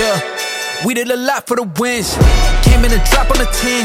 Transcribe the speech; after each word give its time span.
Yeah, 0.00 0.86
we 0.86 0.94
did 0.94 1.10
a 1.10 1.16
lot 1.16 1.46
for 1.46 1.56
the 1.56 1.64
wins. 1.78 2.16
Came 2.62 2.86
in 2.86 2.90
a 2.90 3.04
drop 3.10 3.30
on 3.30 3.36
the 3.36 3.44
10. 3.52 3.84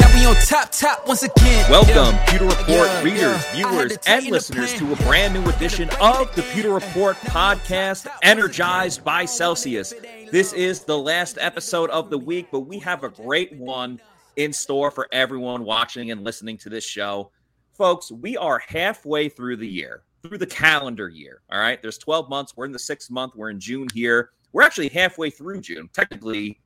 Now 0.00 0.08
we 0.14 0.24
on 0.24 0.34
top, 0.46 0.70
top 0.72 1.06
once 1.06 1.24
again. 1.24 1.70
Welcome, 1.70 2.18
Pewter 2.26 2.46
Report 2.46 2.68
yeah, 2.68 3.02
readers, 3.02 3.20
yeah. 3.20 3.52
viewers, 3.52 3.98
and 4.06 4.26
listeners 4.28 4.72
to 4.78 4.90
a 4.90 4.96
brand 4.96 5.34
new 5.34 5.46
edition 5.50 5.90
of 6.00 6.34
the 6.36 6.42
Pewter 6.54 6.72
Report 6.72 7.16
podcast, 7.18 8.06
energized 8.22 9.04
by 9.04 9.26
Celsius. 9.26 9.92
This 10.30 10.54
is 10.54 10.84
the 10.84 10.96
last 10.96 11.36
episode 11.38 11.90
of 11.90 12.08
the 12.08 12.16
week, 12.16 12.48
but 12.50 12.60
we 12.60 12.78
have 12.78 13.04
a 13.04 13.10
great 13.10 13.54
one 13.54 14.00
in 14.36 14.54
store 14.54 14.90
for 14.90 15.06
everyone 15.12 15.64
watching 15.64 16.12
and 16.12 16.24
listening 16.24 16.56
to 16.56 16.70
this 16.70 16.84
show. 16.84 17.30
Folks, 17.74 18.10
we 18.10 18.38
are 18.38 18.58
halfway 18.58 19.28
through 19.28 19.58
the 19.58 19.68
year, 19.68 20.04
through 20.22 20.38
the 20.38 20.46
calendar 20.46 21.10
year. 21.10 21.42
All 21.52 21.60
right. 21.60 21.82
There's 21.82 21.98
12 21.98 22.30
months. 22.30 22.56
We're 22.56 22.64
in 22.64 22.72
the 22.72 22.78
sixth 22.78 23.10
month. 23.10 23.34
We're 23.36 23.50
in 23.50 23.60
June 23.60 23.88
here. 23.92 24.30
We're 24.52 24.62
actually 24.62 24.88
halfway 24.88 25.30
through 25.30 25.60
June, 25.62 25.88
technically 25.92 26.60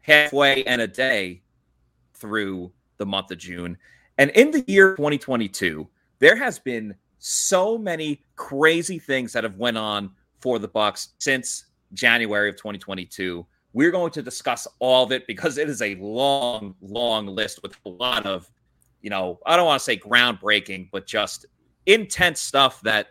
halfway 0.00 0.64
and 0.64 0.80
a 0.80 0.88
day 0.88 1.42
through 2.14 2.72
the 2.98 3.06
month 3.06 3.30
of 3.30 3.38
June. 3.38 3.76
And 4.18 4.30
in 4.30 4.50
the 4.50 4.64
year 4.66 4.96
2022, 4.96 5.88
there 6.18 6.36
has 6.36 6.58
been 6.58 6.94
so 7.18 7.78
many 7.78 8.22
crazy 8.36 8.98
things 8.98 9.32
that 9.32 9.44
have 9.44 9.56
went 9.56 9.78
on 9.78 10.10
for 10.40 10.58
the 10.58 10.68
Bucks 10.68 11.10
since 11.18 11.66
January 11.92 12.48
of 12.48 12.56
2022. 12.56 13.46
We're 13.72 13.90
going 13.90 14.10
to 14.12 14.22
discuss 14.22 14.66
all 14.78 15.04
of 15.04 15.12
it 15.12 15.26
because 15.26 15.58
it 15.58 15.68
is 15.68 15.80
a 15.80 15.94
long, 15.96 16.74
long 16.80 17.26
list 17.26 17.62
with 17.62 17.76
a 17.86 17.88
lot 17.88 18.26
of, 18.26 18.50
you 19.00 19.10
know, 19.10 19.38
I 19.46 19.56
don't 19.56 19.66
want 19.66 19.80
to 19.80 19.84
say 19.84 19.96
groundbreaking, 19.96 20.88
but 20.90 21.06
just 21.06 21.46
intense 21.86 22.40
stuff 22.40 22.80
that 22.82 23.08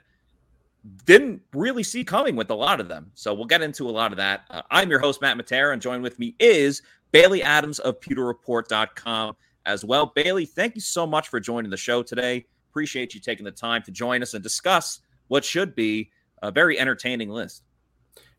didn't 1.06 1.42
really 1.54 1.84
see 1.84 2.04
coming 2.04 2.36
with 2.36 2.50
a 2.50 2.56
lot 2.56 2.80
of 2.80 2.88
them. 2.88 3.12
So 3.14 3.34
we'll 3.34 3.46
get 3.46 3.62
into 3.62 3.90
a 3.90 3.92
lot 3.92 4.12
of 4.12 4.18
that. 4.18 4.46
Uh, 4.50 4.62
I'm 4.72 4.90
your 4.90 5.00
host, 5.00 5.22
Matt 5.22 5.38
Matera, 5.38 5.74
and 5.74 5.82
joined 5.82 6.04
with 6.04 6.18
me 6.20 6.36
is 6.40 6.82
Bailey 7.12 7.44
Adams 7.44 7.80
of 7.80 8.00
pewterreport.com 8.00 9.36
as 9.66 9.84
well. 9.84 10.12
Bailey, 10.16 10.46
thank 10.46 10.76
you 10.76 10.82
so 10.82 11.06
much 11.06 11.28
for 11.28 11.40
joining 11.40 11.70
the 11.70 11.78
show 11.78 12.02
today. 12.02 12.46
Appreciate 12.70 13.14
you 13.14 13.20
taking 13.20 13.46
the 13.46 13.52
time 13.52 13.82
to 13.84 13.92
join 13.92 14.22
us 14.22 14.34
and 14.34 14.44
discuss 14.44 15.02
what 15.28 15.44
should 15.44 15.76
be 15.76 16.12
a 16.42 16.52
very 16.52 16.80
entertaining 16.80 17.30
list. 17.30 17.64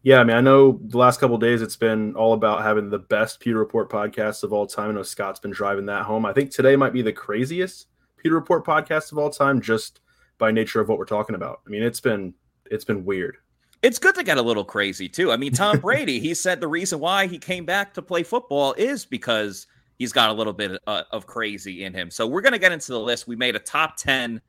Yeah, 0.02 0.20
I 0.20 0.24
mean, 0.24 0.36
I 0.36 0.40
know 0.40 0.80
the 0.82 0.96
last 0.96 1.20
couple 1.20 1.36
days 1.36 1.60
it's 1.60 1.76
been 1.76 2.14
all 2.16 2.32
about 2.32 2.62
having 2.62 2.88
the 2.88 2.98
best 2.98 3.38
Pewter 3.38 3.58
Report 3.58 3.90
podcast 3.90 4.42
of 4.42 4.52
all 4.52 4.66
time. 4.66 4.90
I 4.90 4.92
know 4.94 5.02
Scott's 5.02 5.40
been 5.40 5.50
driving 5.50 5.84
that 5.86 6.04
home. 6.04 6.24
I 6.24 6.32
think 6.32 6.50
today 6.50 6.74
might 6.74 6.94
be 6.94 7.02
the 7.02 7.12
craziest 7.12 7.86
Pewter 8.16 8.34
Report 8.34 8.64
podcast 8.64 9.12
of 9.12 9.18
all 9.18 9.28
time, 9.28 9.60
just 9.60 10.00
by 10.40 10.50
nature 10.50 10.80
of 10.80 10.88
what 10.88 10.98
we're 10.98 11.04
talking 11.04 11.36
about. 11.36 11.60
I 11.64 11.70
mean, 11.70 11.84
it's 11.84 12.00
been 12.00 12.34
it's 12.66 12.84
been 12.84 13.04
weird 13.04 13.36
it's 13.82 13.98
good 13.98 14.14
to 14.14 14.22
get 14.22 14.38
a 14.38 14.42
little 14.42 14.64
crazy 14.64 15.08
too. 15.08 15.32
I 15.32 15.36
mean, 15.36 15.52
Tom 15.52 15.78
Brady, 15.80 16.20
he 16.20 16.34
said 16.34 16.60
the 16.60 16.68
reason 16.68 16.98
why 17.00 17.26
he 17.26 17.38
came 17.38 17.64
back 17.64 17.94
to 17.94 18.02
play 18.02 18.22
football 18.22 18.74
is 18.74 19.04
because 19.04 19.66
he's 19.98 20.12
got 20.12 20.30
a 20.30 20.32
little 20.32 20.52
bit 20.52 20.80
uh, 20.86 21.02
of 21.12 21.26
crazy 21.26 21.84
in 21.84 21.94
him. 21.94 22.10
So 22.10 22.26
we're 22.26 22.40
going 22.40 22.52
to 22.52 22.58
get 22.58 22.72
into 22.72 22.92
the 22.92 23.00
list. 23.00 23.26
We 23.26 23.36
made 23.36 23.56
a 23.56 23.60
top 23.60 23.96
10 23.96 24.40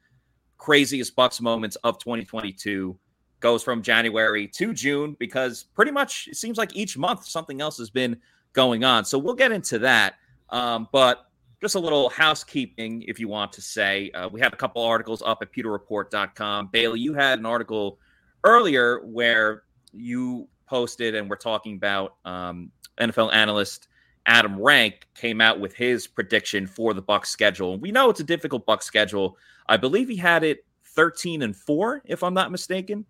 craziest 0.58 1.16
Bucks 1.16 1.42
moments 1.42 1.76
of 1.78 1.98
2022. 2.00 2.98
Goes 3.40 3.64
from 3.64 3.82
January 3.82 4.48
to 4.48 4.74
June 4.74 5.16
because 5.18 5.64
pretty 5.64 5.92
much 5.92 6.28
it 6.28 6.38
seems 6.38 6.58
like 6.58 6.76
each 6.76 6.98
month 6.98 7.26
something 7.26 7.60
else 7.60 7.78
has 7.80 7.90
been 7.90 8.18
going 8.54 8.84
on. 8.84 9.04
So 9.04 9.18
we'll 9.18 9.34
get 9.34 9.52
into 9.52 9.80
that. 9.80 10.16
Um, 10.50 10.88
but 10.92 11.31
just 11.62 11.76
a 11.76 11.80
little 11.80 12.10
housekeeping, 12.10 13.04
if 13.04 13.20
you 13.20 13.28
want 13.28 13.54
to 13.54 13.62
say. 13.62 14.10
Uh, 14.12 14.28
we 14.28 14.42
have 14.42 14.52
a 14.52 14.56
couple 14.56 14.84
articles 14.84 15.22
up 15.22 15.40
at 15.42 15.54
pewterreport.com. 15.54 16.70
Bailey, 16.72 17.00
you 17.00 17.14
had 17.14 17.40
an 17.40 17.46
article 17.46 18.00
earlier 18.44 19.00
where 19.06 19.64
you 19.94 20.48
posted 20.66 21.16
and 21.16 21.30
we're 21.30 21.36
talking 21.36 21.76
about 21.76 22.16
um, 22.26 22.72
NFL 22.98 23.34
analyst 23.34 23.88
Adam 24.26 24.60
Rank 24.60 25.08
came 25.16 25.42
out 25.42 25.60
with 25.60 25.76
his 25.76 26.08
prediction 26.08 26.68
for 26.68 26.94
the 26.94 27.02
Bucks 27.02 27.30
schedule. 27.30 27.78
We 27.78 27.92
know 27.92 28.10
it's 28.10 28.20
a 28.20 28.24
difficult 28.26 28.66
Bucks 28.66 28.86
schedule. 28.86 29.38
I 29.68 29.78
believe 29.78 30.08
he 30.10 30.16
had 30.16 30.44
it 30.44 30.66
13 30.86 31.42
and 31.42 31.56
4 31.56 32.04
if 32.06 32.24
I'm 32.24 32.34
not 32.34 32.52
mistaken. 32.52 33.06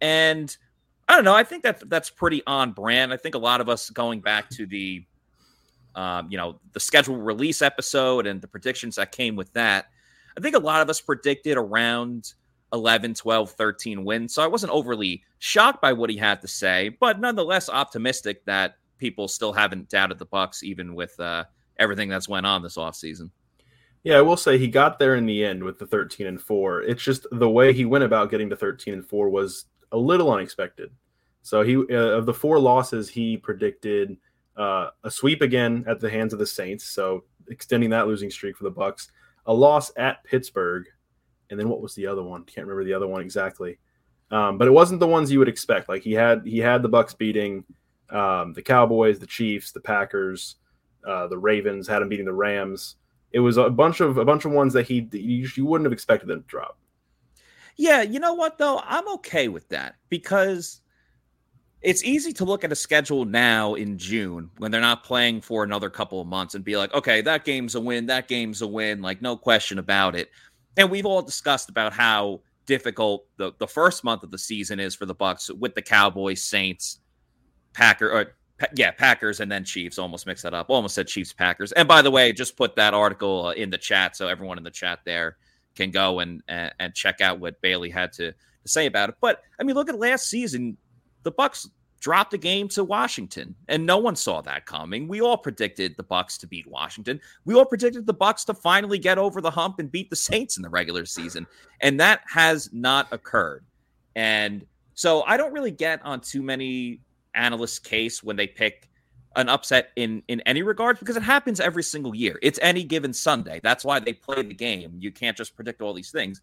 And 0.00 0.56
I 1.08 1.14
don't 1.14 1.24
know, 1.24 1.34
I 1.34 1.44
think 1.44 1.62
that 1.64 1.88
that's 1.88 2.10
pretty 2.10 2.42
on 2.46 2.72
brand. 2.72 3.12
I 3.12 3.16
think 3.16 3.34
a 3.34 3.38
lot 3.38 3.60
of 3.60 3.68
us 3.68 3.90
going 3.90 4.20
back 4.20 4.48
to 4.50 4.66
the 4.66 5.04
um, 5.94 6.28
you 6.30 6.36
know, 6.36 6.60
the 6.72 6.80
scheduled 6.80 7.24
release 7.24 7.62
episode 7.62 8.26
and 8.26 8.40
the 8.40 8.48
predictions 8.48 8.96
that 8.96 9.12
came 9.12 9.36
with 9.36 9.52
that. 9.52 9.86
I 10.36 10.40
think 10.40 10.56
a 10.56 10.60
lot 10.60 10.82
of 10.82 10.90
us 10.90 11.00
predicted 11.00 11.56
around 11.56 12.34
11, 12.72 13.14
12, 13.14 13.50
13 13.52 14.04
wins. 14.04 14.34
So 14.34 14.42
I 14.42 14.46
wasn't 14.46 14.72
overly 14.72 15.22
shocked 15.38 15.80
by 15.80 15.92
what 15.92 16.10
he 16.10 16.16
had 16.16 16.40
to 16.42 16.48
say, 16.48 16.88
but 16.88 17.20
nonetheless 17.20 17.68
optimistic 17.68 18.44
that 18.46 18.76
people 18.98 19.28
still 19.28 19.52
haven't 19.52 19.88
doubted 19.88 20.18
the 20.18 20.26
Bucks, 20.26 20.62
even 20.62 20.94
with 20.94 21.18
uh, 21.20 21.44
everything 21.78 22.08
that's 22.08 22.28
went 22.28 22.46
on 22.46 22.62
this 22.62 22.76
offseason. 22.76 23.30
Yeah, 24.02 24.18
I 24.18 24.22
will 24.22 24.36
say 24.36 24.58
he 24.58 24.68
got 24.68 24.98
there 24.98 25.14
in 25.14 25.24
the 25.24 25.44
end 25.44 25.62
with 25.62 25.78
the 25.78 25.86
13 25.86 26.26
and 26.26 26.40
4. 26.40 26.82
It's 26.82 27.02
just 27.02 27.26
the 27.32 27.48
way 27.48 27.72
he 27.72 27.84
went 27.84 28.04
about 28.04 28.30
getting 28.30 28.50
to 28.50 28.56
13 28.56 28.92
and 28.92 29.06
4 29.06 29.30
was 29.30 29.66
a 29.92 29.96
little 29.96 30.30
unexpected. 30.30 30.90
So 31.44 31.62
he 31.62 31.76
uh, 31.76 32.16
of 32.16 32.26
the 32.26 32.34
four 32.34 32.58
losses, 32.58 33.08
he 33.08 33.36
predicted 33.36 34.16
uh, 34.56 34.90
a 35.02 35.10
sweep 35.10 35.42
again 35.42 35.84
at 35.86 36.00
the 36.00 36.10
hands 36.10 36.32
of 36.32 36.38
the 36.38 36.46
Saints, 36.46 36.84
so 36.84 37.24
extending 37.48 37.90
that 37.90 38.06
losing 38.06 38.30
streak 38.30 38.56
for 38.56 38.64
the 38.64 38.70
Bucks. 38.70 39.10
A 39.46 39.52
loss 39.52 39.92
at 39.96 40.24
Pittsburgh, 40.24 40.86
and 41.50 41.60
then 41.60 41.68
what 41.68 41.82
was 41.82 41.94
the 41.94 42.06
other 42.06 42.22
one? 42.22 42.44
Can't 42.44 42.66
remember 42.66 42.84
the 42.84 42.94
other 42.94 43.06
one 43.06 43.20
exactly. 43.20 43.78
Um, 44.30 44.56
but 44.56 44.66
it 44.66 44.72
wasn't 44.72 45.00
the 45.00 45.06
ones 45.06 45.30
you 45.30 45.38
would 45.38 45.48
expect. 45.48 45.88
Like 45.88 46.02
he 46.02 46.12
had 46.12 46.42
he 46.46 46.58
had 46.58 46.82
the 46.82 46.88
Bucks 46.88 47.14
beating 47.14 47.64
um, 48.10 48.52
the 48.52 48.62
Cowboys, 48.62 49.18
the 49.18 49.26
Chiefs, 49.26 49.72
the 49.72 49.80
Packers, 49.80 50.56
uh, 51.06 51.26
the 51.26 51.38
Ravens. 51.38 51.86
Had 51.86 52.02
him 52.02 52.08
beating 52.08 52.24
the 52.24 52.32
Rams. 52.32 52.96
It 53.32 53.40
was 53.40 53.56
a 53.56 53.68
bunch 53.68 54.00
of 54.00 54.16
a 54.16 54.24
bunch 54.24 54.44
of 54.44 54.52
ones 54.52 54.72
that 54.72 54.86
he 54.86 55.08
you, 55.12 55.48
you 55.56 55.66
wouldn't 55.66 55.86
have 55.86 55.92
expected 55.92 56.28
them 56.28 56.40
to 56.40 56.46
drop. 56.46 56.78
Yeah, 57.76 58.02
you 58.02 58.20
know 58.20 58.34
what 58.34 58.56
though, 58.56 58.80
I'm 58.84 59.08
okay 59.14 59.48
with 59.48 59.68
that 59.68 59.96
because 60.08 60.80
it's 61.84 62.02
easy 62.02 62.32
to 62.32 62.44
look 62.44 62.64
at 62.64 62.72
a 62.72 62.76
schedule 62.76 63.24
now 63.24 63.74
in 63.74 63.98
June 63.98 64.50
when 64.58 64.70
they're 64.70 64.80
not 64.80 65.04
playing 65.04 65.40
for 65.40 65.62
another 65.62 65.90
couple 65.90 66.20
of 66.20 66.26
months 66.26 66.54
and 66.54 66.64
be 66.64 66.76
like, 66.76 66.92
okay, 66.94 67.20
that 67.20 67.44
game's 67.44 67.74
a 67.74 67.80
win, 67.80 68.06
that 68.06 68.26
game's 68.26 68.62
a 68.62 68.66
win, 68.66 69.02
like 69.02 69.22
no 69.22 69.36
question 69.36 69.78
about 69.78 70.16
it 70.16 70.30
and 70.76 70.90
we've 70.90 71.06
all 71.06 71.22
discussed 71.22 71.68
about 71.68 71.92
how 71.92 72.40
difficult 72.66 73.26
the, 73.36 73.52
the 73.58 73.66
first 73.66 74.04
month 74.04 74.22
of 74.22 74.30
the 74.30 74.38
season 74.38 74.80
is 74.80 74.94
for 74.94 75.06
the 75.06 75.14
Bucks 75.14 75.50
with 75.50 75.74
the 75.74 75.82
Cowboys, 75.82 76.42
Saints, 76.42 77.00
Packer, 77.72 78.10
or 78.10 78.34
yeah, 78.74 78.90
Packers, 78.90 79.40
and 79.40 79.50
then 79.50 79.64
Chiefs. 79.64 79.98
Almost 79.98 80.26
mixed 80.26 80.44
that 80.44 80.54
up. 80.54 80.70
Almost 80.70 80.94
said 80.94 81.06
Chiefs, 81.06 81.32
Packers. 81.32 81.72
And 81.72 81.86
by 81.86 82.02
the 82.02 82.10
way, 82.10 82.32
just 82.32 82.56
put 82.56 82.76
that 82.76 82.94
article 82.94 83.46
uh, 83.46 83.52
in 83.52 83.70
the 83.70 83.78
chat 83.78 84.16
so 84.16 84.28
everyone 84.28 84.58
in 84.58 84.64
the 84.64 84.70
chat 84.70 85.00
there 85.04 85.36
can 85.74 85.90
go 85.90 86.20
and 86.20 86.42
and, 86.48 86.72
and 86.78 86.94
check 86.94 87.20
out 87.20 87.40
what 87.40 87.60
Bailey 87.60 87.90
had 87.90 88.12
to, 88.14 88.32
to 88.32 88.68
say 88.68 88.86
about 88.86 89.08
it. 89.08 89.16
But 89.20 89.42
I 89.58 89.64
mean, 89.64 89.74
look 89.74 89.88
at 89.88 89.98
last 89.98 90.28
season. 90.28 90.76
The 91.24 91.30
Bucks 91.30 91.68
dropped 92.04 92.32
the 92.32 92.38
game 92.38 92.68
to 92.68 92.84
Washington, 92.84 93.54
and 93.68 93.86
no 93.86 93.96
one 93.96 94.14
saw 94.14 94.42
that 94.42 94.66
coming. 94.66 95.08
We 95.08 95.22
all 95.22 95.38
predicted 95.38 95.96
the 95.96 96.02
Bucks 96.02 96.36
to 96.36 96.46
beat 96.46 96.66
Washington. 96.66 97.18
We 97.46 97.54
all 97.54 97.64
predicted 97.64 98.04
the 98.04 98.12
Bucks 98.12 98.44
to 98.44 98.52
finally 98.52 98.98
get 98.98 99.16
over 99.16 99.40
the 99.40 99.50
hump 99.50 99.78
and 99.78 99.90
beat 99.90 100.10
the 100.10 100.16
Saints 100.16 100.58
in 100.58 100.62
the 100.62 100.68
regular 100.68 101.06
season, 101.06 101.46
and 101.80 101.98
that 102.00 102.20
has 102.26 102.68
not 102.74 103.10
occurred. 103.10 103.64
And 104.16 104.66
so 104.92 105.22
I 105.22 105.38
don't 105.38 105.54
really 105.54 105.70
get 105.70 106.04
on 106.04 106.20
too 106.20 106.42
many 106.42 107.00
analysts' 107.34 107.78
case 107.78 108.22
when 108.22 108.36
they 108.36 108.48
pick 108.48 108.90
an 109.36 109.48
upset 109.48 109.88
in 109.96 110.22
in 110.28 110.42
any 110.42 110.62
regards 110.62 110.98
because 110.98 111.16
it 111.16 111.22
happens 111.22 111.58
every 111.58 111.82
single 111.82 112.14
year. 112.14 112.38
It's 112.42 112.58
any 112.60 112.84
given 112.84 113.14
Sunday. 113.14 113.60
That's 113.62 113.82
why 113.82 113.98
they 113.98 114.12
play 114.12 114.42
the 114.42 114.52
game. 114.52 114.94
You 114.98 115.10
can't 115.10 115.38
just 115.38 115.56
predict 115.56 115.80
all 115.80 115.94
these 115.94 116.10
things. 116.10 116.42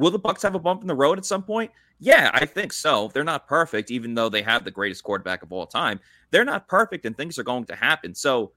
Will 0.00 0.10
the 0.10 0.18
Bucks 0.18 0.42
have 0.42 0.54
a 0.54 0.58
bump 0.58 0.80
in 0.80 0.88
the 0.88 0.94
road 0.94 1.18
at 1.18 1.26
some 1.26 1.42
point? 1.42 1.70
Yeah, 1.98 2.30
I 2.32 2.46
think 2.46 2.72
so. 2.72 3.10
They're 3.12 3.22
not 3.22 3.46
perfect, 3.46 3.90
even 3.90 4.14
though 4.14 4.30
they 4.30 4.40
have 4.40 4.64
the 4.64 4.70
greatest 4.70 5.04
quarterback 5.04 5.42
of 5.42 5.52
all 5.52 5.66
time. 5.66 6.00
They're 6.30 6.46
not 6.46 6.68
perfect, 6.68 7.04
and 7.04 7.14
things 7.14 7.38
are 7.38 7.42
going 7.42 7.66
to 7.66 7.76
happen. 7.76 8.14
So 8.14 8.52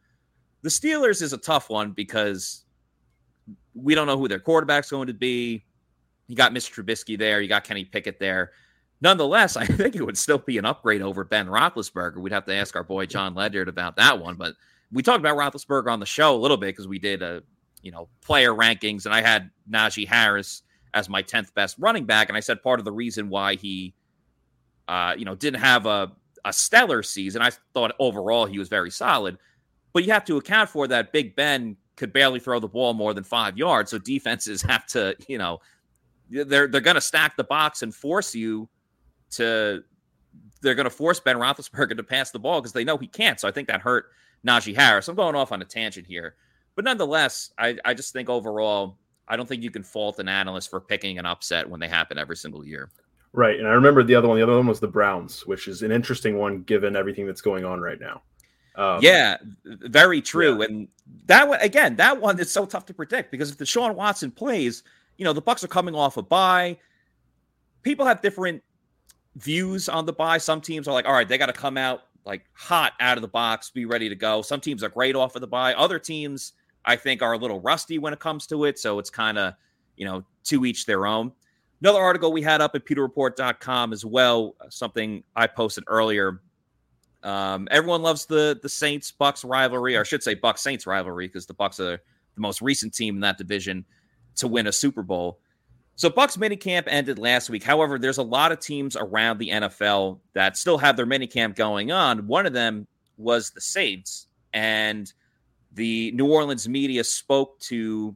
the 0.61 0.69
Steelers 0.69 1.21
is 1.21 1.33
a 1.33 1.37
tough 1.37 1.69
one 1.69 1.91
because 1.91 2.63
we 3.75 3.93
don't 3.93 4.07
know 4.07 4.17
who 4.17 4.29
their 4.29 4.39
quarterback's 4.39 4.89
going 4.89 5.07
to 5.07 5.13
be. 5.13 5.65
You 6.27 6.37
got 6.37 6.53
Mr. 6.53 6.81
Trubisky 6.81 7.19
there. 7.19 7.41
You 7.41 7.49
got 7.49 7.65
Kenny 7.65 7.83
Pickett 7.83 8.19
there. 8.19 8.51
Nonetheless, 9.01 9.57
I 9.57 9.65
think 9.65 9.97
it 9.97 10.03
would 10.03 10.17
still 10.17 10.37
be 10.37 10.57
an 10.57 10.65
upgrade 10.65 11.01
over 11.01 11.25
Ben 11.25 11.47
Roethlisberger. 11.47 12.17
We'd 12.17 12.31
have 12.31 12.45
to 12.45 12.55
ask 12.55 12.77
our 12.77 12.83
boy 12.85 13.05
John 13.05 13.35
Ledyard 13.35 13.67
about 13.67 13.97
that 13.97 14.17
one. 14.17 14.35
But 14.35 14.55
we 14.93 15.03
talked 15.03 15.19
about 15.19 15.37
Roethlisberger 15.37 15.91
on 15.91 15.99
the 15.99 16.05
show 16.05 16.33
a 16.33 16.39
little 16.39 16.55
bit 16.55 16.67
because 16.67 16.87
we 16.87 16.99
did 16.99 17.21
a 17.21 17.43
you 17.81 17.91
know 17.91 18.07
player 18.21 18.53
rankings, 18.53 19.03
and 19.05 19.13
I 19.13 19.21
had 19.21 19.51
Najee 19.69 20.07
Harris 20.07 20.61
as 20.93 21.09
my 21.09 21.23
10th 21.23 21.53
best 21.53 21.77
running 21.79 22.05
back. 22.05 22.29
And 22.29 22.37
I 22.37 22.39
said 22.39 22.61
part 22.61 22.79
of 22.79 22.85
the 22.85 22.91
reason 22.91 23.29
why 23.29 23.55
he, 23.55 23.93
uh, 24.87 25.15
you 25.17 25.25
know, 25.25 25.35
didn't 25.35 25.61
have 25.61 25.85
a, 25.85 26.11
a 26.45 26.53
stellar 26.53 27.03
season, 27.03 27.41
I 27.41 27.51
thought 27.73 27.93
overall 27.99 28.45
he 28.45 28.59
was 28.59 28.69
very 28.69 28.91
solid. 28.91 29.37
But 29.93 30.03
you 30.05 30.11
have 30.11 30.25
to 30.25 30.37
account 30.37 30.69
for 30.69 30.87
that 30.87 31.13
Big 31.13 31.35
Ben 31.35 31.77
could 31.95 32.11
barely 32.11 32.39
throw 32.39 32.59
the 32.59 32.67
ball 32.67 32.93
more 32.93 33.13
than 33.13 33.23
five 33.23 33.57
yards. 33.57 33.91
So 33.91 33.97
defenses 33.97 34.61
have 34.63 34.85
to, 34.87 35.15
you 35.27 35.37
know, 35.37 35.59
they're 36.29 36.67
they're 36.67 36.81
going 36.81 36.95
to 36.95 37.01
stack 37.01 37.37
the 37.37 37.43
box 37.43 37.81
and 37.81 37.93
force 37.93 38.33
you 38.33 38.67
to 39.31 39.83
they're 40.61 40.75
going 40.75 40.85
to 40.85 40.89
force 40.89 41.19
Ben 41.19 41.37
Roethlisberger 41.37 41.97
to 41.97 42.03
pass 42.03 42.31
the 42.31 42.39
ball 42.39 42.61
because 42.61 42.73
they 42.73 42.83
know 42.83 42.97
he 42.97 43.07
can't. 43.07 43.39
So 43.39 43.47
I 43.47 43.51
think 43.51 43.67
that 43.67 43.81
hurt 43.81 44.05
Najee 44.47 44.75
Harris. 44.75 45.07
I'm 45.07 45.15
going 45.15 45.35
off 45.35 45.51
on 45.51 45.61
a 45.61 45.65
tangent 45.65 46.07
here, 46.07 46.35
but 46.75 46.85
nonetheless, 46.85 47.51
I, 47.57 47.77
I 47.85 47.93
just 47.93 48.13
think 48.13 48.29
overall, 48.29 48.97
I 49.27 49.35
don't 49.37 49.47
think 49.47 49.63
you 49.63 49.71
can 49.71 49.83
fault 49.83 50.19
an 50.19 50.27
analyst 50.27 50.69
for 50.69 50.79
picking 50.79 51.17
an 51.17 51.25
upset 51.25 51.69
when 51.69 51.79
they 51.79 51.87
happen 51.87 52.17
every 52.17 52.35
single 52.35 52.65
year. 52.65 52.89
Right, 53.31 53.57
and 53.57 53.67
I 53.67 53.71
remember 53.71 54.03
the 54.03 54.15
other 54.15 54.27
one. 54.27 54.37
The 54.37 54.43
other 54.43 54.55
one 54.55 54.67
was 54.67 54.79
the 54.79 54.87
Browns, 54.87 55.45
which 55.47 55.67
is 55.67 55.81
an 55.81 55.91
interesting 55.91 56.37
one 56.37 56.61
given 56.63 56.95
everything 56.95 57.25
that's 57.25 57.41
going 57.41 57.65
on 57.65 57.81
right 57.81 57.99
now. 57.99 58.21
Um, 58.75 58.99
yeah, 59.01 59.37
very 59.65 60.21
true. 60.21 60.59
Yeah. 60.59 60.65
And 60.65 60.87
that 61.25 61.47
one 61.47 61.59
again, 61.61 61.95
that 61.97 62.19
one 62.19 62.39
is 62.39 62.51
so 62.51 62.65
tough 62.65 62.85
to 62.87 62.93
predict 62.93 63.31
because 63.31 63.51
if 63.51 63.57
Deshaun 63.57 63.95
Watson 63.95 64.31
plays, 64.31 64.83
you 65.17 65.25
know, 65.25 65.33
the 65.33 65.41
Bucks 65.41 65.63
are 65.63 65.67
coming 65.67 65.95
off 65.95 66.17
a 66.17 66.21
bye. 66.21 66.77
People 67.81 68.05
have 68.05 68.21
different 68.21 68.63
views 69.35 69.89
on 69.89 70.05
the 70.05 70.13
bye. 70.13 70.37
Some 70.37 70.61
teams 70.61 70.87
are 70.87 70.93
like, 70.93 71.05
all 71.05 71.13
right, 71.13 71.27
they 71.27 71.37
got 71.37 71.47
to 71.47 71.53
come 71.53 71.77
out 71.77 72.03
like 72.25 72.45
hot 72.53 72.93
out 72.99 73.17
of 73.17 73.21
the 73.21 73.27
box, 73.27 73.69
be 73.69 73.85
ready 73.85 74.09
to 74.09 74.15
go. 74.15 74.41
Some 74.41 74.61
teams 74.61 74.83
are 74.83 74.89
great 74.89 75.15
off 75.15 75.35
of 75.35 75.41
the 75.41 75.47
bye. 75.47 75.73
Other 75.73 75.99
teams, 75.99 76.53
I 76.85 76.95
think, 76.95 77.21
are 77.21 77.33
a 77.33 77.37
little 77.37 77.61
rusty 77.61 77.99
when 77.99 78.13
it 78.13 78.19
comes 78.19 78.47
to 78.47 78.65
it. 78.65 78.79
So 78.79 78.99
it's 78.99 79.09
kind 79.09 79.37
of, 79.37 79.53
you 79.95 80.05
know, 80.05 80.23
to 80.45 80.65
each 80.65 80.85
their 80.85 81.05
own. 81.05 81.31
Another 81.81 81.99
article 81.99 82.31
we 82.31 82.41
had 82.41 82.61
up 82.61 82.75
at 82.75 82.85
pewterreport.com 82.85 83.91
as 83.91 84.05
well, 84.05 84.55
something 84.69 85.23
I 85.35 85.47
posted 85.47 85.83
earlier. 85.87 86.41
Um, 87.23 87.67
everyone 87.71 88.01
loves 88.01 88.25
the 88.25 88.59
the 88.61 88.69
Saints 88.69 89.11
Bucks 89.11 89.43
rivalry, 89.43 89.95
or 89.95 90.01
I 90.01 90.03
should 90.03 90.23
say 90.23 90.33
Bucks 90.33 90.61
Saints 90.61 90.85
rivalry, 90.85 91.27
because 91.27 91.45
the 91.45 91.53
Bucks 91.53 91.79
are 91.79 92.01
the 92.35 92.41
most 92.41 92.61
recent 92.61 92.93
team 92.93 93.15
in 93.15 93.21
that 93.21 93.37
division 93.37 93.85
to 94.35 94.47
win 94.47 94.67
a 94.67 94.71
Super 94.71 95.03
Bowl. 95.03 95.39
So 95.95 96.09
Bucs 96.09 96.37
minicamp 96.37 96.83
ended 96.87 97.19
last 97.19 97.49
week. 97.49 97.63
However, 97.63 97.99
there's 97.99 98.17
a 98.17 98.23
lot 98.23 98.51
of 98.51 98.59
teams 98.59 98.95
around 98.95 99.37
the 99.37 99.49
NFL 99.49 100.19
that 100.33 100.57
still 100.57 100.77
have 100.77 100.97
their 100.97 101.05
minicamp 101.05 101.55
going 101.55 101.91
on. 101.91 102.27
One 102.27 102.45
of 102.45 102.53
them 102.53 102.87
was 103.17 103.51
the 103.51 103.61
Saints, 103.61 104.27
and 104.53 105.11
the 105.73 106.11
New 106.11 106.27
Orleans 106.27 106.67
media 106.67 107.03
spoke 107.03 107.59
to 107.61 108.15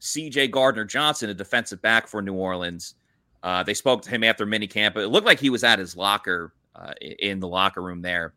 CJ 0.00 0.50
Gardner 0.50 0.84
Johnson, 0.84 1.30
a 1.30 1.34
defensive 1.34 1.80
back 1.82 2.06
for 2.06 2.22
New 2.22 2.34
Orleans. 2.34 2.94
Uh, 3.42 3.62
they 3.62 3.74
spoke 3.74 4.02
to 4.02 4.10
him 4.10 4.24
after 4.24 4.46
minicamp. 4.46 4.96
It 4.96 5.08
looked 5.08 5.26
like 5.26 5.40
he 5.40 5.50
was 5.50 5.64
at 5.64 5.78
his 5.78 5.96
locker 5.96 6.54
uh, 6.74 6.92
in 7.00 7.40
the 7.40 7.48
locker 7.48 7.82
room 7.82 8.02
there, 8.02 8.34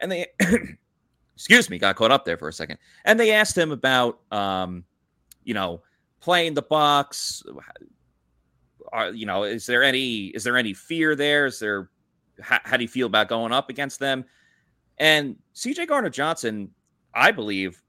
and 0.00 0.12
they, 0.12 0.26
excuse 1.34 1.70
me, 1.70 1.78
got 1.78 1.96
caught 1.96 2.10
up 2.10 2.24
there 2.24 2.36
for 2.36 2.48
a 2.48 2.52
second. 2.52 2.78
And 3.04 3.18
they 3.18 3.32
asked 3.32 3.56
him 3.56 3.72
about, 3.72 4.20
um, 4.30 4.84
you 5.44 5.54
know, 5.54 5.82
playing 6.20 6.54
the 6.54 6.62
Bucs 6.62 7.42
are, 8.94 9.10
you 9.10 9.26
know, 9.26 9.42
is 9.42 9.66
there 9.66 9.82
any 9.82 10.26
is 10.26 10.44
there 10.44 10.56
any 10.56 10.72
fear 10.72 11.16
there? 11.16 11.46
Is 11.46 11.58
there 11.58 11.90
how, 12.40 12.58
how 12.64 12.76
do 12.76 12.82
you 12.82 12.88
feel 12.88 13.06
about 13.06 13.28
going 13.28 13.52
up 13.52 13.68
against 13.68 13.98
them? 13.98 14.24
And 14.98 15.36
CJ 15.54 15.88
Gardner 15.88 16.10
Johnson, 16.10 16.70
I 17.12 17.32
believe, 17.32 17.82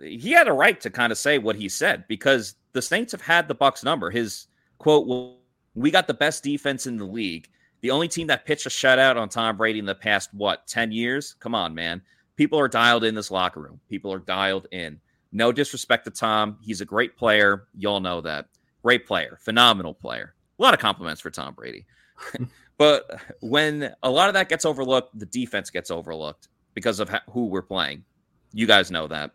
he 0.00 0.32
had 0.32 0.48
a 0.48 0.52
right 0.52 0.80
to 0.80 0.90
kind 0.90 1.12
of 1.12 1.18
say 1.18 1.38
what 1.38 1.56
he 1.56 1.68
said 1.68 2.04
because 2.08 2.54
the 2.72 2.82
Saints 2.82 3.12
have 3.12 3.22
had 3.22 3.48
the 3.48 3.54
Bucks 3.54 3.82
number. 3.82 4.10
His 4.10 4.46
quote, 4.78 5.06
well, 5.06 5.38
"We 5.74 5.90
got 5.90 6.06
the 6.06 6.14
best 6.14 6.42
defense 6.42 6.86
in 6.86 6.96
the 6.96 7.04
league. 7.04 7.48
The 7.80 7.90
only 7.90 8.08
team 8.08 8.26
that 8.28 8.46
pitched 8.46 8.66
a 8.66 8.70
shutout 8.70 9.16
on 9.16 9.28
Tom 9.28 9.56
Brady 9.56 9.78
in 9.78 9.86
the 9.86 9.94
past 9.94 10.32
what 10.32 10.66
ten 10.66 10.92
years? 10.92 11.34
Come 11.40 11.54
on, 11.54 11.74
man. 11.74 12.02
People 12.36 12.58
are 12.58 12.68
dialed 12.68 13.04
in 13.04 13.14
this 13.14 13.30
locker 13.30 13.60
room. 13.60 13.80
People 13.88 14.12
are 14.12 14.18
dialed 14.18 14.66
in. 14.72 15.00
No 15.32 15.52
disrespect 15.52 16.04
to 16.04 16.10
Tom. 16.10 16.58
He's 16.62 16.80
a 16.80 16.84
great 16.84 17.16
player. 17.16 17.66
Y'all 17.76 18.00
know 18.00 18.20
that. 18.20 18.46
Great 18.82 19.06
player, 19.06 19.38
phenomenal 19.40 19.94
player. 19.94 20.34
A 20.58 20.62
lot 20.62 20.74
of 20.74 20.80
compliments 20.80 21.20
for 21.20 21.30
Tom 21.30 21.54
Brady. 21.54 21.86
but 22.78 23.20
when 23.40 23.94
a 24.02 24.10
lot 24.10 24.28
of 24.28 24.34
that 24.34 24.48
gets 24.48 24.64
overlooked, 24.64 25.18
the 25.18 25.26
defense 25.26 25.70
gets 25.70 25.90
overlooked 25.90 26.48
because 26.74 27.00
of 27.00 27.10
who 27.30 27.46
we're 27.46 27.62
playing. 27.62 28.04
You 28.52 28.66
guys 28.66 28.90
know 28.90 29.06
that. 29.08 29.32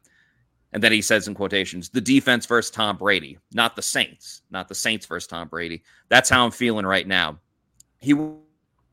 And 0.74 0.82
then 0.82 0.92
he 0.92 1.02
says 1.02 1.28
in 1.28 1.34
quotations, 1.34 1.90
the 1.90 2.00
defense 2.00 2.46
versus 2.46 2.72
Tom 2.72 2.98
Brady, 2.98 3.38
not 3.54 3.76
the 3.76 3.82
Saints, 3.82 4.42
not 4.52 4.68
the 4.68 4.76
Saints 4.76 5.06
versus 5.06 5.28
Tom 5.28 5.48
Brady. 5.50 5.84
That's 6.08 6.30
how 6.30 6.46
I'm 6.46 6.52
feeling 6.52 6.86
right 6.86 7.08
now. 7.08 7.40
He 8.00 8.16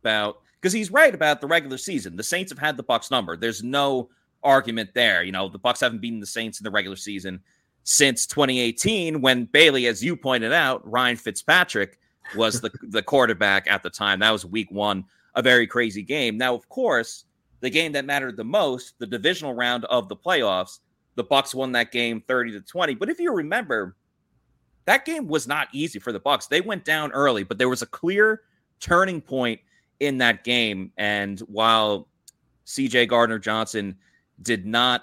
about 0.00 0.40
because 0.60 0.72
he's 0.72 0.90
right 0.90 1.14
about 1.14 1.40
the 1.40 1.46
regular 1.46 1.78
season. 1.78 2.16
The 2.16 2.22
Saints 2.22 2.50
have 2.50 2.58
had 2.58 2.76
the 2.76 2.82
Bucks 2.82 3.10
number. 3.10 3.36
There's 3.36 3.62
no 3.62 4.10
argument 4.42 4.90
there. 4.94 5.22
You 5.22 5.32
know, 5.32 5.48
the 5.48 5.58
Bucks 5.58 5.80
haven't 5.80 6.00
beaten 6.00 6.20
the 6.20 6.26
Saints 6.26 6.58
in 6.58 6.64
the 6.64 6.70
regular 6.70 6.96
season 6.96 7.40
since 7.84 8.26
2018 8.26 9.20
when 9.20 9.44
Bailey, 9.44 9.86
as 9.86 10.04
you 10.04 10.16
pointed 10.16 10.52
out, 10.52 10.88
Ryan 10.88 11.16
Fitzpatrick 11.16 11.98
was 12.36 12.60
the, 12.60 12.70
the 12.82 13.02
quarterback 13.02 13.70
at 13.70 13.82
the 13.82 13.90
time. 13.90 14.20
That 14.20 14.30
was 14.30 14.44
week 14.44 14.70
one, 14.70 15.04
a 15.34 15.42
very 15.42 15.66
crazy 15.66 16.02
game. 16.02 16.36
Now, 16.36 16.54
of 16.54 16.68
course, 16.68 17.24
the 17.60 17.70
game 17.70 17.92
that 17.92 18.04
mattered 18.04 18.36
the 18.36 18.44
most, 18.44 18.98
the 18.98 19.06
divisional 19.06 19.54
round 19.54 19.84
of 19.86 20.08
the 20.08 20.16
playoffs, 20.16 20.80
the 21.18 21.24
Bucs 21.24 21.54
won 21.54 21.72
that 21.72 21.92
game 21.92 22.22
30 22.26 22.52
to 22.52 22.60
20. 22.60 22.94
But 22.94 23.10
if 23.10 23.18
you 23.18 23.32
remember, 23.34 23.96
that 24.86 25.04
game 25.04 25.26
was 25.26 25.46
not 25.46 25.68
easy 25.72 25.98
for 25.98 26.12
the 26.12 26.20
Bucks. 26.20 26.46
They 26.46 26.62
went 26.62 26.84
down 26.84 27.12
early, 27.12 27.42
but 27.42 27.58
there 27.58 27.68
was 27.68 27.82
a 27.82 27.86
clear 27.86 28.42
turning 28.80 29.20
point 29.20 29.60
in 30.00 30.18
that 30.18 30.44
game. 30.44 30.92
And 30.96 31.40
while 31.40 32.08
CJ 32.66 33.08
Gardner 33.08 33.38
Johnson 33.38 33.96
did 34.42 34.64
not 34.64 35.02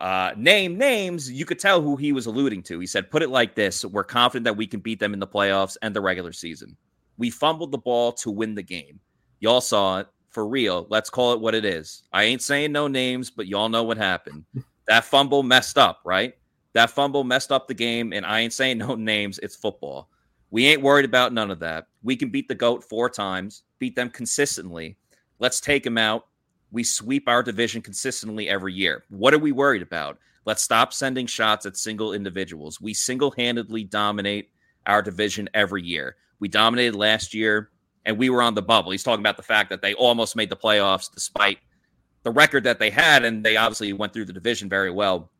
uh, 0.00 0.32
name 0.36 0.76
names, 0.76 1.30
you 1.30 1.44
could 1.44 1.58
tell 1.58 1.80
who 1.80 1.96
he 1.96 2.12
was 2.12 2.26
alluding 2.26 2.62
to. 2.64 2.80
He 2.80 2.86
said, 2.86 3.10
Put 3.10 3.22
it 3.22 3.30
like 3.30 3.54
this 3.54 3.84
We're 3.84 4.04
confident 4.04 4.44
that 4.44 4.56
we 4.56 4.66
can 4.66 4.80
beat 4.80 4.98
them 4.98 5.14
in 5.14 5.20
the 5.20 5.26
playoffs 5.26 5.76
and 5.82 5.94
the 5.94 6.00
regular 6.00 6.32
season. 6.32 6.76
We 7.18 7.30
fumbled 7.30 7.70
the 7.70 7.78
ball 7.78 8.12
to 8.12 8.30
win 8.30 8.54
the 8.54 8.62
game. 8.62 8.98
Y'all 9.38 9.60
saw 9.60 10.00
it 10.00 10.08
for 10.30 10.48
real. 10.48 10.86
Let's 10.90 11.10
call 11.10 11.32
it 11.34 11.40
what 11.40 11.54
it 11.54 11.64
is. 11.64 12.02
I 12.12 12.24
ain't 12.24 12.42
saying 12.42 12.72
no 12.72 12.88
names, 12.88 13.30
but 13.30 13.46
y'all 13.46 13.68
know 13.68 13.84
what 13.84 13.98
happened. 13.98 14.44
That 14.90 15.04
fumble 15.04 15.42
messed 15.42 15.78
up, 15.78 16.00
right? 16.04 16.34
That 16.74 16.90
fumble 16.90 17.24
messed 17.24 17.50
up 17.50 17.66
the 17.66 17.74
game, 17.74 18.12
and 18.12 18.26
I 18.26 18.40
ain't 18.40 18.52
saying 18.52 18.76
no 18.86 18.94
names. 18.94 19.38
It's 19.38 19.56
football. 19.56 20.10
We 20.50 20.66
ain't 20.66 20.82
worried 20.82 21.04
about 21.04 21.32
none 21.32 21.50
of 21.50 21.60
that. 21.60 21.86
We 22.02 22.16
can 22.16 22.28
beat 22.28 22.48
the 22.48 22.54
GOAT 22.54 22.84
four 22.84 23.08
times, 23.08 23.62
beat 23.78 23.96
them 23.96 24.10
consistently. 24.10 24.98
Let's 25.38 25.60
take 25.60 25.84
them 25.84 25.96
out 25.96 26.26
we 26.72 26.84
sweep 26.84 27.28
our 27.28 27.42
division 27.42 27.82
consistently 27.82 28.48
every 28.48 28.72
year. 28.72 29.04
What 29.08 29.34
are 29.34 29.38
we 29.38 29.52
worried 29.52 29.82
about? 29.82 30.18
Let's 30.44 30.62
stop 30.62 30.92
sending 30.92 31.26
shots 31.26 31.66
at 31.66 31.76
single 31.76 32.12
individuals. 32.12 32.80
We 32.80 32.94
single 32.94 33.32
handedly 33.32 33.84
dominate 33.84 34.50
our 34.86 35.02
division 35.02 35.48
every 35.52 35.82
year. 35.82 36.16
We 36.38 36.48
dominated 36.48 36.96
last 36.96 37.34
year 37.34 37.70
and 38.06 38.16
we 38.16 38.30
were 38.30 38.42
on 38.42 38.54
the 38.54 38.62
bubble. 38.62 38.92
He's 38.92 39.02
talking 39.02 39.22
about 39.22 39.36
the 39.36 39.42
fact 39.42 39.68
that 39.70 39.82
they 39.82 39.94
almost 39.94 40.36
made 40.36 40.48
the 40.48 40.56
playoffs 40.56 41.12
despite 41.12 41.58
the 42.22 42.30
record 42.30 42.64
that 42.64 42.78
they 42.78 42.90
had, 42.90 43.24
and 43.24 43.44
they 43.44 43.56
obviously 43.56 43.92
went 43.92 44.12
through 44.12 44.26
the 44.26 44.32
division 44.32 44.68
very 44.68 44.90
well. 44.90 45.30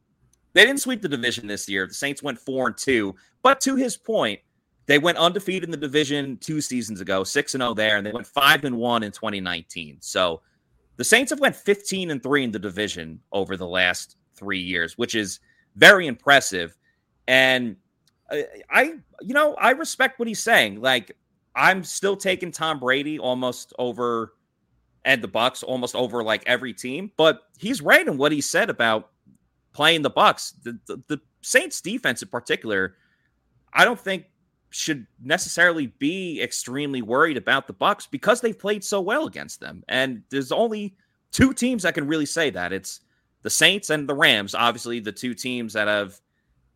They 0.52 0.64
didn't 0.64 0.80
sweep 0.80 1.02
the 1.02 1.08
division 1.08 1.46
this 1.46 1.68
year. 1.68 1.86
The 1.86 1.94
Saints 1.94 2.22
went 2.22 2.38
four 2.38 2.68
and 2.68 2.76
two, 2.76 3.14
but 3.42 3.60
to 3.62 3.76
his 3.76 3.96
point, 3.96 4.40
they 4.86 4.98
went 4.98 5.18
undefeated 5.18 5.64
in 5.64 5.70
the 5.70 5.76
division 5.76 6.36
two 6.38 6.60
seasons 6.60 7.00
ago, 7.00 7.22
six 7.22 7.54
and 7.54 7.60
zero 7.60 7.70
oh 7.70 7.74
there, 7.74 7.96
and 7.96 8.06
they 8.06 8.12
went 8.12 8.26
five 8.26 8.64
and 8.64 8.76
one 8.76 9.02
in 9.02 9.12
2019. 9.12 9.98
So 10.00 10.40
the 10.96 11.04
Saints 11.04 11.30
have 11.30 11.40
went 11.40 11.54
15 11.54 12.10
and 12.10 12.22
3 12.22 12.44
in 12.44 12.50
the 12.50 12.58
division 12.58 13.20
over 13.32 13.56
the 13.56 13.66
last 13.66 14.16
3 14.34 14.58
years, 14.58 14.98
which 14.98 15.14
is 15.14 15.40
very 15.76 16.06
impressive. 16.06 16.76
And 17.28 17.76
uh, 18.30 18.42
I 18.70 18.94
you 19.22 19.34
know, 19.34 19.54
I 19.54 19.70
respect 19.70 20.18
what 20.18 20.28
he's 20.28 20.42
saying. 20.42 20.80
Like 20.80 21.16
I'm 21.54 21.84
still 21.84 22.16
taking 22.16 22.50
Tom 22.50 22.80
Brady 22.80 23.18
almost 23.18 23.72
over 23.78 24.34
and 25.04 25.22
the 25.22 25.28
Bucks 25.28 25.62
almost 25.62 25.94
over 25.94 26.22
like 26.22 26.42
every 26.46 26.72
team, 26.72 27.10
but 27.16 27.42
he's 27.58 27.80
right 27.80 28.06
in 28.06 28.18
what 28.18 28.32
he 28.32 28.40
said 28.40 28.70
about 28.70 29.10
playing 29.72 30.02
the 30.02 30.10
Bucks. 30.10 30.54
The, 30.62 30.78
the, 30.86 31.02
the 31.08 31.20
Saints 31.42 31.80
defense 31.80 32.22
in 32.22 32.28
particular, 32.28 32.96
I 33.72 33.84
don't 33.84 33.98
think 33.98 34.24
should 34.70 35.06
necessarily 35.22 35.88
be 35.98 36.40
extremely 36.40 37.02
worried 37.02 37.36
about 37.36 37.66
the 37.66 37.72
Bucks 37.72 38.06
because 38.06 38.40
they've 38.40 38.58
played 38.58 38.84
so 38.84 39.00
well 39.00 39.26
against 39.26 39.60
them. 39.60 39.82
And 39.88 40.22
there's 40.30 40.52
only 40.52 40.94
two 41.32 41.52
teams 41.52 41.82
that 41.82 41.94
can 41.94 42.06
really 42.06 42.26
say 42.26 42.50
that. 42.50 42.72
It's 42.72 43.00
the 43.42 43.50
Saints 43.50 43.90
and 43.90 44.08
the 44.08 44.14
Rams, 44.14 44.54
obviously 44.54 45.00
the 45.00 45.12
two 45.12 45.34
teams 45.34 45.72
that 45.72 45.88
have 45.88 46.20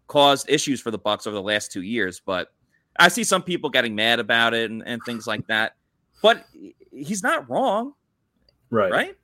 caused 0.07 0.51
issues 0.51 0.81
for 0.81 0.91
the 0.91 0.99
Bucks 0.99 1.27
over 1.27 1.35
the 1.35 1.43
last 1.43 1.73
2 1.73 1.83
years, 1.83 2.21
but 2.21 2.53
I 2.99 3.09
see 3.09 3.25
some 3.25 3.43
people 3.43 3.71
getting 3.71 3.95
mad 3.95 4.21
about 4.21 4.55
it 4.55 4.71
and, 4.71 4.83
and 4.87 5.01
things 5.05 5.27
like 5.27 5.47
that. 5.49 5.77
But 6.23 6.45
he's 6.91 7.23
not 7.23 7.49
wrong. 7.51 7.95
Right. 8.75 8.91
Right? 8.91 9.17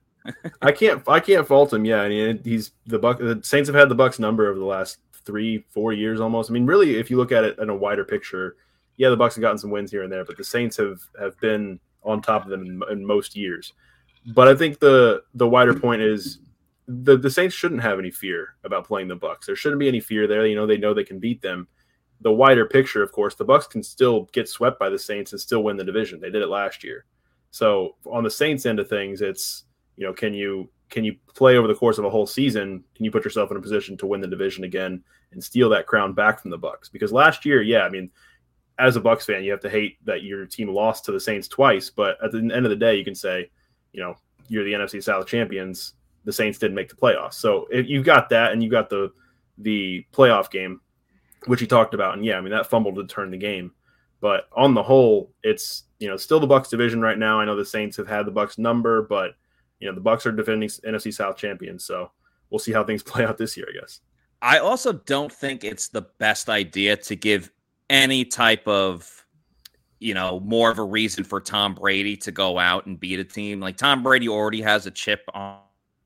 I 0.61 0.71
can't 0.71 1.03
I 1.07 1.19
can't 1.19 1.47
fault 1.47 1.73
him. 1.73 1.83
Yeah, 1.83 2.01
I 2.01 2.09
mean 2.09 2.39
he's 2.43 2.71
the 2.85 2.99
Buck 2.99 3.19
the 3.19 3.41
Saints 3.43 3.67
have 3.67 3.75
had 3.75 3.89
the 3.89 3.95
Bucks 3.95 4.19
number 4.19 4.47
over 4.47 4.57
the 4.57 4.65
last 4.65 4.99
three, 5.25 5.65
four 5.69 5.93
years 5.93 6.21
almost. 6.21 6.49
I 6.49 6.53
mean, 6.53 6.65
really, 6.65 6.97
if 6.97 7.09
you 7.09 7.17
look 7.17 7.31
at 7.31 7.43
it 7.43 7.59
in 7.59 7.69
a 7.69 7.75
wider 7.75 8.05
picture, 8.05 8.55
yeah, 8.97 9.09
the 9.09 9.17
Bucks 9.17 9.35
have 9.35 9.41
gotten 9.41 9.57
some 9.57 9.71
wins 9.71 9.91
here 9.91 10.03
and 10.03 10.11
there, 10.11 10.23
but 10.23 10.37
the 10.37 10.43
Saints 10.43 10.77
have 10.77 11.01
have 11.19 11.37
been 11.39 11.79
on 12.03 12.21
top 12.21 12.43
of 12.43 12.49
them 12.49 12.61
in, 12.61 12.81
in 12.91 13.05
most 13.05 13.35
years. 13.35 13.73
But 14.27 14.47
I 14.47 14.55
think 14.55 14.79
the 14.79 15.23
the 15.33 15.47
wider 15.47 15.73
point 15.73 16.01
is 16.01 16.39
the 16.87 17.17
the 17.17 17.29
Saints 17.29 17.55
shouldn't 17.55 17.81
have 17.81 17.99
any 17.99 18.11
fear 18.11 18.55
about 18.63 18.87
playing 18.87 19.07
the 19.07 19.15
Bucks. 19.15 19.47
There 19.47 19.55
shouldn't 19.55 19.79
be 19.79 19.87
any 19.87 19.99
fear 19.99 20.27
there. 20.27 20.45
You 20.45 20.55
know, 20.55 20.67
they 20.67 20.77
know 20.77 20.93
they 20.93 21.03
can 21.03 21.19
beat 21.19 21.41
them. 21.41 21.67
The 22.21 22.31
wider 22.31 22.67
picture, 22.67 23.01
of 23.01 23.11
course, 23.11 23.33
the 23.33 23.45
Bucks 23.45 23.65
can 23.65 23.81
still 23.81 24.29
get 24.31 24.47
swept 24.47 24.79
by 24.79 24.89
the 24.89 24.99
Saints 24.99 25.31
and 25.31 25.41
still 25.41 25.63
win 25.63 25.77
the 25.77 25.83
division. 25.83 26.19
They 26.19 26.29
did 26.29 26.43
it 26.43 26.49
last 26.49 26.83
year. 26.83 27.05
So 27.51 27.95
on 28.05 28.23
the 28.23 28.31
Saints 28.31 28.65
end 28.65 28.79
of 28.79 28.89
things, 28.89 29.21
it's 29.21 29.65
you 29.97 30.07
know, 30.07 30.13
can 30.13 30.33
you 30.33 30.69
can 30.89 31.03
you 31.03 31.15
play 31.35 31.57
over 31.57 31.67
the 31.67 31.75
course 31.75 31.97
of 31.97 32.05
a 32.05 32.09
whole 32.09 32.27
season? 32.27 32.83
Can 32.95 33.05
you 33.05 33.11
put 33.11 33.23
yourself 33.23 33.51
in 33.51 33.57
a 33.57 33.61
position 33.61 33.95
to 33.97 34.07
win 34.07 34.21
the 34.21 34.27
division 34.27 34.63
again 34.63 35.03
and 35.31 35.43
steal 35.43 35.69
that 35.69 35.87
crown 35.87 36.13
back 36.13 36.39
from 36.39 36.51
the 36.51 36.57
Bucks? 36.57 36.89
Because 36.89 37.13
last 37.13 37.45
year, 37.45 37.61
yeah, 37.61 37.83
I 37.83 37.89
mean, 37.89 38.09
as 38.77 38.95
a 38.95 39.01
Bucks 39.01 39.25
fan, 39.25 39.43
you 39.43 39.51
have 39.51 39.61
to 39.61 39.69
hate 39.69 40.03
that 40.05 40.23
your 40.23 40.45
team 40.45 40.69
lost 40.69 41.05
to 41.05 41.11
the 41.11 41.19
Saints 41.19 41.47
twice, 41.47 41.89
but 41.89 42.17
at 42.23 42.31
the 42.31 42.39
end 42.39 42.65
of 42.65 42.69
the 42.69 42.75
day, 42.75 42.95
you 42.97 43.05
can 43.05 43.15
say, 43.15 43.49
you 43.93 44.01
know, 44.01 44.15
you're 44.47 44.63
the 44.63 44.73
NFC 44.73 45.01
South 45.01 45.27
champions. 45.27 45.93
The 46.25 46.33
Saints 46.33 46.57
didn't 46.57 46.75
make 46.75 46.89
the 46.89 46.95
playoffs, 46.95 47.35
so 47.35 47.67
if 47.71 47.87
you 47.87 48.03
got 48.03 48.29
that 48.29 48.51
and 48.51 48.61
you 48.61 48.69
got 48.69 48.89
the 48.89 49.11
the 49.57 50.05
playoff 50.13 50.51
game, 50.51 50.81
which 51.45 51.59
he 51.59 51.67
talked 51.67 51.93
about, 51.93 52.15
and 52.15 52.25
yeah, 52.25 52.37
I 52.37 52.41
mean 52.41 52.51
that 52.51 52.67
fumble 52.67 52.91
did 52.91 53.09
turn 53.09 53.31
the 53.31 53.37
game, 53.37 53.71
but 54.21 54.47
on 54.53 54.73
the 54.73 54.83
whole, 54.83 55.31
it's 55.43 55.85
you 55.99 56.07
know 56.07 56.15
still 56.15 56.39
the 56.39 56.47
Bucks 56.47 56.69
division 56.69 57.01
right 57.01 57.17
now. 57.17 57.41
I 57.41 57.45
know 57.45 57.55
the 57.55 57.65
Saints 57.65 57.97
have 57.97 58.07
had 58.07 58.25
the 58.25 58.31
Bucks 58.31 58.57
number, 58.57 59.01
but 59.01 59.31
you 59.79 59.89
know 59.89 59.95
the 59.95 60.01
Bucks 60.01 60.25
are 60.25 60.31
defending 60.31 60.69
NFC 60.69 61.13
South 61.13 61.35
champions, 61.35 61.83
so 61.83 62.11
we'll 62.49 62.59
see 62.59 62.71
how 62.71 62.83
things 62.83 63.03
play 63.03 63.25
out 63.25 63.37
this 63.37 63.57
year, 63.57 63.67
I 63.69 63.79
guess. 63.79 63.99
I 64.41 64.59
also 64.59 64.93
don't 64.93 65.31
think 65.31 65.63
it's 65.63 65.89
the 65.89 66.03
best 66.19 66.49
idea 66.49 66.95
to 66.97 67.15
give 67.15 67.51
any 67.89 68.23
type 68.23 68.67
of 68.67 69.25
you 69.99 70.13
know 70.13 70.39
more 70.39 70.71
of 70.71 70.77
a 70.77 70.83
reason 70.83 71.23
for 71.23 71.41
Tom 71.41 71.73
Brady 71.73 72.15
to 72.17 72.31
go 72.31 72.59
out 72.59 72.85
and 72.85 72.99
beat 72.99 73.19
a 73.19 73.23
team. 73.23 73.59
Like 73.59 73.75
Tom 73.75 74.03
Brady 74.03 74.29
already 74.29 74.61
has 74.61 74.85
a 74.85 74.91
chip 74.91 75.23
on 75.33 75.59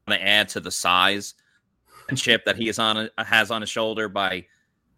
to 0.07 0.23
add 0.23 0.47
to 0.49 0.59
the 0.59 0.71
size 0.71 1.33
and 2.07 2.17
chip 2.17 2.45
that 2.45 2.55
he 2.55 2.69
is 2.69 2.79
on 2.79 3.09
has 3.17 3.51
on 3.51 3.61
his 3.61 3.69
shoulder 3.69 4.07
by 4.07 4.45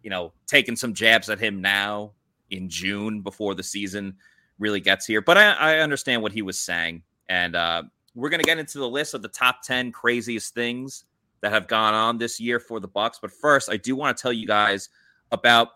you 0.02 0.10
know 0.10 0.32
taking 0.46 0.76
some 0.76 0.94
jabs 0.94 1.30
at 1.30 1.38
him 1.40 1.60
now 1.60 2.12
in 2.50 2.68
June 2.68 3.20
before 3.22 3.54
the 3.54 3.62
season 3.62 4.16
really 4.58 4.80
gets 4.80 5.06
here. 5.06 5.20
But 5.20 5.38
I, 5.38 5.52
I 5.52 5.78
understand 5.78 6.22
what 6.22 6.32
he 6.32 6.42
was 6.42 6.58
saying, 6.58 7.02
and 7.28 7.54
uh, 7.56 7.82
we're 8.14 8.30
going 8.30 8.40
to 8.40 8.46
get 8.46 8.58
into 8.58 8.78
the 8.78 8.88
list 8.88 9.14
of 9.14 9.22
the 9.22 9.28
top 9.28 9.62
10 9.62 9.92
craziest 9.92 10.54
things 10.54 11.04
that 11.40 11.52
have 11.52 11.68
gone 11.68 11.94
on 11.94 12.18
this 12.18 12.40
year 12.40 12.58
for 12.58 12.80
the 12.80 12.88
Bucks. 12.88 13.18
But 13.20 13.30
first, 13.30 13.70
I 13.70 13.76
do 13.76 13.94
want 13.94 14.16
to 14.16 14.20
tell 14.20 14.32
you 14.32 14.46
guys 14.46 14.88
about 15.30 15.68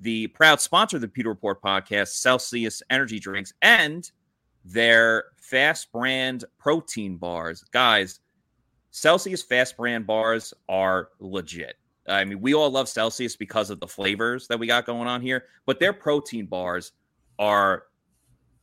the 0.00 0.26
proud 0.28 0.60
sponsor 0.60 0.96
of 0.96 1.00
the 1.00 1.08
Pewter 1.08 1.30
Report 1.30 1.62
podcast, 1.62 2.08
Celsius 2.08 2.82
Energy 2.90 3.18
Drinks, 3.18 3.52
and 3.62 4.10
their 4.64 5.26
fast 5.36 5.92
brand 5.92 6.44
protein 6.58 7.16
bars. 7.16 7.64
Guys, 7.70 8.20
Celsius 8.90 9.42
fast 9.42 9.76
brand 9.76 10.06
bars 10.06 10.52
are 10.68 11.10
legit. 11.20 11.76
I 12.08 12.24
mean, 12.24 12.40
we 12.40 12.54
all 12.54 12.70
love 12.70 12.88
Celsius 12.88 13.36
because 13.36 13.70
of 13.70 13.80
the 13.80 13.86
flavors 13.86 14.46
that 14.48 14.58
we 14.58 14.66
got 14.66 14.86
going 14.86 15.08
on 15.08 15.20
here, 15.20 15.44
but 15.64 15.80
their 15.80 15.92
protein 15.92 16.46
bars 16.46 16.92
are 17.38 17.84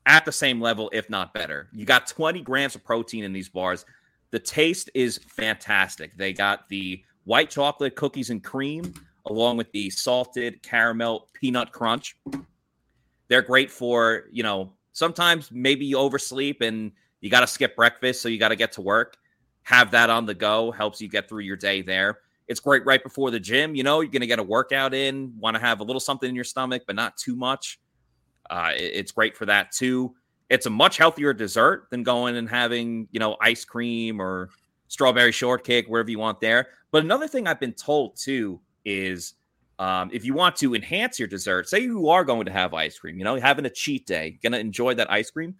at 0.06 0.26
the 0.26 0.32
same 0.32 0.60
level, 0.62 0.90
if 0.94 1.10
not 1.10 1.34
better. 1.34 1.70
You 1.74 1.86
got 1.86 2.08
20 2.08 2.42
grams 2.42 2.76
of 2.76 2.84
protein 2.84 3.24
in 3.24 3.34
these 3.34 3.50
bars. 3.50 3.86
The 4.32 4.40
taste 4.40 4.90
is 4.94 5.20
fantastic. 5.28 6.18
They 6.18 6.34
got 6.34 6.68
the 6.70 7.04
white 7.26 7.50
chocolate 7.50 7.96
cookies 7.96 8.30
and 8.30 8.44
cream 8.44 8.94
along 9.28 9.58
with 9.58 9.72
the 9.72 9.90
salted 9.90 10.62
caramel 10.64 11.30
peanut 11.34 11.72
crunch. 11.72 12.18
They're 13.30 13.42
great 13.42 13.72
for, 13.72 14.26
you 14.32 14.44
know, 14.44 14.74
sometimes 14.92 15.50
maybe 15.52 15.86
you 15.86 15.98
oversleep 15.98 16.62
and 16.62 16.92
you 17.22 17.30
got 17.30 17.40
to 17.40 17.48
skip 17.48 17.76
breakfast, 17.76 18.22
so 18.22 18.28
you 18.28 18.38
got 18.38 18.50
to 18.50 18.56
get 18.56 18.74
to 18.74 18.82
work. 18.82 19.16
Have 19.64 19.92
that 19.92 20.10
on 20.10 20.26
the 20.26 20.34
go 20.34 20.72
helps 20.72 21.00
you 21.00 21.08
get 21.08 21.30
through 21.30 21.44
your 21.44 21.56
day 21.56 21.82
there. 21.82 22.20
It's 22.48 22.60
great 22.60 22.86
right 22.86 23.02
before 23.02 23.32
the 23.32 23.40
gym. 23.40 23.76
You 23.76 23.84
know, 23.84 24.02
you're 24.02 24.12
going 24.12 24.22
to 24.22 24.28
get 24.28 24.40
a 24.40 24.44
workout 24.44 24.94
in, 24.94 25.34
want 25.40 25.56
to 25.56 25.62
have 25.62 25.80
a 25.80 25.84
little 25.84 26.00
something 26.00 26.28
in 26.28 26.36
your 26.36 26.44
stomach, 26.44 26.84
but 26.86 26.96
not 26.96 27.18
too 27.18 27.36
much. 27.36 27.80
Uh, 28.50 28.72
it's 28.76 29.12
great 29.12 29.38
for 29.38 29.46
that 29.46 29.72
too. 29.72 30.14
It's 30.50 30.66
a 30.66 30.70
much 30.70 30.98
healthier 30.98 31.34
dessert 31.34 31.88
than 31.90 32.04
going 32.04 32.36
and 32.36 32.50
having, 32.50 33.08
you 33.12 33.20
know, 33.20 33.38
ice 33.42 33.66
cream 33.66 34.22
or 34.22 34.50
strawberry 34.88 35.32
shortcake, 35.32 35.88
wherever 35.88 36.12
you 36.12 36.20
want 36.20 36.40
there. 36.40 36.68
But 36.92 37.04
another 37.04 37.28
thing 37.28 37.48
I've 37.48 37.60
been 37.60 37.74
told 37.74 38.16
too 38.16 38.60
is 38.86 39.34
um, 39.80 40.10
if 40.14 40.24
you 40.24 40.34
want 40.34 40.56
to 40.58 40.76
enhance 40.76 41.18
your 41.18 41.28
dessert, 41.28 41.68
say 41.68 41.80
you 41.80 42.10
are 42.10 42.24
going 42.24 42.46
to 42.46 42.52
have 42.52 42.74
ice 42.74 43.00
cream, 43.00 43.18
you 43.18 43.24
know, 43.24 43.40
having 43.40 43.66
a 43.66 43.70
cheat 43.70 44.06
day, 44.06 44.38
gonna 44.44 44.60
enjoy 44.60 44.94
that 44.94 45.12
ice 45.12 45.32
cream, 45.32 45.56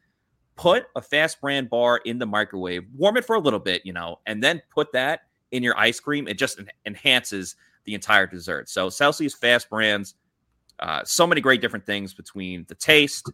put 0.56 0.86
a 0.96 1.02
fast 1.02 1.42
brand 1.42 1.70
bar 1.70 1.98
in 2.06 2.20
the 2.20 2.26
microwave, 2.26 2.84
warm 2.96 3.18
it 3.18 3.26
for 3.26 3.36
a 3.36 3.40
little 3.40 3.60
bit, 3.60 3.84
you 3.86 3.94
know, 3.94 4.20
and 4.28 4.44
then 4.44 4.62
put 4.74 4.92
that 4.94 5.22
in 5.54 5.64
your 5.64 5.78
ice 5.80 6.00
cream. 6.00 6.28
It 6.28 6.38
just 6.38 6.60
en- 6.60 6.70
enhances 6.86 7.56
the 7.86 7.94
entire 7.94 8.28
dessert. 8.28 8.70
So 8.70 8.90
Celsius 8.90 9.34
fast 9.34 9.70
brands 9.70 10.16
uh, 10.80 11.04
so 11.06 11.26
many 11.28 11.40
great 11.40 11.62
different 11.62 11.86
things 11.86 12.14
between 12.14 12.66
the 12.68 12.76
taste, 12.76 13.32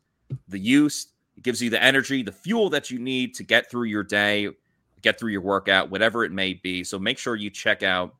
the 0.50 0.60
use. 0.60 1.08
It 1.38 1.44
gives 1.44 1.62
you 1.62 1.70
the 1.70 1.82
energy, 1.82 2.22
the 2.22 2.32
fuel 2.32 2.70
that 2.72 2.92
you 2.92 3.00
need 3.00 3.34
to 3.36 3.44
get 3.44 3.72
through 3.72 3.86
your 3.86 4.04
day, 4.04 4.50
get 5.02 5.18
through 5.18 5.32
your 5.32 5.42
workout, 5.42 5.90
whatever 5.90 6.24
it 6.26 6.32
may 6.32 6.54
be. 6.54 6.84
So 6.84 7.00
make 7.00 7.18
sure 7.18 7.36
you 7.36 7.50
check 7.50 7.82
out 7.82 8.14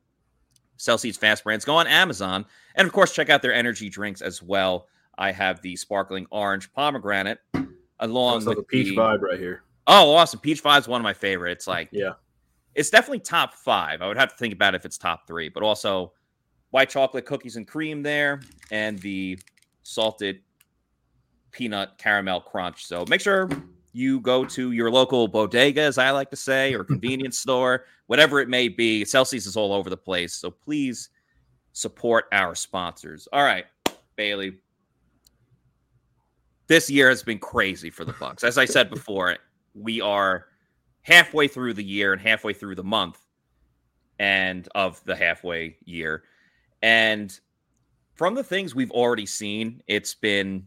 Celsius 0.78 1.16
Fast 1.18 1.44
Brands. 1.44 1.64
Go 1.64 1.76
on 1.76 1.86
Amazon. 1.86 2.46
And 2.74 2.86
of 2.86 2.92
course, 2.92 3.14
check 3.14 3.28
out 3.28 3.42
their 3.42 3.52
energy 3.54 3.90
drinks 3.90 4.22
as 4.22 4.42
well. 4.42 4.86
I 5.18 5.32
have 5.32 5.60
the 5.60 5.76
sparkling 5.76 6.26
orange 6.30 6.72
pomegranate 6.72 7.40
along 8.00 8.46
with 8.46 8.56
the 8.56 8.62
peach 8.62 8.96
vibe 8.96 9.20
right 9.20 9.38
here. 9.38 9.62
Oh, 9.86 10.14
awesome. 10.14 10.40
Peach 10.40 10.62
Vibe 10.62 10.80
is 10.80 10.88
one 10.88 11.00
of 11.00 11.02
my 11.02 11.12
favorites. 11.12 11.66
Like, 11.66 11.88
Yeah. 11.92 12.12
It's 12.74 12.90
definitely 12.90 13.20
top 13.20 13.54
five. 13.54 14.02
I 14.02 14.08
would 14.08 14.16
have 14.16 14.30
to 14.30 14.36
think 14.36 14.52
about 14.52 14.74
if 14.74 14.84
it's 14.84 14.98
top 14.98 15.26
three, 15.26 15.48
but 15.48 15.62
also 15.62 16.12
white 16.70 16.88
chocolate 16.88 17.26
cookies 17.26 17.56
and 17.56 17.66
cream 17.66 18.02
there, 18.02 18.40
and 18.70 18.98
the 19.00 19.38
salted 19.82 20.40
peanut 21.50 21.98
caramel 21.98 22.40
crunch. 22.40 22.86
So 22.86 23.04
make 23.08 23.20
sure 23.20 23.48
you 23.92 24.20
go 24.20 24.44
to 24.44 24.72
your 24.72 24.90
local 24.90 25.26
bodega, 25.26 25.82
as 25.82 25.98
I 25.98 26.10
like 26.10 26.30
to 26.30 26.36
say, 26.36 26.74
or 26.74 26.84
convenience 26.84 27.38
store, 27.38 27.86
whatever 28.06 28.40
it 28.40 28.48
may 28.48 28.68
be. 28.68 29.04
Celsius 29.04 29.46
is 29.46 29.56
all 29.56 29.72
over 29.72 29.90
the 29.90 29.96
place. 29.96 30.34
So 30.34 30.50
please 30.50 31.10
support 31.72 32.26
our 32.32 32.54
sponsors. 32.54 33.28
All 33.32 33.42
right, 33.42 33.66
Bailey. 34.16 34.54
This 36.68 36.88
year 36.88 37.08
has 37.08 37.24
been 37.24 37.40
crazy 37.40 37.90
for 37.90 38.04
the 38.04 38.12
Bucks. 38.12 38.44
As 38.44 38.56
I 38.56 38.64
said 38.64 38.90
before, 38.90 39.36
we 39.74 40.00
are 40.00 40.46
halfway 41.02 41.48
through 41.48 41.74
the 41.74 41.84
year 41.84 42.12
and 42.12 42.20
halfway 42.20 42.52
through 42.52 42.74
the 42.74 42.84
month 42.84 43.18
and 44.18 44.68
of 44.74 45.02
the 45.04 45.16
halfway 45.16 45.76
year. 45.84 46.22
And 46.82 47.38
from 48.14 48.34
the 48.34 48.44
things 48.44 48.74
we've 48.74 48.90
already 48.90 49.26
seen, 49.26 49.82
it's 49.86 50.14
been 50.14 50.66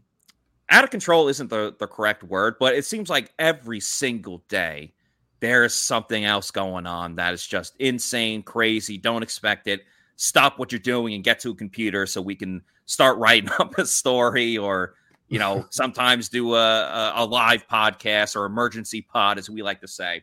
out 0.70 0.84
of 0.84 0.90
control 0.90 1.28
isn't 1.28 1.50
the, 1.50 1.76
the 1.80 1.88
correct 1.88 2.24
word, 2.24 2.56
but 2.60 2.74
it 2.74 2.86
seems 2.86 3.10
like 3.10 3.32
every 3.38 3.80
single 3.80 4.44
day 4.50 4.94
there's 5.40 5.74
something 5.76 6.26
else 6.26 6.52
going 6.52 6.88
on 6.88 7.16
that 7.16 7.34
is 7.34 7.46
just 7.46 7.76
insane, 7.78 8.42
crazy. 8.42 8.98
Don't 8.98 9.24
expect 9.24 9.68
it. 9.68 9.82
Stop 10.16 10.58
what 10.58 10.72
you're 10.72 10.80
doing 10.80 11.14
and 11.14 11.24
get 11.24 11.40
to 11.42 11.52
a 11.52 11.56
computer 11.56 12.06
so 12.06 12.22
we 12.22 12.36
can 12.36 12.62
start 12.86 13.18
writing 13.18 13.50
up 13.60 13.78
a 13.78 13.86
story 13.86 14.58
or, 14.58 14.96
you 15.34 15.40
know, 15.40 15.66
sometimes 15.72 16.30
do 16.30 16.54
a, 16.54 17.14
a, 17.16 17.26
live 17.26 17.68
podcast 17.68 18.36
or 18.36 18.46
emergency 18.46 19.02
pod, 19.02 19.40
as 19.40 19.50
we 19.50 19.64
like 19.64 19.82
to 19.82 19.88
say. 19.88 20.22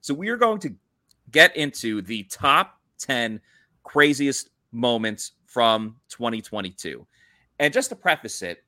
So 0.00 0.14
we 0.14 0.28
are 0.28 0.36
going 0.36 0.60
to 0.60 0.72
get 1.32 1.56
into 1.56 2.00
the 2.02 2.22
top 2.24 2.78
10 3.00 3.40
craziest 3.82 4.50
moments 4.70 5.32
from 5.46 5.96
2022. 6.08 7.04
And 7.58 7.74
just 7.74 7.88
to 7.88 7.96
preface 7.96 8.42
it, 8.42 8.62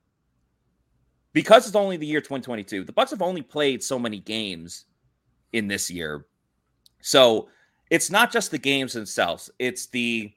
because 1.32 1.68
it's 1.68 1.76
only 1.76 1.96
the 1.96 2.06
year 2.06 2.20
2022, 2.20 2.82
the 2.82 2.92
Bucks 2.92 3.12
have 3.12 3.22
only 3.22 3.42
played 3.42 3.80
so 3.80 3.96
many 3.96 4.18
games 4.18 4.86
in 5.52 5.68
this 5.68 5.88
year. 5.88 6.26
So 7.00 7.48
it's 7.90 8.10
not 8.10 8.32
just 8.32 8.50
the 8.50 8.58
games 8.58 8.92
themselves, 8.92 9.50
it's 9.60 9.86
the 9.86 10.32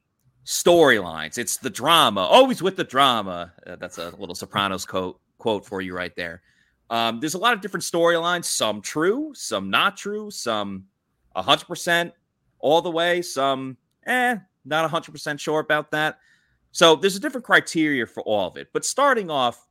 storylines, 0.46 1.40
it's 1.40 1.58
the 1.58 1.70
drama, 1.72 2.22
always 2.22 2.62
with 2.62 2.76
the 2.76 2.84
drama. 2.84 3.52
Uh, 3.66 3.78
that's 3.78 3.98
a 3.98 4.14
little 4.18 4.36
Sopranos 4.36 4.86
quote, 4.86 5.20
quote 5.40 5.66
for 5.66 5.82
you 5.82 5.96
right 5.96 6.16
there. 6.16 6.44
Um, 6.92 7.20
there's 7.20 7.34
a 7.34 7.40
lot 7.40 7.54
of 7.54 7.62
different 7.62 7.84
storylines, 7.84 8.46
some 8.46 8.82
true, 8.82 9.32
some 9.34 9.70
not 9.70 9.98
true, 9.98 10.30
some 10.30 10.86
100% 11.36 12.12
all 12.60 12.82
the 12.82 12.92
way, 12.92 13.22
some 13.22 13.78
eh, 14.06 14.38
not 14.66 14.90
100% 14.90 15.40
sure 15.40 15.60
about 15.60 15.92
that. 15.92 16.20
So 16.72 16.96
there's 16.96 17.16
a 17.16 17.20
different 17.20 17.46
criteria 17.46 18.06
for 18.06 18.22
all 18.24 18.48
of 18.48 18.58
it. 18.58 18.70
But 18.74 18.86
starting 18.86 19.32
off 19.32 19.68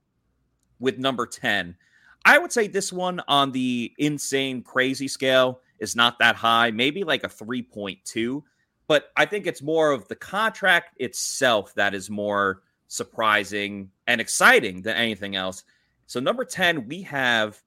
with 0.81 0.99
number 0.99 1.27
10, 1.27 1.77
I 2.25 2.39
would 2.39 2.53
say 2.53 2.67
this 2.67 2.93
one 2.93 3.21
on 3.29 3.53
the 3.53 3.93
insane 3.99 4.63
crazy 4.63 5.09
scale 5.09 5.61
is 5.79 5.95
not 5.95 6.19
that 6.19 6.37
high, 6.37 6.71
maybe 6.71 7.05
like 7.05 7.25
a 7.25 7.29
3.2. 7.29 8.43
But 8.89 9.11
I 9.17 9.27
think 9.27 9.47
it's 9.47 9.63
more 9.63 9.93
of 9.93 10.09
the 10.09 10.17
contract 10.17 10.97
itself 10.99 11.75
that 11.75 11.95
is 11.95 12.11
more 12.11 12.63
surprising 12.89 13.91
and 14.07 14.21
exciting 14.21 14.83
than 14.83 14.97
anything 14.97 15.37
else. 15.37 15.65
So 16.07 16.21
number 16.21 16.45
10, 16.45 16.89
we 16.89 17.03
have 17.03 17.63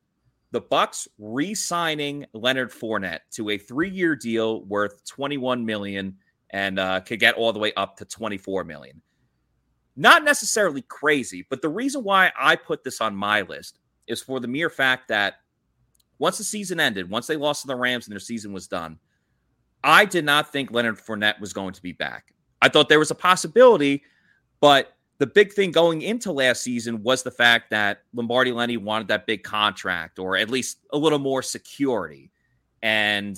the 0.51 0.61
Bucks 0.61 1.07
re-signing 1.17 2.25
Leonard 2.33 2.71
Fournette 2.71 3.19
to 3.31 3.51
a 3.51 3.57
three-year 3.57 4.15
deal 4.15 4.65
worth 4.65 5.05
21 5.05 5.65
million 5.65 6.17
and 6.49 6.79
uh, 6.79 6.99
could 6.99 7.19
get 7.19 7.35
all 7.35 7.53
the 7.53 7.59
way 7.59 7.71
up 7.77 7.95
to 7.97 8.05
24 8.05 8.65
million. 8.65 9.01
Not 9.95 10.23
necessarily 10.23 10.81
crazy, 10.81 11.45
but 11.49 11.61
the 11.61 11.69
reason 11.69 12.03
why 12.03 12.31
I 12.37 12.55
put 12.55 12.83
this 12.83 12.99
on 12.99 13.15
my 13.15 13.41
list 13.41 13.79
is 14.07 14.21
for 14.21 14.39
the 14.39 14.47
mere 14.47 14.69
fact 14.69 15.07
that 15.07 15.35
once 16.19 16.37
the 16.37 16.43
season 16.43 16.79
ended, 16.79 17.09
once 17.09 17.27
they 17.27 17.37
lost 17.37 17.61
to 17.61 17.67
the 17.67 17.75
Rams 17.75 18.07
and 18.07 18.11
their 18.11 18.19
season 18.19 18.53
was 18.53 18.67
done, 18.67 18.99
I 19.83 20.05
did 20.05 20.25
not 20.25 20.51
think 20.51 20.71
Leonard 20.71 20.99
Fournette 20.99 21.39
was 21.39 21.53
going 21.53 21.73
to 21.73 21.81
be 21.81 21.93
back. 21.93 22.33
I 22.61 22.69
thought 22.69 22.89
there 22.89 22.99
was 22.99 23.11
a 23.11 23.15
possibility, 23.15 24.03
but 24.59 24.95
the 25.21 25.27
big 25.27 25.53
thing 25.53 25.69
going 25.69 26.01
into 26.01 26.31
last 26.31 26.63
season 26.63 27.03
was 27.03 27.21
the 27.21 27.29
fact 27.29 27.69
that 27.69 28.01
Lombardi 28.11 28.51
Lenny 28.51 28.77
wanted 28.77 29.07
that 29.09 29.27
big 29.27 29.43
contract 29.43 30.17
or 30.17 30.35
at 30.35 30.49
least 30.49 30.79
a 30.93 30.97
little 30.97 31.19
more 31.19 31.43
security. 31.43 32.31
And 32.81 33.37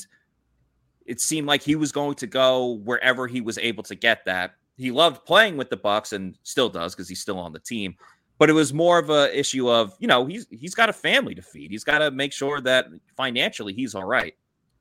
it 1.05 1.19
seemed 1.19 1.45
like 1.45 1.61
he 1.61 1.75
was 1.75 1.91
going 1.91 2.15
to 2.15 2.25
go 2.25 2.79
wherever 2.85 3.27
he 3.27 3.41
was 3.41 3.57
able 3.57 3.83
to 3.83 3.95
get 3.95 4.23
that. 4.23 4.53
He 4.77 4.91
loved 4.91 5.25
playing 5.25 5.57
with 5.57 5.69
the 5.69 5.75
Bucks 5.75 6.13
and 6.13 6.37
still 6.43 6.69
does 6.69 6.95
because 6.95 7.09
he's 7.09 7.19
still 7.19 7.37
on 7.37 7.51
the 7.51 7.59
team. 7.59 7.97
But 8.37 8.49
it 8.49 8.53
was 8.53 8.73
more 8.73 8.97
of 8.97 9.09
a 9.09 9.37
issue 9.37 9.69
of, 9.69 9.93
you 9.99 10.07
know, 10.07 10.25
he's 10.25 10.47
he's 10.51 10.75
got 10.75 10.87
a 10.87 10.93
family 10.93 11.35
to 11.35 11.41
feed. 11.41 11.69
He's 11.69 11.83
got 11.83 11.97
to 11.97 12.11
make 12.11 12.31
sure 12.31 12.61
that 12.61 12.85
financially 13.17 13.73
he's 13.73 13.93
all 13.93 14.05
right. 14.05 14.35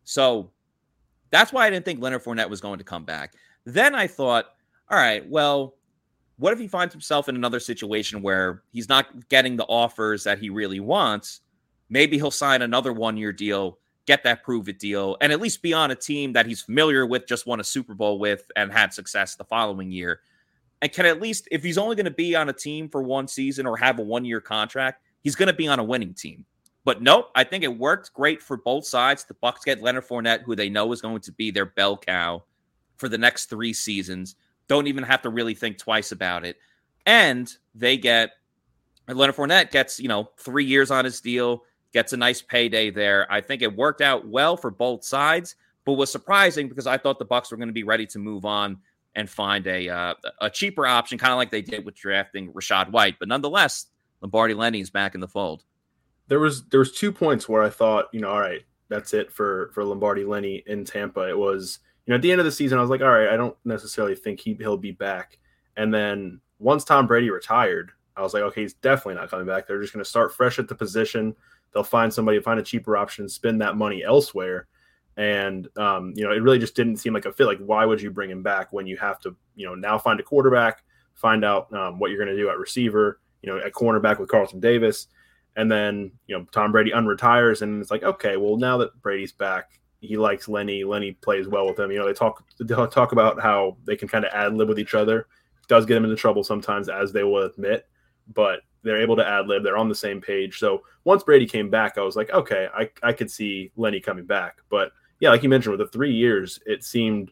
So 0.05 0.53
that's 1.31 1.53
why 1.53 1.67
I 1.67 1.71
didn't 1.71 1.85
think 1.85 2.01
Leonard 2.01 2.23
Fournette 2.23 2.49
was 2.49 2.61
going 2.61 2.79
to 2.79 2.85
come 2.85 3.05
back. 3.05 3.35
Then 3.65 3.97
I 3.97 4.07
thought, 4.07 4.45
all 4.89 4.97
right, 4.97 5.29
well, 5.29 5.75
what 6.43 6.53
if 6.53 6.59
he 6.59 6.69
finds 6.69 6.93
himself 6.93 7.29
in 7.29 7.37
another 7.37 7.61
situation 7.61 8.21
where 8.21 8.63
he's 8.73 8.89
not 8.89 9.29
getting 9.29 9.57
the 9.57 9.65
offers 9.65 10.25
that 10.25 10.39
he 10.39 10.51
really 10.51 10.81
wants? 10.81 11.41
Maybe 11.89 12.17
he'll 12.17 12.31
sign 12.31 12.63
another 12.63 12.93
one 12.93 13.17
year 13.17 13.33
deal 13.33 13.79
get 14.07 14.25
that 14.25 14.43
prove 14.43 14.69
it 14.69 14.79
deal, 14.79 15.17
and 15.21 15.33
at 15.33 15.41
least 15.41 15.63
be 15.63 15.73
on 15.73 15.91
a 15.91 15.95
team 15.95 16.33
that 16.33 16.47
he's 16.47 16.63
familiar 16.63 17.07
with, 17.07 17.27
just 17.27 17.47
won 17.47 17.61
a 17.61 17.65
Super 17.65 17.95
Bowl 17.95 18.19
with, 18.19 18.51
and 18.57 18.73
had 18.73 18.93
success 18.93 19.37
the 19.37 19.45
following 19.45 19.91
year. 19.91 20.21
And 20.81 20.93
can 20.93 21.07
at 21.07 21.21
least, 21.21 21.47
if 21.53 21.63
he's 21.63 21.79
only 21.79 21.95
going 21.95 22.07
to 22.07 22.11
be 22.11 22.35
on 22.35 22.49
a 22.49 22.53
team 22.53 22.89
for 22.89 23.03
one 23.03 23.29
season 23.29 23.67
or 23.67 23.77
have 23.77 24.01
a 24.01 24.03
one 24.03 24.25
year 24.25 24.41
contract, 24.41 25.03
he's 25.23 25.37
going 25.37 25.47
to 25.47 25.53
be 25.53 25.69
on 25.69 25.79
a 25.79 25.85
winning 25.85 26.15
team. 26.15 26.45
But 26.85 27.01
nope, 27.01 27.31
I 27.37 27.45
think 27.45 27.63
it 27.63 27.79
worked 27.79 28.13
great 28.13 28.43
for 28.43 28.57
both 28.57 28.85
sides. 28.85 29.25
The 29.25 29.35
Bucks 29.35 29.65
get 29.65 29.81
Leonard 29.81 30.09
Fournette, 30.09 30.43
who 30.43 30.57
they 30.57 30.69
know 30.69 30.91
is 30.91 31.01
going 31.01 31.21
to 31.21 31.33
be 31.33 31.53
their 31.53 31.67
bell 31.67 31.97
cow 31.97 32.43
for 32.97 33.09
the 33.09 33.19
next 33.19 33.47
three 33.47 33.73
seasons. 33.73 34.35
Don't 34.73 34.87
even 34.87 35.05
have 35.05 35.21
to 35.21 35.29
really 35.29 35.53
think 35.53 35.77
twice 35.77 36.13
about 36.13 36.47
it. 36.47 36.57
And 37.05 37.55
they 37.75 37.99
get 37.99 38.31
Leonard 39.07 39.37
Fournette 39.37 39.71
gets, 39.71 40.01
you 40.01 40.09
know, 40.09 40.31
three 40.39 40.65
years 40.65 40.91
on 40.91 41.05
his 41.05 41.21
deal 41.21 41.65
gets 41.93 42.15
a 42.15 42.17
nice 42.17 42.41
payday 42.41 42.89
there. 42.89 43.31
I 43.31 43.43
think 43.43 43.61
it 43.61 43.77
worked 43.77 44.01
out 44.01 44.27
well 44.27 44.57
for 44.57 44.71
both 44.71 45.05
sides, 45.05 45.57
but 45.85 45.93
was 45.93 46.11
surprising 46.11 46.71
because 46.71 46.87
I 46.87 46.97
thought 46.97 47.19
the 47.19 47.27
Bucks 47.27 47.51
were 47.51 47.59
going 47.59 47.69
to 47.69 47.75
be 47.75 47.83
ready 47.85 48.07
to 48.07 48.19
move 48.19 48.47
on 48.47 48.79
and 49.15 49.29
find 49.29 49.67
a 49.67 49.91
uh, 49.91 50.15
a 50.41 50.49
cheaper 50.49 50.87
option, 50.87 51.19
kind 51.19 51.33
of 51.33 51.37
like 51.37 51.51
they 51.51 51.61
did 51.61 51.85
with 51.85 51.95
drafting 51.95 52.51
Rachaad 52.55 52.93
White. 52.93 53.17
But 53.19 53.29
nonetheless, 53.29 53.89
Lombardi 54.23 54.55
Lenny 54.55 54.81
is 54.81 54.89
back 54.89 55.15
in 55.15 55.21
the 55.21 55.29
fold. 55.29 55.65
There 56.29 56.41
was 56.41 56.65
there 56.69 56.81
was 56.81 56.93
two 56.93 57.13
points 57.13 57.47
where 57.47 57.63
I 57.63 57.69
thought, 57.69 58.07
you 58.13 58.21
know, 58.21 58.31
all 58.31 58.41
right, 58.41 58.63
that's 58.89 59.13
it 59.13 59.31
for 59.31 59.71
for 59.75 59.85
Lombardi 59.85 60.25
Lenny 60.25 60.63
in 60.67 60.87
Tampa. 60.87 61.29
It 61.29 61.37
was, 61.37 61.81
you 62.07 62.13
know, 62.13 62.17
at 62.17 62.23
the 62.23 62.33
end 62.33 62.41
of 62.41 62.45
the 62.45 62.53
season, 62.53 62.79
I 62.79 62.81
was 62.81 62.91
like, 62.91 63.01
all 63.01 63.09
right, 63.09 63.29
I 63.29 63.37
don't 63.37 63.57
necessarily 63.65 64.15
think 64.15 64.41
he 64.41 64.55
he'll 64.55 64.77
be 64.77 64.93
back. 64.93 65.39
And 65.77 65.93
then 65.93 66.41
once 66.59 66.85
Tom 66.85 67.07
Brady 67.07 67.31
retired, 67.31 67.93
I 68.17 68.23
was 68.23 68.35
like, 68.35 68.43
okay, 68.43 68.63
he's 68.63 68.75
definitely 68.75 69.15
not 69.15 69.31
coming 69.31 69.47
back. 69.47 69.67
They're 69.67 69.81
just 69.81 69.93
going 69.93 70.05
to 70.05 70.09
start 70.09 70.35
fresh 70.35 70.59
at 70.59 70.69
the 70.69 70.75
position 70.75 71.35
they'll 71.73 71.83
find 71.83 72.13
somebody, 72.13 72.41
find 72.41 72.61
a 72.61 72.63
cheaper 72.63 72.97
option, 72.97 73.29
spend 73.29 73.61
that 73.61 73.77
money 73.77 74.05
elsewhere. 74.05 74.69
And 75.17 75.69
um, 75.77 76.13
you 76.17 76.25
know, 76.25 76.33
it 76.33 76.43
really 76.43 76.59
just 76.59 76.75
didn't 76.75 76.97
seem 76.97 77.13
like 77.13 77.27
a 77.27 77.33
fit. 77.33 77.47
Like, 77.47 77.59
why 77.59 77.85
would 77.85 78.01
you 78.01 78.11
bring 78.11 78.31
him 78.31 78.43
back 78.43 78.73
when 78.73 78.87
you 78.87 78.97
have 78.99 79.21
to, 79.21 79.37
you 79.55 79.67
know, 79.67 79.75
now 79.75 79.99
find 79.99 80.19
a 80.21 80.23
quarterback, 80.23 80.85
find 81.15 81.45
out 81.45 81.73
um, 81.75 81.99
what 81.99 82.11
you're 82.11 82.23
going 82.23 82.35
to 82.35 82.41
do 82.41 82.49
at 82.49 82.59
receiver, 82.59 83.21
you 83.43 83.51
know, 83.51 83.59
at 83.59 83.73
cornerback 83.73 84.19
with 84.19 84.31
Carlton 84.31 84.61
Davis, 84.61 85.09
and 85.57 85.71
then 85.71 86.13
you 86.27 86.39
know 86.39 86.47
Tom 86.51 86.73
Brady 86.73 86.93
unretires, 86.93 87.61
and 87.61 87.83
it's 87.83 87.91
like, 87.91 88.03
okay, 88.03 88.37
well 88.39 88.57
now 88.57 88.79
that 88.79 89.01
Brady's 89.03 89.33
back, 89.33 89.79
he 90.03 90.17
likes 90.17 90.49
Lenny. 90.49 90.83
Lenny 90.83 91.13
plays 91.13 91.47
well 91.47 91.67
with 91.67 91.79
him. 91.79 91.91
You 91.93 92.01
know, 92.01 92.07
they 92.07 92.13
talk 92.13 92.45
they 92.59 92.75
talk 92.75 93.13
about 93.13 93.41
how 93.41 93.77
they 93.85 93.97
can 93.97 94.09
kind 94.09 94.25
of 94.25 94.33
ad 94.35 94.53
lib 94.53 94.69
with 94.69 94.81
each 94.81 94.95
other. 94.95 95.29
Does 95.69 95.87
get 95.87 95.97
him 95.97 96.05
into 96.05 96.17
trouble 96.17 96.43
sometimes, 96.43 96.89
as 96.89 97.13
they 97.13 97.23
will 97.23 97.45
admit, 97.45 97.87
but 98.35 98.61
they're 98.83 99.01
able 99.01 99.15
to 99.17 99.27
ad 99.27 99.47
lib. 99.47 99.63
They're 99.63 99.77
on 99.77 99.89
the 99.89 99.95
same 99.95 100.21
page. 100.21 100.59
So 100.59 100.83
once 101.05 101.23
Brady 101.23 101.47
came 101.47 101.71
back, 101.71 101.97
I 101.97 102.03
was 102.03 102.17
like, 102.17 102.31
okay, 102.31 102.67
I, 102.75 102.91
I 103.05 103.13
could 103.13 103.31
see 103.31 103.71
Lenny 103.77 104.01
coming 104.01 104.27
back. 104.27 104.59
But 104.69 104.91
yeah, 105.21 105.31
like 105.31 105.45
you 105.45 105.49
mentioned, 105.49 105.79
with 105.79 105.87
the 105.87 105.93
three 105.97 106.13
years, 106.13 106.59
it 106.67 106.83
seemed 106.83 107.31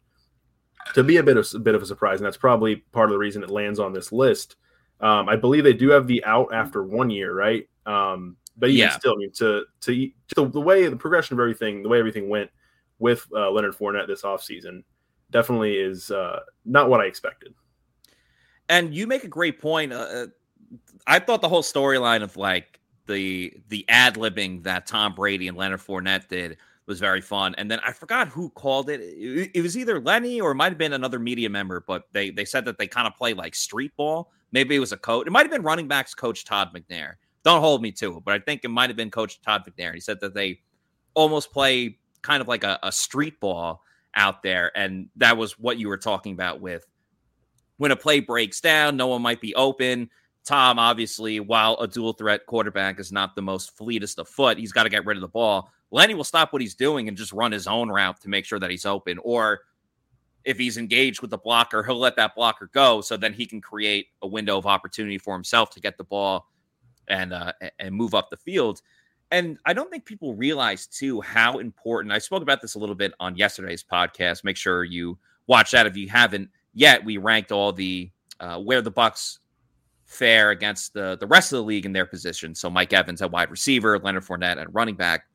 to 0.94 1.02
be 1.02 1.16
a 1.16 1.24
bit 1.24 1.36
of 1.36 1.46
a 1.52 1.58
bit 1.58 1.74
of 1.74 1.82
a 1.82 1.86
surprise, 1.86 2.20
and 2.20 2.26
that's 2.26 2.36
probably 2.36 2.76
part 2.76 3.10
of 3.10 3.12
the 3.12 3.18
reason 3.18 3.42
it 3.42 3.50
lands 3.50 3.80
on 3.80 3.92
this 3.92 4.12
list. 4.12 4.56
Um, 5.00 5.28
I 5.28 5.34
believe 5.34 5.64
they 5.64 5.72
do 5.72 5.90
have 5.90 6.06
the 6.06 6.22
out 6.24 6.54
after 6.54 6.84
one 6.84 7.10
year, 7.10 7.34
right? 7.34 7.68
Um, 7.84 8.36
but 8.56 8.70
yeah, 8.70 8.90
still, 8.90 9.14
I 9.14 9.16
mean, 9.16 9.32
to 9.32 9.64
to 9.80 10.10
the, 10.36 10.48
the, 10.48 10.60
way 10.60 10.86
the 10.86 10.94
progression 10.94 11.34
of 11.34 11.40
everything, 11.40 11.82
the 11.82 11.88
way 11.88 11.98
everything 11.98 12.28
went 12.28 12.50
with 13.00 13.26
uh, 13.34 13.50
Leonard 13.50 13.74
Fournette 13.74 14.06
this 14.06 14.22
offseason 14.22 14.84
definitely 15.30 15.76
is 15.76 16.10
uh, 16.10 16.40
not 16.64 16.88
what 16.88 17.00
I 17.00 17.06
expected. 17.06 17.54
And 18.68 18.94
you 18.94 19.06
make 19.08 19.24
a 19.24 19.28
great 19.28 19.60
point. 19.60 19.92
Uh, 19.92 19.96
uh 19.96 20.26
I 21.06 21.18
thought 21.18 21.40
the 21.40 21.48
whole 21.48 21.62
storyline 21.62 22.22
of 22.22 22.36
like 22.36 22.78
the 23.06 23.52
the 23.68 23.84
ad 23.88 24.14
libbing 24.14 24.62
that 24.62 24.86
Tom 24.86 25.14
Brady 25.14 25.48
and 25.48 25.56
Leonard 25.56 25.80
Fournette 25.80 26.28
did 26.28 26.58
was 26.86 27.00
very 27.00 27.20
fun. 27.20 27.54
And 27.56 27.70
then 27.70 27.80
I 27.84 27.92
forgot 27.92 28.28
who 28.28 28.50
called 28.50 28.90
it. 28.90 29.00
It, 29.00 29.50
it 29.54 29.62
was 29.62 29.76
either 29.76 30.00
Lenny 30.00 30.40
or 30.40 30.52
it 30.52 30.56
might 30.56 30.70
have 30.70 30.78
been 30.78 30.92
another 30.92 31.18
media 31.18 31.48
member, 31.48 31.82
but 31.86 32.04
they 32.12 32.30
they 32.30 32.44
said 32.44 32.64
that 32.66 32.78
they 32.78 32.86
kind 32.86 33.06
of 33.06 33.14
play 33.16 33.34
like 33.34 33.54
street 33.54 33.96
ball. 33.96 34.30
Maybe 34.52 34.76
it 34.76 34.80
was 34.80 34.92
a 34.92 34.96
coach. 34.96 35.26
It 35.26 35.30
might 35.30 35.42
have 35.42 35.50
been 35.50 35.62
running 35.62 35.88
backs 35.88 36.14
coach 36.14 36.44
Todd 36.44 36.68
McNair. 36.74 37.14
Don't 37.42 37.60
hold 37.60 37.80
me 37.80 37.90
to 37.92 38.18
it, 38.18 38.24
but 38.24 38.34
I 38.34 38.38
think 38.38 38.64
it 38.64 38.68
might 38.68 38.90
have 38.90 38.96
been 38.96 39.10
Coach 39.10 39.40
Todd 39.40 39.62
McNair. 39.66 39.94
He 39.94 40.00
said 40.00 40.20
that 40.20 40.34
they 40.34 40.60
almost 41.14 41.52
play 41.52 41.98
kind 42.22 42.40
of 42.40 42.48
like 42.48 42.64
a, 42.64 42.78
a 42.82 42.92
street 42.92 43.40
ball 43.40 43.82
out 44.14 44.42
there, 44.42 44.76
and 44.76 45.08
that 45.16 45.36
was 45.36 45.58
what 45.58 45.78
you 45.78 45.88
were 45.88 45.98
talking 45.98 46.32
about 46.32 46.60
with 46.60 46.86
when 47.80 47.92
a 47.92 47.96
play 47.96 48.20
breaks 48.20 48.60
down, 48.60 48.98
no 48.98 49.06
one 49.06 49.22
might 49.22 49.40
be 49.40 49.54
open. 49.54 50.10
Tom, 50.44 50.78
obviously, 50.78 51.40
while 51.40 51.78
a 51.80 51.88
dual 51.88 52.12
threat 52.12 52.44
quarterback 52.44 53.00
is 53.00 53.10
not 53.10 53.34
the 53.34 53.40
most 53.40 53.74
fleetest 53.74 54.18
of 54.18 54.28
foot, 54.28 54.58
he's 54.58 54.70
got 54.70 54.82
to 54.82 54.90
get 54.90 55.06
rid 55.06 55.16
of 55.16 55.22
the 55.22 55.28
ball. 55.28 55.70
Lenny 55.90 56.12
will 56.12 56.24
stop 56.24 56.52
what 56.52 56.60
he's 56.60 56.74
doing 56.74 57.08
and 57.08 57.16
just 57.16 57.32
run 57.32 57.52
his 57.52 57.66
own 57.66 57.88
route 57.88 58.20
to 58.20 58.28
make 58.28 58.44
sure 58.44 58.58
that 58.58 58.70
he's 58.70 58.84
open. 58.84 59.18
Or 59.22 59.60
if 60.44 60.58
he's 60.58 60.76
engaged 60.76 61.22
with 61.22 61.30
the 61.30 61.38
blocker, 61.38 61.82
he'll 61.82 61.98
let 61.98 62.16
that 62.16 62.34
blocker 62.34 62.68
go 62.74 63.00
so 63.00 63.16
then 63.16 63.32
he 63.32 63.46
can 63.46 63.62
create 63.62 64.08
a 64.20 64.28
window 64.28 64.58
of 64.58 64.66
opportunity 64.66 65.16
for 65.16 65.32
himself 65.32 65.70
to 65.70 65.80
get 65.80 65.96
the 65.96 66.04
ball 66.04 66.50
and 67.08 67.32
uh, 67.32 67.54
and 67.78 67.94
move 67.94 68.14
up 68.14 68.28
the 68.28 68.36
field. 68.36 68.82
And 69.30 69.58
I 69.64 69.72
don't 69.72 69.90
think 69.90 70.04
people 70.04 70.34
realize 70.34 70.86
too 70.86 71.20
how 71.20 71.58
important. 71.58 72.12
I 72.12 72.18
spoke 72.18 72.42
about 72.42 72.60
this 72.60 72.74
a 72.74 72.78
little 72.78 72.96
bit 72.96 73.12
on 73.20 73.36
yesterday's 73.36 73.84
podcast. 73.84 74.42
Make 74.42 74.56
sure 74.56 74.84
you 74.84 75.18
watch 75.46 75.70
that 75.70 75.86
if 75.86 75.96
you 75.96 76.08
haven't 76.08 76.50
yet. 76.74 77.04
We 77.04 77.16
ranked 77.16 77.52
all 77.52 77.72
the 77.72 78.10
uh, 78.40 78.58
where 78.58 78.82
the 78.82 78.90
Bucks 78.90 79.38
fair 80.04 80.50
against 80.50 80.92
the, 80.92 81.16
the 81.20 81.26
rest 81.26 81.52
of 81.52 81.58
the 81.58 81.62
league 81.62 81.86
in 81.86 81.92
their 81.92 82.06
position. 82.06 82.54
So 82.54 82.68
Mike 82.68 82.92
Evans 82.92 83.22
at 83.22 83.30
wide 83.30 83.50
receiver, 83.50 83.98
Leonard 83.98 84.24
Fournette 84.24 84.60
at 84.60 84.74
running 84.74 84.96
back. 84.96 85.26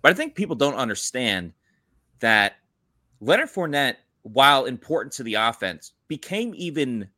But 0.00 0.12
I 0.12 0.14
think 0.14 0.36
people 0.36 0.54
don't 0.54 0.76
understand 0.76 1.52
that 2.20 2.54
Leonard 3.20 3.48
Fournette, 3.48 3.96
while 4.22 4.66
important 4.66 5.12
to 5.14 5.24
the 5.24 5.34
offense, 5.34 5.92
became 6.06 6.52
even 6.54 7.08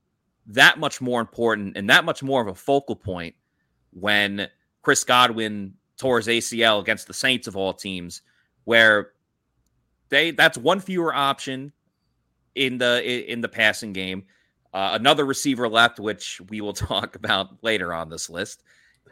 that 0.46 0.78
much 0.78 1.00
more 1.00 1.20
important 1.20 1.76
and 1.76 1.90
that 1.90 2.04
much 2.04 2.22
more 2.22 2.40
of 2.40 2.48
a 2.48 2.54
focal 2.54 2.96
point 2.96 3.34
when 3.92 4.48
Chris 4.80 5.04
Godwin 5.04 5.74
tore 6.02 6.16
his 6.16 6.26
ACL 6.26 6.80
against 6.80 7.06
the 7.06 7.14
Saints 7.14 7.46
of 7.46 7.56
all 7.56 7.72
teams, 7.72 8.22
where 8.64 9.12
they 10.08 10.32
that's 10.32 10.58
one 10.58 10.80
fewer 10.80 11.14
option 11.14 11.72
in 12.56 12.76
the 12.76 13.32
in 13.32 13.40
the 13.40 13.48
passing 13.48 13.92
game. 13.92 14.24
Uh, 14.74 14.90
another 14.94 15.24
receiver 15.24 15.68
left, 15.68 16.00
which 16.00 16.40
we 16.48 16.60
will 16.60 16.72
talk 16.90 17.14
about 17.14 17.62
later 17.62 17.94
on 17.94 18.10
this 18.10 18.28
list. 18.28 18.64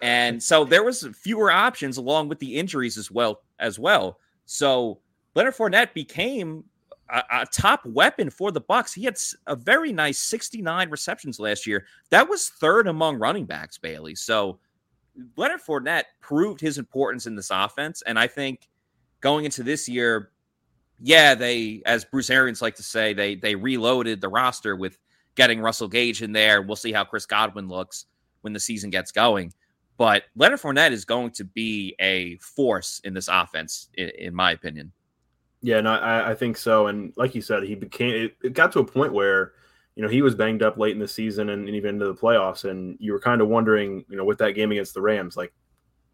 And 0.02 0.42
so 0.42 0.64
there 0.64 0.82
was 0.82 1.06
fewer 1.14 1.52
options 1.52 1.96
along 1.96 2.28
with 2.28 2.40
the 2.40 2.56
injuries 2.56 2.98
as 2.98 3.08
well 3.08 3.42
as 3.60 3.78
well. 3.78 4.18
So 4.46 4.98
Leonard 5.36 5.54
Fournette 5.54 5.94
became 5.94 6.64
a, 7.08 7.22
a, 7.30 7.46
top 7.46 7.84
weapon 7.84 8.30
for 8.30 8.50
the 8.50 8.62
Bucks. 8.62 8.94
He 8.94 9.04
had 9.04 9.18
a 9.46 9.54
very 9.54 9.92
nice 9.92 10.18
69 10.18 10.88
receptions 10.88 11.38
last 11.38 11.66
year. 11.66 11.84
That 12.08 12.28
was 12.30 12.48
third 12.48 12.86
among 12.86 13.18
running 13.18 13.44
backs, 13.44 13.76
Bailey. 13.76 14.14
So 14.14 14.58
Leonard 15.36 15.60
Fournette 15.60 16.04
proved 16.20 16.60
his 16.60 16.78
importance 16.78 17.26
in 17.26 17.34
this 17.34 17.50
offense, 17.50 18.02
and 18.06 18.18
I 18.18 18.26
think 18.26 18.68
going 19.20 19.44
into 19.44 19.62
this 19.62 19.88
year, 19.88 20.30
yeah, 21.00 21.34
they, 21.34 21.82
as 21.86 22.04
Bruce 22.04 22.30
Arians 22.30 22.62
like 22.62 22.76
to 22.76 22.82
say, 22.82 23.12
they 23.14 23.34
they 23.34 23.54
reloaded 23.54 24.20
the 24.20 24.28
roster 24.28 24.76
with 24.76 24.98
getting 25.34 25.60
Russell 25.60 25.88
Gage 25.88 26.22
in 26.22 26.32
there. 26.32 26.62
We'll 26.62 26.76
see 26.76 26.92
how 26.92 27.04
Chris 27.04 27.26
Godwin 27.26 27.68
looks 27.68 28.06
when 28.42 28.52
the 28.52 28.60
season 28.60 28.90
gets 28.90 29.12
going. 29.12 29.52
But 29.96 30.24
Leonard 30.34 30.60
Fournette 30.60 30.92
is 30.92 31.04
going 31.04 31.32
to 31.32 31.44
be 31.44 31.94
a 32.00 32.36
force 32.38 33.00
in 33.04 33.12
this 33.12 33.28
offense, 33.28 33.90
in, 33.94 34.10
in 34.18 34.34
my 34.34 34.52
opinion. 34.52 34.92
Yeah, 35.62 35.82
no, 35.82 35.92
I, 35.92 36.30
I, 36.30 36.34
think 36.34 36.56
so. 36.56 36.86
And 36.86 37.12
like 37.16 37.34
you 37.34 37.42
said, 37.42 37.64
he 37.64 37.74
became. 37.74 38.14
It, 38.14 38.36
it, 38.42 38.52
got 38.54 38.72
to 38.72 38.78
a 38.78 38.84
point 38.84 39.12
where, 39.12 39.52
you 39.96 40.02
know, 40.02 40.08
he 40.08 40.22
was 40.22 40.34
banged 40.34 40.62
up 40.62 40.78
late 40.78 40.92
in 40.92 40.98
the 40.98 41.08
season 41.08 41.50
and, 41.50 41.66
and 41.66 41.76
even 41.76 41.96
into 41.96 42.06
the 42.06 42.14
playoffs, 42.14 42.68
and 42.68 42.96
you 43.00 43.12
were 43.12 43.20
kind 43.20 43.40
of 43.40 43.48
wondering, 43.48 44.04
you 44.08 44.16
know, 44.16 44.24
with 44.24 44.38
that 44.38 44.52
game 44.52 44.72
against 44.72 44.94
the 44.94 45.02
Rams, 45.02 45.36
like, 45.36 45.52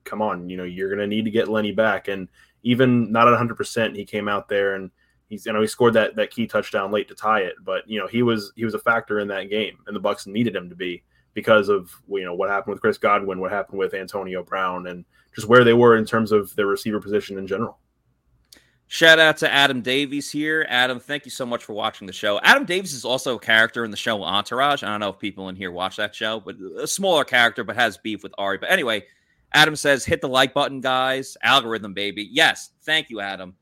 come 0.05 0.23
on, 0.23 0.49
you 0.49 0.57
know, 0.57 0.65
you're 0.65 0.89
going 0.89 1.01
to 1.01 1.07
need 1.07 1.25
to 1.25 1.31
get 1.31 1.49
Lenny 1.49 1.73
back. 1.73 2.09
And 2.09 2.29
even 2.63 3.13
not 3.13 3.29
at 3.29 3.39
100%, 3.39 3.97
he 3.97 4.05
came 4.05 4.29
out 4.29 4.49
there 4.49 4.75
and 4.75 4.91
he's, 5.29 5.47
you 5.47 5.53
know, 5.53 5.61
he 5.61 5.67
scored 5.67 5.95
that, 5.95 6.17
that 6.17 6.31
key 6.31 6.47
touchdown 6.47 6.91
late 6.91 7.09
to 7.09 7.15
tie 7.15 7.41
it. 7.41 7.55
But, 7.63 7.89
you 7.89 7.99
know, 7.99 8.07
he 8.07 8.23
was, 8.23 8.53
he 8.57 8.65
was 8.65 8.75
a 8.75 8.79
factor 8.79 9.21
in 9.21 9.29
that 9.29 9.51
game 9.51 9.79
and 9.87 9.95
the 9.95 10.01
Bucks 10.01 10.27
needed 10.27 10.57
him 10.57 10.71
to 10.71 10.77
be 10.77 11.03
because 11.35 11.69
of, 11.69 11.93
you 12.09 12.25
know, 12.25 12.35
what 12.35 12.49
happened 12.49 12.73
with 12.73 12.81
Chris 12.81 12.99
Godwin, 12.99 13.41
what 13.41 13.53
happened 13.53 13.79
with 13.79 13.95
Antonio 13.95 14.43
Brown 14.43 14.87
and 14.87 15.05
just 15.35 15.49
where 15.49 15.65
they 15.65 15.75
were 15.75 15.97
in 15.97 16.07
terms 16.07 16.33
of 16.33 16.55
their 16.57 16.67
receiver 16.67 17.01
position 17.01 17.37
in 17.37 17.47
general. 17.47 17.79
Shout 18.89 19.19
out 19.19 19.37
to 19.39 19.53
Adam 19.53 19.83
Davies 19.83 20.31
here. 20.31 20.65
Adam, 20.69 21.01
thank 21.01 21.25
you 21.25 21.31
so 21.31 21.45
much 21.45 21.65
for 21.65 21.73
watching 21.73 22.07
the 22.07 22.13
show. 22.13 22.39
Adam 22.45 22.65
Davies 22.65 22.95
is 22.95 23.05
also 23.05 23.35
a 23.35 23.41
character 23.41 23.85
in 23.85 23.91
the 23.91 23.97
show 23.97 24.23
Entourage. 24.23 24.85
I 24.85 24.87
don't 24.87 25.01
know 25.01 25.09
if 25.09 25.19
people 25.19 25.49
in 25.49 25.57
here 25.57 25.73
watch 25.73 25.97
that 25.97 26.15
show, 26.15 26.39
but 26.39 26.57
a 26.79 26.87
smaller 26.87 27.25
character, 27.25 27.65
but 27.65 27.75
has 27.75 27.99
beef 27.99 28.23
with 28.23 28.33
Ari. 28.39 28.59
But 28.59 28.71
anyway, 28.71 29.05
Adam 29.53 29.75
says, 29.75 30.05
hit 30.05 30.21
the 30.21 30.29
like 30.29 30.55
button, 30.55 30.81
guys. 30.81 31.37
Algorithm, 31.43 31.95
baby. 31.95 32.29
Yes. 32.31 32.71
Thank 32.83 33.11
you, 33.11 33.21
Adam. 33.21 33.57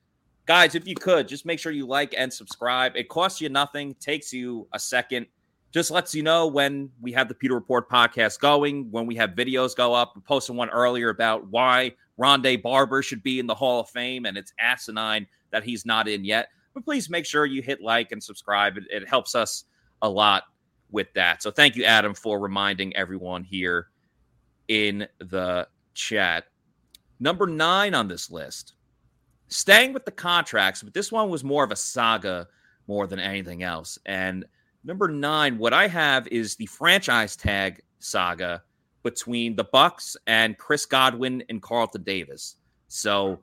Guys, 0.45 0.75
if 0.75 0.87
you 0.87 0.95
could, 0.95 1.27
just 1.27 1.47
make 1.47 1.59
sure 1.59 1.73
you 1.73 1.87
like 1.87 2.15
and 2.19 2.31
subscribe. 2.31 2.95
It 2.95 3.09
costs 3.09 3.41
you 3.41 3.49
nothing, 3.49 3.95
takes 3.95 4.31
you 4.31 4.69
a 4.75 4.79
second. 4.79 5.27
Just 5.75 5.91
lets 5.91 6.15
you 6.15 6.23
know 6.23 6.47
when 6.47 6.89
we 7.01 7.11
have 7.15 7.27
the 7.27 7.35
Pewter 7.35 7.57
Report 7.57 7.91
podcast 7.91 8.39
going, 8.39 8.93
when 8.93 9.07
we 9.07 9.17
have 9.17 9.31
videos 9.31 9.75
go 9.75 9.93
up. 9.93 10.13
We 10.15 10.21
posted 10.23 10.55
one 10.55 10.71
earlier 10.71 11.09
about 11.09 11.49
why 11.49 11.97
Rondé 12.17 12.63
Barber 12.63 13.03
should 13.03 13.25
be 13.25 13.41
in 13.41 13.49
the 13.49 13.57
Hall 13.57 13.81
of 13.81 13.91
Fame, 13.91 14.25
and 14.25 14.39
it's 14.39 14.53
asinine 14.61 15.27
that 15.51 15.65
he's 15.65 15.85
not 15.85 16.07
in 16.07 16.25
yet. 16.25 16.51
But 16.75 16.85
please 16.85 17.11
make 17.11 17.27
sure 17.27 17.45
you 17.45 17.61
hit 17.61 17.83
like 17.83 18.13
and 18.13 18.23
subscribe. 18.23 18.77
It, 18.77 18.85
it 18.89 19.09
helps 19.09 19.35
us 19.35 19.65
a 20.01 20.09
lot 20.09 20.45
with 20.93 21.13
that. 21.15 21.43
So 21.43 21.51
thank 21.51 21.75
you, 21.75 21.83
Adam, 21.83 22.15
for 22.15 22.39
reminding 22.39 22.95
everyone 22.95 23.43
here 23.43 23.89
in 24.69 25.09
the 25.19 25.67
chat. 25.93 26.45
Number 27.19 27.49
nine 27.49 27.95
on 27.95 28.07
this 28.07 28.31
list, 28.31 28.75
staying 29.49 29.93
with 29.93 30.05
the 30.05 30.13
contracts, 30.13 30.85
but 30.85 30.95
this 30.95 31.11
one 31.11 31.31
was 31.31 31.43
more 31.43 31.65
of 31.65 31.73
a 31.73 31.77
saga 31.77 32.47
more 32.87 33.09
than 33.09 33.19
anything 33.19 33.65
else. 33.65 33.99
And 34.07 34.45
number 34.85 35.09
nine, 35.09 35.59
what 35.59 35.73
I 35.73 35.89
have 35.89 36.29
is 36.29 36.57
the 36.57 36.67
franchise 36.67 37.37
tag 37.37 37.81
saga 37.99 38.63
between 39.03 39.57
the 39.57 39.65
Bucks 39.65 40.17
and 40.27 40.57
Chris 40.59 40.87
Godwin 40.87 41.43
and 41.49 41.61
Carlton 41.61 42.03
Davis. 42.03 42.57
So 42.89 43.41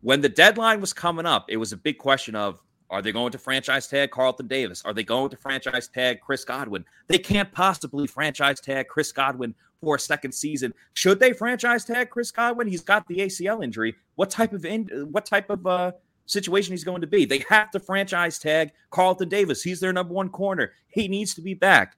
when 0.00 0.20
the 0.20 0.28
deadline 0.28 0.80
was 0.80 0.92
coming 0.92 1.26
up, 1.26 1.46
it 1.48 1.56
was 1.56 1.72
a 1.72 1.76
big 1.76 1.98
question 1.98 2.34
of 2.34 2.60
are 2.88 3.02
they 3.02 3.10
going 3.10 3.32
to 3.32 3.38
franchise 3.38 3.88
tag 3.88 4.12
Carlton 4.12 4.46
Davis? 4.46 4.82
Are 4.84 4.94
they 4.94 5.02
going 5.02 5.30
to 5.30 5.36
franchise 5.36 5.88
tag 5.88 6.20
Chris 6.20 6.44
Godwin? 6.44 6.84
They 7.08 7.18
can't 7.18 7.50
possibly 7.50 8.06
franchise 8.06 8.60
tag 8.60 8.86
Chris 8.86 9.10
Godwin 9.10 9.54
for 9.80 9.96
a 9.96 10.00
second 10.00 10.32
season. 10.32 10.72
Should 10.94 11.18
they 11.18 11.32
franchise 11.32 11.84
tag 11.84 12.10
Chris 12.10 12.30
Godwin? 12.30 12.68
He's 12.68 12.82
got 12.82 13.06
the 13.08 13.16
ACL 13.16 13.64
injury. 13.64 13.96
What 14.14 14.30
type 14.30 14.52
of 14.52 14.64
in, 14.64 14.86
what 15.10 15.26
type 15.26 15.50
of 15.50 15.66
uh, 15.66 15.92
situation 16.26 16.72
he's 16.72 16.84
going 16.84 17.00
to 17.00 17.06
be? 17.06 17.24
They 17.24 17.44
have 17.48 17.70
to 17.70 17.80
franchise 17.80 18.38
tag 18.38 18.72
Carlton 18.90 19.28
Davis. 19.28 19.62
He's 19.62 19.80
their 19.80 19.92
number 19.92 20.12
one 20.12 20.28
corner. 20.28 20.72
He 20.88 21.08
needs 21.08 21.34
to 21.34 21.42
be 21.42 21.54
back. 21.54 21.96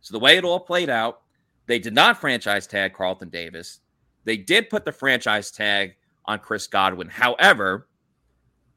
So 0.00 0.12
the 0.12 0.20
way 0.20 0.36
it 0.36 0.44
all 0.44 0.60
played 0.60 0.88
out, 0.88 1.22
they 1.66 1.78
did 1.78 1.94
not 1.94 2.20
franchise 2.20 2.66
tag 2.66 2.94
Carlton 2.94 3.28
Davis. 3.28 3.80
They 4.24 4.36
did 4.36 4.70
put 4.70 4.84
the 4.84 4.92
franchise 4.92 5.50
tag 5.50 5.96
on 6.24 6.38
Chris 6.38 6.66
Godwin. 6.66 7.08
However, 7.08 7.88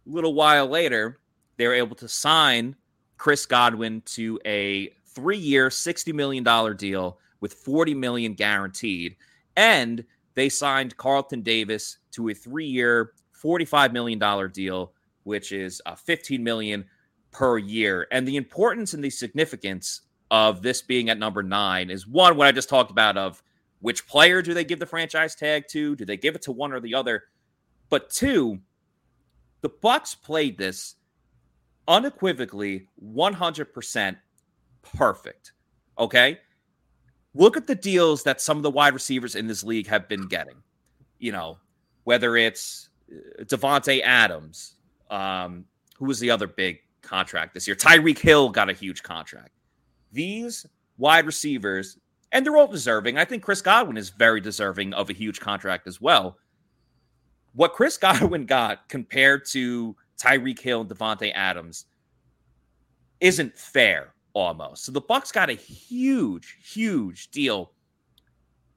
a 0.08 0.10
little 0.10 0.34
while 0.34 0.68
later, 0.68 1.20
they 1.58 1.68
were 1.68 1.74
able 1.74 1.96
to 1.98 2.08
sign 2.08 2.76
Chris 3.18 3.46
Godwin 3.46 4.02
to 4.06 4.40
a 4.46 4.90
three-year, 5.08 5.70
$60 5.70 6.14
million 6.14 6.76
deal 6.78 7.20
with 7.42 7.54
40 7.54 7.94
million 7.96 8.34
guaranteed. 8.34 9.16
And 9.56 10.04
they 10.36 10.50
signed 10.50 10.98
Carlton 10.98 11.42
Davis 11.42 11.98
to 12.12 12.30
a 12.30 12.34
three-year, 12.34 13.12
$45 13.44 13.94
million 13.94 14.52
deal, 14.52 14.94
which 15.24 15.52
is 15.52 15.82
a 15.86 15.96
15 15.96 16.44
million 16.44 16.86
per 17.32 17.58
year. 17.58 18.08
And 18.12 18.28
the 18.28 18.38
importance 18.38 18.94
and 18.94 19.04
the 19.04 19.10
significance 19.10 20.02
of 20.32 20.62
this 20.62 20.82
being 20.82 21.10
at 21.10 21.18
number 21.18 21.44
nine 21.44 21.90
is 21.90 22.08
one, 22.08 22.38
what 22.38 22.48
I 22.48 22.52
just 22.52 22.70
talked 22.70 22.92
about 22.92 23.18
of 23.18 23.42
which 23.82 24.08
player 24.08 24.42
do 24.42 24.54
they 24.54 24.64
give 24.64 24.80
the 24.80 24.86
franchise 24.86 25.36
tag 25.36 25.66
to? 25.70 25.96
Do 25.96 26.06
they 26.06 26.18
give 26.18 26.36
it 26.36 26.42
to 26.44 26.52
one 26.52 26.74
or 26.74 26.80
the 26.80 26.96
other? 26.96 27.24
But 27.90 28.10
two, 28.10 28.60
the 29.62 29.70
Bucks 29.70 30.16
played 30.16 30.58
this 30.58 30.96
unequivocally 31.88 32.88
100% 33.04 34.18
perfect. 34.82 35.54
Okay? 35.98 36.40
Look 37.34 37.58
at 37.58 37.68
the 37.68 37.76
deals 37.76 38.24
that 38.24 38.42
some 38.42 38.58
of 38.58 38.64
the 38.64 38.72
wide 38.72 38.94
receivers 38.94 39.36
in 39.36 39.48
this 39.48 39.64
league 39.64 39.88
have 39.88 40.08
been 40.08 40.28
getting. 40.28 40.62
You 41.20 41.32
know, 41.32 41.58
whether 42.04 42.38
it's 42.38 42.89
uh, 43.12 43.44
Davante 43.44 44.02
Adams, 44.02 44.76
um, 45.10 45.66
who 45.98 46.06
was 46.06 46.20
the 46.20 46.32
other 46.32 46.48
big 46.48 46.80
contract 47.02 47.54
this 47.54 47.68
year? 47.68 47.76
Tyreek 47.76 48.20
Hill 48.20 48.50
got 48.50 48.70
a 48.70 48.74
huge 48.74 49.04
contract 49.04 49.52
these 50.12 50.66
wide 50.98 51.26
receivers, 51.26 51.98
and 52.32 52.46
they're 52.46 52.58
all 52.58 52.68
deserving. 52.68 53.18
I 53.18 53.26
think 53.26 53.44
Chris 53.44 53.62
Godwin 53.62 53.98
is 53.98 54.10
very 54.10 54.42
deserving 54.42 54.94
of 54.94 55.10
a 55.10 55.14
huge 55.14 55.40
contract 55.40 55.88
as 55.88 56.02
well. 56.02 56.38
What 57.54 57.74
Chris 57.74 57.98
Godwin 58.08 58.46
got 58.46 58.88
compared 58.90 59.46
to 59.48 59.96
Tyreek 60.18 60.60
Hill 60.60 60.82
and 60.82 60.90
Davante 60.90 61.32
Adams 61.34 61.86
isn't 63.20 63.58
fair 63.58 64.14
almost. 64.34 64.86
So 64.86 64.92
the 64.92 65.02
Bucks 65.02 65.32
got 65.32 65.50
a 65.50 65.54
huge, 65.54 66.58
huge 66.64 67.32
deal 67.32 67.72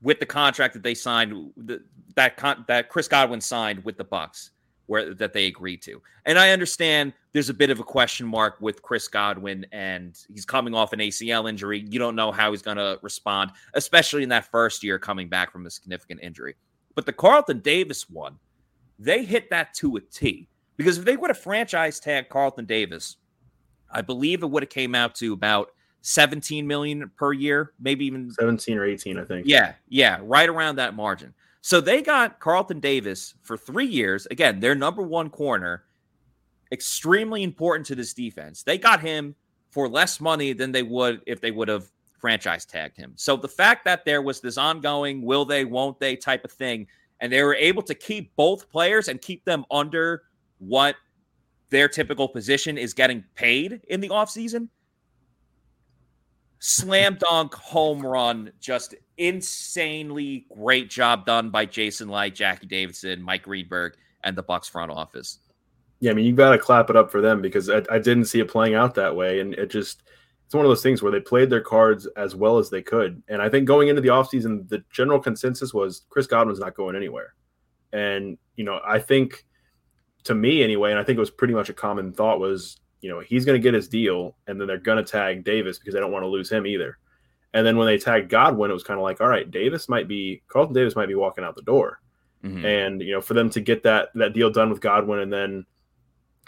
with 0.03 0.21
the 0.21 0.27
contract 0.27 0.75
that 0.75 0.83
they 0.83 0.95
signed 0.95 1.53
that 1.57 1.83
that 2.67 2.89
Chris 2.89 3.09
Godwin 3.09 3.41
signed 3.41 3.85
with 3.85 3.97
the 3.97 4.05
Bucks 4.05 4.51
where 4.87 5.15
that 5.15 5.33
they 5.33 5.47
agreed 5.47 5.81
to. 5.81 6.03
And 6.27 6.39
I 6.39 6.51
understand 6.51 7.13
there's 7.33 7.49
a 7.49 7.55
bit 7.55 7.71
of 7.71 7.81
a 7.81 7.85
question 7.85 8.27
mark 8.27 8.57
with 8.61 8.83
Chris 8.83 9.09
Godwin 9.09 9.65
and 9.73 10.19
he's 10.29 10.45
coming 10.45 10.75
off 10.75 10.93
an 10.93 10.99
ACL 10.99 11.49
injury. 11.49 11.87
You 11.89 11.99
don't 11.99 12.17
know 12.17 12.33
how 12.33 12.51
he's 12.51 12.63
going 12.63 12.77
to 12.77 12.99
respond, 13.01 13.53
especially 13.75 14.23
in 14.23 14.29
that 14.31 14.51
first 14.51 14.83
year 14.83 14.99
coming 14.99 15.29
back 15.29 15.53
from 15.53 15.67
a 15.67 15.71
significant 15.71 16.21
injury. 16.21 16.57
But 16.95 17.07
the 17.07 17.13
Carlton 17.13 17.61
Davis 17.61 18.11
one, 18.11 18.37
they 18.99 19.25
hit 19.25 19.49
that 19.51 19.73
to 19.75 19.97
a 19.97 20.01
T 20.01 20.49
because 20.77 20.99
if 20.99 21.05
they 21.05 21.17
would 21.17 21.31
have 21.31 21.39
franchise 21.39 22.01
tag 22.01 22.29
Carlton 22.29 22.67
Davis, 22.67 23.17
I 23.91 24.03
believe 24.03 24.43
it 24.43 24.51
would 24.51 24.63
have 24.63 24.71
came 24.71 24.95
out 24.95 25.15
to 25.17 25.33
about 25.33 25.71
17 26.03 26.67
million 26.67 27.11
per 27.17 27.33
year, 27.33 27.73
maybe 27.81 28.05
even 28.05 28.31
17 28.33 28.77
or 28.77 28.85
18, 28.85 29.19
I 29.19 29.25
think. 29.25 29.47
Yeah, 29.47 29.75
yeah, 29.89 30.19
right 30.23 30.49
around 30.49 30.77
that 30.77 30.95
margin. 30.95 31.33
So 31.61 31.81
they 31.81 32.03
got 32.03 32.41
Carlton 32.41 32.81
Davis 32.81 33.35
for 33.43 33.57
three 33.57 33.87
years. 33.87 34.27
Again, 34.27 34.59
their 34.59 34.75
number 34.75 35.03
one 35.03 35.31
corner, 35.31 35.85
extremely 36.73 37.45
important 37.45 37.87
to 37.87 37.95
this 37.95 38.13
defense. 38.13 38.65
They 38.65 38.79
got 38.79 39.01
him 39.01 39.37
for 39.71 39.89
less 39.89 40.21
money 40.21 40.53
than 40.53 40.73
they 40.73 40.83
would 40.83 41.23
if 41.27 41.41
they 41.41 41.53
would 41.53 41.69
have 41.69 41.89
franchise 42.19 42.65
tagged 42.65 42.97
him. 42.97 43.13
So 43.17 43.37
the 43.37 43.49
fact 43.49 43.85
that 43.85 44.05
there 44.05 44.23
was 44.23 44.41
this 44.41 44.59
ongoing 44.59 45.23
will 45.23 45.45
they, 45.45 45.65
won't 45.65 46.01
they 46.01 46.17
type 46.17 46.45
of 46.45 46.51
thing, 46.51 46.89
and 47.21 47.33
they 47.33 47.43
were 47.45 47.55
able 47.55 47.83
to 47.83 47.95
keep 47.95 48.35
both 48.35 48.69
players 48.69 49.07
and 49.07 49.21
keep 49.21 49.45
them 49.45 49.65
under 49.71 50.25
what 50.59 50.97
their 51.71 51.89
typical 51.89 52.29
position 52.29 52.77
is 52.77 52.93
getting 52.93 53.23
paid 53.37 53.81
in 53.87 54.01
the 54.01 54.09
offseason– 54.09 54.69
slam 56.65 57.17
dunk 57.19 57.55
home 57.55 58.07
run, 58.07 58.53
just 58.61 58.95
insanely 59.19 60.47
great 60.57 60.89
job 60.89 61.27
done 61.27 61.51
by 61.51 61.67
Jason 61.67 62.09
Licht 62.09 62.37
Jackie 62.37 62.69
Davidson, 62.69 63.21
Mike 63.21 63.43
Greenberg, 63.43 63.97
and 64.23 64.39
the 64.39 64.45
bucks 64.45 64.69
front 64.69 64.93
office. 64.93 65.41
Yeah, 65.99 66.13
I 66.13 66.15
mean, 66.15 66.25
you 66.25 66.33
got 66.33 66.51
to 66.51 66.59
clap 66.59 66.89
it 66.89 66.95
up 66.95 67.11
for 67.11 67.21
them 67.21 67.43
because 67.43 67.69
I, 67.69 67.83
I, 67.91 67.99
didn't 67.99 68.27
see 68.27 68.39
it 68.39 68.49
playing 68.49 68.75
out 68.75 68.95
that 68.95 69.15
way, 69.15 69.41
and 69.41 69.55
it 69.55 69.71
just 69.71 70.05
it's 70.47 70.55
one 70.55 70.65
of 70.65 70.71
those 70.71 70.85
things 70.85 71.03
where 71.03 71.11
they 71.11 71.21
played 71.21 71.51
their 71.51 71.61
cards 71.61 72.07
as 72.17 72.37
well 72.37 72.59
as 72.59 72.71
they 72.71 72.83
could. 72.83 73.23
And 73.27 73.43
I 73.43 73.49
think 73.49 73.67
going 73.67 73.89
into 73.89 74.01
the 74.01 74.09
offseason, 74.09 74.69
the 74.69 74.85
general 74.93 75.19
consensus 75.19 75.75
was 75.75 76.03
Chris 76.11 76.29
Godwin's 76.29 76.61
not 76.61 76.77
going 76.77 76.95
anywhere. 76.95 77.35
And 77.93 78.39
you 78.55 78.65
know, 78.65 78.81
I 78.87 79.01
think 79.01 79.45
to 80.25 80.35
me 80.37 80.63
anyway, 80.63 80.93
and 80.93 81.01
I 81.01 81.03
think 81.03 81.17
it 81.17 81.21
was 81.21 81.31
pretty 81.31 81.55
much 81.55 81.71
a 81.71 81.75
common 81.75 82.13
thought 82.13 82.39
was 82.39 82.79
you 83.03 83.11
know, 83.11 83.21
he's 83.21 83.45
going 83.45 83.61
to 83.61 83.63
get 83.63 83.75
his 83.75 83.89
deal, 83.89 84.37
and 84.47 84.59
then 84.59 84.69
they're 84.69 84.79
going 84.79 85.05
to 85.05 85.11
tag 85.11 85.45
Davis 85.45 85.79
because 85.79 85.93
they 85.93 86.01
don't 86.01 86.13
want 86.13 86.23
to 86.23 86.29
lose 86.29 86.51
him 86.51 86.67
either. 86.67 86.99
And 87.53 87.67
then 87.67 87.77
when 87.77 87.87
they 87.87 87.99
tagged 87.99 88.31
Godwin, 88.31 88.71
it 88.71 88.75
was 88.75 88.85
kind 88.85 88.99
of 88.99 89.05
like, 89.05 89.21
all 89.21 89.29
right, 89.29 89.51
Davis 89.51 89.89
might 89.89 90.09
be 90.09 90.41
Carlton 90.49 90.73
Davis 90.73 90.97
might 90.97 91.09
be 91.09 91.17
walking 91.17 91.45
out 91.45 91.57
the 91.57 91.63
door, 91.63 92.01
mm-hmm. 92.43 92.65
and 92.65 93.03
you 93.03 93.13
know, 93.13 93.21
for 93.21 93.35
them 93.35 93.51
to 93.51 93.61
get 93.61 93.83
that 93.83 94.09
that 94.15 94.33
deal 94.33 94.51
done 94.51 94.71
with 94.71 94.81
Godwin, 94.81 95.19
and 95.19 95.33
then 95.33 95.67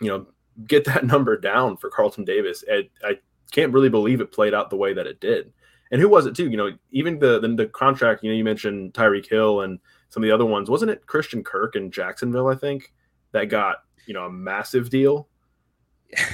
you 0.01 0.09
know, 0.09 0.27
get 0.67 0.85
that 0.87 1.05
number 1.07 1.37
down 1.37 1.77
for 1.77 1.91
Carlton 1.91 2.25
Davis, 2.25 2.65
it, 2.69 2.91
I 3.05 3.19
can't 3.51 3.73
really 3.73 3.91
believe 3.91 4.21
it 4.21 4.33
played 4.33 4.55
out 4.55 4.71
the 4.71 4.77
way 4.77 4.95
that 4.95 5.07
it 5.07 5.21
did. 5.21 5.53
And 5.91 6.01
who 6.01 6.09
was 6.09 6.27
it 6.27 6.37
too? 6.37 6.49
You 6.49 6.57
know, 6.57 6.71
even 6.93 7.19
the 7.19 7.41
the, 7.41 7.49
the 7.49 7.67
contract. 7.67 8.23
You 8.23 8.31
know, 8.31 8.37
you 8.37 8.45
mentioned 8.45 8.95
Tyreek 8.95 9.29
Hill 9.29 9.63
and 9.63 9.81
some 10.09 10.23
of 10.23 10.29
the 10.29 10.35
other 10.35 10.47
ones. 10.47 10.71
Wasn't 10.71 10.91
it 10.91 11.07
Christian 11.07 11.43
Kirk 11.43 11.75
in 11.75 11.91
Jacksonville? 11.91 12.49
I 12.49 12.55
think 12.55 12.93
that 13.33 13.47
got 13.47 13.79
you 14.07 14.15
know 14.15 14.27
a 14.27 14.33
massive 14.33 14.89
deal 14.89 15.29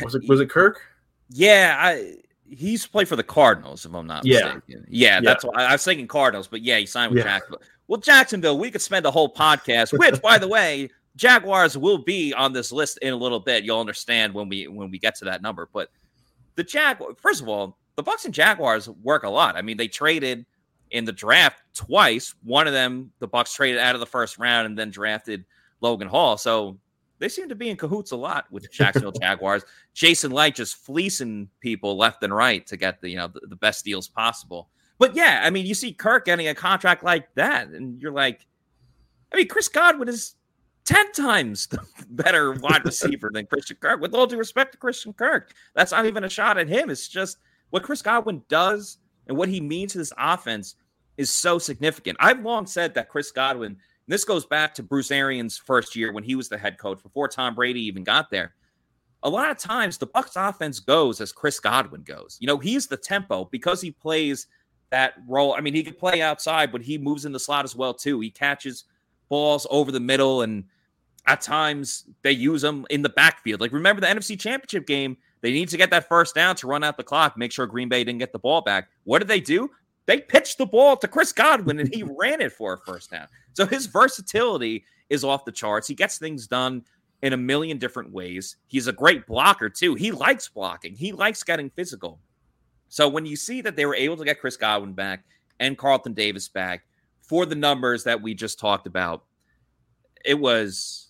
was 0.02 0.14
it 0.14 0.28
was 0.28 0.40
it 0.40 0.50
Kirk? 0.50 0.80
Yeah, 1.28 1.76
I 1.78 2.16
he's 2.50 2.86
played 2.86 3.08
for 3.08 3.16
the 3.16 3.22
Cardinals, 3.22 3.86
if 3.86 3.94
I'm 3.94 4.06
not 4.06 4.24
yeah. 4.24 4.54
mistaken. 4.54 4.86
Yeah, 4.88 5.14
yeah. 5.14 5.20
that's 5.20 5.44
why 5.44 5.52
I 5.54 5.72
was 5.72 5.84
thinking 5.84 6.08
Cardinals, 6.08 6.48
but 6.48 6.62
yeah, 6.62 6.78
he 6.78 6.86
signed 6.86 7.12
with 7.12 7.18
yeah. 7.18 7.24
Jacksonville. 7.24 7.62
Well, 7.88 8.00
Jacksonville, 8.00 8.58
we 8.58 8.70
could 8.70 8.82
spend 8.82 9.06
a 9.06 9.10
whole 9.10 9.32
podcast, 9.32 9.96
which, 9.98 10.22
by 10.22 10.38
the 10.38 10.46
way, 10.46 10.90
Jaguars 11.16 11.76
will 11.76 11.98
be 11.98 12.32
on 12.34 12.52
this 12.52 12.70
list 12.70 12.98
in 13.02 13.12
a 13.12 13.16
little 13.16 13.40
bit. 13.40 13.64
You'll 13.64 13.80
understand 13.80 14.32
when 14.32 14.48
we 14.48 14.68
when 14.68 14.90
we 14.90 14.98
get 14.98 15.16
to 15.16 15.24
that 15.26 15.42
number. 15.42 15.68
But 15.72 15.90
the 16.54 16.64
Jag, 16.64 16.98
first 17.18 17.42
of 17.42 17.48
all, 17.48 17.78
the 17.96 18.02
Bucks 18.02 18.24
and 18.24 18.34
Jaguars 18.34 18.88
work 18.88 19.24
a 19.24 19.28
lot. 19.28 19.56
I 19.56 19.62
mean, 19.62 19.76
they 19.76 19.88
traded 19.88 20.46
in 20.90 21.04
the 21.04 21.12
draft 21.12 21.62
twice. 21.74 22.34
One 22.42 22.66
of 22.66 22.72
them, 22.72 23.12
the 23.18 23.28
Bucks 23.28 23.54
traded 23.54 23.80
out 23.80 23.94
of 23.94 24.00
the 24.00 24.06
first 24.06 24.38
round 24.38 24.66
and 24.66 24.78
then 24.78 24.90
drafted 24.90 25.44
Logan 25.80 26.08
Hall. 26.08 26.36
So 26.36 26.78
they 27.20 27.28
seem 27.28 27.48
to 27.50 27.54
be 27.54 27.68
in 27.68 27.76
cahoots 27.76 28.10
a 28.10 28.16
lot 28.16 28.46
with 28.50 28.64
the 28.64 28.68
Jacksonville 28.70 29.12
Jaguars. 29.20 29.62
Jason 29.94 30.32
Licht 30.32 30.56
just 30.56 30.76
fleecing 30.76 31.48
people 31.60 31.96
left 31.96 32.22
and 32.24 32.34
right 32.34 32.66
to 32.66 32.76
get 32.76 33.00
the 33.00 33.10
you 33.10 33.16
know 33.16 33.28
the, 33.28 33.40
the, 33.46 33.56
best 33.56 33.84
deals 33.84 34.08
possible. 34.08 34.68
But 34.98 35.14
yeah, 35.14 35.42
I 35.44 35.50
mean, 35.50 35.66
you 35.66 35.74
see 35.74 35.92
Kirk 35.92 36.24
getting 36.24 36.48
a 36.48 36.54
contract 36.54 37.04
like 37.04 37.32
that, 37.34 37.68
and 37.68 38.00
you're 38.00 38.12
like, 38.12 38.46
I 39.32 39.36
mean, 39.36 39.48
Chris 39.48 39.68
Godwin 39.68 40.08
is 40.08 40.34
ten 40.84 41.12
times 41.12 41.66
the 41.66 41.80
better 42.10 42.52
wide 42.54 42.84
receiver 42.84 43.30
than 43.32 43.46
Christian 43.46 43.76
Kirk. 43.78 44.00
With 44.00 44.14
all 44.14 44.26
due 44.26 44.38
respect 44.38 44.72
to 44.72 44.78
Christian 44.78 45.12
Kirk, 45.12 45.52
that's 45.74 45.92
not 45.92 46.06
even 46.06 46.24
a 46.24 46.28
shot 46.28 46.58
at 46.58 46.68
him. 46.68 46.90
It's 46.90 47.06
just 47.06 47.38
what 47.68 47.82
Chris 47.82 48.02
Godwin 48.02 48.42
does 48.48 48.98
and 49.26 49.36
what 49.36 49.48
he 49.48 49.60
means 49.60 49.92
to 49.92 49.98
this 49.98 50.12
offense 50.18 50.74
is 51.16 51.30
so 51.30 51.58
significant. 51.58 52.16
I've 52.18 52.40
long 52.40 52.66
said 52.66 52.94
that 52.94 53.10
Chris 53.10 53.30
Godwin 53.30 53.76
this 54.10 54.24
goes 54.24 54.46
back 54.46 54.74
to 54.74 54.82
Bruce 54.82 55.10
Arians' 55.10 55.58
first 55.58 55.94
year 55.94 56.12
when 56.12 56.24
he 56.24 56.34
was 56.34 56.48
the 56.48 56.58
head 56.58 56.78
coach 56.78 57.02
before 57.02 57.28
Tom 57.28 57.54
Brady 57.54 57.82
even 57.82 58.04
got 58.04 58.30
there. 58.30 58.54
A 59.22 59.28
lot 59.28 59.50
of 59.50 59.58
times 59.58 59.98
the 59.98 60.06
Bucks 60.06 60.36
offense 60.36 60.80
goes 60.80 61.20
as 61.20 61.32
Chris 61.32 61.60
Godwin 61.60 62.02
goes. 62.02 62.38
You 62.40 62.46
know, 62.46 62.58
he's 62.58 62.86
the 62.86 62.96
tempo 62.96 63.48
because 63.52 63.80
he 63.80 63.90
plays 63.90 64.46
that 64.90 65.14
role. 65.28 65.54
I 65.54 65.60
mean, 65.60 65.74
he 65.74 65.82
could 65.82 65.98
play 65.98 66.22
outside, 66.22 66.72
but 66.72 66.82
he 66.82 66.98
moves 66.98 67.24
in 67.24 67.32
the 67.32 67.38
slot 67.38 67.64
as 67.64 67.76
well 67.76 67.94
too. 67.94 68.20
He 68.20 68.30
catches 68.30 68.84
balls 69.28 69.66
over 69.70 69.92
the 69.92 70.00
middle 70.00 70.42
and 70.42 70.64
at 71.26 71.40
times 71.40 72.04
they 72.22 72.32
use 72.32 72.64
him 72.64 72.86
in 72.90 73.02
the 73.02 73.08
backfield. 73.08 73.60
Like 73.60 73.72
remember 73.72 74.00
the 74.00 74.08
NFC 74.08 74.38
Championship 74.38 74.86
game, 74.86 75.16
they 75.42 75.52
need 75.52 75.68
to 75.68 75.76
get 75.76 75.90
that 75.90 76.08
first 76.08 76.34
down 76.34 76.56
to 76.56 76.66
run 76.66 76.82
out 76.82 76.96
the 76.96 77.04
clock, 77.04 77.36
make 77.36 77.52
sure 77.52 77.66
Green 77.66 77.88
Bay 77.88 78.04
didn't 78.04 78.18
get 78.18 78.32
the 78.32 78.38
ball 78.38 78.62
back. 78.62 78.88
What 79.04 79.20
did 79.20 79.28
they 79.28 79.40
do? 79.40 79.70
They 80.06 80.20
pitched 80.20 80.58
the 80.58 80.66
ball 80.66 80.96
to 80.96 81.08
Chris 81.08 81.32
Godwin 81.32 81.78
and 81.78 81.94
he 81.94 82.02
ran 82.18 82.40
it 82.40 82.52
for 82.52 82.72
a 82.72 82.78
first 82.78 83.10
down. 83.10 83.28
So 83.52 83.66
his 83.66 83.86
versatility 83.86 84.84
is 85.08 85.24
off 85.24 85.44
the 85.44 85.52
charts. 85.52 85.88
He 85.88 85.94
gets 85.94 86.18
things 86.18 86.46
done 86.46 86.84
in 87.22 87.32
a 87.32 87.36
million 87.36 87.78
different 87.78 88.12
ways. 88.12 88.56
He's 88.66 88.86
a 88.86 88.92
great 88.92 89.26
blocker 89.26 89.68
too. 89.68 89.94
He 89.94 90.12
likes 90.12 90.48
blocking. 90.48 90.94
He 90.94 91.12
likes 91.12 91.42
getting 91.42 91.70
physical. 91.70 92.20
So 92.88 93.08
when 93.08 93.26
you 93.26 93.36
see 93.36 93.60
that 93.62 93.76
they 93.76 93.86
were 93.86 93.94
able 93.94 94.16
to 94.16 94.24
get 94.24 94.40
Chris 94.40 94.56
Godwin 94.56 94.94
back 94.94 95.24
and 95.58 95.76
Carlton 95.76 96.14
Davis 96.14 96.48
back 96.48 96.84
for 97.22 97.46
the 97.46 97.54
numbers 97.54 98.04
that 98.04 98.20
we 98.20 98.34
just 98.34 98.58
talked 98.58 98.86
about, 98.86 99.24
it 100.24 100.38
was 100.38 101.08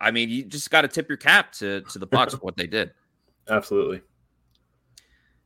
I 0.00 0.10
mean, 0.10 0.30
you 0.30 0.44
just 0.44 0.70
got 0.70 0.82
to 0.82 0.88
tip 0.88 1.08
your 1.08 1.16
cap 1.16 1.52
to 1.52 1.82
to 1.82 1.98
the 1.98 2.06
Bucks 2.06 2.34
for 2.34 2.40
what 2.40 2.56
they 2.56 2.66
did. 2.66 2.92
Absolutely. 3.48 4.02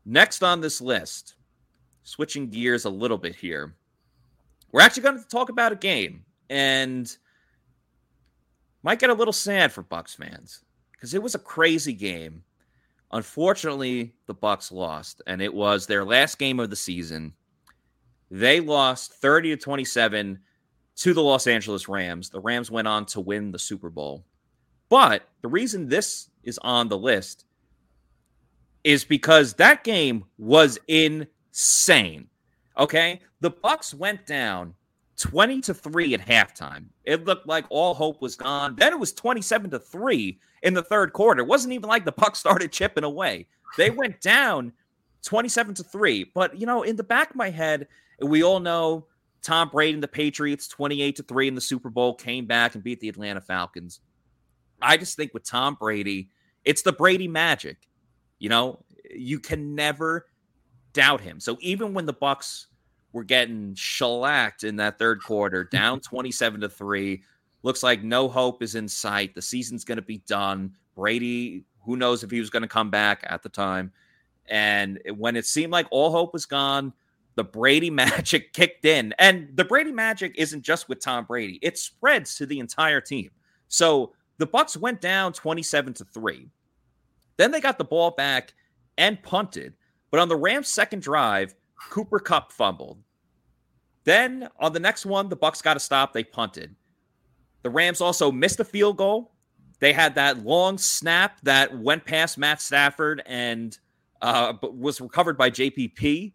Next 0.05 0.43
on 0.43 0.61
this 0.61 0.81
list, 0.81 1.35
switching 2.05 2.49
gears 2.49 2.85
a 2.85 2.91
little 2.91 3.19
bit 3.19 3.35
here. 3.35 3.75
We're 4.77 4.83
actually 4.83 5.05
going 5.05 5.19
to 5.19 5.29
talk 5.29 5.49
about 5.49 5.73
a 5.73 5.77
game 5.77 6.27
and 6.51 7.11
might 8.83 8.99
get 8.99 9.09
a 9.09 9.15
little 9.15 9.33
sad 9.33 9.73
for 9.73 9.81
Bucks 9.81 10.15
fans 10.15 10.67
because 10.93 11.15
it 11.15 11.23
was 11.23 11.35
a 11.35 11.39
crazy 11.39 11.95
game. 11.95 12.43
Unfortunately, 13.11 14.13
the 14.27 14.35
Bucks 14.35 14.71
lost 14.71 15.23
and 15.27 15.41
it 15.41 15.55
was 15.55 15.87
their 15.87 16.05
last 16.05 16.39
game 16.39 16.61
of 16.61 16.69
the 16.69 16.77
season. 16.77 17.33
They 18.31 18.61
lost 18.61 19.15
30 19.15 19.53
to 19.53 19.57
27 19.57 20.41
to 20.97 21.15
the 21.15 21.23
Los 21.23 21.47
Angeles 21.47 21.89
Rams. 21.89 22.29
The 22.29 22.41
Rams 22.41 22.71
went 22.71 22.87
on 22.87 23.07
to 23.07 23.21
win 23.23 23.53
the 23.53 23.59
Super 23.59 23.89
Bowl. 23.89 24.27
But 24.91 25.27
the 25.41 25.49
reason 25.49 25.89
this 25.89 26.29
is 26.43 26.59
on 26.59 26.91
the 26.91 26.99
list 26.99 27.47
is 28.85 29.07
because 29.07 29.55
that 29.55 29.85
game 29.85 30.27
was 30.37 30.79
insane. 30.87 32.29
Okay, 32.79 33.21
the 33.41 33.51
Bucks 33.51 33.95
went 33.95 34.27
down 34.27 34.75
20 35.19 35.61
to 35.63 35.75
3 35.75 36.15
at 36.15 36.21
halftime. 36.21 36.87
It 37.05 37.25
looked 37.25 37.47
like 37.47 37.65
all 37.71 37.95
hope 37.95 38.21
was 38.21 38.37
gone. 38.37 38.77
Then 38.77 38.93
it 38.93 38.99
was 38.99 39.13
27 39.13 39.71
to 39.71 39.79
3 39.79 40.39
in 40.63 40.75
the 40.75 40.83
third 40.83 41.13
quarter. 41.13 41.41
It 41.41 41.47
wasn't 41.47 41.73
even 41.73 41.89
like 41.89 42.05
the 42.05 42.13
Bucks 42.13 42.39
started 42.41 42.73
chipping 42.73 43.05
away. 43.05 43.47
They 43.77 43.91
went 43.91 44.21
down 44.21 44.73
27 45.23 45.75
to 45.77 45.83
3. 45.83 46.31
But 46.35 46.59
you 46.59 46.67
know, 46.67 46.83
in 46.83 46.97
the 46.97 47.03
back 47.03 47.31
of 47.31 47.37
my 47.37 47.51
head, 47.51 47.89
we 48.21 48.43
all 48.43 48.61
know 48.61 49.07
Tom 49.43 49.69
Brady 49.69 49.95
and 49.95 50.03
the 50.03 50.09
Patriots 50.09 50.69
28 50.69 51.17
to 51.17 51.23
3 51.23 51.49
in 51.49 51.55
the 51.55 51.61
Super 51.61 51.89
Bowl 51.89 52.15
came 52.15 52.47
back 52.47 52.75
and 52.75 52.85
beat 52.85 53.01
the 53.01 53.09
Atlanta 53.09 53.41
Falcons. 53.41 54.01
I 54.83 54.97
just 54.97 55.17
think 55.17 55.33
with 55.33 55.45
Tom 55.45 55.77
Brady, 55.79 56.31
it's 56.65 56.83
the 56.83 56.93
Brady 56.93 57.29
magic. 57.29 57.89
You 58.39 58.51
know, 58.51 58.85
you 59.15 59.41
can 59.41 59.75
never 59.75 60.27
doubt 60.97 61.21
him. 61.21 61.39
So 61.39 61.59
even 61.61 61.93
when 61.93 62.07
the 62.07 62.15
Bucks 62.15 62.69
were 63.13 63.23
getting 63.23 63.75
shellacked 63.75 64.65
in 64.65 64.77
that 64.77 64.99
third 64.99 65.23
quarter, 65.23 65.63
down 65.71 66.01
27 66.01 66.63
to 66.63 66.69
3, 66.69 67.23
looks 67.63 67.83
like 67.83 68.03
no 68.03 68.29
hope 68.29 68.63
is 68.63 68.75
in 68.75 68.89
sight. 68.89 69.35
The 69.35 69.43
season's 69.43 69.85
going 69.85 69.97
to 69.97 70.03
be 70.03 70.19
done. 70.27 70.75
Brady, 70.97 71.65
who 71.85 71.97
knows 71.97 72.25
if 72.25 72.31
he 72.31 72.41
was 72.41 72.49
going 72.49 72.63
to 72.63 72.69
come 72.69 72.91
back 72.91 73.23
at 73.29 73.43
the 73.43 73.51
time. 73.51 73.93
And 74.47 74.99
when 75.17 75.37
it 75.37 75.45
seemed 75.45 75.73
like 75.73 75.87
all 75.91 76.11
hope 76.11 76.33
was 76.33 76.47
gone, 76.47 76.95
the 77.35 77.45
Brady 77.45 77.91
magic 78.05 78.55
kicked 78.55 78.87
in. 78.87 79.15
And 79.19 79.55
the 79.55 79.65
Brady 79.65 79.93
magic 79.93 80.35
isn't 80.39 80.63
just 80.63 80.89
with 80.89 81.01
Tom 81.01 81.27
Brady, 81.27 81.59
it 81.63 81.79
spreads 81.79 82.37
to 82.37 82.47
the 82.47 82.59
entire 82.59 83.03
team. 83.03 83.31
So 83.69 84.15
the 84.39 84.47
Bucks 84.47 84.77
went 84.77 85.03
down 85.03 85.35
27 85.35 85.93
to 85.95 86.05
3. 86.05 86.49
Then 87.37 87.51
they 87.51 87.61
got 87.61 87.77
the 87.77 87.85
ball 87.85 88.13
back 88.13 88.55
and 88.97 89.23
punted. 89.23 89.75
But 90.11 90.21
on 90.21 90.29
the 90.29 90.37
Rams' 90.37 90.69
second 90.69 91.03
drive, 91.03 91.55
Cooper 91.91 92.19
Kupp 92.19 92.53
fumbled. 92.53 93.03
Then 94.05 94.49
on 94.59 94.73
the 94.73 94.81
next 94.81 95.05
one, 95.05 95.29
the 95.29 95.37
Bucks 95.37 95.61
got 95.61 95.77
a 95.77 95.81
stop. 95.81 96.13
They 96.13 96.25
punted. 96.25 96.75
The 97.63 97.71
Rams 97.71 98.01
also 98.01 98.31
missed 98.31 98.61
a 98.61 98.65
field 98.65 98.97
goal. 98.97 99.33
They 99.81 99.93
had 99.93 100.15
that 100.15 100.45
long 100.45 100.79
snap 100.79 101.41
that 101.43 101.77
went 101.77 102.05
past 102.05 102.39
Matt 102.39 102.63
Stafford 102.63 103.23
and 103.27 103.77
uh, 104.23 104.55
was 104.63 105.01
recovered 105.01 105.37
by 105.37 105.51
JPP, 105.51 106.33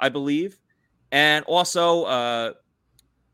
I 0.00 0.08
believe. 0.08 0.58
And 1.12 1.44
also, 1.44 2.04
uh, 2.04 2.52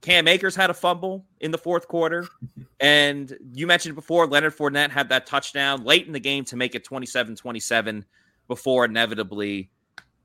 Cam 0.00 0.28
Akers 0.28 0.54
had 0.54 0.70
a 0.70 0.74
fumble 0.74 1.24
in 1.40 1.50
the 1.50 1.58
fourth 1.58 1.88
quarter. 1.88 2.26
And 2.80 3.36
you 3.54 3.66
mentioned 3.66 3.96
before, 3.96 4.28
Leonard 4.28 4.56
Fournette 4.56 4.90
had 4.90 5.08
that 5.08 5.26
touchdown 5.26 5.82
late 5.82 6.06
in 6.06 6.12
the 6.12 6.20
game 6.20 6.44
to 6.44 6.54
make 6.54 6.76
it 6.76 6.84
27 6.84 7.34
27 7.34 8.04
before 8.48 8.84
inevitably 8.84 9.70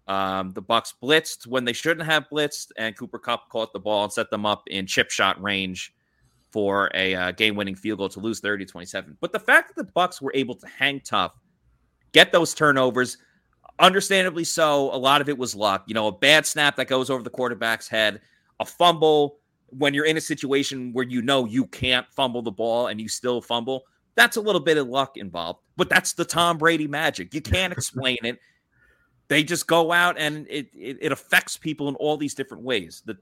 um, 0.07 0.51
the 0.51 0.61
Bucks 0.61 0.93
blitzed 1.01 1.47
when 1.47 1.65
they 1.65 1.73
shouldn't 1.73 2.05
have 2.05 2.27
blitzed, 2.31 2.71
and 2.77 2.97
Cooper 2.97 3.19
Kupp 3.19 3.49
caught 3.49 3.71
the 3.73 3.79
ball 3.79 4.03
and 4.03 4.13
set 4.13 4.29
them 4.29 4.45
up 4.45 4.63
in 4.67 4.85
chip 4.87 5.11
shot 5.11 5.41
range 5.41 5.93
for 6.51 6.89
a 6.93 7.15
uh, 7.15 7.31
game-winning 7.31 7.75
field 7.75 7.99
goal 7.99 8.09
to 8.09 8.19
lose 8.19 8.41
30-27. 8.41 9.17
But 9.19 9.31
the 9.31 9.39
fact 9.39 9.69
that 9.69 9.85
the 9.85 9.91
Bucks 9.91 10.21
were 10.21 10.31
able 10.35 10.55
to 10.55 10.67
hang 10.67 10.99
tough, 11.01 11.33
get 12.11 12.31
those 12.31 12.53
turnovers, 12.53 13.17
understandably 13.79 14.43
so, 14.43 14.93
a 14.93 14.97
lot 14.97 15.21
of 15.21 15.29
it 15.29 15.37
was 15.37 15.55
luck. 15.55 15.83
You 15.87 15.93
know, 15.93 16.07
a 16.07 16.11
bad 16.11 16.45
snap 16.45 16.75
that 16.75 16.87
goes 16.87 17.09
over 17.09 17.23
the 17.23 17.29
quarterback's 17.29 17.87
head, 17.87 18.21
a 18.59 18.65
fumble 18.65 19.37
when 19.69 19.93
you're 19.93 20.05
in 20.05 20.17
a 20.17 20.21
situation 20.21 20.93
where 20.93 21.05
you 21.05 21.21
know 21.21 21.45
you 21.45 21.65
can't 21.65 22.05
fumble 22.11 22.41
the 22.43 22.51
ball 22.51 22.87
and 22.87 23.01
you 23.01 23.07
still 23.07 23.41
fumble. 23.41 23.83
That's 24.15 24.37
a 24.37 24.41
little 24.41 24.61
bit 24.61 24.77
of 24.77 24.87
luck 24.87 25.17
involved, 25.17 25.59
but 25.75 25.89
that's 25.89 26.13
the 26.13 26.25
Tom 26.25 26.57
Brady 26.57 26.87
magic. 26.87 27.33
You 27.33 27.41
can't 27.41 27.73
explain 27.77 28.17
it. 28.23 28.39
They 29.27 29.43
just 29.43 29.67
go 29.67 29.91
out 29.91 30.17
and 30.19 30.45
it, 30.49 30.69
it, 30.73 30.97
it 31.01 31.11
affects 31.11 31.57
people 31.57 31.87
in 31.87 31.95
all 31.95 32.17
these 32.17 32.35
different 32.35 32.63
ways. 32.63 33.01
The, 33.05 33.17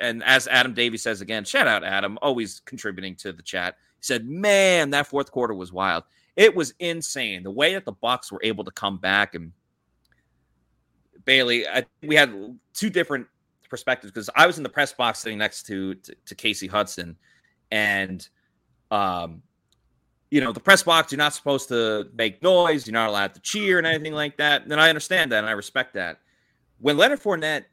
and 0.00 0.22
as 0.24 0.48
Adam 0.48 0.74
Davies 0.74 1.02
says 1.02 1.20
again, 1.20 1.44
shout 1.44 1.66
out 1.66 1.84
Adam, 1.84 2.18
always 2.20 2.60
contributing 2.60 3.14
to 3.16 3.32
the 3.32 3.42
chat. 3.42 3.76
He 4.00 4.06
said, 4.06 4.26
"Man, 4.26 4.90
that 4.90 5.06
fourth 5.06 5.30
quarter 5.30 5.54
was 5.54 5.72
wild. 5.72 6.04
It 6.36 6.54
was 6.54 6.74
insane. 6.80 7.44
The 7.44 7.50
way 7.50 7.74
that 7.74 7.84
the 7.84 7.92
Bucks 7.92 8.32
were 8.32 8.40
able 8.42 8.64
to 8.64 8.72
come 8.72 8.98
back 8.98 9.34
and 9.34 9.52
Bailey, 11.24 11.66
I, 11.66 11.84
we 12.02 12.16
had 12.16 12.58
two 12.74 12.90
different 12.90 13.26
perspectives 13.70 14.12
because 14.12 14.28
I 14.34 14.46
was 14.46 14.56
in 14.58 14.62
the 14.62 14.68
press 14.68 14.92
box 14.92 15.20
sitting 15.20 15.38
next 15.38 15.64
to, 15.64 15.94
to, 15.94 16.14
to 16.26 16.34
Casey 16.34 16.66
Hudson, 16.66 17.16
and 17.70 18.28
um, 18.90 19.42
you 20.34 20.40
know, 20.40 20.50
the 20.50 20.58
press 20.58 20.82
box, 20.82 21.12
you're 21.12 21.16
not 21.16 21.32
supposed 21.32 21.68
to 21.68 22.08
make 22.12 22.42
noise. 22.42 22.88
You're 22.88 22.92
not 22.94 23.08
allowed 23.08 23.34
to 23.34 23.40
cheer 23.40 23.78
and 23.78 23.86
anything 23.86 24.14
like 24.14 24.36
that. 24.38 24.64
And 24.64 24.80
I 24.80 24.88
understand 24.88 25.30
that 25.30 25.38
and 25.38 25.46
I 25.46 25.52
respect 25.52 25.94
that. 25.94 26.18
When 26.80 26.96
Leonard 26.96 27.20
Fournette 27.20 27.66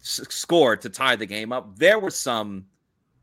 s- 0.00 0.20
scored 0.28 0.80
to 0.80 0.88
tie 0.88 1.14
the 1.14 1.24
game 1.24 1.52
up, 1.52 1.78
there 1.78 2.00
were 2.00 2.10
some 2.10 2.66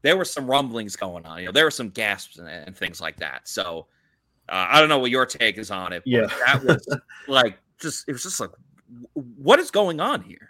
there 0.04 0.16
were 0.16 0.24
some 0.24 0.50
rumblings 0.50 0.96
going 0.96 1.26
on. 1.26 1.40
You 1.40 1.48
know, 1.48 1.52
there 1.52 1.66
were 1.66 1.72
some 1.72 1.90
gasps 1.90 2.38
and, 2.38 2.48
and 2.48 2.74
things 2.74 3.02
like 3.02 3.18
that. 3.18 3.46
So 3.50 3.88
uh, 4.48 4.68
I 4.70 4.80
don't 4.80 4.88
know 4.88 5.00
what 5.00 5.12
your 5.12 5.26
take 5.26 5.58
is 5.58 5.70
on 5.70 5.92
it. 5.92 6.04
yeah, 6.06 6.28
that 6.46 6.64
was 6.64 7.00
like 7.28 7.58
just 7.78 8.08
it 8.08 8.14
was 8.14 8.24
just 8.24 8.40
like 8.40 8.52
what 9.14 9.60
is 9.60 9.70
going 9.70 10.00
on 10.00 10.22
here? 10.22 10.48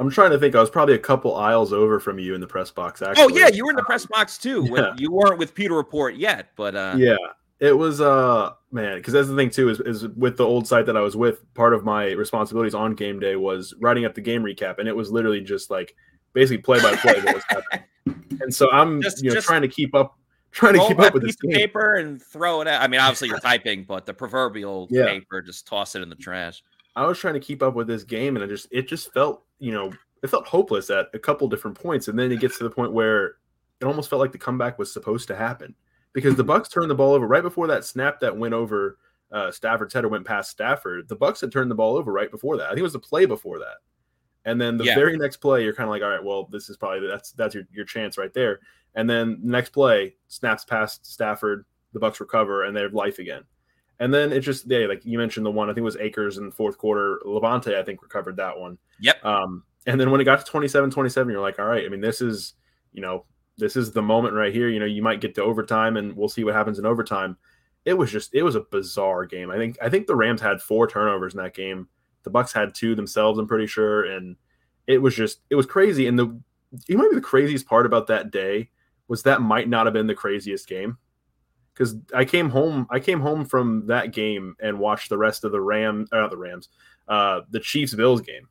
I'm 0.00 0.10
trying 0.10 0.32
to 0.32 0.40
think. 0.40 0.56
I 0.56 0.60
was 0.60 0.70
probably 0.70 0.96
a 0.96 0.98
couple 0.98 1.36
aisles 1.36 1.72
over 1.72 2.00
from 2.00 2.18
you 2.18 2.34
in 2.34 2.40
the 2.40 2.48
press 2.48 2.72
box. 2.72 3.00
Actually, 3.00 3.22
oh 3.22 3.28
yeah, 3.28 3.46
you 3.46 3.64
were 3.64 3.70
in 3.70 3.76
the 3.76 3.84
press 3.84 4.06
box 4.06 4.38
too. 4.38 4.66
Yeah. 4.68 4.92
you 4.98 5.12
weren't 5.12 5.38
with 5.38 5.54
Pewter 5.54 5.76
Report 5.76 6.16
yet, 6.16 6.48
but 6.56 6.74
uh, 6.74 6.96
yeah, 6.98 7.14
it 7.60 7.76
was 7.76 8.00
uh 8.00 8.52
man 8.72 8.96
because 8.96 9.12
that's 9.12 9.28
the 9.28 9.36
thing 9.36 9.50
too 9.50 9.68
is, 9.68 9.80
is 9.80 10.08
with 10.08 10.36
the 10.36 10.44
old 10.44 10.66
site 10.66 10.86
that 10.86 10.96
i 10.96 11.00
was 11.00 11.16
with 11.16 11.42
part 11.54 11.72
of 11.72 11.84
my 11.84 12.10
responsibilities 12.12 12.74
on 12.74 12.94
game 12.94 13.20
day 13.20 13.36
was 13.36 13.74
writing 13.80 14.04
up 14.04 14.14
the 14.14 14.20
game 14.20 14.42
recap 14.42 14.78
and 14.78 14.88
it 14.88 14.96
was 14.96 15.10
literally 15.10 15.40
just 15.40 15.70
like 15.70 15.94
basically 16.32 16.58
play 16.58 16.80
by 16.80 16.94
play 16.96 17.14
what 17.20 17.34
was 17.34 17.44
happening. 17.48 17.84
And 18.40 18.54
so 18.54 18.70
i'm 18.70 19.00
just, 19.00 19.22
you 19.22 19.32
know 19.32 19.40
trying 19.40 19.62
to 19.62 19.68
keep 19.68 19.94
up 19.94 20.18
trying 20.50 20.74
to 20.74 20.86
keep 20.86 20.98
up 20.98 21.14
with 21.14 21.22
piece 21.22 21.36
this 21.40 21.50
of 21.50 21.58
paper 21.58 21.94
and 21.94 22.22
throw 22.22 22.60
it 22.60 22.68
out. 22.68 22.82
I 22.82 22.88
mean 22.88 23.00
obviously 23.00 23.28
you're 23.28 23.38
typing 23.40 23.84
but 23.84 24.04
the 24.04 24.12
proverbial 24.12 24.88
yeah. 24.90 25.06
paper 25.06 25.40
just 25.40 25.66
toss 25.66 25.94
it 25.94 26.02
in 26.02 26.10
the 26.10 26.16
trash. 26.16 26.62
I 26.96 27.06
was 27.06 27.18
trying 27.18 27.34
to 27.34 27.40
keep 27.40 27.62
up 27.62 27.74
with 27.74 27.86
this 27.86 28.04
game 28.04 28.36
and 28.36 28.44
it 28.44 28.48
just 28.48 28.68
it 28.70 28.86
just 28.88 29.12
felt 29.14 29.44
you 29.58 29.72
know 29.72 29.92
it 30.22 30.28
felt 30.28 30.46
hopeless 30.46 30.90
at 30.90 31.06
a 31.14 31.18
couple 31.18 31.48
different 31.48 31.80
points 31.80 32.08
and 32.08 32.18
then 32.18 32.30
it 32.30 32.40
gets 32.40 32.58
to 32.58 32.64
the 32.64 32.70
point 32.70 32.92
where 32.92 33.36
it 33.80 33.84
almost 33.84 34.10
felt 34.10 34.20
like 34.20 34.32
the 34.32 34.38
comeback 34.38 34.78
was 34.78 34.92
supposed 34.92 35.28
to 35.28 35.36
happen 35.36 35.74
because 36.14 36.36
the 36.36 36.44
Bucks 36.44 36.70
turned 36.70 36.90
the 36.90 36.94
ball 36.94 37.12
over 37.12 37.26
right 37.26 37.42
before 37.42 37.66
that 37.66 37.84
snap 37.84 38.20
that 38.20 38.34
went 38.34 38.54
over 38.54 38.96
uh, 39.30 39.50
Stafford's 39.50 39.92
head 39.92 40.04
or 40.04 40.08
went 40.08 40.24
past 40.24 40.50
Stafford. 40.50 41.08
The 41.08 41.16
Bucks 41.16 41.42
had 41.42 41.52
turned 41.52 41.70
the 41.70 41.74
ball 41.74 41.96
over 41.96 42.12
right 42.12 42.30
before 42.30 42.56
that. 42.56 42.66
I 42.66 42.68
think 42.70 42.78
it 42.78 42.84
was 42.84 42.92
the 42.94 43.00
play 43.00 43.26
before 43.26 43.58
that. 43.58 43.76
And 44.46 44.60
then 44.60 44.76
the 44.76 44.84
yeah. 44.84 44.94
very 44.94 45.16
next 45.16 45.38
play, 45.38 45.64
you're 45.64 45.74
kind 45.74 45.88
of 45.88 45.90
like, 45.90 46.02
all 46.02 46.10
right, 46.10 46.22
well, 46.22 46.48
this 46.50 46.70
is 46.70 46.76
probably 46.76 47.06
that's 47.06 47.32
that's 47.32 47.54
your, 47.54 47.64
your 47.72 47.84
chance 47.84 48.16
right 48.16 48.32
there. 48.32 48.60
And 48.94 49.10
then 49.10 49.38
next 49.42 49.70
play, 49.70 50.14
snaps 50.28 50.64
past 50.64 51.04
Stafford, 51.06 51.64
the 51.92 51.98
Bucks 51.98 52.20
recover, 52.20 52.64
and 52.64 52.76
they 52.76 52.82
have 52.82 52.94
life 52.94 53.18
again. 53.18 53.42
And 54.00 54.12
then 54.12 54.32
it 54.32 54.40
just 54.40 54.68
they 54.68 54.86
like 54.86 55.04
you 55.04 55.18
mentioned 55.18 55.46
the 55.46 55.50
one 55.50 55.68
I 55.68 55.72
think 55.72 55.78
it 55.78 55.82
was 55.82 55.96
Akers 55.96 56.36
in 56.36 56.46
the 56.46 56.54
fourth 56.54 56.78
quarter. 56.78 57.20
Lavonte, 57.24 57.74
I 57.74 57.82
think, 57.82 58.02
recovered 58.02 58.36
that 58.36 58.58
one. 58.58 58.78
Yep. 59.00 59.24
Um, 59.24 59.64
and 59.86 60.00
then 60.00 60.10
when 60.10 60.20
it 60.20 60.24
got 60.24 60.44
to 60.44 60.50
27-27, 60.50 61.30
you're 61.30 61.40
like, 61.40 61.58
all 61.58 61.66
right, 61.66 61.84
I 61.84 61.88
mean, 61.88 62.00
this 62.00 62.22
is, 62.22 62.54
you 62.92 63.02
know, 63.02 63.26
this 63.56 63.76
is 63.76 63.92
the 63.92 64.02
moment 64.02 64.34
right 64.34 64.52
here. 64.52 64.68
You 64.68 64.80
know, 64.80 64.86
you 64.86 65.02
might 65.02 65.20
get 65.20 65.34
to 65.36 65.42
overtime 65.42 65.96
and 65.96 66.16
we'll 66.16 66.28
see 66.28 66.44
what 66.44 66.54
happens 66.54 66.78
in 66.78 66.86
overtime. 66.86 67.36
It 67.84 67.94
was 67.94 68.10
just 68.10 68.34
it 68.34 68.42
was 68.42 68.54
a 68.54 68.60
bizarre 68.60 69.26
game. 69.26 69.50
I 69.50 69.56
think 69.56 69.76
I 69.82 69.88
think 69.88 70.06
the 70.06 70.16
Rams 70.16 70.40
had 70.40 70.62
four 70.62 70.86
turnovers 70.86 71.34
in 71.34 71.42
that 71.42 71.54
game. 71.54 71.88
The 72.22 72.30
Bucks 72.30 72.52
had 72.52 72.74
two 72.74 72.94
themselves, 72.94 73.38
I'm 73.38 73.46
pretty 73.46 73.66
sure, 73.66 74.04
and 74.04 74.36
it 74.86 74.98
was 74.98 75.14
just 75.14 75.40
it 75.50 75.54
was 75.54 75.66
crazy. 75.66 76.06
And 76.06 76.18
the 76.18 76.40
you 76.88 76.96
might 76.96 77.10
be 77.10 77.16
the 77.16 77.22
craziest 77.22 77.66
part 77.66 77.86
about 77.86 78.06
that 78.08 78.30
day 78.30 78.70
was 79.06 79.22
that 79.22 79.42
might 79.42 79.68
not 79.68 79.86
have 79.86 79.92
been 79.92 80.06
the 80.06 80.14
craziest 80.14 80.66
game 80.66 80.98
because 81.72 81.96
I 82.14 82.24
came 82.24 82.48
home 82.48 82.86
I 82.90 83.00
came 83.00 83.20
home 83.20 83.44
from 83.44 83.86
that 83.86 84.12
game 84.12 84.56
and 84.60 84.78
watched 84.78 85.10
the 85.10 85.18
rest 85.18 85.44
of 85.44 85.52
the 85.52 85.60
Ram 85.60 86.06
uh, 86.12 86.16
not 86.16 86.30
the 86.30 86.38
Rams 86.38 86.68
uh, 87.08 87.40
the 87.50 87.60
Chiefs 87.60 87.94
Bills 87.94 88.22
game 88.22 88.48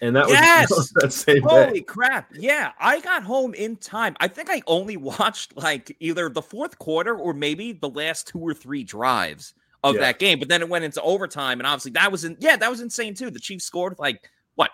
and 0.00 0.16
that 0.16 0.28
yes! 0.28 0.70
was 0.70 0.90
that 0.96 1.12
same 1.12 1.42
Holy 1.42 1.80
day. 1.80 1.80
crap. 1.80 2.30
Yeah. 2.34 2.72
I 2.78 3.00
got 3.00 3.22
home 3.22 3.54
in 3.54 3.76
time. 3.76 4.16
I 4.20 4.28
think 4.28 4.48
I 4.50 4.62
only 4.66 4.96
watched 5.18 5.56
like 5.56 5.96
either 6.00 6.28
the 6.28 6.42
fourth 6.42 6.78
quarter 6.78 7.16
or 7.16 7.34
maybe 7.34 7.72
the 7.72 7.88
last 7.88 8.28
two 8.28 8.38
or 8.38 8.54
three 8.54 8.84
drives 8.84 9.54
of 9.84 9.94
yeah. 9.94 10.00
that 10.02 10.18
game. 10.18 10.38
But 10.38 10.48
then 10.48 10.62
it 10.62 10.68
went 10.68 10.84
into 10.84 11.00
overtime. 11.02 11.60
And 11.60 11.66
obviously 11.66 11.92
that 11.92 12.10
was 12.10 12.24
in 12.24 12.36
yeah, 12.40 12.56
that 12.56 12.70
was 12.70 12.80
insane 12.80 13.14
too. 13.14 13.30
The 13.30 13.40
Chiefs 13.40 13.64
scored 13.64 13.96
like 13.98 14.28
what? 14.54 14.70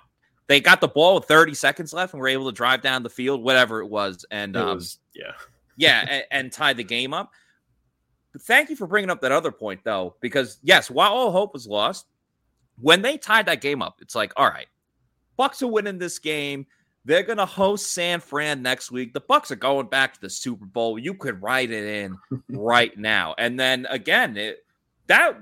They 0.47 0.61
got 0.61 0.81
the 0.81 0.89
ball 0.89 1.17
with 1.17 1.25
30 1.25 1.55
seconds 1.55 1.93
left 1.93 2.13
and 2.13 2.21
were 2.21 2.29
able 2.29 2.47
to 2.47 2.53
drive 2.53 2.83
down 2.83 3.03
the 3.03 3.11
field, 3.11 3.43
whatever 3.43 3.81
it 3.81 3.89
was. 3.89 4.25
And 4.31 4.57
it 4.57 4.63
um, 4.63 4.77
was, 4.77 4.99
yeah. 5.15 5.33
yeah, 5.77 6.07
and, 6.09 6.25
and 6.31 6.53
tie 6.53 6.73
the 6.73 6.85
game 6.85 7.15
up. 7.15 7.33
But 8.33 8.43
thank 8.43 8.69
you 8.69 8.77
for 8.77 8.87
bringing 8.87 9.11
up 9.11 9.21
that 9.21 9.33
other 9.33 9.53
point 9.53 9.81
though, 9.85 10.17
because 10.21 10.59
yes, 10.63 10.91
while 10.91 11.13
all 11.13 11.31
hope 11.31 11.53
was 11.53 11.67
lost, 11.67 12.07
when 12.81 13.03
they 13.03 13.17
tied 13.17 13.47
that 13.47 13.61
game 13.61 13.83
up, 13.83 13.99
it's 14.01 14.15
like, 14.15 14.33
all 14.37 14.49
right, 14.49 14.67
Bucks 15.37 15.63
are 15.63 15.69
winning 15.69 15.99
this 15.99 16.19
game. 16.19 16.67
They're 17.05 17.23
going 17.23 17.39
to 17.39 17.47
host 17.47 17.93
San 17.93 18.21
Fran 18.21 18.63
next 18.63 18.91
week. 18.91 19.13
The 19.13 19.21
Bucks 19.21 19.51
are 19.51 19.57
going 19.57 19.89
back 19.89 20.15
to 20.15 20.21
the 20.21 20.31
Super 20.31 20.65
Bowl. 20.65 20.99
You 20.99 21.15
could 21.15 21.43
write 21.43 21.71
it 21.71 21.85
in 21.85 22.17
right 22.49 22.97
now. 22.97 23.35
And 23.37 23.61
then 23.61 23.87
again, 23.91 24.37
it, 24.37 24.65
that 25.07 25.37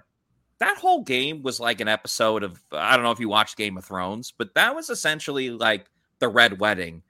that 0.58 0.76
whole 0.78 1.02
game 1.02 1.42
was 1.42 1.58
like 1.60 1.80
an 1.80 1.88
episode 1.88 2.42
of 2.42 2.60
I 2.72 2.96
don't 2.96 3.04
know 3.04 3.10
if 3.10 3.20
you 3.20 3.28
watched 3.28 3.56
Game 3.56 3.76
of 3.76 3.84
Thrones, 3.84 4.32
but 4.36 4.54
that 4.54 4.74
was 4.74 4.90
essentially 4.90 5.50
like 5.50 5.86
the 6.18 6.28
Red 6.28 6.60
Wedding, 6.60 7.02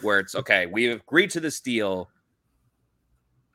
where 0.00 0.18
it's 0.18 0.34
okay. 0.36 0.66
we've 0.66 0.92
agreed 0.92 1.30
to 1.30 1.40
this 1.40 1.60
deal. 1.60 2.10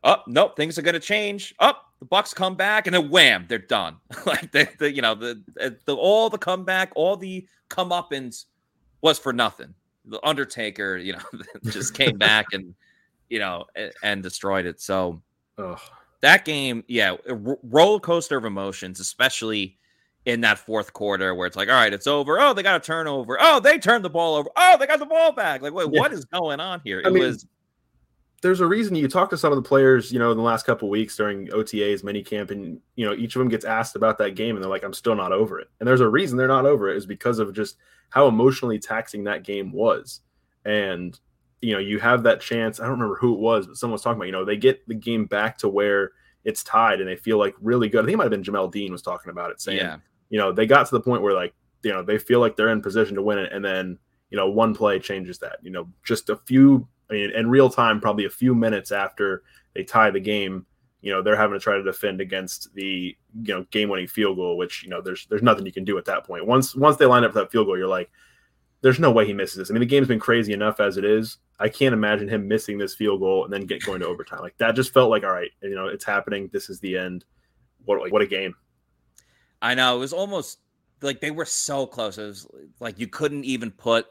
Oh 0.03 0.17
nope, 0.27 0.55
things 0.55 0.77
are 0.77 0.83
going 0.83 0.93
to 0.93 0.99
change. 0.99 1.55
Up, 1.59 1.81
oh, 1.83 1.89
the 1.99 2.05
Bucks 2.05 2.33
come 2.33 2.55
back, 2.55 2.85
and 2.85 2.93
then 2.93 3.09
wham, 3.09 3.45
they're 3.47 3.57
done. 3.57 3.97
like 4.25 4.51
the, 4.51 4.67
the 4.77 4.93
you 4.93 5.01
know 5.01 5.15
the, 5.15 5.41
the 5.85 5.95
all 5.95 6.29
the 6.29 6.38
comeback, 6.38 6.91
all 6.95 7.17
the 7.17 7.47
comeuppance 7.69 8.45
was 9.05 9.19
for 9.19 9.31
nothing. 9.31 9.71
The 10.05 10.19
Undertaker, 10.25 10.97
you 10.97 11.13
know, 11.13 11.39
just 11.65 11.93
came 11.93 12.17
back 12.17 12.47
and 12.53 12.73
you 13.29 13.37
know 13.37 13.65
and, 14.01 14.23
destroyed 14.23 14.65
it. 14.65 14.81
So 14.81 15.21
Ugh. 15.59 15.79
that 16.21 16.43
game, 16.43 16.83
yeah, 16.87 17.15
r- 17.29 17.59
roller 17.63 17.99
coaster 17.99 18.35
of 18.35 18.45
emotions, 18.45 18.99
especially 18.99 19.77
in 20.25 20.41
that 20.41 20.57
fourth 20.57 20.91
quarter 20.91 21.35
where 21.35 21.45
it's 21.45 21.55
like, 21.55 21.69
all 21.69 21.75
right, 21.75 21.93
it's 21.93 22.07
over. 22.07 22.39
Oh, 22.39 22.53
they 22.53 22.63
got 22.63 22.81
a 22.81 22.83
turnover. 22.83 23.37
Oh, 23.39 23.59
they 23.59 23.77
turned 23.77 24.03
the 24.03 24.09
ball 24.09 24.33
over. 24.35 24.49
Oh, 24.55 24.75
they 24.79 24.87
got 24.87 24.97
the 24.97 25.05
ball 25.05 25.31
back. 25.31 25.61
Like, 25.61 25.73
wait, 25.73 25.87
yeah. 25.91 25.99
what 25.99 26.11
is 26.11 26.25
going 26.25 26.59
on 26.59 26.81
here? 26.83 27.01
It 27.01 27.07
I 27.07 27.11
mean, 27.11 27.21
was 27.21 27.45
there's 28.45 28.62
a 28.62 28.67
reason 28.67 28.93
you 28.93 29.08
talk 29.08 29.31
to 29.31 29.38
some 29.38 29.51
of 29.51 29.55
the 29.55 29.67
players, 29.67 30.12
you 30.12 30.19
know, 30.19 30.29
in 30.29 30.38
the 30.38 30.43
last 30.43 30.67
couple 30.67 30.88
weeks 30.88 31.17
during 31.17 31.47
OTAs, 31.47 32.03
mini 32.03 32.21
camp, 32.21 32.51
and 32.51 32.79
you 32.95 33.03
know, 33.03 33.15
each 33.15 33.36
of 33.36 33.39
them 33.39 33.49
gets 33.49 33.65
asked 33.65 33.95
about 33.95 34.19
that 34.19 34.36
game, 34.36 34.55
and 34.55 34.63
they're 34.63 34.69
like, 34.69 34.84
"I'm 34.84 34.93
still 34.93 35.15
not 35.15 35.31
over 35.31 35.60
it." 35.60 35.67
And 35.79 35.88
there's 35.88 36.01
a 36.01 36.08
reason 36.08 36.38
they're 36.38 36.47
not 36.47 36.67
over 36.67 36.88
it 36.88 36.95
is 36.95 37.08
because 37.08 37.39
of 37.39 37.55
just 37.55 37.77
how 38.12 38.27
emotionally 38.27 38.77
taxing 38.77 39.23
that 39.23 39.43
game 39.43 39.71
was. 39.71 40.21
And 40.63 41.19
you 41.62 41.73
know, 41.73 41.79
you 41.79 41.97
have 41.97 42.21
that 42.21 42.39
chance. 42.39 42.79
I 42.79 42.84
don't 42.84 42.91
remember 42.91 43.15
who 43.15 43.34
it 43.34 43.39
was, 43.39 43.65
but 43.65 43.77
someone 43.77 43.93
was 43.93 44.03
talking 44.03 44.19
about. 44.19 44.27
You 44.27 44.34
know, 44.34 44.45
they 44.45 44.58
get 44.58 44.88
the 44.88 44.93
game 44.93 45.25
back 45.25 45.58
to 45.60 45.67
where 45.67 46.12
it's 46.43 46.63
tied, 46.63 46.99
and 46.99 47.10
they 47.10 47.15
feel 47.15 47.39
like 47.39 47.55
really 47.60 47.89
good. 47.89 48.03
I 48.03 48.05
think 48.05 48.13
it 48.13 48.17
might 48.17 48.31
have 48.31 48.31
been 48.31 48.43
Jamel 48.43 48.71
Dean 48.71 48.91
was 48.91 49.01
talking 49.01 49.31
about 49.31 49.49
it, 49.49 49.60
saying, 49.60 49.79
yeah. 49.79 49.97
you 50.29 50.38
know, 50.38 50.51
they 50.51 50.67
got 50.67 50.86
to 50.86 50.91
the 50.93 51.01
point 51.01 51.23
where 51.23 51.34
like, 51.34 51.55
you 51.81 51.91
know, 51.91 52.03
they 52.03 52.19
feel 52.19 52.41
like 52.41 52.55
they're 52.55 52.69
in 52.69 52.84
position 52.84 53.15
to 53.15 53.23
win 53.23 53.39
it, 53.39 53.51
and 53.51 53.65
then 53.65 53.97
you 54.29 54.38
know, 54.38 54.49
one 54.49 54.75
play 54.75 54.99
changes 54.99 55.39
that. 55.39 55.58
You 55.63 55.71
know, 55.71 55.89
just 56.03 56.29
a 56.29 56.36
few 56.36 56.88
I 57.09 57.13
mean, 57.13 57.31
in 57.31 57.49
real 57.49 57.69
time, 57.69 58.01
probably 58.01 58.25
a 58.25 58.29
few 58.29 58.55
minutes 58.55 58.91
after 58.91 59.43
they 59.73 59.83
tie 59.83 60.11
the 60.11 60.19
game, 60.19 60.65
you 61.01 61.11
know, 61.11 61.21
they're 61.21 61.35
having 61.35 61.57
to 61.57 61.63
try 61.63 61.77
to 61.77 61.83
defend 61.83 62.19
against 62.19 62.73
the 62.73 63.15
you 63.43 63.53
know 63.53 63.65
game-winning 63.69 64.07
field 64.07 64.37
goal, 64.37 64.57
which 64.57 64.83
you 64.83 64.89
know 64.89 65.01
there's 65.01 65.27
there's 65.27 65.43
nothing 65.43 65.65
you 65.65 65.71
can 65.71 65.83
do 65.83 65.97
at 65.97 66.05
that 66.05 66.25
point. 66.25 66.47
Once 66.47 66.75
once 66.75 66.97
they 66.97 67.05
line 67.05 67.23
up 67.23 67.33
for 67.33 67.39
that 67.39 67.51
field 67.51 67.67
goal, 67.67 67.77
you're 67.77 67.87
like, 67.87 68.09
there's 68.81 68.99
no 68.99 69.11
way 69.11 69.25
he 69.25 69.33
misses 69.33 69.57
this. 69.57 69.69
I 69.69 69.73
mean, 69.73 69.81
the 69.81 69.85
game's 69.85 70.07
been 70.07 70.19
crazy 70.19 70.53
enough 70.53 70.79
as 70.79 70.97
it 70.97 71.05
is. 71.05 71.37
I 71.59 71.69
can't 71.69 71.93
imagine 71.93 72.27
him 72.27 72.47
missing 72.47 72.77
this 72.77 72.95
field 72.95 73.19
goal 73.19 73.45
and 73.45 73.53
then 73.53 73.65
get 73.65 73.85
going 73.85 73.99
to 74.01 74.07
overtime. 74.07 74.41
Like 74.41 74.57
that 74.57 74.75
just 74.75 74.93
felt 74.93 75.09
like, 75.09 75.23
all 75.23 75.31
right, 75.31 75.51
you 75.61 75.75
know, 75.75 75.87
it's 75.87 76.05
happening. 76.05 76.49
This 76.51 76.69
is 76.69 76.79
the 76.79 76.97
end. 76.97 77.23
What 77.85 78.11
what 78.11 78.21
a 78.21 78.27
game. 78.27 78.55
I 79.61 79.75
know 79.75 79.95
it 79.95 79.99
was 79.99 80.13
almost 80.13 80.59
like 81.01 81.21
they 81.21 81.31
were 81.31 81.45
so 81.45 81.85
close. 81.85 82.17
It 82.17 82.25
was 82.25 82.47
like 82.79 82.99
you 82.99 83.07
couldn't 83.07 83.45
even 83.45 83.71
put 83.71 84.07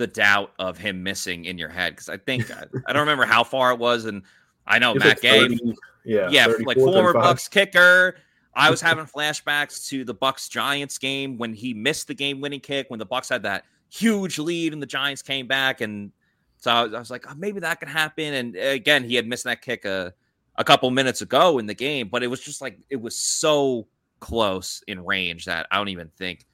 the 0.00 0.06
doubt 0.06 0.52
of 0.58 0.78
him 0.78 1.02
missing 1.02 1.44
in 1.44 1.58
your 1.58 1.68
head 1.68 1.92
because 1.92 2.08
I 2.08 2.16
think 2.16 2.50
I, 2.50 2.64
I, 2.86 2.92
don't 2.94 3.00
remember 3.00 3.26
how 3.26 3.44
far 3.44 3.70
it 3.70 3.78
was, 3.78 4.06
and 4.06 4.22
I 4.66 4.78
know 4.78 4.94
Matt 4.94 5.08
like 5.08 5.20
Gay, 5.20 5.58
yeah, 6.06 6.28
yeah, 6.30 6.46
like 6.64 6.78
former 6.78 7.12
35. 7.12 7.14
Bucks 7.22 7.48
kicker. 7.48 8.16
I 8.54 8.70
was 8.70 8.80
having 8.80 9.04
flashbacks 9.04 9.86
to 9.88 10.04
the 10.04 10.14
Bucks 10.14 10.48
Giants 10.48 10.96
game 10.96 11.36
when 11.36 11.52
he 11.52 11.74
missed 11.74 12.08
the 12.08 12.14
game 12.14 12.40
winning 12.40 12.60
kick 12.60 12.88
when 12.88 12.98
the 12.98 13.04
Bucks 13.04 13.28
had 13.28 13.42
that 13.42 13.64
huge 13.90 14.38
lead 14.38 14.72
and 14.72 14.80
the 14.80 14.86
Giants 14.86 15.20
came 15.20 15.46
back, 15.46 15.82
and 15.82 16.12
so 16.56 16.70
I 16.72 16.82
was, 16.84 16.94
I 16.94 16.98
was 16.98 17.10
like, 17.10 17.30
oh, 17.30 17.34
maybe 17.36 17.60
that 17.60 17.78
could 17.78 17.90
happen. 17.90 18.32
And 18.32 18.56
uh, 18.56 18.60
again, 18.60 19.04
he 19.04 19.14
had 19.16 19.26
missed 19.26 19.44
that 19.44 19.60
kick 19.60 19.84
a 19.84 20.14
a 20.56 20.64
couple 20.64 20.90
minutes 20.90 21.20
ago 21.20 21.58
in 21.58 21.66
the 21.66 21.74
game, 21.74 22.08
but 22.08 22.22
it 22.22 22.28
was 22.28 22.40
just 22.40 22.62
like 22.62 22.78
it 22.88 23.00
was 23.00 23.16
so 23.16 23.86
close 24.18 24.82
in 24.88 25.04
range 25.04 25.44
that 25.44 25.66
I 25.70 25.76
don't 25.76 25.88
even 25.88 26.08
think 26.16 26.46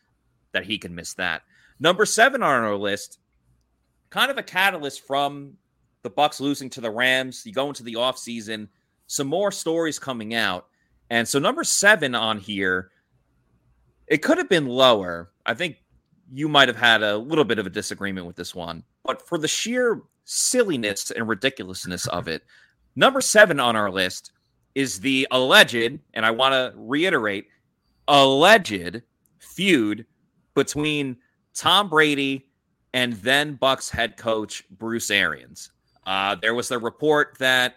that 0.51 0.65
he 0.65 0.79
can 0.79 0.97
miss 0.97 1.15
that. 1.15 1.42
Number 1.79 2.07
seven 2.07 2.42
on 2.42 2.65
our 2.65 2.77
list 2.77 3.21
kind 4.11 4.31
of 4.31 4.38
a 4.38 4.42
catalyst 4.42 5.07
from 5.07 5.54
the 6.02 6.11
Bucks 6.11 6.40
losing 6.40 6.71
to 6.71 6.81
the 6.81 6.90
Rams. 6.90 7.44
You 7.44 7.52
go 7.52 7.69
into 7.69 7.83
the 7.83 7.94
offseason, 7.94 8.69
some 9.07 9.27
more 9.27 9.50
stories 9.50 9.98
coming 9.98 10.35
out. 10.35 10.67
And 11.11 11.27
so 11.27 11.38
number 11.38 11.65
seven 11.65 12.15
on 12.15 12.38
here, 12.38 12.90
it 14.07 14.19
could 14.19 14.38
have 14.38 14.48
been 14.48 14.67
lower. 14.67 15.31
I 15.44 15.54
think 15.54 15.77
you 16.33 16.48
might 16.48 16.69
have 16.69 16.77
had 16.77 17.02
a 17.02 17.17
little 17.17 17.44
bit 17.44 17.59
of 17.59 17.67
a 17.67 17.71
disagreement 17.71 18.27
with 18.27 18.37
this 18.37 18.54
one, 18.54 18.83
but 19.04 19.27
for 19.27 19.38
the 19.38 19.48
sheer 19.48 20.02
silliness 20.25 21.11
and 21.13 21.29
ridiculousness 21.29 22.07
of 22.09 22.29
it, 22.29 22.42
number 22.96 23.21
seven 23.21 23.61
on 23.61 23.77
our 23.77 23.90
list 23.90 24.33
is 24.75 25.00
the 25.00 25.27
alleged, 25.31 25.98
and 26.15 26.27
I 26.27 26.31
want 26.31 26.52
to 26.52 26.73
reiterate, 26.77 27.46
alleged 28.09 29.02
feud 29.38 30.04
between 30.54 31.17
Tom 31.54 31.88
Brady 31.88 32.46
and 32.97 33.13
then 33.13 33.57
Bucks 33.57 33.90
head 33.90 34.17
coach 34.17 34.65
Bruce 34.71 35.11
Arians. 35.11 35.71
Uh, 36.07 36.35
there 36.35 36.55
was 36.55 36.71
a 36.71 36.79
report 36.79 37.37
that 37.40 37.77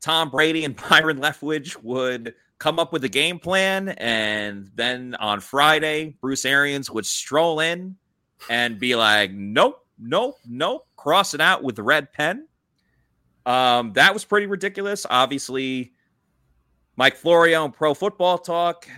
Tom 0.00 0.28
Brady 0.28 0.64
and 0.64 0.74
Byron 0.90 1.20
Leftwich 1.20 1.80
would 1.84 2.34
come 2.58 2.80
up 2.80 2.92
with 2.92 3.04
a 3.04 3.08
game 3.08 3.38
plan, 3.38 3.90
and 3.90 4.68
then 4.74 5.14
on 5.20 5.38
Friday, 5.38 6.16
Bruce 6.20 6.44
Arians 6.44 6.90
would 6.90 7.06
stroll 7.06 7.60
in 7.60 7.94
and 8.50 8.80
be 8.80 8.96
like, 8.96 9.30
nope, 9.30 9.86
nope, 10.00 10.34
nope, 10.44 10.88
cross 10.96 11.32
it 11.32 11.40
out 11.40 11.62
with 11.62 11.76
the 11.76 11.84
red 11.84 12.12
pen. 12.12 12.48
Um, 13.44 13.92
that 13.92 14.12
was 14.12 14.24
pretty 14.24 14.46
ridiculous. 14.46 15.06
Obviously, 15.08 15.92
Mike 16.96 17.14
Florio 17.14 17.64
and 17.64 17.72
Pro 17.72 17.94
Football 17.94 18.38
Talk 18.38 18.88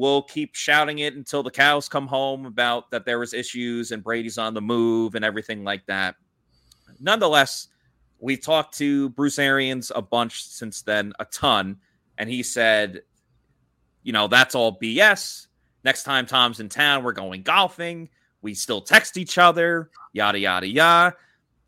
will 0.00 0.22
keep 0.22 0.54
shouting 0.54 1.00
it 1.00 1.14
until 1.14 1.42
the 1.42 1.50
cows 1.50 1.86
come 1.86 2.06
home 2.06 2.46
about 2.46 2.90
that 2.90 3.04
there 3.04 3.18
was 3.18 3.34
issues 3.34 3.92
and 3.92 4.02
Brady's 4.02 4.38
on 4.38 4.54
the 4.54 4.60
move 4.62 5.14
and 5.14 5.26
everything 5.26 5.62
like 5.62 5.84
that. 5.84 6.14
Nonetheless, 7.00 7.68
we've 8.18 8.40
talked 8.40 8.78
to 8.78 9.10
Bruce 9.10 9.38
Arians 9.38 9.92
a 9.94 10.00
bunch 10.00 10.42
since 10.46 10.80
then, 10.80 11.12
a 11.20 11.26
ton, 11.26 11.76
and 12.16 12.30
he 12.30 12.42
said, 12.42 13.02
you 14.02 14.14
know, 14.14 14.26
that's 14.26 14.54
all 14.54 14.78
BS. 14.80 15.48
Next 15.84 16.04
time 16.04 16.24
Tom's 16.24 16.60
in 16.60 16.70
town, 16.70 17.04
we're 17.04 17.12
going 17.12 17.42
golfing. 17.42 18.08
We 18.40 18.54
still 18.54 18.80
text 18.80 19.18
each 19.18 19.36
other, 19.36 19.90
yada, 20.14 20.38
yada, 20.38 20.66
yada. 20.66 21.14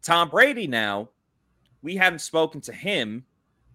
Tom 0.03 0.31
Brady 0.31 0.67
now, 0.67 1.11
we 1.83 1.97
haven't 1.97 2.21
spoken 2.21 2.63
to 2.63 2.73
him 2.73 3.27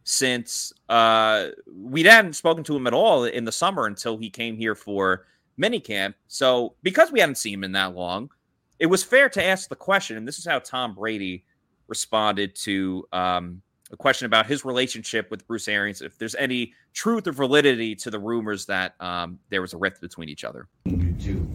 since 0.10 0.72
uh, 0.88 1.47
we 1.70 2.01
hadn't 2.01 2.32
spoken 2.32 2.64
to 2.64 2.74
him 2.74 2.88
at 2.88 2.93
all 2.93 3.26
in 3.26 3.43
the 3.43 3.51
summer 3.51 3.88
until 3.88 4.18
he 4.18 4.30
came 4.30 4.55
here 4.55 4.74
for 4.74 5.26
minicamp. 5.60 6.14
So, 6.30 6.76
because 6.82 7.12
we 7.12 7.20
hadn't 7.20 7.36
seen 7.36 7.55
him 7.55 7.66
in 7.66 7.74
that 7.74 7.93
long, 7.93 8.30
it 8.80 8.86
was 8.86 9.03
fair 9.03 9.28
to 9.28 9.43
ask 9.43 9.68
the 9.68 9.76
question. 9.76 10.16
And 10.16 10.26
this 10.26 10.39
is 10.39 10.45
how 10.45 10.60
Tom 10.60 10.95
Brady 10.95 11.43
responded 11.89 12.55
to 12.55 13.05
um, 13.12 13.62
a 13.91 13.97
question 13.97 14.28
about 14.28 14.45
his 14.45 14.64
relationship 14.64 15.30
with 15.30 15.45
Bruce 15.45 15.68
Arians, 15.68 16.01
if 16.01 16.18
there's 16.18 16.36
any 16.36 16.72
truth 16.93 17.28
or 17.28 17.34
validity 17.34 17.93
to 17.95 18.10
the 18.10 18.20
rumors 18.20 18.66
that 18.68 18.95
um, 19.01 19.39
there 19.49 19.62
was 19.62 19.74
a 19.74 19.78
rift 19.78 19.99
between 19.99 20.30
each 20.30 20.45
other. 20.45 20.70
Two 21.20 21.45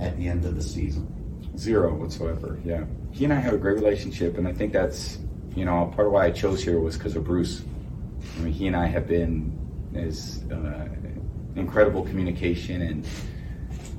at 0.00 0.18
the 0.18 0.28
end 0.28 0.44
of 0.44 0.54
the 0.54 0.62
season. 0.62 1.08
Zero 1.56 1.94
whatsoever. 1.94 2.58
Yeah, 2.62 2.84
he 3.10 3.24
and 3.24 3.32
I 3.32 3.36
have 3.36 3.54
a 3.54 3.58
great 3.58 3.76
relationship, 3.76 4.36
and 4.36 4.46
I 4.46 4.52
think 4.52 4.74
that's 4.74 5.18
you 5.56 5.64
know 5.64 5.90
part 5.96 6.08
of 6.08 6.12
why 6.12 6.26
I 6.26 6.30
chose 6.30 6.62
here 6.62 6.78
was 6.78 6.98
because 6.98 7.16
of 7.16 7.24
Bruce. 7.24 7.62
I 8.36 8.40
mean, 8.40 8.52
he 8.52 8.66
and 8.66 8.76
I 8.76 8.86
have 8.86 9.06
been 9.06 9.58
as 9.94 10.42
uh, 10.50 10.88
incredible 11.56 12.02
communication, 12.04 12.82
and 12.82 13.06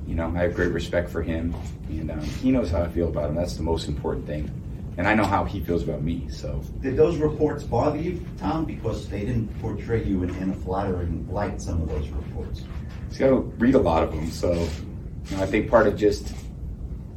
you 0.06 0.14
know 0.14 0.32
I 0.34 0.42
have 0.42 0.54
great 0.54 0.72
respect 0.72 1.08
for 1.10 1.22
him, 1.22 1.54
and 1.88 2.10
um, 2.10 2.20
he 2.20 2.50
knows 2.50 2.70
how 2.70 2.82
I 2.82 2.88
feel 2.88 3.08
about 3.08 3.30
him. 3.30 3.36
That's 3.36 3.56
the 3.56 3.62
most 3.62 3.88
important 3.88 4.26
thing 4.26 4.50
and 4.96 5.08
I 5.08 5.14
know 5.14 5.24
how 5.24 5.44
he 5.44 5.60
feels 5.60 5.82
about 5.82 6.02
me. 6.02 6.26
So, 6.30 6.62
did 6.80 6.96
those 6.96 7.16
reports 7.16 7.64
bother 7.64 7.98
you, 7.98 8.24
Tom? 8.38 8.64
Because 8.64 9.08
they 9.08 9.20
didn't 9.20 9.48
portray 9.60 10.04
you 10.04 10.22
in, 10.22 10.30
in 10.36 10.50
a 10.50 10.54
flattering 10.54 11.26
light. 11.30 11.60
Some 11.60 11.82
of 11.82 11.88
those 11.88 12.08
reports. 12.08 12.62
See, 13.10 13.24
I 13.24 13.28
read 13.28 13.74
a 13.74 13.80
lot 13.80 14.02
of 14.02 14.12
them, 14.12 14.30
so 14.30 14.52
you 14.52 15.36
know, 15.36 15.42
I 15.42 15.46
think 15.46 15.68
part 15.68 15.86
of 15.86 15.96
just 15.96 16.32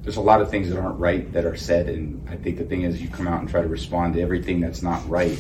there's 0.02 0.18
a 0.18 0.22
lot 0.22 0.42
of 0.42 0.50
things 0.50 0.70
that 0.70 0.80
aren't 0.80 1.00
right 1.00 1.32
that 1.34 1.46
are 1.46 1.56
said, 1.56 1.88
and 1.88 2.28
I 2.30 2.36
think 2.36 2.58
the 2.58 2.64
thing 2.64 2.82
is 2.84 3.02
you 3.02 3.10
come 3.10 3.28
out 3.28 3.42
and 3.42 3.50
try 3.50 3.62
to 3.62 3.68
respond 3.68 4.16
to 4.16 4.22
everything 4.22 4.60
that's 4.60 4.82
not 4.82 5.08
right. 5.08 5.38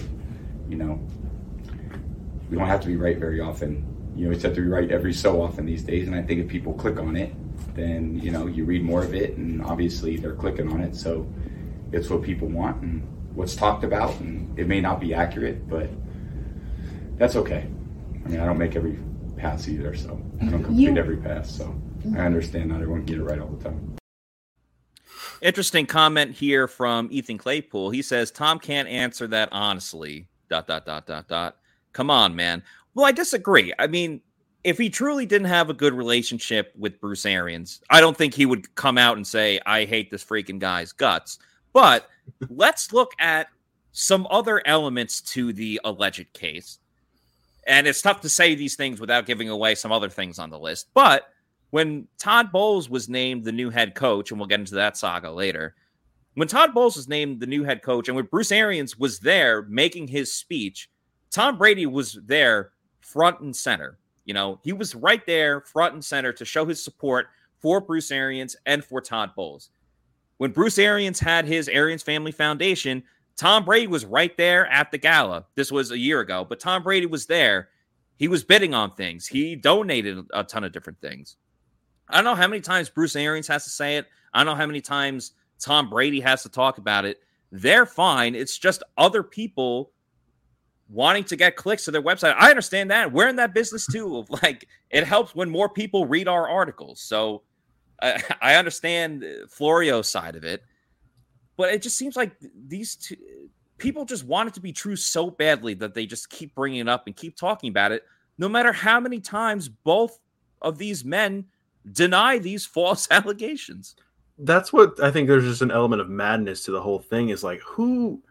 You 0.70 0.76
know, 0.76 1.08
we 2.50 2.58
don't 2.58 2.68
have 2.68 2.82
to 2.82 2.88
be 2.88 2.96
right 2.96 3.18
very 3.18 3.40
often. 3.40 3.86
You 4.16 4.24
know, 4.24 4.30
we 4.30 4.36
just 4.36 4.46
have 4.46 4.56
to 4.56 4.62
be 4.62 4.68
right 4.68 4.90
every 4.90 5.14
so 5.14 5.42
often 5.42 5.66
these 5.66 5.84
days, 5.84 6.08
and 6.08 6.16
I 6.16 6.22
think 6.22 6.40
if 6.42 6.48
people 6.48 6.74
click 6.74 7.00
on 7.00 7.16
it, 7.16 7.34
then 7.76 8.20
you 8.20 8.32
know 8.32 8.48
you 8.48 8.66
read 8.66 8.84
more 8.84 9.04
of 9.04 9.14
it, 9.14 9.38
and 9.38 9.64
obviously 9.64 10.18
they're 10.18 10.36
clicking 10.36 10.72
on 10.72 10.82
it, 10.82 10.96
so 10.96 11.32
it's 11.92 12.10
what 12.10 12.24
people 12.24 12.48
want 12.48 12.82
and 12.82 13.08
what's 13.36 13.56
talked 13.56 13.84
about, 13.84 14.20
and 14.20 14.58
it 14.58 14.68
may 14.68 14.82
not 14.82 15.00
be 15.00 15.14
accurate, 15.14 15.70
but 15.70 15.90
that's 17.18 17.36
okay. 17.36 17.68
I 18.26 18.30
mean, 18.30 18.40
I 18.40 18.46
don't 18.46 18.58
make 18.58 18.76
every 18.76 18.98
pass 19.38 19.68
either, 19.68 19.96
so 19.96 20.20
I 20.42 20.46
don't 20.46 20.64
complete 20.64 20.90
you, 20.90 20.98
every 20.98 21.18
pass, 21.18 21.50
so 21.52 21.80
I 22.16 22.20
understand 22.22 22.70
not 22.70 22.82
everyone 22.82 23.06
can 23.06 23.16
get 23.16 23.18
it 23.20 23.24
right 23.24 23.40
all 23.40 23.50
the 23.50 23.64
time. 23.64 23.98
Interesting 25.42 25.86
comment 25.86 26.32
here 26.32 26.68
from 26.68 27.10
Ethan 27.12 27.38
Claypool. 27.38 27.92
He 27.92 28.02
says 28.02 28.32
Tom 28.32 28.58
can't 28.58 28.88
answer 28.88 29.28
that 29.28 29.50
honestly. 29.52 30.28
Dot 30.50 30.66
dot 30.68 30.86
dot 30.86 31.06
dot 31.06 31.28
dot. 31.28 31.58
Come 31.98 32.12
on, 32.12 32.36
man. 32.36 32.62
Well, 32.94 33.08
I 33.08 33.12
disagree. 33.12 33.74
I 33.80 33.88
mean, 33.88 34.22
if 34.64 34.78
he 34.78 34.88
truly 34.88 35.26
didn't 35.26 35.48
have 35.48 35.72
a 35.72 35.74
good 35.74 35.96
relationship 35.96 36.72
with 36.78 37.02
Bruce 37.02 37.26
Arians, 37.26 37.82
I 37.90 38.02
don't 38.02 38.16
think 38.16 38.36
he 38.36 38.46
would 38.46 38.76
come 38.76 39.00
out 39.00 39.18
and 39.18 39.26
say, 39.26 39.60
I 39.66 39.84
hate 39.84 40.12
this 40.12 40.24
freaking 40.24 40.60
guy's 40.60 40.92
guts. 40.92 41.40
But 41.74 42.08
let's 42.50 42.94
look 42.94 43.14
at 43.18 43.48
some 43.94 44.28
other 44.30 44.62
elements 44.68 45.22
to 45.22 45.52
the 45.52 45.82
alleged 45.86 46.32
case. 46.34 46.78
And 47.66 47.88
it's 47.88 48.04
tough 48.04 48.22
to 48.22 48.30
say 48.30 48.54
these 48.54 48.76
things 48.76 49.02
without 49.02 49.26
giving 49.26 49.50
away 49.50 49.74
some 49.74 49.92
other 49.92 50.10
things 50.10 50.38
on 50.38 50.52
the 50.52 50.60
list. 50.60 50.90
But 50.94 51.24
when 51.72 52.08
Todd 52.20 52.52
Bowles 52.52 52.92
was 52.92 53.10
named 53.10 53.44
the 53.44 53.52
new 53.52 53.72
head 53.72 53.96
coach, 53.96 54.30
and 54.30 54.40
we'll 54.40 54.46
get 54.46 54.60
into 54.60 54.76
that 54.76 54.98
saga 54.98 55.32
later, 55.32 55.74
when 56.36 56.48
Todd 56.48 56.76
Bowles 56.76 56.96
was 56.96 57.08
named 57.08 57.40
the 57.40 57.48
new 57.48 57.64
head 57.64 57.82
coach, 57.82 58.08
and 58.08 58.16
when 58.16 58.26
Bruce 58.26 58.52
Arians 58.52 59.00
was 59.00 59.18
there 59.18 59.64
making 59.64 60.10
his 60.10 60.32
speech, 60.32 60.92
Tom 61.32 61.58
Brady 61.58 61.86
was 61.86 62.20
there 62.26 62.72
front 63.02 63.40
and 63.42 63.56
center. 63.56 63.98
You 64.26 64.34
know, 64.34 64.60
he 64.64 64.74
was 64.74 64.96
right 64.96 65.26
there 65.26 65.62
front 65.62 65.94
and 65.94 66.04
center 66.04 66.34
to 66.34 66.46
show 66.46 66.66
his 66.66 66.84
support 66.84 67.28
for 67.60 67.80
Bruce 67.82 68.12
Arians 68.12 68.56
and 68.66 68.84
for 68.84 69.02
Todd 69.02 69.32
Bowles. 69.36 69.70
When 70.38 70.52
Bruce 70.52 70.78
Arians 70.78 71.20
had 71.20 71.46
his 71.46 71.68
Arians 71.68 72.04
Family 72.04 72.32
Foundation, 72.32 73.04
Tom 73.36 73.66
Brady 73.66 73.88
was 73.88 74.06
right 74.06 74.36
there 74.38 74.68
at 74.68 74.92
the 74.92 74.98
gala. 74.98 75.46
This 75.56 75.72
was 75.72 75.92
a 75.92 75.98
year 75.98 76.20
ago, 76.20 76.46
but 76.48 76.60
Tom 76.60 76.84
Brady 76.84 77.06
was 77.06 77.26
there. 77.26 77.70
He 78.18 78.28
was 78.28 78.44
bidding 78.44 78.74
on 78.74 78.96
things. 78.96 79.28
He 79.28 79.56
donated 79.56 80.26
a 80.34 80.44
ton 80.44 80.64
of 80.64 80.72
different 80.72 81.00
things. 81.02 81.38
I 82.10 82.16
don't 82.16 82.24
know 82.24 82.36
how 82.36 82.48
many 82.48 82.62
times 82.62 82.90
Bruce 82.90 83.16
Arians 83.16 83.48
has 83.48 83.64
to 83.64 83.70
say 83.70 83.98
it. 83.98 84.08
I 84.34 84.40
don't 84.40 84.48
know 84.48 84.56
how 84.56 84.66
many 84.66 84.82
times 84.82 85.34
Tom 85.60 85.90
Brady 85.90 86.20
has 86.20 86.44
to 86.44 86.50
talk 86.50 86.78
about 86.78 87.06
it. 87.06 87.20
They're 87.52 87.86
fine. 87.86 88.36
It's 88.36 88.58
just 88.58 88.84
other 88.98 89.24
people 89.24 89.92
wanting 90.90 91.24
to 91.26 91.36
get 91.36 91.56
clicks 91.56 91.86
to 91.86 91.92
their 91.92 92.02
website. 92.02 92.36
I 92.38 92.50
understand 92.50 92.92
that. 92.92 93.12
We're 93.12 93.28
in 93.28 93.36
that 93.38 93.54
business 93.54 93.86
too. 93.86 94.26
Like 94.44 94.68
it 94.90 95.04
helps 95.04 95.36
when 95.36 95.50
more 95.50 95.70
people 95.70 96.06
read 96.06 96.28
our 96.28 96.48
articles. 96.48 97.02
So 97.02 97.44
I, 98.02 98.22
I 98.42 98.56
understand 98.56 99.26
Florio's 99.50 100.10
side 100.10 100.36
of 100.36 100.44
it, 100.44 100.64
but 101.58 101.74
it 101.74 101.82
just 101.82 101.98
seems 101.98 102.16
like 102.16 102.36
these 102.68 102.96
two 102.96 103.16
people 103.78 104.06
just 104.06 104.24
want 104.24 104.48
it 104.48 104.54
to 104.56 104.60
be 104.60 104.72
true 104.74 104.96
so 104.96 105.30
badly 105.30 105.74
that 105.76 105.94
they 105.94 106.06
just 106.06 106.30
keep 106.30 106.54
bringing 106.56 106.80
it 106.80 106.90
up 106.90 107.08
and 107.08 107.16
keep 107.16 107.36
talking 107.36 107.70
about 107.70 107.92
it, 107.92 108.04
no 108.38 108.50
matter 108.50 108.72
how 108.72 109.00
many 109.00 109.20
times 109.20 109.70
both 109.70 110.20
of 110.62 110.78
these 110.78 111.06
men 111.06 111.46
deny 111.92 112.38
these 112.38 112.66
false 112.78 113.08
allegations. 113.12 113.96
That's 114.40 114.72
what 114.72 115.02
I 115.02 115.10
think. 115.10 115.28
There's 115.28 115.44
just 115.44 115.64
an 115.64 115.72
element 115.72 116.02
of 116.02 116.10
madness 116.10 116.64
to 116.66 116.72
the 116.72 116.82
whole 116.82 117.00
thing. 117.00 117.30
Is 117.30 117.44
like 117.44 117.60
who, 117.62 118.22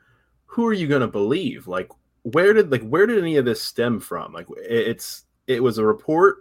who 0.44 0.64
are 0.66 0.72
you 0.72 0.86
going 0.86 1.00
to 1.00 1.08
believe? 1.08 1.66
Like 1.66 1.90
where 2.32 2.52
did 2.52 2.72
like 2.72 2.82
where 2.82 3.06
did 3.06 3.18
any 3.18 3.36
of 3.36 3.44
this 3.44 3.62
stem 3.62 4.00
from? 4.00 4.32
Like 4.32 4.48
it's 4.58 5.24
it 5.46 5.62
was 5.62 5.78
a 5.78 5.84
report. 5.84 6.38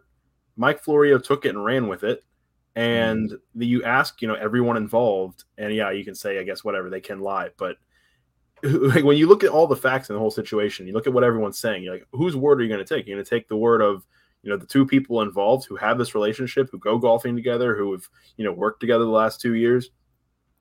Mike 0.55 0.83
Florio 0.83 1.19
took 1.19 1.45
it 1.45 1.49
and 1.49 1.63
ran 1.63 1.87
with 1.87 2.03
it. 2.03 2.23
And 2.75 3.31
the, 3.53 3.67
you 3.67 3.83
ask 3.83 4.19
you 4.21 4.27
know 4.27 4.33
everyone 4.33 4.77
involved 4.77 5.43
and 5.57 5.73
yeah 5.73 5.91
you 5.91 6.03
can 6.03 6.15
say 6.15 6.39
i 6.39 6.43
guess 6.43 6.63
whatever 6.63 6.89
they 6.89 7.01
can 7.01 7.19
lie. 7.19 7.49
But 7.57 7.77
like 8.63 9.03
when 9.03 9.17
you 9.17 9.27
look 9.27 9.43
at 9.43 9.51
all 9.51 9.67
the 9.67 9.75
facts 9.75 10.09
in 10.09 10.15
the 10.15 10.19
whole 10.19 10.31
situation 10.31 10.87
you 10.87 10.93
look 10.93 11.05
at 11.05 11.13
what 11.13 11.23
everyone's 11.23 11.59
saying 11.59 11.83
you're 11.83 11.93
like 11.93 12.07
whose 12.11 12.35
word 12.35 12.59
are 12.59 12.63
you 12.63 12.69
going 12.69 12.83
to 12.83 12.95
take? 12.95 13.05
You're 13.05 13.17
going 13.17 13.23
to 13.23 13.29
take 13.29 13.47
the 13.47 13.55
word 13.55 13.81
of 13.81 14.07
you 14.41 14.49
know 14.49 14.57
the 14.57 14.65
two 14.65 14.87
people 14.87 15.21
involved 15.21 15.67
who 15.67 15.75
have 15.75 15.99
this 15.99 16.15
relationship 16.15 16.67
who 16.71 16.79
go 16.79 16.97
golfing 16.97 17.35
together 17.35 17.75
who 17.75 17.91
have 17.91 18.09
you 18.37 18.43
know 18.43 18.53
worked 18.53 18.79
together 18.79 19.05
the 19.05 19.11
last 19.11 19.39
two 19.39 19.53
years. 19.53 19.91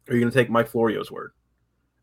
Are 0.07 0.14
you 0.14 0.20
going 0.20 0.31
to 0.31 0.39
take 0.39 0.51
mike 0.51 0.68
florio's 0.68 1.11
word? 1.11 1.33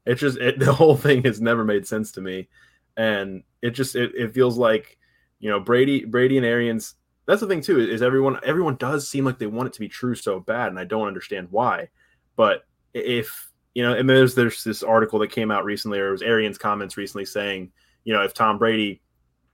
It 0.07 0.15
just 0.15 0.39
it, 0.39 0.57
the 0.59 0.73
whole 0.73 0.97
thing 0.97 1.23
has 1.23 1.39
never 1.39 1.63
made 1.63 1.85
sense 1.85 2.11
to 2.13 2.21
me 2.21 2.49
and 2.97 3.43
it 3.61 3.71
just 3.71 3.95
it, 3.95 4.13
it 4.15 4.33
feels 4.33 4.57
like 4.57 4.97
you 5.39 5.49
know 5.49 5.59
brady 5.59 6.05
brady 6.05 6.37
and 6.37 6.45
arians 6.45 6.95
that's 7.25 7.41
the 7.41 7.47
thing 7.47 7.61
too 7.61 7.79
is 7.79 8.01
everyone 8.01 8.37
everyone 8.43 8.75
does 8.75 9.07
seem 9.07 9.25
like 9.25 9.37
they 9.37 9.45
want 9.47 9.67
it 9.67 9.73
to 9.73 9.79
be 9.79 9.87
true 9.87 10.15
so 10.15 10.39
bad 10.39 10.67
and 10.67 10.79
i 10.79 10.83
don't 10.83 11.07
understand 11.07 11.47
why. 11.51 11.87
But 12.35 12.65
if 12.93 13.49
you 13.73 13.83
know 13.83 13.93
and 13.93 14.09
there's 14.09 14.35
there's 14.35 14.63
this 14.63 14.83
article 14.83 15.19
that 15.19 15.31
came 15.31 15.51
out 15.51 15.63
recently 15.63 15.99
or 15.99 16.09
it 16.09 16.11
was 16.11 16.21
arian's 16.21 16.57
comments 16.57 16.97
recently 16.97 17.23
saying 17.23 17.71
you 18.03 18.13
know 18.13 18.21
if 18.21 18.33
tom 18.33 18.57
brady 18.57 19.01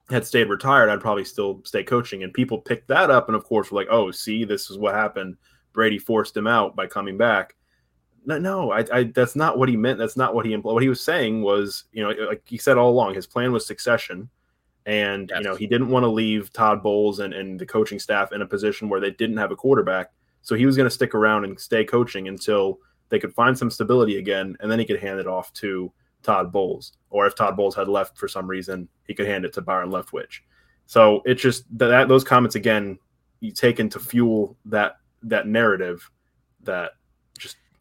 had 0.10 0.26
stayed 0.26 0.50
retired 0.50 0.90
i'd 0.90 1.02
probably 1.02 1.24
still 1.24 1.62
stay 1.66 1.84
coaching 1.84 2.24
and 2.24 2.34
people 2.34 2.58
picked 2.58 2.88
that 2.88 3.12
up 3.12 3.28
and 3.28 3.36
of 3.36 3.44
course 3.44 3.70
were 3.70 3.80
like 3.80 3.90
oh 3.92 4.10
see 4.10 4.44
this 4.44 4.70
is 4.70 4.78
what 4.78 4.96
happened. 4.96 5.38
Brady 5.74 6.00
forced 6.00 6.36
him 6.36 6.48
out 6.48 6.76
by 6.76 6.88
coming 6.88 7.18
back 7.18 7.56
no, 8.28 8.38
no 8.38 8.72
I, 8.72 8.86
I 8.94 9.04
that's 9.06 9.36
not 9.36 9.58
what 9.58 9.70
he 9.70 9.76
meant 9.76 9.98
that's 9.98 10.18
not 10.18 10.36
what 10.36 10.46
he 10.46 10.54
implied. 10.54 10.74
what 10.74 10.84
he 10.84 10.90
was 10.90 11.02
saying 11.02 11.42
was 11.42 11.86
you 11.92 12.04
know 12.04 12.10
like 12.28 12.44
he 12.46 12.60
said 12.60 12.78
all 12.78 12.92
along 12.92 13.16
his 13.16 13.26
plan 13.26 13.52
was 13.52 13.66
succession 13.66 14.30
and 14.88 15.30
yes. 15.30 15.40
you 15.40 15.44
know, 15.44 15.56
he 15.56 15.68
didn't 15.68 15.90
want 15.90 16.04
to 16.04 16.08
leave 16.08 16.54
Todd 16.54 16.82
Bowles 16.82 17.20
and, 17.20 17.34
and 17.34 17.60
the 17.60 17.66
coaching 17.66 18.00
staff 18.00 18.32
in 18.32 18.42
a 18.42 18.48
position 18.48 18.88
where 18.88 19.02
they 19.02 19.12
didn't 19.12 19.36
have 19.36 19.52
a 19.52 19.56
quarterback. 19.56 20.12
So 20.42 20.56
he 20.56 20.66
was 20.66 20.78
going 20.78 20.88
to 20.88 20.94
stick 20.94 21.14
around 21.14 21.44
and 21.44 21.60
stay 21.60 21.84
coaching 21.84 22.30
until 22.30 22.80
they 23.10 23.20
could 23.20 23.34
find 23.34 23.58
some 23.58 23.70
stability 23.70 24.18
again, 24.18 24.56
and 24.62 24.72
then 24.72 24.80
he 24.80 24.86
could 24.86 25.02
hand 25.02 25.20
it 25.20 25.28
off 25.28 25.52
to 25.54 25.92
Todd 26.24 26.54
Bowles. 26.54 26.94
Or 27.10 27.28
if 27.28 27.36
Todd 27.36 27.58
Bowles 27.58 27.76
had 27.76 27.90
left 27.90 28.18
for 28.18 28.30
some 28.30 28.48
reason, 28.48 28.88
he 29.06 29.14
could 29.14 29.28
hand 29.28 29.44
it 29.44 29.52
to 29.54 29.62
Byron 29.62 29.90
Leftwich. 29.90 30.40
So 30.86 31.22
it's 31.26 31.42
just 31.42 31.66
that 31.78 32.08
those 32.08 32.24
comments 32.24 32.56
again 32.56 32.98
you 33.42 33.52
taken 33.52 33.90
to 33.90 34.00
fuel 34.00 34.58
that 34.66 34.98
that 35.24 35.48
narrative 35.48 36.10
that 36.64 36.92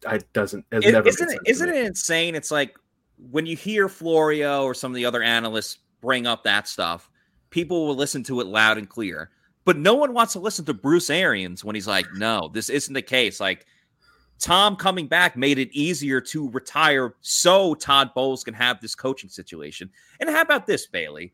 I 0.05 0.19
doesn't 0.33 0.65
It- 0.71 0.91
never 0.91 1.07
isn't 1.07 1.29
it, 1.31 1.39
isn't 1.45 1.69
it 1.69 1.85
insane? 1.85 2.35
It's 2.35 2.51
like 2.51 2.77
when 3.17 3.45
you 3.45 3.55
hear 3.55 3.89
Florio 3.89 4.63
or 4.63 4.73
some 4.73 4.91
of 4.91 4.95
the 4.95 5.05
other 5.05 5.23
analysts 5.23 5.79
bring 6.01 6.27
up 6.27 6.43
that 6.43 6.67
stuff, 6.67 7.09
people 7.49 7.87
will 7.87 7.95
listen 7.95 8.23
to 8.23 8.41
it 8.41 8.47
loud 8.47 8.77
and 8.77 8.87
clear. 8.87 9.31
But 9.65 9.77
no 9.77 9.95
one 9.95 10.13
wants 10.13 10.33
to 10.33 10.39
listen 10.39 10.65
to 10.65 10.73
Bruce 10.73 11.09
Arians 11.09 11.63
when 11.63 11.75
he's 11.75 11.87
like, 11.87 12.05
no, 12.13 12.49
this 12.53 12.69
isn't 12.69 12.93
the 12.93 13.01
case. 13.01 13.39
Like 13.39 13.65
Tom 14.39 14.75
coming 14.75 15.07
back 15.07 15.35
made 15.35 15.57
it 15.57 15.69
easier 15.71 16.21
to 16.21 16.49
retire 16.51 17.15
so 17.21 17.73
Todd 17.73 18.11
Bowles 18.13 18.43
can 18.43 18.53
have 18.53 18.79
this 18.79 18.95
coaching 18.95 19.29
situation. 19.29 19.89
And 20.19 20.29
how 20.29 20.41
about 20.41 20.67
this, 20.67 20.85
Bailey? 20.85 21.33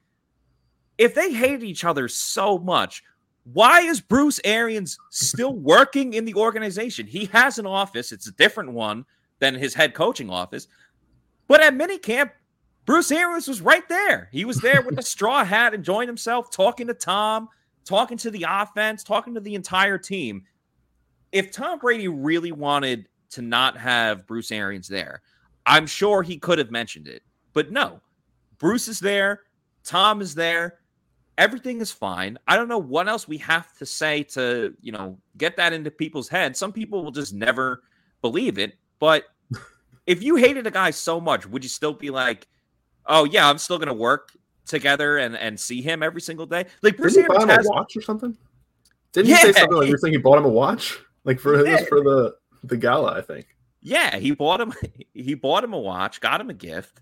If 0.97 1.13
they 1.13 1.33
hated 1.33 1.63
each 1.63 1.83
other 1.83 2.07
so 2.07 2.57
much, 2.57 3.03
why 3.51 3.81
is 3.81 3.99
Bruce 3.99 4.39
Arians 4.43 4.97
still 5.09 5.53
working 5.53 6.13
in 6.13 6.25
the 6.25 6.35
organization? 6.35 7.05
He 7.07 7.25
has 7.25 7.59
an 7.59 7.65
office, 7.65 8.11
it's 8.11 8.27
a 8.27 8.31
different 8.33 8.71
one 8.71 9.05
than 9.39 9.55
his 9.55 9.73
head 9.73 9.93
coaching 9.93 10.29
office. 10.29 10.67
But 11.47 11.61
at 11.61 11.73
minicamp, 11.73 12.31
Bruce 12.85 13.11
Arians 13.11 13.47
was 13.47 13.61
right 13.61 13.87
there. 13.89 14.29
He 14.31 14.45
was 14.45 14.57
there 14.57 14.81
with 14.81 14.97
a 14.97 15.03
straw 15.03 15.43
hat, 15.43 15.73
enjoying 15.73 16.07
himself, 16.07 16.51
talking 16.51 16.87
to 16.87 16.93
Tom, 16.93 17.49
talking 17.85 18.17
to 18.17 18.31
the 18.31 18.45
offense, 18.47 19.03
talking 19.03 19.33
to 19.33 19.39
the 19.39 19.55
entire 19.55 19.97
team. 19.97 20.43
If 21.31 21.51
Tom 21.51 21.79
Brady 21.79 22.07
really 22.07 22.51
wanted 22.51 23.07
to 23.31 23.41
not 23.41 23.77
have 23.77 24.27
Bruce 24.27 24.51
Arians 24.51 24.87
there, 24.87 25.21
I'm 25.65 25.87
sure 25.87 26.23
he 26.23 26.37
could 26.37 26.59
have 26.59 26.71
mentioned 26.71 27.07
it. 27.07 27.23
But 27.53 27.71
no, 27.71 28.01
Bruce 28.57 28.87
is 28.87 28.99
there, 28.99 29.41
Tom 29.83 30.21
is 30.21 30.35
there. 30.35 30.79
Everything 31.37 31.81
is 31.81 31.91
fine. 31.91 32.37
I 32.47 32.55
don't 32.55 32.67
know 32.67 32.77
what 32.77 33.07
else 33.07 33.27
we 33.27 33.37
have 33.39 33.75
to 33.77 33.85
say 33.85 34.23
to, 34.23 34.75
you 34.81 34.91
know, 34.91 35.17
get 35.37 35.57
that 35.57 35.73
into 35.73 35.89
people's 35.89 36.29
heads. 36.29 36.59
Some 36.59 36.71
people 36.71 37.03
will 37.03 37.11
just 37.11 37.33
never 37.33 37.81
believe 38.21 38.59
it. 38.59 38.77
But 38.99 39.25
if 40.05 40.21
you 40.21 40.35
hated 40.35 40.67
a 40.67 40.71
guy 40.71 40.91
so 40.91 41.19
much, 41.19 41.47
would 41.47 41.63
you 41.63 41.69
still 41.69 41.93
be 41.93 42.09
like, 42.09 42.47
oh 43.05 43.25
yeah, 43.25 43.49
I'm 43.49 43.57
still 43.57 43.79
gonna 43.79 43.93
work 43.93 44.31
together 44.65 45.17
and 45.17 45.35
and 45.35 45.59
see 45.59 45.81
him 45.81 46.03
every 46.03 46.21
single 46.21 46.45
day? 46.45 46.65
Like 46.81 46.97
Bruce 46.97 47.15
Didn't 47.15 47.31
he 47.31 47.37
buy 47.37 47.43
him 47.43 47.49
has 47.49 47.65
a 47.65 47.69
watch 47.69 47.97
or 47.97 48.01
something? 48.01 48.37
Didn't 49.11 49.27
he 49.27 49.35
say 49.35 49.51
something 49.53 49.77
like 49.77 49.87
you're 49.87 49.97
saying 49.97 50.13
he 50.13 50.19
bought 50.19 50.37
him 50.37 50.45
a 50.45 50.49
watch? 50.49 50.99
Like 51.23 51.39
for 51.39 51.65
He 51.65 51.71
it 51.71 51.87
for 51.87 52.01
the 52.01 52.35
the 52.63 52.77
gala, 52.77 53.13
I 53.13 53.21
think. 53.21 53.47
Yeah, 53.81 54.17
he 54.17 54.31
bought 54.31 54.61
him 54.61 54.73
he 55.13 55.33
bought 55.33 55.63
him 55.63 55.73
a 55.73 55.79
watch, 55.79 56.21
got 56.21 56.41
him 56.41 56.49
a 56.49 56.53
gift. 56.53 57.01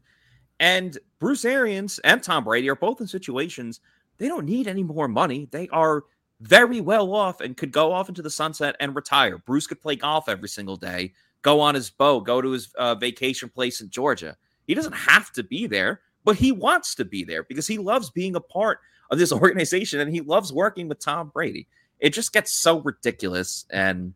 And 0.59 0.97
Bruce 1.19 1.43
Arians 1.43 1.99
and 1.99 2.21
Tom 2.21 2.43
Brady 2.43 2.69
are 2.69 2.75
both 2.75 3.01
in 3.01 3.07
situations 3.07 3.79
they 4.21 4.27
don't 4.27 4.45
need 4.45 4.67
any 4.67 4.83
more 4.83 5.07
money. 5.07 5.47
They 5.49 5.67
are 5.69 6.03
very 6.41 6.79
well 6.79 7.11
off 7.15 7.41
and 7.41 7.57
could 7.57 7.71
go 7.71 7.91
off 7.91 8.07
into 8.07 8.21
the 8.21 8.29
sunset 8.29 8.75
and 8.79 8.95
retire. 8.95 9.39
Bruce 9.39 9.65
could 9.65 9.81
play 9.81 9.95
golf 9.95 10.29
every 10.29 10.47
single 10.47 10.75
day, 10.75 11.13
go 11.41 11.59
on 11.59 11.73
his 11.73 11.89
boat, 11.89 12.19
go 12.27 12.39
to 12.39 12.51
his 12.51 12.71
uh, 12.77 12.93
vacation 12.93 13.49
place 13.49 13.81
in 13.81 13.89
Georgia. 13.89 14.37
He 14.67 14.75
doesn't 14.75 14.93
have 14.93 15.31
to 15.31 15.43
be 15.43 15.65
there, 15.65 16.01
but 16.23 16.35
he 16.35 16.51
wants 16.51 16.93
to 16.95 17.03
be 17.03 17.23
there 17.23 17.41
because 17.41 17.65
he 17.65 17.79
loves 17.79 18.11
being 18.11 18.35
a 18.35 18.39
part 18.39 18.79
of 19.09 19.17
this 19.17 19.31
organization 19.41 19.99
and 19.99 20.13
he 20.13 20.21
loves 20.21 20.53
working 20.53 20.87
with 20.87 20.99
Tom 20.99 21.29
Brady. 21.33 21.67
It 21.99 22.11
just 22.13 22.31
gets 22.31 22.51
so 22.51 22.79
ridiculous 22.81 23.65
and 23.71 24.13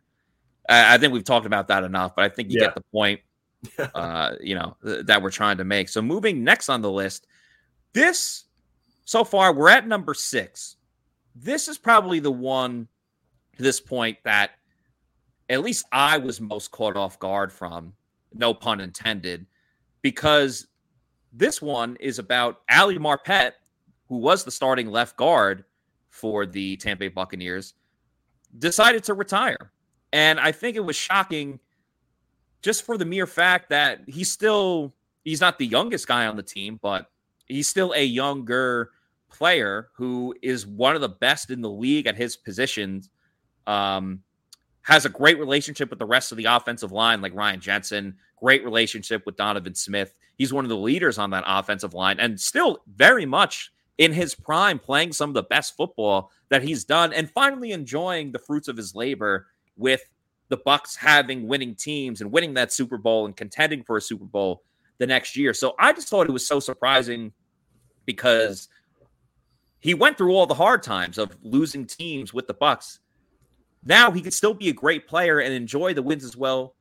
I 0.68 0.94
I 0.94 0.98
think 0.98 1.12
we've 1.12 1.24
talked 1.24 1.46
about 1.46 1.66
that 1.68 1.82
enough, 1.82 2.14
but 2.14 2.24
I 2.24 2.28
think 2.28 2.50
you 2.50 2.58
Yeah. 2.60 2.66
get 2.68 2.76
the 2.76 2.84
point. 2.92 3.20
Uh, 3.94 4.36
you 4.40 4.54
know 4.54 4.76
th- 4.84 5.06
that 5.06 5.20
we're 5.22 5.30
trying 5.30 5.56
to 5.56 5.64
make. 5.64 5.88
So 5.88 6.00
moving 6.00 6.44
next 6.44 6.68
on 6.68 6.82
the 6.82 6.90
list, 6.90 7.26
this 7.92 8.44
so 9.06 9.24
far 9.24 9.54
we're 9.54 9.70
at 9.70 9.88
number 9.88 10.12
six. 10.12 10.76
This 11.34 11.68
is 11.68 11.78
probably 11.78 12.20
the 12.20 12.30
one 12.30 12.88
to 13.56 13.62
this 13.62 13.80
point 13.80 14.18
that 14.24 14.50
at 15.48 15.62
least 15.62 15.86
I 15.92 16.18
was 16.18 16.40
most 16.40 16.70
caught 16.72 16.96
off 16.96 17.18
guard 17.18 17.52
from. 17.52 17.94
No 18.34 18.52
pun 18.52 18.80
intended, 18.80 19.46
because 20.02 20.66
this 21.32 21.62
one 21.62 21.96
is 22.00 22.18
about 22.18 22.60
Ali 22.70 22.98
Marpet, 22.98 23.52
who 24.08 24.16
was 24.18 24.44
the 24.44 24.50
starting 24.50 24.90
left 24.90 25.16
guard 25.16 25.64
for 26.10 26.44
the 26.44 26.76
Tampa 26.76 27.00
Bay 27.00 27.08
Buccaneers, 27.08 27.74
decided 28.58 29.04
to 29.04 29.14
retire. 29.14 29.72
And 30.12 30.40
I 30.40 30.52
think 30.52 30.76
it 30.76 30.84
was 30.84 30.96
shocking 30.96 31.60
just 32.60 32.84
for 32.84 32.98
the 32.98 33.04
mere 33.04 33.26
fact 33.26 33.70
that 33.70 34.00
he's 34.06 34.30
still 34.30 34.94
he's 35.24 35.40
not 35.40 35.58
the 35.58 35.66
youngest 35.66 36.08
guy 36.08 36.26
on 36.26 36.36
the 36.36 36.42
team, 36.42 36.78
but 36.82 37.10
he's 37.46 37.68
still 37.68 37.92
a 37.94 38.02
younger 38.02 38.90
player 39.30 39.88
who 39.94 40.34
is 40.42 40.66
one 40.66 40.94
of 40.94 41.00
the 41.00 41.08
best 41.08 41.50
in 41.50 41.60
the 41.60 41.70
league 41.70 42.06
at 42.06 42.16
his 42.16 42.36
position. 42.36 43.02
Um, 43.66 44.22
has 44.86 45.04
a 45.04 45.08
great 45.08 45.36
relationship 45.40 45.90
with 45.90 45.98
the 45.98 46.06
rest 46.06 46.30
of 46.30 46.38
the 46.38 46.44
offensive 46.44 46.92
line, 46.92 47.20
like 47.20 47.34
Ryan 47.34 47.58
Jensen, 47.58 48.14
great 48.36 48.64
relationship 48.64 49.26
with 49.26 49.36
Donovan 49.36 49.74
Smith. 49.74 50.14
He's 50.38 50.52
one 50.52 50.64
of 50.64 50.68
the 50.68 50.76
leaders 50.76 51.18
on 51.18 51.30
that 51.30 51.42
offensive 51.44 51.92
line 51.92 52.20
and 52.20 52.40
still 52.40 52.78
very 52.94 53.26
much 53.26 53.72
in 53.98 54.12
his 54.12 54.36
prime 54.36 54.78
playing 54.78 55.12
some 55.12 55.30
of 55.30 55.34
the 55.34 55.42
best 55.42 55.76
football 55.76 56.30
that 56.50 56.62
he's 56.62 56.84
done 56.84 57.12
and 57.12 57.28
finally 57.30 57.72
enjoying 57.72 58.30
the 58.30 58.38
fruits 58.38 58.68
of 58.68 58.76
his 58.76 58.94
labor 58.94 59.48
with 59.76 60.02
the 60.50 60.56
Bucks 60.58 60.94
having 60.94 61.48
winning 61.48 61.74
teams 61.74 62.20
and 62.20 62.30
winning 62.30 62.54
that 62.54 62.72
Super 62.72 62.96
Bowl 62.96 63.26
and 63.26 63.36
contending 63.36 63.82
for 63.82 63.96
a 63.96 64.00
Super 64.00 64.24
Bowl 64.24 64.62
the 64.98 65.06
next 65.06 65.36
year. 65.36 65.52
So 65.52 65.74
I 65.80 65.92
just 65.94 66.08
thought 66.08 66.28
it 66.28 66.32
was 66.32 66.46
so 66.46 66.60
surprising 66.60 67.32
because 68.04 68.68
he 69.86 69.94
went 69.94 70.18
through 70.18 70.34
all 70.34 70.46
the 70.46 70.54
hard 70.54 70.82
times 70.82 71.16
of 71.16 71.38
losing 71.44 71.86
teams 71.86 72.34
with 72.34 72.48
the 72.48 72.54
Bucks. 72.54 72.98
Now 73.84 74.10
he 74.10 74.20
could 74.20 74.34
still 74.34 74.52
be 74.52 74.68
a 74.68 74.72
great 74.72 75.06
player 75.06 75.38
and 75.38 75.54
enjoy 75.54 75.94
the 75.94 76.02
wins 76.02 76.24
as 76.24 76.36
well. 76.36 76.74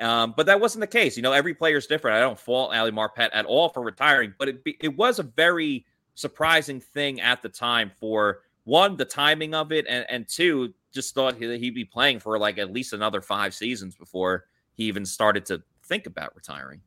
Um, 0.00 0.32
but 0.34 0.46
that 0.46 0.58
wasn't 0.58 0.80
the 0.80 0.86
case. 0.86 1.14
You 1.14 1.22
know, 1.22 1.32
every 1.32 1.52
player 1.52 1.76
is 1.76 1.86
different. 1.86 2.16
I 2.16 2.20
don't 2.20 2.40
fault 2.40 2.74
Ali 2.74 2.90
Marpet 2.90 3.28
at 3.34 3.44
all 3.44 3.68
for 3.68 3.82
retiring, 3.82 4.32
but 4.38 4.48
it 4.48 4.62
it 4.80 4.96
was 4.96 5.18
a 5.18 5.24
very 5.24 5.84
surprising 6.14 6.80
thing 6.80 7.20
at 7.20 7.42
the 7.42 7.50
time 7.50 7.92
for 8.00 8.40
one, 8.64 8.96
the 8.96 9.04
timing 9.04 9.52
of 9.54 9.70
it, 9.70 9.84
and, 9.86 10.06
and 10.08 10.26
two, 10.26 10.72
just 10.90 11.14
thought 11.14 11.36
he- 11.36 11.58
he'd 11.58 11.74
be 11.74 11.84
playing 11.84 12.18
for 12.18 12.38
like 12.38 12.56
at 12.56 12.72
least 12.72 12.94
another 12.94 13.20
five 13.20 13.52
seasons 13.52 13.94
before 13.94 14.46
he 14.72 14.84
even 14.84 15.04
started 15.04 15.44
to 15.44 15.62
think 15.84 16.06
about 16.06 16.34
retiring. 16.34 16.80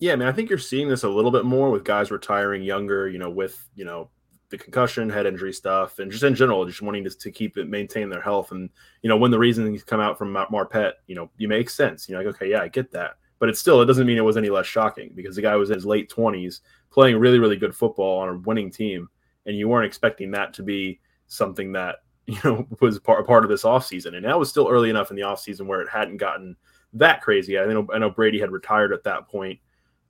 Yeah, 0.00 0.14
I 0.14 0.16
mean, 0.16 0.26
I 0.26 0.32
think 0.32 0.50
you're 0.50 0.58
seeing 0.58 0.88
this 0.88 1.04
a 1.04 1.08
little 1.08 1.30
bit 1.30 1.44
more 1.44 1.70
with 1.70 1.84
guys 1.84 2.10
retiring 2.10 2.64
younger, 2.64 3.08
you 3.08 3.18
know, 3.18 3.30
with, 3.30 3.64
you 3.76 3.84
know, 3.84 4.10
the 4.56 4.62
concussion, 4.62 5.10
head 5.10 5.26
injury 5.26 5.52
stuff, 5.52 5.98
and 5.98 6.10
just 6.10 6.22
in 6.22 6.34
general, 6.34 6.64
just 6.64 6.80
wanting 6.80 7.04
to, 7.04 7.10
to 7.10 7.30
keep 7.30 7.58
it, 7.58 7.68
maintain 7.68 8.08
their 8.08 8.20
health. 8.20 8.52
And, 8.52 8.70
you 9.02 9.08
know, 9.08 9.16
when 9.16 9.30
the 9.30 9.38
reasons 9.38 9.82
come 9.82 10.00
out 10.00 10.16
from 10.16 10.32
Marpet, 10.32 10.92
you 11.06 11.14
know, 11.14 11.30
you 11.36 11.48
make 11.48 11.68
sense. 11.68 12.08
You're 12.08 12.22
like, 12.22 12.34
okay, 12.34 12.50
yeah, 12.50 12.62
I 12.62 12.68
get 12.68 12.92
that. 12.92 13.16
But 13.40 13.48
it 13.48 13.58
still, 13.58 13.82
it 13.82 13.86
doesn't 13.86 14.06
mean 14.06 14.16
it 14.16 14.24
was 14.24 14.36
any 14.36 14.50
less 14.50 14.66
shocking 14.66 15.10
because 15.14 15.34
the 15.34 15.42
guy 15.42 15.56
was 15.56 15.70
in 15.70 15.74
his 15.74 15.84
late 15.84 16.08
20s 16.08 16.60
playing 16.90 17.18
really, 17.18 17.40
really 17.40 17.56
good 17.56 17.74
football 17.74 18.20
on 18.20 18.28
a 18.28 18.38
winning 18.38 18.70
team. 18.70 19.08
And 19.46 19.56
you 19.56 19.68
weren't 19.68 19.86
expecting 19.86 20.30
that 20.30 20.54
to 20.54 20.62
be 20.62 21.00
something 21.26 21.72
that, 21.72 21.96
you 22.26 22.38
know, 22.44 22.66
was 22.80 23.00
part, 23.00 23.26
part 23.26 23.44
of 23.44 23.50
this 23.50 23.64
offseason. 23.64 24.14
And 24.14 24.24
that 24.24 24.38
was 24.38 24.48
still 24.48 24.68
early 24.68 24.88
enough 24.88 25.10
in 25.10 25.16
the 25.16 25.22
offseason 25.22 25.66
where 25.66 25.82
it 25.82 25.88
hadn't 25.88 26.18
gotten 26.18 26.56
that 26.94 27.20
crazy. 27.22 27.58
I 27.58 27.66
know, 27.66 27.86
I 27.92 27.98
know 27.98 28.08
Brady 28.08 28.38
had 28.38 28.52
retired 28.52 28.92
at 28.92 29.04
that 29.04 29.28
point. 29.28 29.58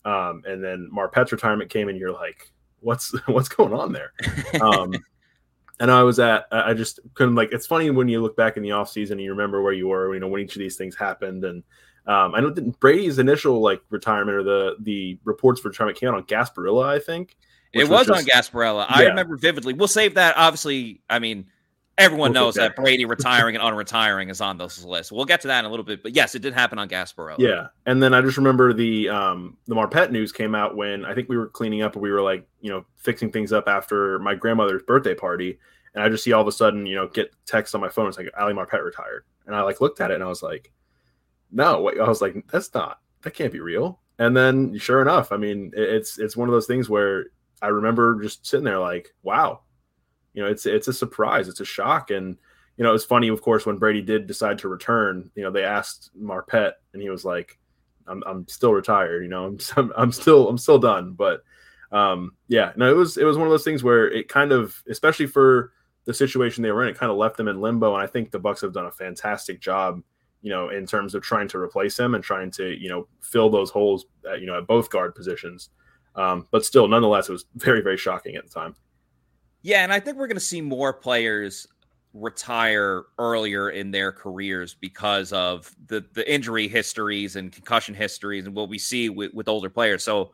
Um, 0.05 0.43
and 0.47 0.63
then 0.63 0.91
Marpet's 0.95 1.33
retirement 1.33 1.71
came, 1.71 1.89
and 1.89 1.99
you're 1.99 2.13
like, 2.13 2.53
"What's 2.85 3.15
what's 3.27 3.49
going 3.49 3.73
on 3.73 3.93
there?" 3.93 4.13
Um, 4.61 4.95
and 5.81 5.91
I 5.91 6.05
was 6.05 6.21
at, 6.21 6.47
I 6.53 6.73
just 6.73 7.01
couldn't 7.15 7.35
like. 7.35 7.51
It's 7.53 7.67
funny 7.67 7.91
when 7.91 8.09
you 8.09 8.23
look 8.23 8.37
back 8.37 8.57
in 8.57 8.63
the 8.63 8.73
off 8.73 8.89
season 8.89 9.19
and 9.19 9.25
you 9.25 9.31
remember 9.31 9.61
where 9.61 9.73
you 9.73 9.89
were, 9.89 10.15
you 10.15 10.21
know, 10.21 10.29
when 10.29 10.41
each 10.41 10.55
of 10.55 10.61
these 10.61 10.77
things 10.77 10.95
happened. 10.95 11.45
And 11.45 11.65
um, 12.07 12.35
I 12.35 12.41
know 12.41 12.51
that 12.51 12.79
Brady's 12.79 13.19
initial 13.19 13.61
like 13.61 13.83
retirement 13.91 14.37
or 14.37 14.43
the 14.45 14.77
the 14.81 15.19
reports 15.25 15.61
for 15.61 15.71
retirement 15.71 15.99
came 15.99 16.09
out 16.11 16.15
on 16.15 16.25
Gasparilla, 16.25 16.87
I 16.87 17.01
think. 17.01 17.37
It 17.73 17.81
which 17.81 17.89
was, 17.89 18.11
on 18.11 18.19
Gasparilla. 18.19 18.87
Gasparella. 18.87 18.87
I 18.89 19.07
remember 19.07 19.37
vividly. 19.37 19.75
We'll 19.75 19.89
save 19.89 20.15
that. 20.15 20.37
Obviously, 20.37 21.03
I 21.11 21.19
mean, 21.19 21.47
everyone 21.99 22.33
We'll 22.33 22.43
knows 22.43 22.55
that. 22.55 22.77
Brady 22.77 23.05
retiring 23.05 23.57
and 23.57 23.65
unretiring 23.65 24.31
is 24.31 24.41
on 24.41 24.59
those 24.59 24.85
lists. 24.85 25.13
We'll 25.13 25.25
get 25.25 25.41
to 25.43 25.49
that 25.49 25.61
in 25.61 25.65
a 25.65 25.69
little 25.71 25.85
bit. 25.85 26.03
But 26.03 26.15
yes, 26.15 26.35
it 26.35 26.41
did 26.41 26.55
happen 26.55 26.79
on 26.79 26.89
Gasparella. 26.89 27.39
Yeah, 27.39 27.69
and 27.87 28.03
then 28.03 28.15
I 28.15 28.21
just 28.21 28.37
remember 28.37 28.73
the 28.73 29.09
um 29.09 29.57
the 29.67 29.75
Marpet 29.75 30.11
news 30.11 30.33
came 30.33 30.55
out 30.55 30.77
when 30.77 31.05
I 31.05 31.15
think 31.15 31.29
we 31.29 31.37
were 31.37 31.49
cleaning 31.49 31.83
up 31.83 31.97
we 31.97 32.11
were 32.11 32.23
like 32.23 32.47
you 32.61 32.71
know 32.71 32.85
fixing 32.97 33.31
things 33.31 33.53
up 33.53 33.69
after 33.69 34.19
my 34.19 34.35
grandmother's 34.35 34.83
birthday 34.83 35.15
party, 35.15 35.59
and 35.95 36.03
I 36.03 36.09
just 36.09 36.25
see 36.25 36.33
all 36.33 36.43
of 36.43 36.49
a 36.49 36.53
sudden 36.53 36.87
you 36.87 36.97
know 36.97 37.09
get 37.09 37.35
text 37.47 37.75
on 37.75 37.81
my 37.81 37.89
phone 37.89 38.09
it's 38.09 38.19
like 38.19 38.31
Ali 38.39 38.55
Marpet 38.55 38.85
retired, 38.85 39.25
and 39.47 39.55
I 39.55 39.63
like 39.63 39.81
looked 39.81 40.01
at 40.01 40.11
it 40.11 40.15
and 40.15 40.25
I 40.25 40.29
was 40.29 40.43
like, 40.43 40.73
no, 41.51 41.89
I 41.89 42.09
was 42.09 42.21
like 42.21 42.35
that's 42.51 42.73
not 42.75 43.01
that 43.23 43.35
can't 43.35 43.53
be 43.53 43.61
real, 43.61 44.01
and 44.19 44.37
then 44.37 44.77
sure 44.79 45.01
enough, 45.03 45.33
I 45.33 45.37
mean 45.37 45.73
it's 45.75 46.19
it's 46.19 46.37
one 46.37 46.49
of 46.49 46.53
those 46.53 46.67
things 46.67 46.89
where 46.89 47.27
I 47.63 47.69
remember 47.69 48.21
just 48.23 48.47
sitting 48.47 48.65
there 48.65 48.79
like 48.79 49.15
wow, 49.23 49.61
you 50.35 50.43
know 50.43 50.49
it's 50.49 50.67
it's 50.67 50.89
a 50.89 50.93
surprise, 50.93 51.49
it's 51.49 51.61
a 51.61 51.65
shock, 51.65 52.11
and 52.11 52.37
you 52.77 52.83
know, 52.83 52.91
it 52.91 52.95
was 52.95 53.05
funny, 53.05 53.29
of 53.29 53.41
course, 53.41 53.67
when 53.67 53.79
Brady 53.79 54.03
did 54.03 54.27
decide 54.27 54.59
to 54.59 54.69
return. 54.69 55.31
You 55.35 55.45
know, 55.45 55.51
they 55.51 55.65
asked 55.65 56.11
Marpet, 56.21 56.73
and 56.93 57.01
he 57.01 57.09
was 57.09 57.25
like, 57.25 57.59
"I'm, 58.07 58.23
I'm 58.27 58.49
still 58.49 58.73
retired. 58.73 59.23
You 59.23 59.29
know, 59.29 59.45
I'm, 59.47 59.59
I'm, 59.77 59.93
I'm 59.97 60.13
still, 60.13 60.49
I'm 60.49 60.59
still 60.59 60.79
done." 60.79 61.13
But 61.13 61.45
um, 61.93 62.33
yeah, 62.49 62.73
no, 62.77 62.91
it 62.91 62.97
was, 62.97 63.17
it 63.17 63.25
was 63.25 63.39
one 63.39 63.47
of 63.47 63.53
those 63.53 63.65
things 63.65 63.85
where 63.85 64.11
it 64.11 64.29
kind 64.29 64.51
of, 64.51 64.83
especially 64.89 65.27
for 65.27 65.73
the 66.05 66.15
situation 66.15 66.63
they 66.63 66.73
were 66.73 66.83
in, 66.83 66.89
it 66.89 66.99
kind 66.99 67.13
of 67.13 67.17
left 67.17 67.37
them 67.37 67.49
in 67.49 67.61
limbo. 67.61 67.95
And 67.95 68.03
I 68.03 68.07
think 68.07 68.31
the 68.31 68.39
Bucks 68.39 68.61
have 68.63 68.73
done 68.73 68.87
a 68.87 68.91
fantastic 68.91 69.61
job, 69.61 70.03
you 70.43 70.51
know, 70.51 70.71
in 70.71 70.87
terms 70.87 71.15
of 71.15 71.23
trying 71.23 71.49
to 71.49 71.59
replace 71.59 71.99
him 71.99 72.15
and 72.15 72.25
trying 72.25 72.51
to, 72.53 72.77
you 72.77 72.89
know, 72.89 73.07
fill 73.21 73.49
those 73.49 73.71
holes, 73.71 74.07
at, 74.29 74.41
you 74.41 74.47
know, 74.47 74.59
at 74.59 74.67
both 74.67 74.91
guard 74.91 75.15
positions. 75.15 75.71
Um, 76.17 76.47
but 76.51 76.65
still, 76.65 76.89
nonetheless, 76.89 77.29
it 77.29 77.33
was 77.33 77.47
very, 77.55 77.81
very 77.81 77.97
shocking 77.97 78.35
at 78.35 78.45
the 78.45 78.51
time. 78.53 78.75
Yeah, 79.65 79.83
and 79.83 79.91
I 79.93 79.99
think 79.99 80.19
we're 80.19 80.27
going 80.27 80.37
to 80.37 80.41
see 80.41 80.61
more 80.61 80.93
players 80.93 81.67
retire 82.13 83.05
earlier 83.19 83.71
in 83.71 83.91
their 83.91 84.13
careers 84.13 84.75
because 84.75 85.33
of 85.33 85.75
the 85.87 86.05
the 86.13 86.33
injury 86.33 86.69
histories 86.69 87.35
and 87.37 87.51
concussion 87.51 87.95
histories 87.95 88.45
and 88.45 88.55
what 88.55 88.69
we 88.69 88.79
see 88.79 89.09
with, 89.09 89.33
with 89.33 89.49
older 89.49 89.71
players. 89.71 90.05
So 90.05 90.33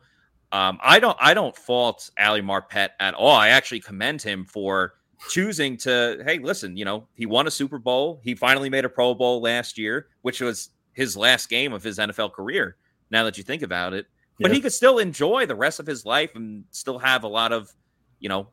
um, 0.51 0.77
I 0.83 0.99
don't 0.99 1.17
I 1.19 1.33
don't 1.33 1.55
fault 1.55 2.11
Ali 2.19 2.41
Marpet 2.41 2.89
at 2.99 3.13
all. 3.13 3.35
I 3.35 3.47
actually 3.47 3.79
commend 3.79 4.21
him 4.21 4.45
for 4.45 4.95
choosing 5.29 5.77
to 5.77 6.21
hey 6.25 6.39
listen 6.39 6.75
you 6.75 6.83
know 6.83 7.07
he 7.13 7.27
won 7.27 7.45
a 7.45 7.51
super 7.51 7.77
bowl 7.77 8.19
he 8.23 8.33
finally 8.33 8.71
made 8.71 8.85
a 8.85 8.89
pro 8.89 9.13
bowl 9.13 9.39
last 9.39 9.77
year 9.77 10.07
which 10.23 10.41
was 10.41 10.71
his 10.93 11.15
last 11.15 11.47
game 11.47 11.73
of 11.73 11.83
his 11.83 11.99
nfl 11.99 12.33
career 12.33 12.75
now 13.11 13.23
that 13.23 13.37
you 13.37 13.43
think 13.43 13.61
about 13.61 13.93
it 13.93 14.07
but 14.39 14.49
yeah. 14.49 14.55
he 14.55 14.59
could 14.59 14.73
still 14.73 14.97
enjoy 14.97 15.45
the 15.45 15.53
rest 15.53 15.79
of 15.79 15.85
his 15.85 16.07
life 16.07 16.35
and 16.35 16.63
still 16.71 16.97
have 16.97 17.23
a 17.23 17.27
lot 17.27 17.51
of 17.51 17.71
you 18.19 18.29
know 18.29 18.47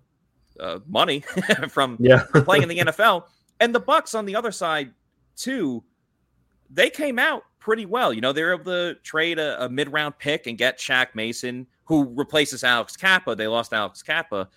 uh, 0.60 0.78
money 0.86 1.20
from 1.68 1.96
yeah. 2.00 2.24
playing 2.32 2.62
in 2.62 2.68
the 2.68 2.78
nfl 2.78 3.24
and 3.60 3.74
the 3.74 3.80
bucks 3.80 4.14
on 4.14 4.24
the 4.24 4.36
other 4.36 4.52
side 4.52 4.92
too 5.36 5.82
they 6.70 6.90
came 6.90 7.18
out 7.18 7.44
pretty 7.58 7.86
well 7.86 8.12
you 8.12 8.20
know 8.20 8.32
they're 8.32 8.54
able 8.54 8.64
to 8.64 8.94
trade 9.02 9.38
a, 9.38 9.64
a 9.64 9.68
mid-round 9.68 10.18
pick 10.18 10.46
and 10.46 10.58
get 10.58 10.78
Shaq 10.78 11.14
Mason 11.14 11.66
who 11.84 12.04
replaces 12.14 12.64
Alex 12.64 12.96
Cappa 12.96 13.34
they 13.34 13.46
lost 13.46 13.72
Alex 13.72 14.02
Cappa 14.02 14.48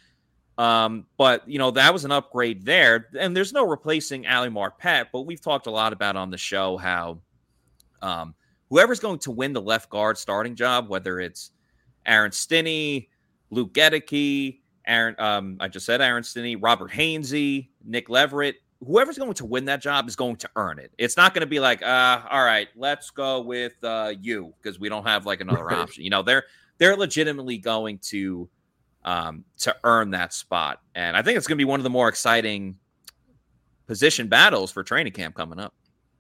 um, 0.62 1.08
but 1.18 1.48
you 1.50 1.58
know 1.58 1.72
that 1.72 1.92
was 1.92 2.06
an 2.06 2.12
upgrade 2.12 2.66
there, 2.66 3.08
and 3.18 3.36
there's 3.36 3.52
no 3.52 3.66
replacing 3.66 4.28
Ali 4.28 4.50
Marpet. 4.50 5.08
But 5.12 5.22
we've 5.22 5.42
talked 5.42 5.66
a 5.66 5.72
lot 5.72 5.92
about 5.92 6.16
on 6.16 6.30
the 6.30 6.38
show 6.38 6.78
how 6.78 7.20
um, 8.04 8.36
whoever's 8.70 9.00
going 9.00 9.18
to 9.20 9.32
win 9.32 9.54
the 9.54 9.62
left 9.62 9.90
guard 9.90 10.20
starting 10.20 10.56
job, 10.56 10.88
whether 10.88 11.20
it's 11.20 11.50
Aaron 12.06 12.32
Stinnie, 12.32 13.10
Luke 13.50 13.74
Goedeke, 13.74 14.60
Aaron, 14.86 15.16
um, 15.20 15.58
I 15.60 15.68
just 15.68 15.86
said 15.86 16.02
Aaron 16.02 16.24
Stinnie, 16.24 16.56
Robert 16.56 16.92
Hainsey, 16.92 17.70
Nick 17.86 18.10
Leverett, 18.10 18.56
whoever's 18.86 19.18
going 19.18 19.34
to 19.34 19.46
win 19.46 19.66
that 19.66 19.82
job 19.82 20.08
is 20.08 20.16
going 20.16 20.36
to 20.38 20.50
earn 20.56 20.80
it. 20.80 20.92
It's 20.98 21.18
not 21.18 21.34
going 21.34 21.42
to 21.42 21.48
be 21.48 21.60
like, 21.60 21.84
uh, 21.84 22.22
all 22.30 22.44
right, 22.44 22.68
let's 22.76 23.10
go 23.10 23.42
with 23.42 23.74
uh, 23.84 24.14
you 24.20 24.54
because 24.62 24.80
we 24.80 24.90
don't 24.90 25.06
have 25.06 25.26
like 25.26 25.42
another 25.42 25.64
right. 25.66 25.78
option. 25.78 26.04
You 26.04 26.10
know, 26.10 26.24
they're 26.24 26.46
they're 26.78 26.98
legitimately 26.98 27.58
going 27.58 28.00
to 28.00 28.50
um, 29.06 29.44
to 29.60 29.76
earn 29.84 30.12
that 30.12 30.34
spot. 30.34 30.82
And 30.96 31.16
I 31.16 31.22
think 31.22 31.38
it's 31.38 31.48
going 31.48 31.58
to 31.58 31.62
be 31.62 31.70
one 31.70 31.80
of 31.80 31.84
the 31.84 31.90
more 31.90 32.10
exciting 32.10 32.78
position 33.88 34.28
battles 34.28 34.72
for 34.72 34.84
training 34.84 35.14
camp 35.14 35.36
coming 35.36 35.60
up. 35.60 35.74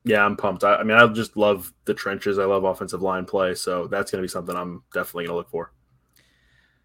Yeah, 0.03 0.25
I'm 0.25 0.35
pumped. 0.35 0.63
I, 0.63 0.77
I 0.77 0.83
mean, 0.83 0.97
I 0.97 1.05
just 1.07 1.37
love 1.37 1.71
the 1.85 1.93
trenches. 1.93 2.39
I 2.39 2.45
love 2.45 2.63
offensive 2.63 3.01
line 3.01 3.25
play. 3.25 3.53
So 3.53 3.87
that's 3.87 4.11
going 4.11 4.19
to 4.21 4.23
be 4.23 4.31
something 4.31 4.55
I'm 4.55 4.83
definitely 4.93 5.25
going 5.25 5.33
to 5.33 5.37
look 5.37 5.49
for. 5.49 5.71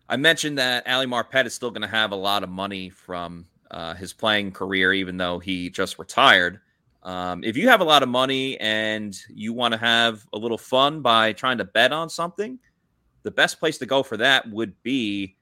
I 0.08 0.16
mentioned 0.16 0.58
that 0.58 0.86
Ali 0.88 1.06
Marpet 1.06 1.46
is 1.46 1.54
still 1.54 1.70
going 1.70 1.82
to 1.82 1.88
have 1.88 2.12
a 2.12 2.16
lot 2.16 2.42
of 2.44 2.48
money 2.48 2.90
from 2.90 3.46
uh, 3.70 3.94
his 3.94 4.12
playing 4.12 4.52
career, 4.52 4.92
even 4.92 5.16
though 5.16 5.38
he 5.38 5.70
just 5.70 5.98
retired. 5.98 6.60
Um, 7.02 7.42
if 7.44 7.56
you 7.56 7.68
have 7.68 7.80
a 7.80 7.84
lot 7.84 8.02
of 8.02 8.08
money 8.08 8.58
and 8.60 9.16
you 9.28 9.52
want 9.52 9.72
to 9.72 9.78
have 9.78 10.26
a 10.32 10.38
little 10.38 10.58
fun 10.58 11.02
by 11.02 11.32
trying 11.32 11.58
to 11.58 11.64
bet 11.64 11.92
on 11.92 12.08
something, 12.08 12.58
the 13.22 13.30
best 13.30 13.58
place 13.58 13.78
to 13.78 13.86
go 13.86 14.02
for 14.02 14.16
that 14.16 14.48
would 14.50 14.80
be 14.82 15.36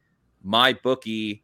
mybookie.ag. 0.47 1.41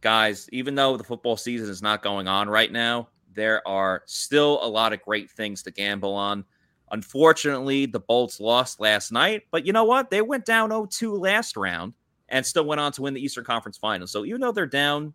Guys, 0.00 0.48
even 0.52 0.74
though 0.74 0.96
the 0.96 1.04
football 1.04 1.36
season 1.36 1.70
is 1.70 1.82
not 1.82 2.02
going 2.02 2.28
on 2.28 2.48
right 2.48 2.72
now, 2.72 3.08
there 3.34 3.66
are 3.66 4.02
still 4.06 4.60
a 4.62 4.68
lot 4.68 4.92
of 4.92 5.02
great 5.02 5.30
things 5.30 5.62
to 5.62 5.70
gamble 5.70 6.14
on. 6.14 6.44
Unfortunately, 6.90 7.86
the 7.86 8.00
Bolts 8.00 8.40
lost 8.40 8.80
last 8.80 9.10
night, 9.10 9.42
but 9.50 9.66
you 9.66 9.72
know 9.72 9.84
what? 9.84 10.10
They 10.10 10.22
went 10.22 10.44
down 10.44 10.70
0 10.70 10.86
2 10.86 11.16
last 11.16 11.56
round 11.56 11.94
and 12.28 12.44
still 12.44 12.64
went 12.64 12.80
on 12.80 12.92
to 12.92 13.02
win 13.02 13.14
the 13.14 13.24
Eastern 13.24 13.44
Conference 13.44 13.78
Final. 13.78 14.06
So 14.06 14.24
even 14.24 14.40
though 14.40 14.52
they're 14.52 14.66
down 14.66 15.14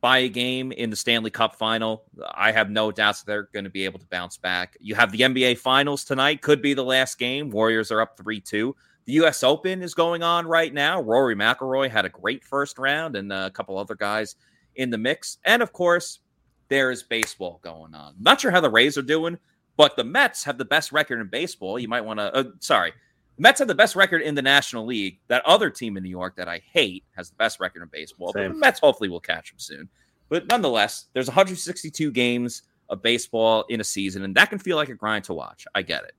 by 0.00 0.18
a 0.18 0.28
game 0.28 0.70
in 0.72 0.90
the 0.90 0.96
Stanley 0.96 1.30
Cup 1.30 1.56
final, 1.56 2.04
I 2.32 2.52
have 2.52 2.70
no 2.70 2.92
doubts 2.92 3.22
they're 3.22 3.48
going 3.52 3.64
to 3.64 3.70
be 3.70 3.84
able 3.84 3.98
to 3.98 4.06
bounce 4.06 4.36
back. 4.36 4.76
You 4.80 4.94
have 4.94 5.10
the 5.10 5.20
NBA 5.20 5.58
Finals 5.58 6.04
tonight, 6.04 6.42
could 6.42 6.62
be 6.62 6.74
the 6.74 6.84
last 6.84 7.18
game. 7.18 7.50
Warriors 7.50 7.90
are 7.90 8.00
up 8.00 8.16
3 8.16 8.40
2. 8.40 8.74
The 9.06 9.12
U.S. 9.14 9.42
Open 9.42 9.82
is 9.82 9.94
going 9.94 10.22
on 10.22 10.46
right 10.46 10.72
now. 10.72 11.00
Rory 11.00 11.34
McIlroy 11.34 11.90
had 11.90 12.04
a 12.04 12.10
great 12.10 12.44
first 12.44 12.78
round, 12.78 13.16
and 13.16 13.32
a 13.32 13.50
couple 13.50 13.78
other 13.78 13.94
guys 13.94 14.36
in 14.76 14.90
the 14.90 14.98
mix. 14.98 15.38
And 15.44 15.62
of 15.62 15.72
course, 15.72 16.20
there 16.68 16.90
is 16.90 17.02
baseball 17.02 17.58
going 17.62 17.94
on. 17.94 18.14
Not 18.20 18.40
sure 18.40 18.50
how 18.50 18.60
the 18.60 18.70
Rays 18.70 18.98
are 18.98 19.02
doing, 19.02 19.38
but 19.78 19.96
the 19.96 20.04
Mets 20.04 20.44
have 20.44 20.58
the 20.58 20.66
best 20.66 20.92
record 20.92 21.20
in 21.20 21.28
baseball. 21.28 21.78
You 21.78 21.88
might 21.88 22.02
want 22.02 22.20
to. 22.20 22.34
Uh, 22.34 22.44
sorry, 22.58 22.92
the 23.36 23.42
Mets 23.42 23.60
have 23.60 23.68
the 23.68 23.74
best 23.74 23.96
record 23.96 24.20
in 24.20 24.34
the 24.34 24.42
National 24.42 24.84
League. 24.84 25.20
That 25.28 25.42
other 25.46 25.70
team 25.70 25.96
in 25.96 26.02
New 26.02 26.10
York 26.10 26.36
that 26.36 26.48
I 26.48 26.60
hate 26.70 27.04
has 27.16 27.30
the 27.30 27.36
best 27.36 27.60
record 27.60 27.80
in 27.82 27.88
baseball. 27.90 28.32
But 28.34 28.48
the 28.48 28.54
Mets 28.54 28.80
hopefully 28.80 29.08
will 29.08 29.20
catch 29.20 29.50
them 29.50 29.58
soon. 29.58 29.88
But 30.28 30.46
nonetheless, 30.48 31.06
there's 31.14 31.28
162 31.28 32.10
games 32.10 32.64
of 32.90 33.00
baseball 33.00 33.64
in 33.70 33.80
a 33.80 33.84
season, 33.84 34.24
and 34.24 34.34
that 34.34 34.50
can 34.50 34.58
feel 34.58 34.76
like 34.76 34.90
a 34.90 34.94
grind 34.94 35.24
to 35.24 35.32
watch. 35.32 35.66
I 35.74 35.80
get 35.80 36.04
it 36.04 36.12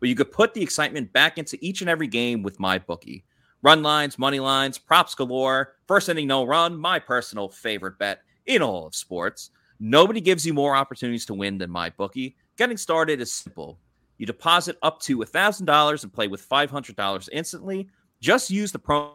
but 0.00 0.08
you 0.08 0.14
could 0.14 0.32
put 0.32 0.54
the 0.54 0.62
excitement 0.62 1.12
back 1.12 1.38
into 1.38 1.58
each 1.60 1.82
and 1.82 1.90
every 1.90 2.08
game 2.08 2.42
with 2.42 2.58
MyBookie. 2.58 3.22
Run 3.62 3.82
lines, 3.82 4.18
money 4.18 4.40
lines, 4.40 4.78
props 4.78 5.14
galore, 5.14 5.74
first 5.86 6.08
inning 6.08 6.26
no 6.26 6.44
run, 6.44 6.76
my 6.76 6.98
personal 6.98 7.50
favorite 7.50 7.98
bet 7.98 8.22
in 8.46 8.62
all 8.62 8.86
of 8.86 8.94
sports. 8.94 9.50
Nobody 9.78 10.20
gives 10.20 10.46
you 10.46 10.54
more 10.54 10.74
opportunities 10.74 11.26
to 11.26 11.34
win 11.34 11.58
than 11.58 11.70
MyBookie. 11.70 12.34
Getting 12.56 12.76
started 12.76 13.20
is 13.20 13.32
simple. 13.32 13.78
You 14.18 14.26
deposit 14.26 14.76
up 14.82 15.00
to 15.02 15.18
$1,000 15.18 16.02
and 16.02 16.12
play 16.12 16.28
with 16.28 16.46
$500 16.46 17.28
instantly. 17.32 17.88
Just 18.20 18.50
use 18.50 18.70
the 18.70 18.78
promo 18.78 19.14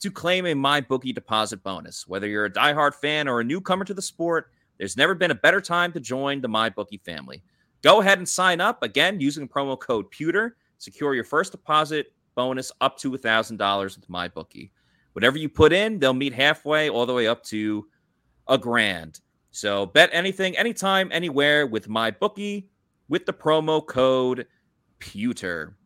to 0.00 0.10
claim 0.10 0.46
a 0.46 0.54
MyBookie 0.54 1.14
deposit 1.14 1.62
bonus. 1.62 2.08
Whether 2.08 2.26
you're 2.26 2.46
a 2.46 2.52
diehard 2.52 2.94
fan 2.94 3.28
or 3.28 3.40
a 3.40 3.44
newcomer 3.44 3.84
to 3.84 3.92
the 3.92 4.00
sport, 4.00 4.50
there's 4.78 4.96
never 4.96 5.14
been 5.14 5.30
a 5.30 5.34
better 5.34 5.60
time 5.60 5.92
to 5.92 6.00
join 6.00 6.40
the 6.40 6.48
MyBookie 6.48 7.02
family. 7.02 7.42
Go 7.82 8.00
ahead 8.00 8.16
and 8.16 8.28
sign 8.28 8.60
up 8.62 8.82
again 8.82 9.20
using 9.20 9.46
promo 9.46 9.78
code 9.78 10.10
Pewter. 10.10 10.56
Secure 10.78 11.14
your 11.14 11.24
first 11.24 11.52
deposit 11.52 12.12
bonus 12.34 12.72
up 12.80 12.96
to 12.98 13.10
$1,000 13.10 13.96
with 13.96 14.08
MyBookie. 14.08 14.70
Whatever 15.12 15.36
you 15.36 15.50
put 15.50 15.74
in, 15.74 15.98
they'll 15.98 16.14
meet 16.14 16.32
halfway, 16.32 16.88
all 16.88 17.04
the 17.04 17.12
way 17.12 17.26
up 17.26 17.44
to 17.44 17.86
a 18.48 18.56
grand. 18.56 19.20
So 19.50 19.86
bet 19.86 20.10
anything, 20.12 20.56
anytime, 20.56 21.10
anywhere 21.12 21.66
with 21.66 21.88
MyBookie 21.88 22.66
with 23.08 23.26
the 23.26 23.32
promo 23.32 23.84
code 23.84 24.46
Pewter. 25.00 25.76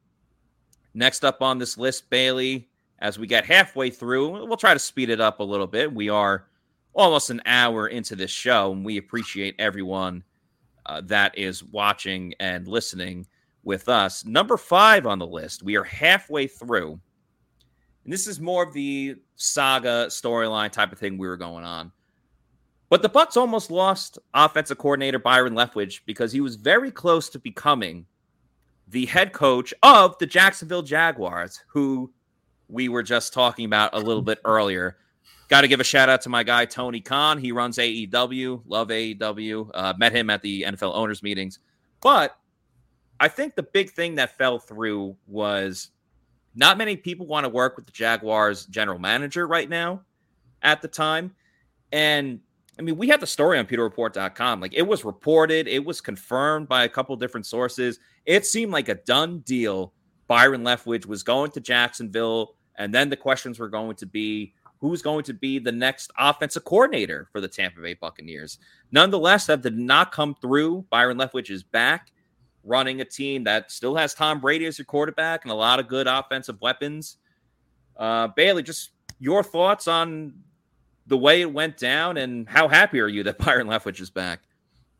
Next 0.93 1.25
up 1.25 1.43
on 1.43 1.59
this 1.59 1.79
list, 1.79 2.11
Bailey, 2.11 2.69
as 3.01 3.19
we 3.19 3.27
get 3.27 3.45
halfway 3.45 3.91
through, 3.91 4.47
we'll 4.47 4.57
try 4.57 4.75
to 4.75 4.79
speed 4.79 5.11
it 5.11 5.21
up 5.21 5.41
a 5.41 5.45
little 5.45 5.67
bit. 5.67 5.93
We 5.93 6.09
are 6.09 6.47
almost 6.93 7.31
an 7.31 7.43
hour 7.47 7.89
into 7.89 8.15
this 8.15 8.31
show, 8.31 8.73
and 8.73 8.85
we 8.85 8.99
appreciate 8.99 9.57
everyone 9.59 10.23
uh, 10.87 11.01
that 11.07 11.37
is 11.37 11.65
watching 11.65 12.35
and 12.39 12.69
listening 12.69 13.27
with 13.65 13.89
us. 13.89 14.25
Number 14.25 14.57
five 14.57 15.07
on 15.07 15.19
the 15.19 15.27
list, 15.27 15.63
we 15.63 15.77
are 15.77 15.85
halfway 15.85 16.47
through. 16.47 17.01
And 18.05 18.13
this 18.13 18.27
is 18.27 18.39
more 18.39 18.63
of 18.63 18.75
the 18.75 19.17
saga 19.37 20.07
storyline 20.09 20.71
type 20.71 20.93
of 20.93 20.99
thing 20.99 21.17
we 21.17 21.27
were 21.27 21.39
going 21.39 21.65
on. 21.65 21.91
But 22.95 23.03
the 23.03 23.09
Bucks 23.09 23.37
almost 23.37 23.73
lost 23.73 24.21
offensive 24.35 24.79
coordinator 24.79 25.19
Byron 25.19 25.55
Leftwich 25.55 26.03
because 26.07 26.31
he 26.31 26.41
was 26.41 26.55
very 26.55 26.93
close 26.93 27.29
to 27.31 27.41
becoming 27.41 28.07
the 28.87 29.05
head 29.07 29.33
coach 29.33 29.75
of 29.83 30.17
the 30.19 30.27
Jacksonville 30.27 30.83
Jaguars, 30.83 31.61
who 31.67 32.13
we 32.69 32.89
were 32.89 33.03
just 33.03 33.33
talking 33.33 33.65
about 33.65 33.91
a 33.95 33.99
little 33.99 34.23
bit 34.23 34.39
earlier. 34.45 34.97
Got 35.49 35.63
to 35.63 35.67
give 35.67 35.81
a 35.81 35.83
shout 35.83 36.09
out 36.09 36.21
to 36.21 36.29
my 36.29 36.45
guy 36.45 36.67
Tony 36.67 37.01
Khan. 37.01 37.39
He 37.39 37.51
runs 37.51 37.79
AEW. 37.79 38.63
Love 38.65 38.87
AEW. 38.91 39.71
Uh, 39.75 39.95
met 39.99 40.15
him 40.15 40.31
at 40.31 40.41
the 40.43 40.63
NFL 40.63 40.95
owners 40.95 41.21
meetings. 41.21 41.59
But 42.01 42.39
I 43.19 43.27
think 43.27 43.57
the 43.57 43.65
big 43.65 43.91
thing 43.91 44.15
that 44.15 44.39
fell 44.39 44.61
through 44.61 45.17
was 45.27 45.91
not 46.55 46.79
many 46.79 46.97
people 46.97 47.27
want 47.27 47.43
to 47.43 47.51
work 47.51 47.75
with 47.75 47.87
the 47.87 47.93
Jaguars 47.93 48.67
general 48.67 49.01
manager 49.01 49.49
right 49.49 49.69
now 49.69 50.03
at 50.63 50.81
the 50.81 50.87
time. 50.87 51.35
And 51.91 52.39
I 52.79 52.83
mean, 52.83 52.97
we 52.97 53.09
had 53.09 53.21
the 53.21 53.27
story 53.27 53.59
on 53.59 53.67
PewterReport.com. 53.67 54.61
Like 54.61 54.75
it 54.75 54.83
was 54.83 55.05
reported, 55.05 55.69
it 55.69 55.85
was 55.85 56.01
confirmed 56.01 56.69
by 56.69 56.85
a 56.85 56.89
couple 56.89 57.15
different 57.17 57.47
sources. 57.47 58.01
It 58.27 58.47
seemed 58.47 58.73
like 58.73 58.89
a 58.89 58.95
done 58.95 59.41
deal. 59.41 59.93
Byron 60.27 60.63
Leftwich 60.63 61.07
was 61.07 61.23
going 61.23 61.51
to 61.53 61.61
Jacksonville, 61.61 62.55
and 62.77 62.93
then 62.93 63.11
the 63.11 63.17
questions 63.17 63.59
were 63.59 63.69
going 63.69 63.97
to 63.97 64.07
be 64.07 64.55
who's 64.81 65.03
going 65.03 65.25
to 65.25 65.33
be 65.33 65.59
the 65.59 65.73
next 65.73 66.11
offensive 66.19 66.65
coordinator 66.65 67.29
for 67.33 67.41
the 67.41 67.49
Tampa 67.49 67.81
Bay 67.81 67.95
Buccaneers. 67.95 68.59
Nonetheless, 68.93 69.47
that 69.47 69.63
did 69.63 69.79
not 69.79 70.13
come 70.13 70.35
through. 70.43 70.85
Byron 70.91 71.17
Leftwich 71.17 71.51
is 71.51 71.63
back 71.63 72.13
running 72.65 73.01
a 73.01 73.05
team 73.05 73.45
that 73.45 73.71
still 73.71 73.95
has 73.95 74.15
Tom 74.15 74.41
Brady 74.41 74.67
as 74.67 74.79
your 74.79 74.85
quarterback 74.85 75.45
and 75.45 75.53
a 75.53 75.55
lot 75.55 75.79
of 75.79 75.89
good 75.89 76.07
offensive 76.07 76.61
weapons. 76.61 77.19
Uh, 77.97 78.29
Bailey, 78.29 78.63
just 78.63 78.91
your 79.21 79.43
thoughts 79.43 79.87
on 79.87 80.35
the 81.07 81.17
way 81.17 81.41
it 81.41 81.53
went 81.53 81.77
down 81.77 82.17
and 82.17 82.49
how 82.49 82.69
happy 82.69 83.01
are 83.01 83.09
you 83.09 83.23
that 83.25 83.39
Byron 83.45 83.67
Leftwich 83.67 84.01
is 84.01 84.11
back? 84.11 84.41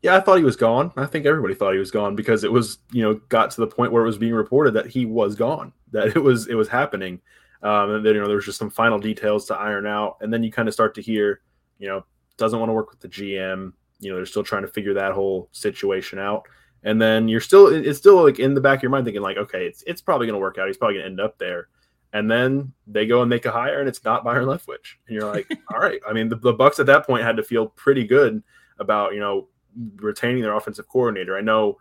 Yeah, 0.01 0.15
I 0.15 0.19
thought 0.19 0.37
he 0.37 0.43
was 0.43 0.55
gone. 0.55 0.91
I 0.97 1.07
think 1.07 1.25
everybody 1.25 1.55
thought 1.55 1.73
he 1.73 1.79
was 1.79 1.89
gone 1.89 2.15
because 2.15 2.43
it 2.43 2.51
was, 2.51 2.77
you 2.91 3.01
know, 3.01 3.15
got 3.29 3.49
to 3.51 3.61
the 3.61 3.67
point 3.67 3.91
where 3.91 4.03
it 4.03 4.07
was 4.07 4.19
being 4.19 4.33
reported 4.35 4.75
that 4.75 4.85
he 4.85 5.05
was 5.05 5.33
gone, 5.33 5.73
that 5.91 6.09
it 6.09 6.19
was 6.21 6.47
it 6.47 6.53
was 6.53 6.67
happening. 6.67 7.21
Um, 7.63 7.89
and 7.89 8.05
then 8.05 8.13
you 8.13 8.21
know 8.21 8.27
there 8.27 8.35
was 8.35 8.45
just 8.45 8.59
some 8.59 8.69
final 8.69 8.99
details 8.99 9.45
to 9.45 9.55
iron 9.55 9.87
out, 9.87 10.17
and 10.21 10.31
then 10.31 10.43
you 10.43 10.51
kind 10.51 10.67
of 10.67 10.73
start 10.75 10.93
to 10.95 11.01
hear, 11.01 11.41
you 11.79 11.87
know, 11.87 12.05
doesn't 12.37 12.59
want 12.59 12.69
to 12.69 12.73
work 12.73 12.91
with 12.91 12.99
the 12.99 13.07
GM. 13.07 13.73
You 13.99 14.11
know, 14.11 14.17
they're 14.17 14.27
still 14.27 14.43
trying 14.43 14.61
to 14.61 14.67
figure 14.67 14.93
that 14.93 15.13
whole 15.13 15.49
situation 15.51 16.19
out, 16.19 16.47
and 16.83 17.01
then 17.01 17.27
you're 17.27 17.41
still 17.41 17.67
it's 17.67 17.97
still 17.97 18.23
like 18.23 18.37
in 18.37 18.53
the 18.53 18.61
back 18.61 18.79
of 18.79 18.83
your 18.83 18.91
mind 18.91 19.05
thinking 19.05 19.23
like, 19.23 19.37
okay, 19.37 19.65
it's 19.65 19.83
it's 19.87 20.01
probably 20.01 20.27
going 20.27 20.35
to 20.35 20.41
work 20.41 20.59
out. 20.59 20.67
He's 20.67 20.77
probably 20.77 20.95
going 20.95 21.05
to 21.05 21.09
end 21.09 21.19
up 21.19 21.39
there, 21.39 21.69
and 22.15 22.31
then 22.31 22.71
they 22.87 23.05
go 23.05 23.19
and 23.21 23.29
make 23.29 23.45
a 23.45 23.51
hire, 23.51 23.81
and 23.81 23.89
it's 23.89 24.01
not 24.05 24.23
Byron 24.23 24.45
Leftwich, 24.45 24.95
and 25.05 25.15
you're 25.15 25.29
like, 25.29 25.51
all 25.69 25.79
right. 25.79 25.99
I 26.07 26.13
mean, 26.13 26.29
the, 26.29 26.37
the 26.37 26.53
Bucks 26.53 26.79
at 26.79 26.85
that 26.85 27.05
point 27.05 27.25
had 27.25 27.35
to 27.35 27.43
feel 27.43 27.67
pretty 27.67 28.05
good 28.05 28.41
about 28.79 29.13
you 29.13 29.19
know 29.19 29.49
retaining 29.97 30.41
their 30.41 30.55
offensive 30.55 30.87
coordinator. 30.87 31.37
I 31.37 31.41
know, 31.41 31.77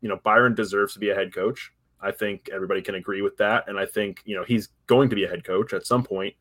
you 0.00 0.08
know, 0.08 0.18
Byron 0.24 0.54
deserves 0.54 0.94
to 0.94 0.98
be 0.98 1.10
a 1.10 1.14
head 1.14 1.34
coach. 1.34 1.72
I 2.00 2.10
think 2.10 2.48
everybody 2.50 2.80
can 2.80 2.94
agree 2.94 3.20
with 3.20 3.36
that. 3.36 3.68
And 3.68 3.78
I 3.78 3.84
think, 3.84 4.22
you 4.24 4.34
know, 4.34 4.44
he's 4.44 4.70
going 4.86 5.10
to 5.10 5.16
be 5.16 5.24
a 5.24 5.28
head 5.28 5.44
coach 5.44 5.74
at 5.74 5.86
some 5.86 6.02
point. 6.02 6.34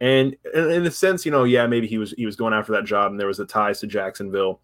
And 0.00 0.34
in 0.54 0.86
a 0.86 0.90
sense, 0.90 1.26
you 1.26 1.30
know, 1.30 1.44
yeah, 1.44 1.66
maybe 1.66 1.86
he 1.86 1.98
was 1.98 2.12
he 2.12 2.24
was 2.24 2.36
going 2.36 2.54
after 2.54 2.72
that 2.72 2.86
job 2.86 3.10
and 3.10 3.20
there 3.20 3.26
was 3.26 3.36
the 3.36 3.44
ties 3.44 3.80
to 3.80 3.86
Jacksonville, 3.86 4.62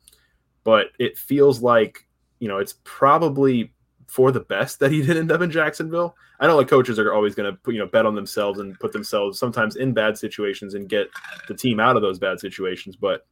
but 0.62 0.86
it 0.98 1.18
feels 1.18 1.60
like, 1.60 2.06
you 2.38 2.48
know, 2.48 2.56
it's 2.56 2.76
probably 2.84 3.74
for 4.06 4.32
the 4.32 4.40
best 4.40 4.80
that 4.80 4.90
he 4.92 5.02
did 5.02 5.16
end 5.16 5.32
up 5.32 5.40
in 5.40 5.50
Jacksonville. 5.50 6.16
I 6.40 6.46
know 6.46 6.56
like 6.56 6.68
coaches 6.68 6.98
are 6.98 7.12
always 7.12 7.34
going 7.34 7.52
to 7.54 7.72
you 7.72 7.78
know 7.78 7.86
bet 7.86 8.06
on 8.06 8.14
themselves 8.14 8.58
and 8.60 8.78
put 8.80 8.92
themselves 8.92 9.38
sometimes 9.38 9.76
in 9.76 9.92
bad 9.92 10.18
situations 10.18 10.74
and 10.74 10.88
get 10.88 11.08
the 11.48 11.54
team 11.54 11.80
out 11.80 11.96
of 11.96 12.02
those 12.02 12.18
bad 12.18 12.40
situations, 12.40 12.96
but 12.96 13.26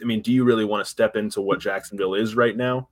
I 0.00 0.04
mean, 0.04 0.22
do 0.22 0.32
you 0.32 0.44
really 0.44 0.64
want 0.64 0.84
to 0.84 0.90
step 0.90 1.16
into 1.16 1.40
what 1.40 1.60
Jacksonville 1.60 2.14
is 2.14 2.34
right 2.34 2.56
now? 2.56 2.88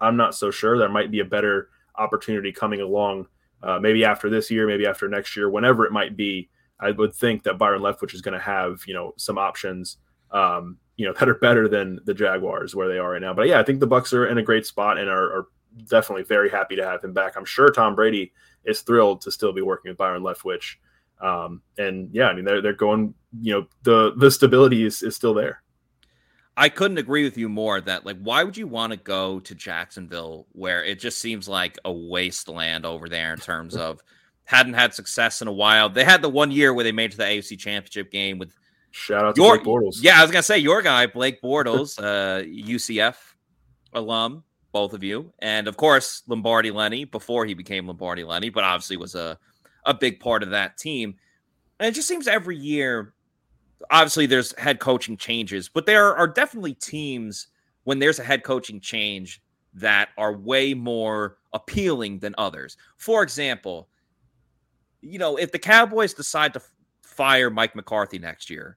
I'm 0.00 0.16
not 0.16 0.34
so 0.34 0.50
sure. 0.50 0.78
There 0.78 0.88
might 0.88 1.10
be 1.10 1.20
a 1.20 1.24
better 1.24 1.68
opportunity 1.96 2.52
coming 2.52 2.80
along, 2.80 3.26
uh, 3.62 3.78
maybe 3.78 4.04
after 4.04 4.30
this 4.30 4.50
year, 4.50 4.66
maybe 4.66 4.86
after 4.86 5.08
next 5.08 5.36
year, 5.36 5.50
whenever 5.50 5.84
it 5.84 5.92
might 5.92 6.16
be. 6.16 6.48
I 6.82 6.92
would 6.92 7.14
think 7.14 7.42
that 7.42 7.58
Byron 7.58 7.82
Leftwich 7.82 8.14
is 8.14 8.22
going 8.22 8.38
to 8.38 8.44
have 8.44 8.80
you 8.86 8.94
know 8.94 9.12
some 9.18 9.36
options, 9.36 9.98
um, 10.30 10.78
you 10.96 11.06
know, 11.06 11.12
that 11.18 11.28
are 11.28 11.34
better 11.34 11.68
than 11.68 12.00
the 12.06 12.14
Jaguars 12.14 12.74
where 12.74 12.88
they 12.88 12.98
are 12.98 13.12
right 13.12 13.20
now. 13.20 13.34
But 13.34 13.48
yeah, 13.48 13.60
I 13.60 13.62
think 13.62 13.80
the 13.80 13.86
Bucks 13.86 14.14
are 14.14 14.26
in 14.26 14.38
a 14.38 14.42
great 14.42 14.64
spot 14.64 14.96
and 14.96 15.08
are, 15.08 15.24
are 15.24 15.46
definitely 15.88 16.24
very 16.24 16.50
happy 16.50 16.76
to 16.76 16.84
have 16.84 17.02
him 17.02 17.12
back. 17.12 17.36
I'm 17.36 17.44
sure 17.44 17.70
Tom 17.70 17.94
Brady 17.94 18.32
is 18.64 18.80
thrilled 18.82 19.20
to 19.22 19.30
still 19.30 19.52
be 19.52 19.62
working 19.62 19.90
with 19.90 19.98
Byron 19.98 20.22
Leftwich. 20.22 20.76
Um, 21.20 21.62
and 21.78 22.08
yeah, 22.12 22.28
I 22.28 22.34
mean 22.34 22.44
they're 22.44 22.62
they're 22.62 22.72
going, 22.72 23.14
you 23.40 23.52
know, 23.52 23.66
the 23.82 24.14
the 24.16 24.30
stability 24.30 24.84
is, 24.84 25.02
is 25.02 25.14
still 25.14 25.34
there. 25.34 25.62
I 26.56 26.68
couldn't 26.68 26.98
agree 26.98 27.24
with 27.24 27.38
you 27.38 27.48
more 27.48 27.80
that 27.80 28.04
like 28.04 28.18
why 28.20 28.44
would 28.44 28.56
you 28.56 28.66
want 28.66 28.92
to 28.92 28.98
go 28.98 29.40
to 29.40 29.54
Jacksonville 29.54 30.46
where 30.52 30.84
it 30.84 30.98
just 30.98 31.18
seems 31.18 31.48
like 31.48 31.78
a 31.84 31.92
wasteland 31.92 32.84
over 32.84 33.08
there 33.08 33.32
in 33.32 33.38
terms 33.38 33.76
of 33.76 34.00
hadn't 34.44 34.74
had 34.74 34.92
success 34.92 35.42
in 35.42 35.48
a 35.48 35.52
while. 35.52 35.88
They 35.88 36.04
had 36.04 36.22
the 36.22 36.28
one 36.28 36.50
year 36.50 36.74
where 36.74 36.84
they 36.84 36.92
made 36.92 37.12
to 37.12 37.16
the 37.16 37.24
AFC 37.24 37.58
Championship 37.58 38.10
game 38.10 38.38
with 38.38 38.52
shout 38.90 39.24
out 39.24 39.36
to 39.36 39.42
your, 39.42 39.56
Blake 39.56 39.66
Bortles. 39.66 39.98
Yeah, 40.00 40.18
I 40.18 40.22
was 40.22 40.30
gonna 40.30 40.42
say 40.42 40.58
your 40.58 40.82
guy 40.82 41.06
Blake 41.06 41.40
Bortles, 41.40 41.98
uh, 41.98 42.44
UCF 42.44 43.16
alum, 43.92 44.44
both 44.72 44.92
of 44.92 45.02
you, 45.02 45.32
and 45.40 45.68
of 45.68 45.76
course 45.76 46.22
Lombardi 46.26 46.70
Lenny 46.70 47.04
before 47.04 47.44
he 47.46 47.54
became 47.54 47.86
Lombardi 47.86 48.24
Lenny, 48.24 48.50
but 48.50 48.64
obviously 48.64 48.96
was 48.96 49.14
a 49.14 49.38
a 49.86 49.94
big 49.94 50.20
part 50.20 50.42
of 50.42 50.50
that 50.50 50.76
team. 50.76 51.14
And 51.78 51.88
it 51.88 51.94
just 51.94 52.08
seems 52.08 52.28
every 52.28 52.56
year 52.56 53.14
obviously 53.90 54.26
there's 54.26 54.56
head 54.58 54.80
coaching 54.80 55.16
changes, 55.16 55.68
but 55.68 55.86
there 55.86 56.14
are 56.16 56.28
definitely 56.28 56.74
teams 56.74 57.48
when 57.84 57.98
there's 57.98 58.18
a 58.18 58.24
head 58.24 58.44
coaching 58.44 58.80
change 58.80 59.40
that 59.74 60.10
are 60.18 60.36
way 60.36 60.74
more 60.74 61.38
appealing 61.52 62.18
than 62.18 62.34
others. 62.36 62.76
For 62.96 63.22
example, 63.22 63.88
you 65.00 65.18
know, 65.18 65.36
if 65.36 65.52
the 65.52 65.58
Cowboys 65.58 66.12
decide 66.12 66.52
to 66.54 66.62
fire 67.02 67.50
Mike 67.50 67.74
McCarthy 67.74 68.18
next 68.18 68.50
year, 68.50 68.76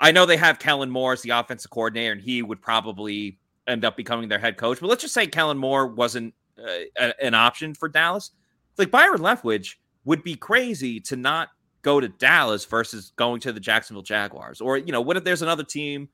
I 0.00 0.12
know 0.12 0.26
they 0.26 0.36
have 0.36 0.58
Kellen 0.58 0.90
Moore 0.90 1.12
as 1.12 1.22
the 1.22 1.30
offensive 1.30 1.70
coordinator, 1.70 2.12
and 2.12 2.20
he 2.20 2.42
would 2.42 2.60
probably 2.60 3.38
end 3.66 3.84
up 3.84 3.96
becoming 3.96 4.28
their 4.28 4.38
head 4.38 4.56
coach. 4.56 4.80
But 4.80 4.88
let's 4.88 5.02
just 5.02 5.14
say 5.14 5.26
Kellen 5.26 5.58
Moore 5.58 5.86
wasn't 5.86 6.34
uh, 6.58 6.84
a, 6.98 7.24
an 7.24 7.34
option 7.34 7.74
for 7.74 7.88
Dallas. 7.88 8.30
Like 8.78 8.90
Byron 8.90 9.18
Leftwich 9.18 9.74
would 10.04 10.22
be 10.22 10.34
crazy 10.34 10.98
to 11.00 11.16
not 11.16 11.50
go 11.82 12.00
to 12.00 12.08
Dallas 12.08 12.64
versus 12.64 13.12
going 13.16 13.40
to 13.40 13.52
the 13.52 13.60
Jacksonville 13.60 14.02
Jaguars? 14.02 14.60
Or, 14.60 14.78
you 14.78 14.92
know, 14.92 15.00
what 15.00 15.16
if 15.16 15.24
there's 15.24 15.42
another 15.42 15.64
team 15.64 16.08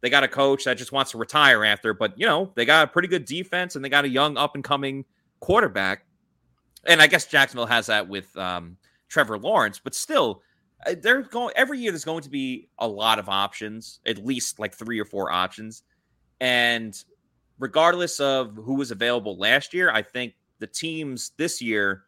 they 0.00 0.10
got 0.10 0.22
a 0.22 0.28
coach 0.28 0.64
that 0.64 0.76
just 0.76 0.92
wants 0.92 1.12
to 1.12 1.18
retire 1.18 1.64
after, 1.64 1.94
but, 1.94 2.12
you 2.18 2.26
know, 2.26 2.52
they 2.56 2.66
got 2.66 2.86
a 2.86 2.90
pretty 2.90 3.08
good 3.08 3.24
defense 3.24 3.74
and 3.74 3.82
they 3.82 3.88
got 3.88 4.04
a 4.04 4.08
young 4.08 4.36
up 4.36 4.54
and 4.54 4.62
coming 4.62 5.02
quarterback. 5.40 6.04
And 6.86 7.00
I 7.00 7.06
guess 7.06 7.26
Jacksonville 7.26 7.64
has 7.64 7.86
that 7.86 8.06
with 8.06 8.36
um, 8.36 8.76
Trevor 9.08 9.38
Lawrence, 9.38 9.80
but 9.82 9.94
still, 9.94 10.42
uh, 10.84 10.94
they're 11.00 11.22
going 11.22 11.54
every 11.56 11.78
year. 11.78 11.90
There's 11.90 12.04
going 12.04 12.22
to 12.22 12.28
be 12.28 12.68
a 12.78 12.86
lot 12.86 13.18
of 13.18 13.30
options, 13.30 14.00
at 14.04 14.22
least 14.22 14.58
like 14.58 14.74
three 14.74 15.00
or 15.00 15.06
four 15.06 15.32
options. 15.32 15.84
And 16.44 17.02
regardless 17.58 18.20
of 18.20 18.54
who 18.54 18.74
was 18.74 18.90
available 18.90 19.38
last 19.38 19.72
year, 19.72 19.90
I 19.90 20.02
think 20.02 20.34
the 20.58 20.66
teams 20.66 21.30
this 21.38 21.62
year 21.62 22.04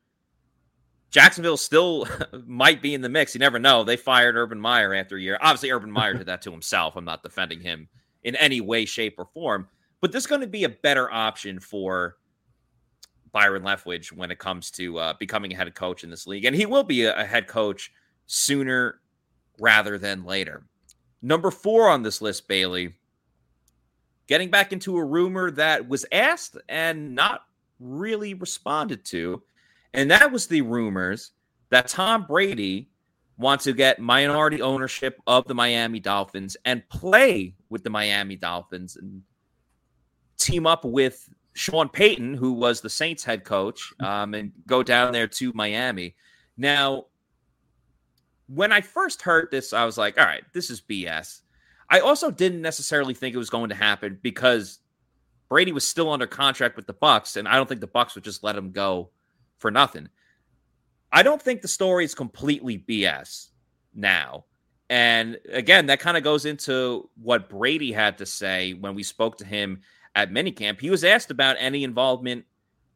Jacksonville 1.11 1.57
still 1.57 2.07
might 2.47 2.83
be 2.83 2.93
in 2.93 3.01
the 3.01 3.09
mix. 3.09 3.35
You 3.35 3.39
never 3.39 3.59
know. 3.59 3.83
They 3.83 3.97
fired 3.97 4.37
Urban 4.37 4.61
Meyer 4.61 4.93
after 4.93 5.17
a 5.17 5.21
year. 5.21 5.39
Obviously, 5.41 5.71
Urban 5.71 5.91
Meyer 5.91 6.13
did 6.13 6.27
that 6.27 6.43
to 6.43 6.51
himself. 6.51 6.97
I'm 6.97 7.07
not 7.07 7.23
defending 7.23 7.63
him 7.63 7.89
in 8.25 8.37
any 8.37 8.61
way, 8.61 8.85
shape, 8.85 9.15
or 9.17 9.25
form. 9.25 9.69
But 10.03 10.13
there's 10.13 10.27
going 10.27 10.43
to 10.43 10.47
be 10.47 10.65
a 10.65 10.69
better 10.69 11.11
option 11.11 11.59
for 11.59 12.19
Byron 13.33 13.63
Leftwich 13.63 14.13
when 14.13 14.31
it 14.31 14.39
comes 14.39 14.71
to 14.73 14.99
uh, 14.99 15.15
becoming 15.19 15.55
a 15.55 15.57
head 15.57 15.75
coach 15.75 16.05
in 16.05 16.11
this 16.11 16.27
league. 16.27 16.45
And 16.45 16.55
he 16.55 16.67
will 16.67 16.85
be 16.85 17.07
a 17.07 17.25
head 17.25 17.47
coach 17.47 17.91
sooner 18.27 19.01
rather 19.59 19.97
than 19.97 20.27
later. 20.27 20.67
Number 21.23 21.51
four 21.51 21.89
on 21.89 22.03
this 22.03 22.21
list, 22.21 22.47
Bailey, 22.47 22.97
getting 24.27 24.51
back 24.51 24.73
into 24.73 24.97
a 24.97 25.05
rumor 25.05 25.51
that 25.51 25.89
was 25.89 26.05
asked 26.13 26.57
and 26.69 27.15
not 27.15 27.43
really 27.79 28.35
responded 28.35 29.05
to 29.05 29.43
and 29.97 30.11
that 30.11 30.31
was 30.31 30.47
the 30.47 30.61
rumors 30.61 31.33
that 31.71 31.89
Tom 31.89 32.27
Brady 32.27 32.91
wants 33.39 33.65
to 33.65 33.73
get 33.73 33.99
minority 33.99 34.61
ownership 34.63 35.21
of 35.27 35.47
the 35.47 35.55
Miami 35.55 36.01
Dolphins 36.01 36.57
and 36.65 36.87
play 36.91 37.55
with 37.71 37.83
the 37.83 37.91
Miami 37.91 38.37
Dolphins 38.37 38.97
and 38.97 39.23
team 40.39 40.67
up 40.67 40.85
with 40.85 41.29
Sean 41.55 41.89
Payton, 41.89 42.35
who 42.35 42.53
was 42.53 42.83
the 42.83 42.91
Saints 42.91 43.25
head 43.25 43.45
coach, 43.45 43.93
um, 44.01 44.35
and 44.35 44.53
go 44.67 44.83
down 44.83 45.13
there 45.13 45.27
to 45.27 45.53
Miami. 45.55 46.15
Now, 46.59 47.07
when 48.49 48.73
I 48.73 48.83
first 48.83 49.23
heard 49.23 49.49
this, 49.51 49.73
I 49.73 49.87
was 49.87 49.97
like, 49.97 50.19
all 50.19 50.27
right, 50.27 50.45
this 50.53 50.69
is 50.69 50.83
BS. 50.83 51.41
I 51.89 52.01
also 52.01 52.31
didn't 52.31 52.63
necessarily 52.63 53.15
think 53.15 53.35
it 53.35 53.39
was 53.39 53.51
going 53.51 53.69
to 53.69 53.75
happen 53.75 54.19
because 54.23 54.81
Brady 55.49 55.73
was 55.73 55.87
still 55.87 56.11
under 56.11 56.27
contract 56.27 56.77
with 56.77 56.87
the 56.87 56.93
Bucks, 56.93 57.37
and 57.37 57.47
I 57.47 57.57
don't 57.57 57.69
think 57.69 57.81
the 57.81 57.87
Bucks 57.87 58.15
would 58.15 58.25
just 58.25 58.43
let 58.43 58.57
him 58.57 58.73
go 58.73 59.11
for 59.59 59.71
nothing. 59.71 60.09
I 61.13 61.23
don't 61.23 61.41
think 61.41 61.63
the 61.63 61.69
story 61.69 62.05
is 62.05 62.15
completely 62.15 62.79
BS 62.79 63.51
now. 63.95 64.45
And 64.91 65.39
again, 65.53 65.87
that 65.87 66.01
kind 66.01 66.17
of 66.17 66.23
goes 66.23 66.45
into 66.45 67.09
what 67.21 67.49
Brady 67.49 67.93
had 67.93 68.19
to 68.19 68.27
say 68.27 68.75
when 68.75 68.95
we 68.95 69.03
spoke 69.03 69.39
to 69.39 69.45
him 69.45 69.81
at 70.15 70.31
minicamp. 70.31 70.81
He 70.81 70.91
was 70.91 71.05
asked 71.05 71.31
about 71.31 71.57
any 71.59 71.85
involvement 71.85 72.45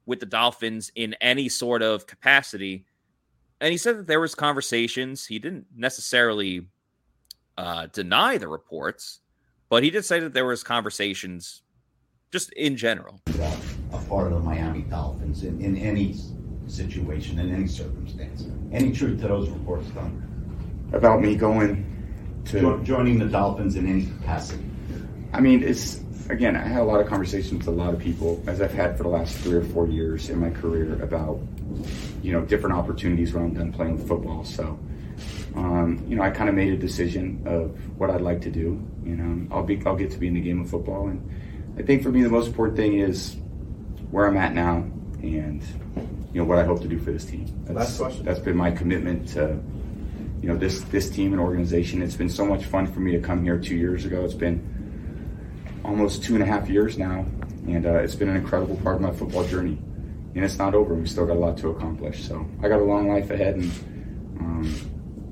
with 0.07 0.21
the 0.21 0.27
Dolphins 0.27 0.91
in 0.95 1.15
any 1.21 1.49
sort 1.49 1.83
of 1.83 2.07
capacity. 2.07 2.85
And 3.61 3.71
he 3.71 3.79
said 3.79 3.99
that 3.99 4.07
there 4.07 4.21
was 4.21 4.35
conversations. 4.35 5.27
He 5.27 5.39
didn't 5.39 5.67
necessarily 5.75 6.67
uh, 7.61 7.87
deny 7.93 8.39
the 8.39 8.49
reports, 8.49 9.21
but 9.69 9.83
he 9.83 9.91
did 9.91 10.05
say 10.05 10.19
that 10.21 10.33
there 10.33 10.47
was 10.47 10.63
conversations 10.63 11.63
just 12.33 12.51
in 12.55 12.77
general. 12.77 13.21
A 13.93 13.99
part 14.09 14.33
of 14.33 14.39
the 14.39 14.41
Miami 14.41 14.83
Dolphins 14.83 15.45
in, 15.45 15.61
in 15.61 15.77
any 15.77 16.17
situation 16.67 17.39
in 17.39 17.53
any 17.55 17.67
circumstance. 17.67 18.47
Any 18.73 18.93
truth 18.93 19.21
to 19.21 19.29
those 19.29 19.51
reports, 19.51 19.89
Don? 19.89 20.89
About 20.93 21.21
me 21.21 21.37
going 21.37 21.85
to 22.47 22.61
jo- 22.61 22.83
joining 22.83 23.19
the 23.19 23.27
Dolphins 23.27 23.77
in 23.77 23.87
any 23.87 24.07
capacity. 24.07 24.65
I 25.33 25.41
mean, 25.41 25.63
it's 25.63 26.01
again. 26.31 26.57
I 26.57 26.61
had 26.63 26.81
a 26.81 26.85
lot 26.85 27.01
of 27.01 27.09
conversations 27.09 27.67
with 27.67 27.69
a 27.69 27.79
lot 27.79 27.93
of 27.93 28.01
people, 28.01 28.43
as 28.47 28.63
I've 28.63 28.73
had 28.73 28.97
for 28.97 29.03
the 29.03 29.11
last 29.11 29.37
three 29.39 29.59
or 29.59 29.65
four 29.65 29.87
years 29.87 30.31
in 30.31 30.39
my 30.39 30.51
career, 30.51 31.01
about 31.03 31.41
you 32.23 32.33
know 32.33 32.41
different 32.41 32.75
opportunities 32.75 33.35
when 33.35 33.45
I'm 33.45 33.55
done 33.55 33.73
playing 33.73 34.07
football. 34.07 34.45
So. 34.45 34.79
Um, 35.57 36.05
you 36.09 36.17
know, 36.17 36.23
I 36.23 36.31
kind 36.31 36.49
of 36.49 36.55
made 36.55 36.73
a 36.73 36.77
decision 36.77 37.43
of 37.47 37.99
what 37.99 38.11
I'd 38.11 38.21
like 38.21 38.41
to 38.43 38.51
do. 38.51 38.81
You 39.05 39.17
know, 39.17 39.55
I'll 39.55 39.65
be, 39.65 39.83
I'll 39.85 39.97
get 39.97 40.11
to 40.13 40.19
be 40.19 40.29
in 40.29 40.35
the 40.35 40.41
game 40.41 40.61
of 40.61 40.71
football, 40.71 41.09
and 41.09 41.29
I 41.79 41.83
think 41.83 42.03
for 42.03 42.11
me 42.11 42.23
the 42.23 42.29
most 42.29 42.49
important 42.49 42.77
thing 42.77 42.99
is 42.99 43.37
where 44.11 44.27
I'm 44.27 44.37
at 44.37 44.55
now, 44.55 44.85
and 45.23 45.63
you 46.33 46.41
know 46.41 46.45
what 46.45 46.59
I 46.59 46.65
hope 46.65 46.81
to 46.83 46.89
do 46.89 46.99
for 46.99 47.13
this 47.13 47.25
team. 47.25 47.47
That's, 47.65 47.77
Last 47.77 47.99
question. 47.99 48.25
That's 48.25 48.39
been 48.39 48.57
my 48.57 48.71
commitment 48.71 49.29
to 49.31 49.61
you 50.41 50.49
know 50.49 50.57
this 50.57 50.83
this 50.85 51.11
team 51.11 51.33
and 51.33 51.41
organization. 51.41 52.03
It's 52.03 52.17
been 52.17 52.29
so 52.29 52.45
much 52.45 52.65
fun 52.65 52.87
for 52.87 53.01
me 53.01 53.13
to 53.13 53.21
come 53.21 53.43
here 53.43 53.59
two 53.59 53.77
years 53.77 54.05
ago. 54.05 54.25
It's 54.25 54.35
been 54.35 54.61
almost 55.85 56.23
two 56.23 56.35
and 56.35 56.43
a 56.43 56.47
half 56.47 56.69
years 56.69 56.99
now, 56.99 57.25
and 57.67 57.87
uh, 57.87 57.95
it's 57.95 58.15
been 58.15 58.29
an 58.29 58.37
incredible 58.37 58.77
part 58.77 58.97
of 58.97 59.03
my 59.03 59.13
football 59.13 59.45
journey. 59.45 59.79
And 60.35 60.45
it's 60.45 60.59
not 60.59 60.77
over. 60.77 60.95
We 60.95 61.07
still 61.09 61.27
got 61.27 61.37
a 61.37 61.41
lot 61.41 61.59
to 61.59 61.71
accomplish. 61.71 62.23
So 62.23 62.47
I 62.63 62.69
got 62.69 62.79
a 62.79 62.85
long 62.85 63.09
life 63.09 63.31
ahead, 63.31 63.57
and 63.57 63.71
um, 64.39 64.91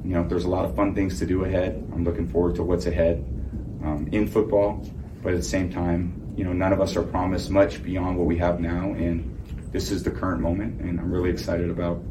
you 0.09 0.15
know, 0.15 0.27
there's 0.27 0.47
a 0.47 0.49
lot 0.49 0.65
of 0.65 0.75
fun 0.75 0.95
things 0.95 1.19
to 1.19 1.27
do 1.27 1.45
ahead. 1.45 1.87
I'm 1.93 2.03
looking 2.03 2.27
forward 2.27 2.55
to 2.55 2.63
what's 2.63 2.87
ahead 2.87 3.19
um, 3.85 4.09
in 4.11 4.27
football, 4.27 4.83
but 5.23 5.35
at 5.35 5.37
the 5.37 5.45
same 5.45 5.71
time, 5.71 6.33
you 6.35 6.45
know, 6.45 6.55
none 6.55 6.73
of 6.73 6.81
us 6.81 6.97
are 6.97 7.03
promised 7.03 7.51
much 7.51 7.83
beyond 7.83 8.17
what 8.17 8.25
we 8.25 8.39
have 8.39 8.59
now, 8.59 8.95
and 8.95 9.39
this 9.71 9.91
is 9.91 10.03
the 10.03 10.11
current 10.11 10.41
moment, 10.41 10.81
and 10.81 10.99
I'm 10.99 11.13
really 11.13 11.29
excited 11.29 11.69
about 11.69 12.03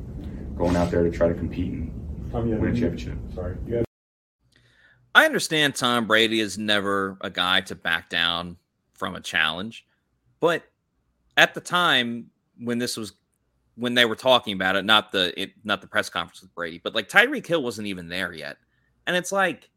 going 0.55 0.75
out 0.75 0.91
there 0.91 1.01
to 1.01 1.09
try 1.09 1.27
to 1.27 1.33
compete 1.33 1.71
and 1.71 1.91
win 2.31 2.69
a 2.69 2.79
championship. 2.79 3.17
Sorry, 3.33 3.55
I 5.15 5.25
understand 5.25 5.73
Tom 5.73 6.05
Brady 6.05 6.39
is 6.39 6.55
never 6.55 7.17
a 7.21 7.31
guy 7.31 7.61
to 7.61 7.73
back 7.73 8.11
down 8.11 8.57
from 8.93 9.15
a 9.15 9.21
challenge, 9.21 9.87
but 10.39 10.61
at 11.35 11.55
the 11.55 11.61
time 11.61 12.29
when 12.59 12.77
this 12.77 12.95
was 12.95 13.13
when 13.77 13.93
they 13.93 14.05
were 14.05 14.15
talking 14.15 14.53
about 14.53 14.75
it, 14.75 14.83
not 14.83 15.11
the 15.11 15.39
it, 15.39 15.51
not 15.63 15.81
the 15.81 15.87
press 15.87 16.09
conference 16.09 16.41
with 16.41 16.53
Brady, 16.53 16.81
but 16.83 16.95
like 16.95 17.07
Tyreek 17.07 17.45
Hill 17.45 17.63
wasn't 17.63 17.87
even 17.87 18.09
there 18.09 18.33
yet, 18.33 18.57
and 19.05 19.15
it's 19.15 19.31
like, 19.31 19.69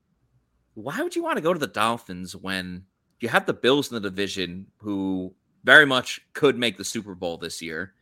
why 0.74 1.00
would 1.02 1.14
you 1.14 1.22
want 1.22 1.36
to 1.36 1.42
go 1.42 1.52
to 1.52 1.58
the 1.58 1.66
Dolphins 1.66 2.34
when 2.34 2.84
you 3.20 3.28
have 3.28 3.46
the 3.46 3.52
Bills 3.52 3.90
in 3.90 3.94
the 3.94 4.00
division 4.00 4.66
who 4.78 5.34
very 5.64 5.84
much 5.86 6.20
could 6.32 6.58
make 6.58 6.78
the 6.78 6.84
Super 6.84 7.14
Bowl 7.14 7.36
this 7.36 7.60
year? 7.60 7.92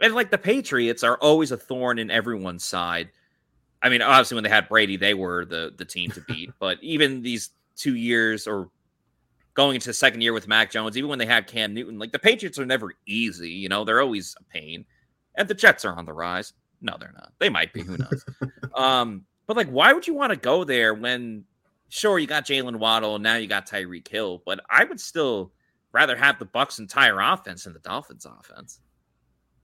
And 0.00 0.14
like 0.14 0.30
the 0.30 0.38
Patriots 0.38 1.02
are 1.02 1.16
always 1.16 1.50
a 1.50 1.56
thorn 1.56 1.98
in 1.98 2.10
everyone's 2.10 2.64
side. 2.64 3.10
I 3.82 3.88
mean, 3.88 4.02
obviously 4.02 4.34
when 4.34 4.44
they 4.44 4.50
had 4.50 4.68
Brady, 4.68 4.96
they 4.96 5.14
were 5.14 5.44
the 5.44 5.72
the 5.76 5.84
team 5.84 6.10
to 6.10 6.20
beat, 6.28 6.50
but 6.60 6.78
even 6.82 7.22
these 7.22 7.50
two 7.74 7.94
years 7.94 8.46
or 8.46 8.70
going 9.54 9.74
into 9.74 9.88
the 9.88 9.94
second 9.94 10.20
year 10.20 10.32
with 10.32 10.46
Mac 10.46 10.70
Jones, 10.70 10.96
even 10.96 11.10
when 11.10 11.18
they 11.18 11.26
had 11.26 11.46
Cam 11.46 11.74
Newton, 11.74 11.98
like 11.98 12.12
the 12.12 12.18
Patriots 12.18 12.58
are 12.60 12.66
never 12.66 12.92
easy. 13.06 13.50
You 13.50 13.68
know, 13.68 13.84
they're 13.84 14.00
always 14.00 14.36
a 14.38 14.44
pain. 14.44 14.84
And 15.38 15.48
the 15.48 15.54
Jets 15.54 15.86
are 15.86 15.96
on 15.96 16.04
the 16.04 16.12
rise. 16.12 16.52
No, 16.82 16.96
they're 17.00 17.14
not. 17.14 17.32
They 17.38 17.48
might 17.48 17.72
be. 17.72 17.82
Who 17.82 17.96
knows? 17.96 18.24
um, 18.74 19.24
but 19.46 19.56
like, 19.56 19.68
why 19.68 19.92
would 19.92 20.06
you 20.06 20.14
want 20.14 20.30
to 20.32 20.36
go 20.36 20.64
there 20.64 20.92
when, 20.92 21.44
sure, 21.88 22.18
you 22.18 22.26
got 22.26 22.44
Jaylen 22.44 22.76
Waddle 22.76 23.14
and 23.14 23.24
now 23.24 23.36
you 23.36 23.46
got 23.46 23.66
Tyreek 23.66 24.06
Hill, 24.06 24.42
but 24.44 24.60
I 24.68 24.84
would 24.84 25.00
still 25.00 25.52
rather 25.92 26.16
have 26.16 26.38
the 26.38 26.46
Bucs' 26.46 26.78
entire 26.78 27.20
offense 27.20 27.64
than 27.64 27.72
the 27.72 27.78
Dolphins' 27.78 28.26
offense. 28.26 28.80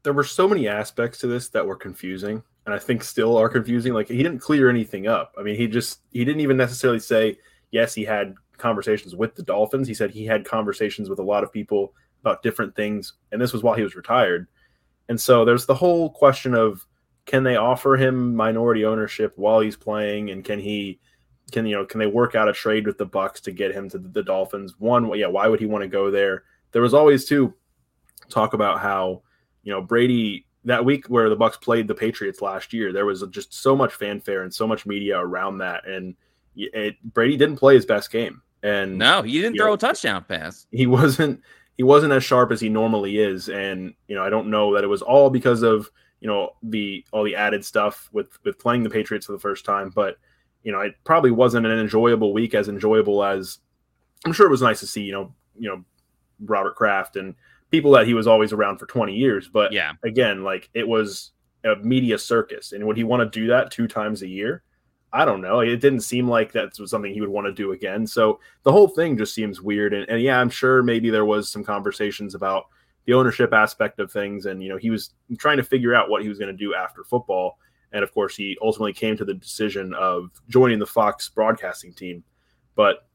There 0.05 0.12
were 0.12 0.25
so 0.25 0.49
many 0.49 0.68
aspects 0.68 1.18
to 1.20 1.27
this 1.27 1.49
that 1.51 1.66
were 1.66 1.77
confusing, 1.77 2.43
and 2.66 2.75
I 2.75 2.79
think 2.79 3.03
still 3.03 3.37
are 3.37 3.49
confusing. 3.49 3.95
Like 3.95 4.09
he 4.09 4.22
didn't 4.22 4.41
clear 4.41 4.68
anything 4.68 5.07
up. 5.07 5.35
I 5.39 5.43
mean, 5.43 5.57
he 5.57 5.66
just 5.66 6.01
he 6.12 6.25
didn't 6.25 6.41
even 6.41 6.57
necessarily 6.57 7.01
say 7.01 7.39
yes. 7.70 7.95
He 7.95 8.05
had 8.05 8.35
conversations 8.59 9.16
with 9.16 9.35
the 9.35 9.43
Dolphins. 9.43 9.89
He 9.89 9.95
said 9.95 10.11
he 10.11 10.27
had 10.27 10.45
conversations 10.45 11.09
with 11.09 11.18
a 11.18 11.22
lot 11.22 11.43
of 11.43 11.53
people 11.53 11.95
about 12.20 12.43
different 12.43 12.77
things, 12.77 13.14
and 13.33 13.41
this 13.41 13.53
was 13.53 13.62
while 13.62 13.75
he 13.75 13.83
was 13.83 13.97
retired. 13.97 14.47
And 15.09 15.20
so 15.20 15.44
there's 15.44 15.66
the 15.66 15.74
whole 15.74 16.11
question 16.11 16.55
of 16.55 16.86
can 17.26 17.42
they 17.42 17.57
offer 17.57 17.96
him 17.96 18.34
minority 18.34 18.84
ownership 18.84 19.32
while 19.36 19.61
he's 19.61 19.76
playing, 19.76 20.30
and 20.30 20.44
can 20.44 20.59
he 20.59 21.00
can 21.52 21.66
you 21.66 21.76
know 21.76 21.84
can 21.84 22.00
they 22.00 22.07
work 22.07 22.34
out 22.34 22.48
a 22.48 22.52
trade 22.52 22.86
with 22.86 22.98
the 22.98 23.07
bucks 23.07 23.40
to 23.42 23.52
get 23.52 23.72
him 23.72 23.88
to 23.90 23.98
the, 23.98 24.22
Dolphins? 24.22 24.74
One, 24.78 25.11
yeah, 25.18 25.26
why 25.26 25.48
would 25.48 25.61
he 25.61 25.66
want 25.66 25.82
to 25.82 25.88
go 25.88 26.11
there? 26.11 26.44
There 26.72 26.82
was 26.82 26.94
always 26.94 27.24
two 27.24 27.55
talk 28.28 28.55
about 28.55 28.80
how 28.80 29.22
you 29.62 29.72
know 29.72 29.80
Brady 29.80 30.46
that 30.64 30.84
week 30.84 31.07
where 31.07 31.28
the 31.28 31.36
bucks 31.36 31.57
played 31.57 31.88
the 31.88 31.94
Patriots 31.94 32.42
last 32.42 32.72
year. 32.72 32.92
There 32.92 33.07
was 33.07 33.24
just 33.30 33.55
so 33.55 33.76
much 33.76 33.94
fanfare 33.94 34.42
and 34.42 34.52
so 34.52 34.66
much 34.66 34.86
media 34.86 35.18
around 35.18 35.59
that, 35.59 35.86
and 35.86 36.14
it, 36.57 36.96
Brady 37.02 37.36
didn't 37.36 37.57
play 37.57 37.74
his 37.74 37.86
best 37.86 38.11
game. 38.11 38.42
And 38.62 38.96
no, 38.98 39.22
he 39.22 39.40
didn't 39.40 39.57
throw 39.57 39.68
know, 39.68 39.72
a 39.74 39.78
touchdown 39.78 40.24
pass. 40.24 40.66
He 40.70 40.86
wasn't 40.88 41.42
he 41.77 41.83
wasn't 41.83 42.12
as 42.12 42.25
sharp 42.25 42.53
as 42.53 42.61
he 42.61 42.68
normally 42.68 43.18
is. 43.18 43.49
And 43.49 43.95
you 44.09 44.14
know, 44.14 44.22
I 44.22 44.31
don't 44.31 44.51
know 44.51 44.75
that 44.75 44.85
it 44.85 44.89
was 44.89 45.03
all 45.03 45.31
because 45.31 45.62
of 45.62 45.91
you 46.20 46.29
know 46.29 46.51
the 46.62 47.05
all 47.12 47.25
the 47.25 47.37
added 47.37 47.64
stuff 47.64 48.09
with 48.12 48.39
with 48.45 48.59
playing 48.59 48.83
the 48.83 48.91
Patriots 48.91 49.27
for 49.27 49.33
the 49.33 49.39
first 49.39 49.64
time, 49.64 49.91
but 49.95 50.16
you 50.62 50.72
know, 50.72 50.81
it 50.81 50.95
probably 51.05 51.31
wasn't 51.31 51.66
an 51.66 51.79
enjoyable 51.79 52.33
week 52.33 52.55
as 52.55 52.68
enjoyable 52.68 53.22
as 53.22 53.59
I'm 54.25 54.33
sure 54.33 54.47
it 54.47 54.51
was 54.51 54.62
nice 54.62 54.81
to 54.81 54.87
see, 54.87 55.03
you 55.03 55.12
know, 55.12 55.35
you 55.59 55.68
know, 55.68 55.85
Robert 56.41 56.75
Kraft 56.75 57.16
and 57.16 57.35
people 57.70 57.93
that 57.93 58.07
he 58.07 58.14
was 58.14 58.27
always 58.27 58.53
around 58.53 58.79
for 58.79 58.87
20 58.87 59.14
years. 59.14 59.47
But 59.47 59.72
yeah, 59.72 59.93
again, 60.03 60.43
like 60.43 60.70
it 60.75 60.89
was 60.89 61.33
a 61.64 61.77
media 61.77 62.18
circus. 62.18 62.72
And 62.72 62.87
would 62.87 62.97
he 62.97 63.05
want 63.05 63.20
to 63.20 63.41
do 63.41 63.49
that 63.49 63.70
two 63.70 63.87
times 63.87 64.22
a 64.22 64.29
year? 64.29 64.62
I 65.15 65.25
don't 65.25 65.41
know. 65.41 65.61
It 65.61 65.77
didn't 65.77 66.01
seem 66.01 66.29
like 66.29 66.51
that 66.53 66.77
was 66.81 66.91
something 66.91 67.15
he 67.15 67.21
would 67.21 67.31
want 67.31 67.47
to 67.47 67.53
do 67.53 67.71
again. 67.71 68.05
So 68.05 68.41
the 68.65 68.73
whole 68.73 68.89
thing 68.89 69.17
just 69.17 69.33
seems 69.33 69.62
weird. 69.62 69.95
And, 69.95 70.09
and, 70.09 70.21
yeah, 70.21 70.41
I'm 70.41 70.51
sure 70.51 70.83
maybe 70.83 71.09
there 71.09 71.25
was 71.25 71.49
some 71.49 71.62
conversations 71.62 72.35
about 72.35 72.65
the 73.07 73.15
ownership 73.15 73.53
aspect 73.53 74.01
of 74.01 74.11
things. 74.11 74.47
And, 74.47 74.61
you 74.61 74.69
know, 74.69 74.77
he 74.77 74.91
was 74.91 75.11
trying 75.39 75.59
to 75.59 75.62
figure 75.62 75.95
out 75.95 76.11
what 76.11 76.23
he 76.23 76.29
was 76.29 76.41
going 76.41 76.51
to 76.51 76.57
do 76.57 76.75
after 76.75 77.05
football. 77.05 77.59
And 77.93 78.03
of 78.03 78.12
course, 78.12 78.35
he 78.35 78.59
ultimately 78.61 78.93
came 78.93 79.17
to 79.17 79.25
the 79.25 79.35
decision 79.35 79.95
of 79.95 80.31
joining 80.49 80.81
the 80.81 80.87
Fox 80.87 81.29
broadcasting 81.29 81.95
team. 81.95 82.25
But 82.75 83.07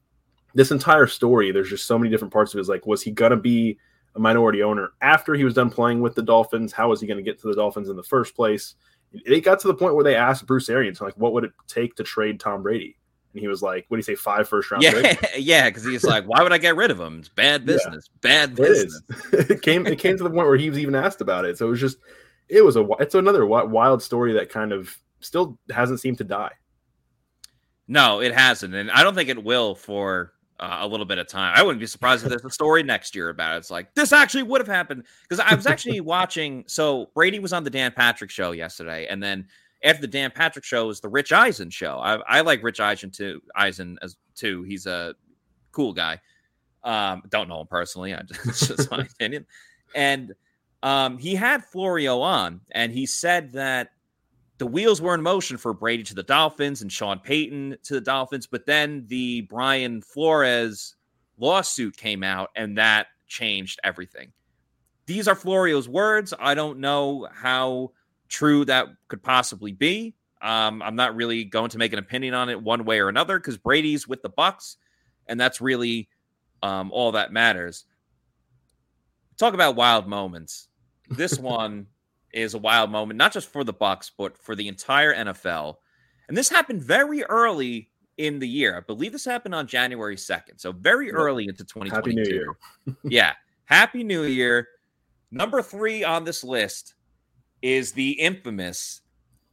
this 0.53 0.71
entire 0.71 1.05
story, 1.05 1.51
there's 1.51 1.69
just 1.69 1.85
so 1.85 1.99
many 1.99 2.09
different 2.09 2.31
parts 2.31 2.53
of 2.53 2.59
it. 2.59 2.61
Is 2.61 2.69
like, 2.69 2.87
was 2.87 3.01
he 3.01 3.11
going 3.11 3.31
to 3.31 3.35
be 3.35 3.77
a 4.15 4.19
minority 4.19 4.63
owner 4.63 4.91
after 5.01 5.33
he 5.33 5.43
was 5.43 5.53
done 5.53 5.69
playing 5.69 5.99
with 5.99 6.15
the 6.15 6.23
Dolphins? 6.23 6.71
How 6.71 6.87
was 6.87 7.01
he 7.01 7.07
going 7.07 7.17
to 7.17 7.29
get 7.29 7.41
to 7.41 7.47
the 7.49 7.55
Dolphins 7.55 7.89
in 7.89 7.97
the 7.97 8.03
first 8.03 8.37
place? 8.37 8.75
It 9.11 9.43
got 9.43 9.59
to 9.61 9.67
the 9.67 9.73
point 9.73 9.95
where 9.95 10.03
they 10.03 10.15
asked 10.15 10.45
Bruce 10.45 10.69
Arians, 10.69 11.01
like, 11.01 11.17
what 11.17 11.33
would 11.33 11.43
it 11.43 11.51
take 11.67 11.95
to 11.95 12.03
trade 12.03 12.39
Tom 12.39 12.61
Brady? 12.61 12.95
And 13.33 13.41
he 13.41 13.47
was 13.47 13.61
like, 13.61 13.85
what 13.87 13.97
do 13.97 13.99
you 13.99 14.03
say, 14.03 14.15
five 14.15 14.47
first 14.47 14.71
round 14.71 14.83
Yeah, 14.83 15.15
yeah, 15.37 15.69
because 15.69 15.83
he's 15.83 16.03
like, 16.03 16.25
why 16.25 16.41
would 16.41 16.51
I 16.51 16.57
get 16.57 16.75
rid 16.75 16.89
of 16.89 16.99
him? 16.99 17.19
It's 17.19 17.29
bad 17.29 17.65
business. 17.65 18.09
Yeah. 18.11 18.19
Bad 18.21 18.55
business. 18.55 19.01
It, 19.31 19.51
it 19.51 19.61
came 19.61 19.85
it 19.85 19.99
came 19.99 20.17
to 20.17 20.23
the 20.23 20.29
point 20.29 20.47
where 20.47 20.57
he 20.57 20.69
was 20.69 20.79
even 20.79 20.95
asked 20.95 21.21
about 21.21 21.45
it. 21.45 21.57
So 21.57 21.67
it 21.67 21.69
was 21.69 21.79
just 21.79 21.97
it 22.47 22.63
was 22.63 22.75
a 22.75 22.87
it's 22.99 23.13
another 23.13 23.45
wild 23.45 24.01
story 24.01 24.33
that 24.33 24.49
kind 24.49 24.71
of 24.71 24.97
still 25.19 25.59
hasn't 25.69 25.99
seemed 25.99 26.17
to 26.19 26.23
die. 26.23 26.53
No, 27.87 28.19
it 28.21 28.33
hasn't, 28.33 28.73
and 28.73 28.89
I 28.89 29.03
don't 29.03 29.15
think 29.15 29.29
it 29.29 29.43
will 29.43 29.75
for 29.75 30.33
uh, 30.59 30.79
a 30.81 30.87
little 30.87 31.05
bit 31.05 31.17
of 31.17 31.27
time. 31.27 31.53
I 31.55 31.63
wouldn't 31.63 31.79
be 31.79 31.87
surprised 31.87 32.23
if 32.23 32.29
there's 32.29 32.45
a 32.45 32.49
story 32.49 32.83
next 32.83 33.15
year 33.15 33.29
about 33.29 33.55
it. 33.55 33.57
It's 33.59 33.71
like 33.71 33.93
this 33.95 34.11
actually 34.11 34.43
would 34.43 34.61
have 34.61 34.67
happened 34.67 35.05
because 35.23 35.39
I 35.39 35.55
was 35.55 35.65
actually 35.65 36.01
watching. 36.01 36.63
So 36.67 37.09
Brady 37.13 37.39
was 37.39 37.53
on 37.53 37.63
the 37.63 37.69
Dan 37.69 37.91
Patrick 37.91 38.29
show 38.29 38.51
yesterday, 38.51 39.07
and 39.07 39.21
then 39.21 39.47
after 39.83 40.01
the 40.01 40.07
Dan 40.07 40.31
Patrick 40.31 40.65
show 40.65 40.87
was 40.87 40.99
the 40.99 41.09
Rich 41.09 41.31
Eisen 41.31 41.69
show. 41.69 41.99
I, 41.99 42.15
I 42.27 42.41
like 42.41 42.63
Rich 42.63 42.79
Eisen 42.79 43.11
too. 43.11 43.41
Eisen 43.55 43.97
as 44.01 44.17
too. 44.35 44.63
He's 44.63 44.85
a 44.85 45.15
cool 45.71 45.93
guy. 45.93 46.19
Um, 46.83 47.23
don't 47.29 47.49
know 47.49 47.61
him 47.61 47.67
personally. 47.67 48.13
I 48.13 48.21
just, 48.27 48.47
it's 48.47 48.67
just 48.67 48.91
my 48.91 49.01
opinion. 49.01 49.45
And 49.95 50.33
um, 50.83 51.17
he 51.17 51.35
had 51.35 51.65
Florio 51.65 52.21
on, 52.21 52.61
and 52.71 52.91
he 52.91 53.05
said 53.05 53.53
that 53.53 53.91
the 54.59 54.67
wheels 54.67 55.01
were 55.01 55.15
in 55.15 55.21
motion 55.21 55.57
for 55.57 55.73
Brady 55.73 56.03
to 56.03 56.13
the 56.13 56.21
Dolphins 56.21 56.81
and 56.81 56.91
Sean 56.91 57.19
Payton 57.19 57.77
to 57.83 57.93
the 57.93 58.01
Dolphins, 58.01 58.45
but 58.45 58.65
then 58.65 59.05
the 59.07 59.41
Brian 59.41 60.01
Flores 60.01 60.95
lawsuit 61.37 61.95
came 61.95 62.23
out 62.23 62.49
and 62.55 62.77
that 62.77 63.07
changed 63.25 63.79
everything. 63.85 64.33
These 65.05 65.29
are 65.29 65.35
Florio's 65.35 65.87
words. 65.87 66.33
I 66.37 66.55
don't 66.55 66.79
know 66.79 67.27
how 67.33 67.93
true 68.27 68.65
that 68.65 68.87
could 69.07 69.23
possibly 69.23 69.71
be. 69.71 70.13
Um, 70.41 70.81
I'm 70.81 70.95
not 70.95 71.15
really 71.15 71.45
going 71.45 71.69
to 71.69 71.77
make 71.77 71.93
an 71.93 71.99
opinion 71.99 72.33
on 72.33 72.49
it 72.49 72.61
one 72.61 72.83
way 72.83 72.99
or 72.99 73.07
another 73.07 73.39
because 73.39 73.57
Brady's 73.57 74.07
with 74.07 74.21
the 74.21 74.29
Bucks, 74.29 74.75
and 75.25 75.39
that's 75.39 75.61
really 75.61 76.09
um, 76.61 76.91
all 76.91 77.13
that 77.13 77.31
matters. 77.31 77.85
Talk 79.37 79.53
about 79.53 79.77
wild 79.77 80.05
moments. 80.05 80.67
This 81.09 81.39
one 81.39 81.87
is 82.33 82.53
a 82.53 82.57
wild 82.57 82.91
moment, 82.91 83.17
not 83.17 83.33
just 83.33 83.51
for 83.51 83.63
the 83.63 83.73
Bucs, 83.73 84.11
but 84.17 84.37
for 84.37 84.55
the 84.55 84.67
entire 84.67 85.13
NFL. 85.13 85.75
And 86.27 86.37
this 86.37 86.49
happened 86.49 86.83
very 86.83 87.23
early 87.23 87.89
in 88.17 88.39
the 88.39 88.47
year. 88.47 88.77
I 88.77 88.81
believe 88.81 89.11
this 89.11 89.25
happened 89.25 89.55
on 89.55 89.65
January 89.65 90.15
2nd. 90.15 90.59
So 90.59 90.71
very 90.71 91.11
early 91.11 91.47
into 91.47 91.63
2022. 91.63 91.95
Happy 91.95 92.15
New 92.15 92.35
Year. 92.35 92.57
yeah. 93.03 93.33
Happy 93.65 94.03
New 94.03 94.23
Year. 94.23 94.67
Number 95.31 95.61
three 95.61 96.03
on 96.03 96.23
this 96.23 96.43
list 96.43 96.95
is 97.61 97.91
the 97.91 98.11
infamous 98.11 99.01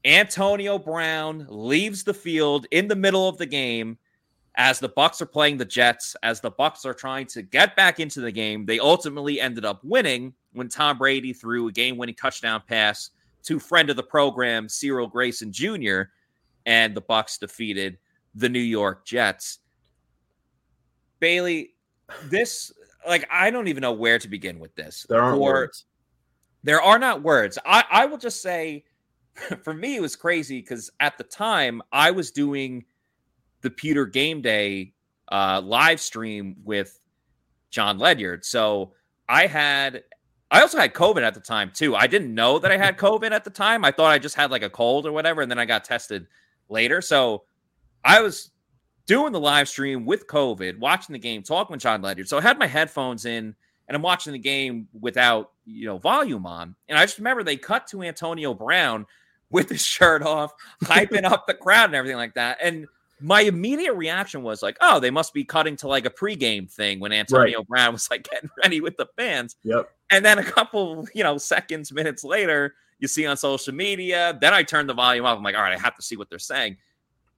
Antonio 0.04 0.78
Brown 0.78 1.46
leaves 1.48 2.04
the 2.04 2.14
field 2.14 2.66
in 2.70 2.86
the 2.86 2.94
middle 2.94 3.28
of 3.28 3.38
the 3.38 3.46
game 3.46 3.98
as 4.56 4.78
the 4.78 4.88
Bucks 4.88 5.20
are 5.20 5.26
playing 5.26 5.58
the 5.58 5.64
Jets, 5.64 6.16
as 6.22 6.40
the 6.40 6.50
Bucks 6.50 6.84
are 6.84 6.94
trying 6.94 7.26
to 7.26 7.42
get 7.42 7.76
back 7.76 8.00
into 8.00 8.20
the 8.20 8.32
game. 8.32 8.64
They 8.64 8.78
ultimately 8.78 9.40
ended 9.40 9.64
up 9.64 9.84
winning 9.84 10.32
when 10.52 10.68
Tom 10.68 10.96
Brady 10.98 11.32
threw 11.32 11.68
a 11.68 11.72
game-winning 11.72 12.14
touchdown 12.14 12.62
pass 12.66 13.10
to 13.44 13.58
friend 13.58 13.90
of 13.90 13.96
the 13.96 14.02
program 14.02 14.68
Cyril 14.68 15.06
Grayson 15.06 15.52
Jr. 15.52 16.02
and 16.64 16.94
the 16.94 17.02
Bucks 17.02 17.38
defeated 17.38 17.98
the 18.34 18.48
New 18.48 18.58
York 18.58 19.04
Jets. 19.04 19.58
Bailey, 21.20 21.74
this 22.24 22.72
like 23.06 23.26
I 23.30 23.50
don't 23.50 23.68
even 23.68 23.82
know 23.82 23.92
where 23.92 24.18
to 24.18 24.28
begin 24.28 24.58
with 24.58 24.74
this. 24.74 25.06
There 25.08 25.22
aren't 25.22 25.40
words. 25.40 25.84
There 26.62 26.82
are 26.82 26.98
not 26.98 27.22
words. 27.22 27.58
I, 27.64 27.84
I 27.90 28.06
will 28.06 28.18
just 28.18 28.42
say 28.42 28.84
for 29.62 29.74
me 29.74 29.96
it 29.96 30.02
was 30.02 30.16
crazy 30.16 30.60
because 30.60 30.90
at 31.00 31.16
the 31.18 31.24
time 31.24 31.82
I 31.92 32.10
was 32.10 32.30
doing 32.30 32.84
the 33.66 33.70
Pewter 33.70 34.06
Game 34.06 34.42
Day 34.42 34.92
uh, 35.32 35.60
live 35.64 36.00
stream 36.00 36.54
with 36.64 37.00
Jon 37.70 37.98
Ledyard. 37.98 38.44
So 38.44 38.92
I 39.28 39.48
had 39.48 40.04
I 40.52 40.60
also 40.60 40.78
had 40.78 40.94
COVID 40.94 41.22
at 41.22 41.34
the 41.34 41.40
time 41.40 41.72
too. 41.74 41.96
I 41.96 42.06
didn't 42.06 42.32
know 42.32 42.60
that 42.60 42.70
I 42.70 42.76
had 42.76 42.96
COVID 42.98 43.32
at 43.32 43.42
the 43.42 43.50
time. 43.50 43.84
I 43.84 43.90
thought 43.90 44.12
I 44.12 44.20
just 44.20 44.36
had 44.36 44.52
like 44.52 44.62
a 44.62 44.70
cold 44.70 45.04
or 45.04 45.10
whatever, 45.10 45.42
and 45.42 45.50
then 45.50 45.58
I 45.58 45.64
got 45.64 45.82
tested 45.82 46.28
later. 46.68 47.00
So 47.00 47.42
I 48.04 48.22
was 48.22 48.52
doing 49.06 49.32
the 49.32 49.40
live 49.40 49.68
stream 49.68 50.06
with 50.06 50.28
COVID, 50.28 50.78
watching 50.78 51.12
the 51.12 51.18
game, 51.18 51.42
talking 51.42 51.74
with 51.74 51.80
Jon 51.80 52.02
Ledyard. 52.02 52.28
So 52.28 52.38
I 52.38 52.42
had 52.42 52.56
my 52.56 52.68
headphones 52.68 53.24
in 53.24 53.56
and 53.88 53.96
I'm 53.96 54.02
watching 54.02 54.32
the 54.32 54.38
game 54.38 54.86
without, 54.98 55.50
you 55.64 55.86
know, 55.86 55.98
volume 55.98 56.46
on. 56.46 56.76
And 56.88 56.96
I 56.96 57.04
just 57.04 57.18
remember 57.18 57.42
they 57.42 57.56
cut 57.56 57.88
to 57.88 58.02
Antonio 58.02 58.54
Brown 58.54 59.06
with 59.50 59.68
his 59.68 59.84
shirt 59.84 60.22
off, 60.22 60.52
hyping 60.84 61.24
up 61.24 61.48
the 61.48 61.54
crowd 61.54 61.86
and 61.86 61.94
everything 61.94 62.16
like 62.16 62.34
that. 62.34 62.58
And 62.60 62.86
my 63.20 63.42
immediate 63.42 63.94
reaction 63.94 64.42
was 64.42 64.62
like, 64.62 64.76
oh, 64.80 65.00
they 65.00 65.10
must 65.10 65.32
be 65.32 65.44
cutting 65.44 65.76
to 65.76 65.88
like 65.88 66.04
a 66.04 66.10
pregame 66.10 66.70
thing 66.70 67.00
when 67.00 67.12
Antonio 67.12 67.58
right. 67.58 67.68
Brown 67.68 67.92
was 67.92 68.10
like 68.10 68.28
getting 68.30 68.50
ready 68.62 68.80
with 68.80 68.96
the 68.96 69.06
fans. 69.16 69.56
Yep. 69.64 69.90
And 70.10 70.24
then 70.24 70.38
a 70.38 70.44
couple, 70.44 71.06
you 71.14 71.22
know, 71.22 71.38
seconds, 71.38 71.92
minutes 71.92 72.24
later, 72.24 72.74
you 72.98 73.08
see 73.08 73.26
on 73.26 73.36
social 73.36 73.74
media. 73.74 74.36
Then 74.40 74.52
I 74.54 74.62
turn 74.62 74.86
the 74.86 74.94
volume 74.94 75.24
up. 75.24 75.36
I'm 75.36 75.42
like, 75.42 75.54
all 75.54 75.62
right, 75.62 75.76
I 75.76 75.80
have 75.80 75.96
to 75.96 76.02
see 76.02 76.16
what 76.16 76.28
they're 76.28 76.38
saying. 76.38 76.76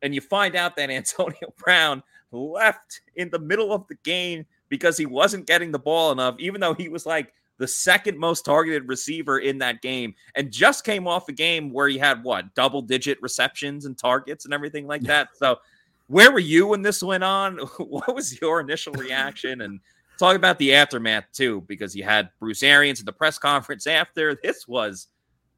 And 0.02 0.14
you 0.14 0.20
find 0.20 0.56
out 0.56 0.76
that 0.76 0.90
Antonio 0.90 1.52
Brown 1.56 2.02
left 2.32 3.00
in 3.16 3.30
the 3.30 3.38
middle 3.38 3.72
of 3.72 3.86
the 3.88 3.96
game 4.04 4.46
because 4.68 4.96
he 4.98 5.06
wasn't 5.06 5.46
getting 5.46 5.72
the 5.72 5.78
ball 5.78 6.12
enough, 6.12 6.36
even 6.38 6.60
though 6.60 6.74
he 6.74 6.88
was 6.88 7.06
like 7.06 7.32
the 7.58 7.68
second 7.68 8.18
most 8.18 8.44
targeted 8.44 8.88
receiver 8.88 9.38
in 9.38 9.58
that 9.58 9.82
game 9.82 10.14
and 10.34 10.50
just 10.50 10.84
came 10.84 11.06
off 11.06 11.28
a 11.28 11.32
game 11.32 11.72
where 11.72 11.88
he 11.88 11.98
had 11.98 12.22
what 12.24 12.54
double 12.54 12.82
digit 12.82 13.20
receptions 13.20 13.84
and 13.84 13.98
targets 13.98 14.44
and 14.44 14.54
everything 14.54 14.86
like 14.86 15.02
that. 15.02 15.28
So, 15.36 15.58
where 16.06 16.32
were 16.32 16.38
you 16.38 16.68
when 16.68 16.82
this 16.82 17.02
went 17.02 17.24
on? 17.24 17.58
what 17.78 18.14
was 18.14 18.40
your 18.40 18.60
initial 18.60 18.94
reaction? 18.94 19.60
And 19.60 19.80
talk 20.18 20.36
about 20.36 20.58
the 20.58 20.74
aftermath 20.74 21.24
too, 21.32 21.62
because 21.66 21.94
you 21.94 22.04
had 22.04 22.30
Bruce 22.40 22.62
Arians 22.62 23.00
at 23.00 23.06
the 23.06 23.12
press 23.12 23.38
conference 23.38 23.86
after. 23.86 24.38
This 24.42 24.66
was 24.66 25.08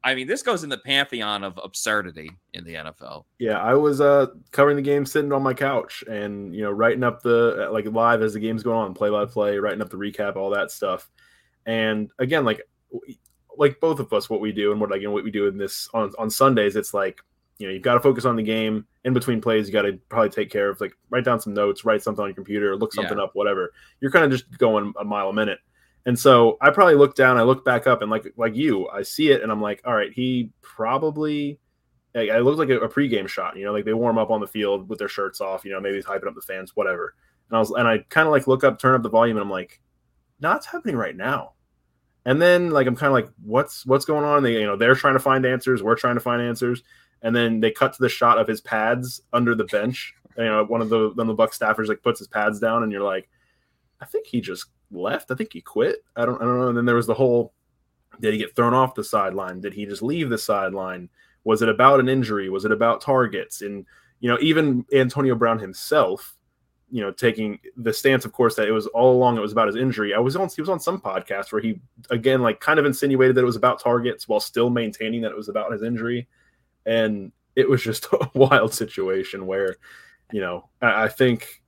I 0.03 0.15
mean, 0.15 0.25
this 0.25 0.41
goes 0.41 0.63
in 0.63 0.69
the 0.69 0.79
pantheon 0.79 1.43
of 1.43 1.59
absurdity 1.63 2.31
in 2.53 2.63
the 2.63 2.73
NFL. 2.73 3.25
Yeah, 3.37 3.61
I 3.61 3.75
was 3.75 4.01
uh 4.01 4.27
covering 4.51 4.75
the 4.75 4.81
game 4.81 5.05
sitting 5.05 5.31
on 5.31 5.43
my 5.43 5.53
couch 5.53 6.03
and 6.09 6.55
you 6.55 6.63
know 6.63 6.71
writing 6.71 7.03
up 7.03 7.21
the 7.21 7.69
like 7.71 7.85
live 7.85 8.21
as 8.23 8.33
the 8.33 8.39
game's 8.39 8.63
going 8.63 8.77
on, 8.77 8.93
play 8.93 9.09
by 9.09 9.25
play, 9.25 9.57
writing 9.59 9.81
up 9.81 9.89
the 9.89 9.97
recap, 9.97 10.35
all 10.35 10.49
that 10.51 10.71
stuff. 10.71 11.09
And 11.65 12.11
again, 12.19 12.45
like 12.45 12.61
like 13.57 13.79
both 13.79 13.99
of 13.99 14.11
us, 14.13 14.29
what 14.29 14.41
we 14.41 14.51
do 14.51 14.71
and 14.71 14.79
what 14.79 14.89
like 14.89 15.01
you 15.01 15.07
know, 15.07 15.13
what 15.13 15.23
we 15.23 15.31
do 15.31 15.47
in 15.47 15.57
this 15.57 15.89
on 15.93 16.11
on 16.17 16.29
Sundays, 16.29 16.75
it's 16.75 16.93
like 16.93 17.19
you 17.57 17.67
know 17.67 17.73
you've 17.73 17.83
got 17.83 17.93
to 17.95 17.99
focus 17.99 18.25
on 18.25 18.35
the 18.35 18.43
game. 18.43 18.85
In 19.03 19.13
between 19.13 19.41
plays, 19.41 19.67
you 19.67 19.73
got 19.73 19.83
to 19.83 19.99
probably 20.09 20.29
take 20.29 20.49
care 20.51 20.69
of 20.69 20.79
like 20.79 20.93
write 21.09 21.25
down 21.25 21.39
some 21.39 21.53
notes, 21.53 21.85
write 21.85 22.03
something 22.03 22.21
on 22.21 22.29
your 22.29 22.35
computer, 22.35 22.75
look 22.75 22.93
something 22.93 23.17
yeah. 23.17 23.23
up, 23.23 23.31
whatever. 23.33 23.71
You're 23.99 24.11
kind 24.11 24.25
of 24.25 24.31
just 24.31 24.57
going 24.57 24.93
a 24.99 25.03
mile 25.03 25.29
a 25.29 25.33
minute. 25.33 25.59
And 26.05 26.17
so 26.17 26.57
I 26.61 26.71
probably 26.71 26.95
look 26.95 27.15
down, 27.15 27.37
I 27.37 27.43
look 27.43 27.63
back 27.63 27.87
up, 27.87 28.01
and 28.01 28.09
like 28.09 28.33
like 28.37 28.55
you, 28.55 28.87
I 28.89 29.03
see 29.03 29.31
it, 29.31 29.43
and 29.43 29.51
I'm 29.51 29.61
like, 29.61 29.81
all 29.85 29.93
right, 29.93 30.11
he 30.11 30.51
probably. 30.61 31.59
Like, 32.13 32.27
it 32.27 32.41
look 32.41 32.57
like 32.57 32.67
a, 32.67 32.77
a 32.79 32.89
pregame 32.89 33.25
shot, 33.25 33.55
you 33.55 33.63
know, 33.63 33.71
like 33.71 33.85
they 33.85 33.93
warm 33.93 34.17
up 34.17 34.31
on 34.31 34.41
the 34.41 34.47
field 34.47 34.89
with 34.89 34.99
their 34.99 35.07
shirts 35.07 35.39
off, 35.39 35.63
you 35.63 35.71
know, 35.71 35.79
maybe 35.79 35.95
he's 35.95 36.03
hyping 36.03 36.27
up 36.27 36.35
the 36.35 36.41
fans, 36.41 36.75
whatever. 36.75 37.15
And 37.49 37.55
I 37.55 37.59
was, 37.59 37.71
and 37.71 37.87
I 37.87 37.99
kind 38.09 38.27
of 38.27 38.33
like 38.33 38.47
look 38.47 38.65
up, 38.65 38.79
turn 38.79 38.95
up 38.95 39.01
the 39.01 39.07
volume, 39.09 39.37
and 39.37 39.43
I'm 39.43 39.49
like, 39.49 39.79
it's 40.55 40.65
happening 40.65 40.95
right 40.95 41.15
now. 41.15 41.53
And 42.25 42.41
then 42.41 42.69
like 42.69 42.87
I'm 42.87 42.95
kind 42.95 43.07
of 43.07 43.13
like, 43.13 43.29
what's 43.43 43.85
what's 43.85 44.05
going 44.05 44.25
on? 44.25 44.43
They, 44.43 44.53
you 44.53 44.65
know, 44.65 44.75
they're 44.75 44.95
trying 44.95 45.15
to 45.15 45.19
find 45.19 45.45
answers, 45.45 45.81
we're 45.81 45.95
trying 45.95 46.15
to 46.15 46.21
find 46.21 46.41
answers, 46.41 46.83
and 47.21 47.35
then 47.35 47.59
they 47.59 47.71
cut 47.71 47.93
to 47.93 48.01
the 48.01 48.09
shot 48.09 48.37
of 48.37 48.47
his 48.47 48.61
pads 48.61 49.21
under 49.33 49.55
the 49.55 49.65
bench. 49.65 50.13
You 50.37 50.45
know, 50.45 50.63
one 50.65 50.81
of 50.81 50.89
the 50.89 50.97
of 50.97 51.15
the 51.15 51.33
Buck 51.33 51.51
staffers 51.51 51.87
like 51.87 52.03
puts 52.03 52.19
his 52.19 52.27
pads 52.27 52.59
down, 52.59 52.83
and 52.83 52.91
you're 52.91 53.03
like, 53.03 53.29
I 54.01 54.05
think 54.05 54.27
he 54.27 54.39
just 54.39 54.65
left. 54.91 55.31
I 55.31 55.35
think 55.35 55.53
he 55.53 55.61
quit. 55.61 56.03
I 56.15 56.25
don't 56.25 56.41
I 56.41 56.45
don't 56.45 56.59
know. 56.59 56.69
And 56.69 56.77
then 56.77 56.85
there 56.85 56.95
was 56.95 57.07
the 57.07 57.13
whole 57.13 57.53
did 58.19 58.33
he 58.33 58.39
get 58.39 58.55
thrown 58.55 58.73
off 58.73 58.95
the 58.95 59.03
sideline? 59.03 59.61
Did 59.61 59.73
he 59.73 59.85
just 59.85 60.03
leave 60.03 60.29
the 60.29 60.37
sideline? 60.37 61.09
Was 61.43 61.61
it 61.61 61.69
about 61.69 61.99
an 61.99 62.09
injury? 62.09 62.49
Was 62.49 62.65
it 62.65 62.71
about 62.71 63.01
targets? 63.01 63.61
And 63.61 63.85
you 64.19 64.29
know, 64.29 64.37
even 64.41 64.85
Antonio 64.93 65.33
Brown 65.33 65.57
himself, 65.57 66.35
you 66.91 67.01
know, 67.01 67.11
taking 67.11 67.57
the 67.77 67.93
stance, 67.93 68.25
of 68.25 68.33
course, 68.33 68.55
that 68.55 68.67
it 68.67 68.71
was 68.71 68.85
all 68.87 69.15
along 69.15 69.37
it 69.37 69.41
was 69.41 69.53
about 69.53 69.67
his 69.67 69.77
injury. 69.77 70.13
I 70.13 70.19
was 70.19 70.35
on 70.35 70.49
he 70.49 70.61
was 70.61 70.69
on 70.69 70.79
some 70.79 70.99
podcast 70.99 71.51
where 71.51 71.61
he 71.61 71.79
again 72.09 72.41
like 72.41 72.59
kind 72.59 72.79
of 72.79 72.85
insinuated 72.85 73.35
that 73.35 73.41
it 73.41 73.45
was 73.45 73.55
about 73.55 73.81
targets 73.81 74.27
while 74.27 74.41
still 74.41 74.69
maintaining 74.69 75.21
that 75.21 75.31
it 75.31 75.37
was 75.37 75.49
about 75.49 75.71
his 75.71 75.83
injury. 75.83 76.27
And 76.85 77.31
it 77.55 77.69
was 77.69 77.81
just 77.81 78.05
a 78.11 78.29
wild 78.33 78.73
situation 78.73 79.47
where, 79.47 79.77
you 80.31 80.41
know, 80.41 80.69
I, 80.81 81.05
I 81.05 81.07
think 81.07 81.60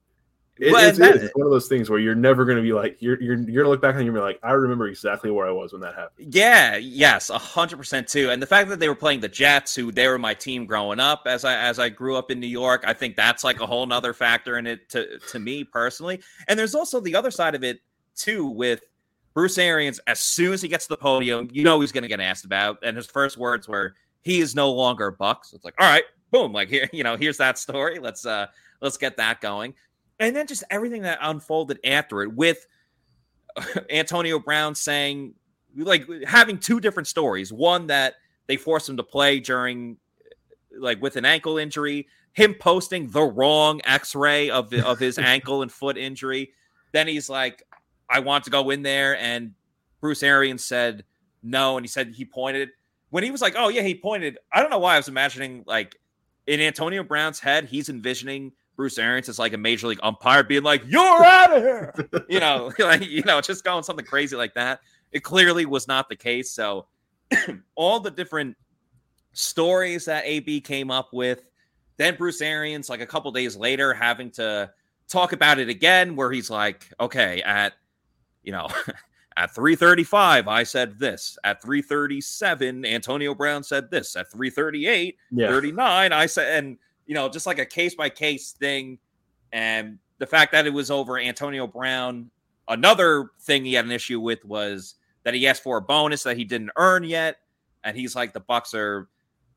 it, 0.60 0.68
it's, 0.68 1.00
it's, 1.00 1.36
one 1.36 1.48
of 1.48 1.52
those 1.52 1.68
things 1.68 1.90
where 1.90 1.98
you're 1.98 2.14
never 2.14 2.46
going 2.46 2.58
to 2.58 2.62
be 2.62 2.74
like 2.74 2.98
you're 3.00 3.20
you're 3.20 3.38
you're 3.38 3.64
gonna 3.64 3.72
look 3.72 3.82
back 3.82 3.96
and 3.96 4.06
you're 4.06 4.14
be 4.14 4.20
like 4.20 4.40
I 4.44 4.52
remember 4.52 4.88
exactly 4.88 5.32
where 5.32 5.48
I 5.48 5.52
was 5.52 5.74
when 5.74 5.82
that 5.82 5.96
happened. 5.96 6.32
Yeah, 6.34 6.76
yes, 6.76 7.32
a 7.32 7.40
hundred 7.40 7.78
percent 7.78 8.08
too. 8.08 8.30
And 8.30 8.40
the 8.40 8.46
fact 8.46 8.70
that 8.70 8.80
they 8.80 8.88
were 8.88 8.96
playing 8.96 9.22
the 9.22 9.28
Jets, 9.28 9.74
who 9.74 9.92
they 9.92 10.08
were 10.08 10.20
my 10.20 10.36
team 10.36 10.68
growing 10.68 11.00
up 11.00 11.24
as 11.26 11.44
I 11.44 11.58
as 11.58 11.80
I 11.80 11.90
grew 11.90 12.16
up 12.16 12.30
in 12.30 12.40
New 12.40 12.48
York, 12.48 12.84
I 12.86 12.94
think 12.94 13.16
that's 13.16 13.44
like 13.44 13.62
a 13.62 13.66
whole 13.66 13.88
nother 13.88 14.14
factor 14.14 14.60
in 14.60 14.68
it 14.68 14.90
to 14.90 15.18
to 15.18 15.40
me 15.40 15.64
personally. 15.64 16.22
And 16.48 16.58
there's 16.58 16.76
also 16.76 17.00
the 17.00 17.16
other 17.16 17.32
side 17.32 17.56
of 17.56 17.64
it 17.64 17.82
too 18.16 18.46
with 18.46 18.82
Bruce 19.34 19.58
Arians. 19.58 20.00
As 20.06 20.20
soon 20.20 20.54
as 20.54 20.62
he 20.62 20.68
gets 20.68 20.86
to 20.86 20.90
the 20.90 20.98
podium, 20.98 21.50
you 21.52 21.64
know 21.64 21.82
he's 21.82 21.92
going 21.92 22.04
to 22.04 22.08
get 22.08 22.20
asked 22.20 22.46
about, 22.46 22.78
and 22.84 22.96
his 22.96 23.08
first 23.08 23.40
words 23.40 23.68
were, 23.68 23.96
"He 24.22 24.40
is 24.40 24.54
no 24.54 24.72
longer 24.72 25.10
Buck." 25.10 25.46
So 25.46 25.56
it's 25.56 25.66
like, 25.66 25.76
all 25.80 25.90
right, 25.90 26.04
boom, 26.30 26.54
like 26.54 26.70
here, 26.70 26.88
you 26.94 27.04
know, 27.04 27.18
here's 27.18 27.38
that 27.38 27.58
story. 27.58 27.98
Let's 27.98 28.24
uh 28.24 28.46
let's 28.82 28.98
get 28.98 29.18
that 29.18 29.42
going 29.42 29.74
and 30.20 30.36
then 30.36 30.48
just 30.48 30.64
everything 30.70 31.04
that 31.04 31.20
unfolded 31.22 31.80
after 31.86 32.22
it 32.22 32.34
with 32.34 32.66
Antonio 33.90 34.40
Brown 34.40 34.76
saying 34.76 35.34
like 35.76 36.08
having 36.26 36.58
two 36.58 36.80
different 36.80 37.08
stories. 37.08 37.52
One 37.52 37.88
that 37.88 38.16
they 38.48 38.58
forced 38.58 38.90
him 38.90 38.98
to 38.98 39.04
play 39.04 39.40
during 39.40 39.98
like 40.78 41.02
with 41.02 41.16
an 41.16 41.26
ankle 41.26 41.58
injury, 41.58 42.08
him 42.34 42.56
posting 42.56 43.10
the 43.10 43.24
wrong 43.24 43.82
x-ray 43.84 44.50
of 44.50 44.70
the, 44.70 44.86
of 44.86 45.00
his 45.00 45.18
ankle 45.20 45.62
and 45.62 45.72
foot 45.72 45.98
injury. 45.98 46.52
Then 46.92 47.08
he's 47.08 47.30
like 47.30 47.64
I 48.10 48.20
want 48.20 48.44
to 48.46 48.50
go 48.50 48.70
in 48.70 48.84
there 48.84 49.18
and 49.18 49.54
Bruce 50.02 50.24
Arians 50.24 50.64
said 50.64 51.06
no 51.42 51.78
and 51.78 51.84
he 51.84 51.88
said 51.88 52.14
he 52.16 52.26
pointed 52.26 52.70
when 53.14 53.24
he 53.24 53.30
was 53.30 53.42
like, 53.42 53.54
"Oh 53.56 53.70
yeah, 53.70 53.84
he 53.84 53.94
pointed." 53.94 54.40
I 54.52 54.60
don't 54.60 54.72
know 54.72 54.80
why 54.80 54.96
I 54.96 54.98
was 54.98 55.08
imagining 55.08 55.64
like 55.68 55.96
in 56.48 56.60
Antonio 56.60 57.04
Brown's 57.04 57.40
head, 57.40 57.66
he's 57.66 57.88
envisioning 57.88 58.54
Bruce 58.76 58.98
Arians 58.98 59.30
is 59.30 59.40
like 59.40 59.54
a 59.54 59.58
major 59.58 59.88
league 59.88 60.00
umpire 60.02 60.44
being 60.44 60.64
like, 60.64 60.84
"You're 60.88 61.24
out 61.24 61.56
of 61.56 61.62
here," 61.62 61.94
you 62.30 62.40
know, 62.40 62.72
like 62.80 63.08
you 63.08 63.24
know, 63.24 63.42
just 63.42 63.64
going 63.64 63.84
something 63.84 64.06
crazy 64.06 64.36
like 64.36 64.54
that. 64.56 64.82
It 65.12 65.24
clearly 65.24 65.66
was 65.66 65.88
not 65.88 66.10
the 66.10 66.16
case. 66.16 66.52
So, 66.52 66.88
all 67.76 68.00
the 68.00 68.12
different 68.12 68.58
stories 69.34 70.06
that 70.06 70.24
AB 70.26 70.62
came 70.62 70.90
up 70.90 71.14
with, 71.14 71.44
then 71.98 72.16
Bruce 72.16 72.42
Arians, 72.42 72.90
like 72.90 73.02
a 73.02 73.06
couple 73.06 73.32
days 73.32 73.56
later, 73.56 73.94
having 73.94 74.32
to 74.32 74.72
talk 75.08 75.34
about 75.34 75.60
it 75.60 75.70
again, 75.70 76.16
where 76.16 76.32
he's 76.32 76.50
like, 76.50 76.92
"Okay, 77.00 77.42
at 77.44 77.74
you 78.44 78.52
know." 78.52 78.68
At 79.36 79.56
335, 79.56 80.48
I 80.48 80.62
said 80.62 81.00
this. 81.00 81.40
At 81.44 81.60
337, 81.60 82.86
Antonio 82.86 83.34
Brown 83.34 83.64
said 83.64 83.90
this. 83.90 84.16
At 84.16 84.32
338, 84.32 85.18
yeah. 85.32 85.48
39, 85.48 86.14
I 86.14 86.26
said, 86.28 86.64
and 86.64 86.78
you 87.06 87.16
know, 87.16 87.30
just 87.30 87.46
like 87.46 87.60
a 87.60 87.66
case 87.66 87.96
by 87.96 88.10
case 88.10 88.52
thing. 88.52 88.98
And 89.52 90.00
the 90.20 90.28
fact 90.28 90.52
that 90.54 90.66
it 90.66 90.74
was 90.74 90.90
over 90.90 91.20
Antonio 91.20 91.68
Brown, 91.68 92.30
another 92.68 93.32
thing 93.42 93.66
he 93.66 93.74
had 93.74 93.86
an 93.86 93.92
issue 93.92 94.20
with 94.20 94.44
was 94.46 94.96
that 95.24 95.34
he 95.34 95.48
asked 95.48 95.64
for 95.64 95.78
a 95.78 95.82
bonus 95.82 96.24
that 96.24 96.38
he 96.38 96.44
didn't 96.44 96.72
earn 96.76 97.04
yet. 97.04 97.38
And 97.84 97.98
he's 97.98 98.16
like, 98.16 98.34
the 98.34 98.40
Bucks 98.40 98.74
are, 98.74 99.10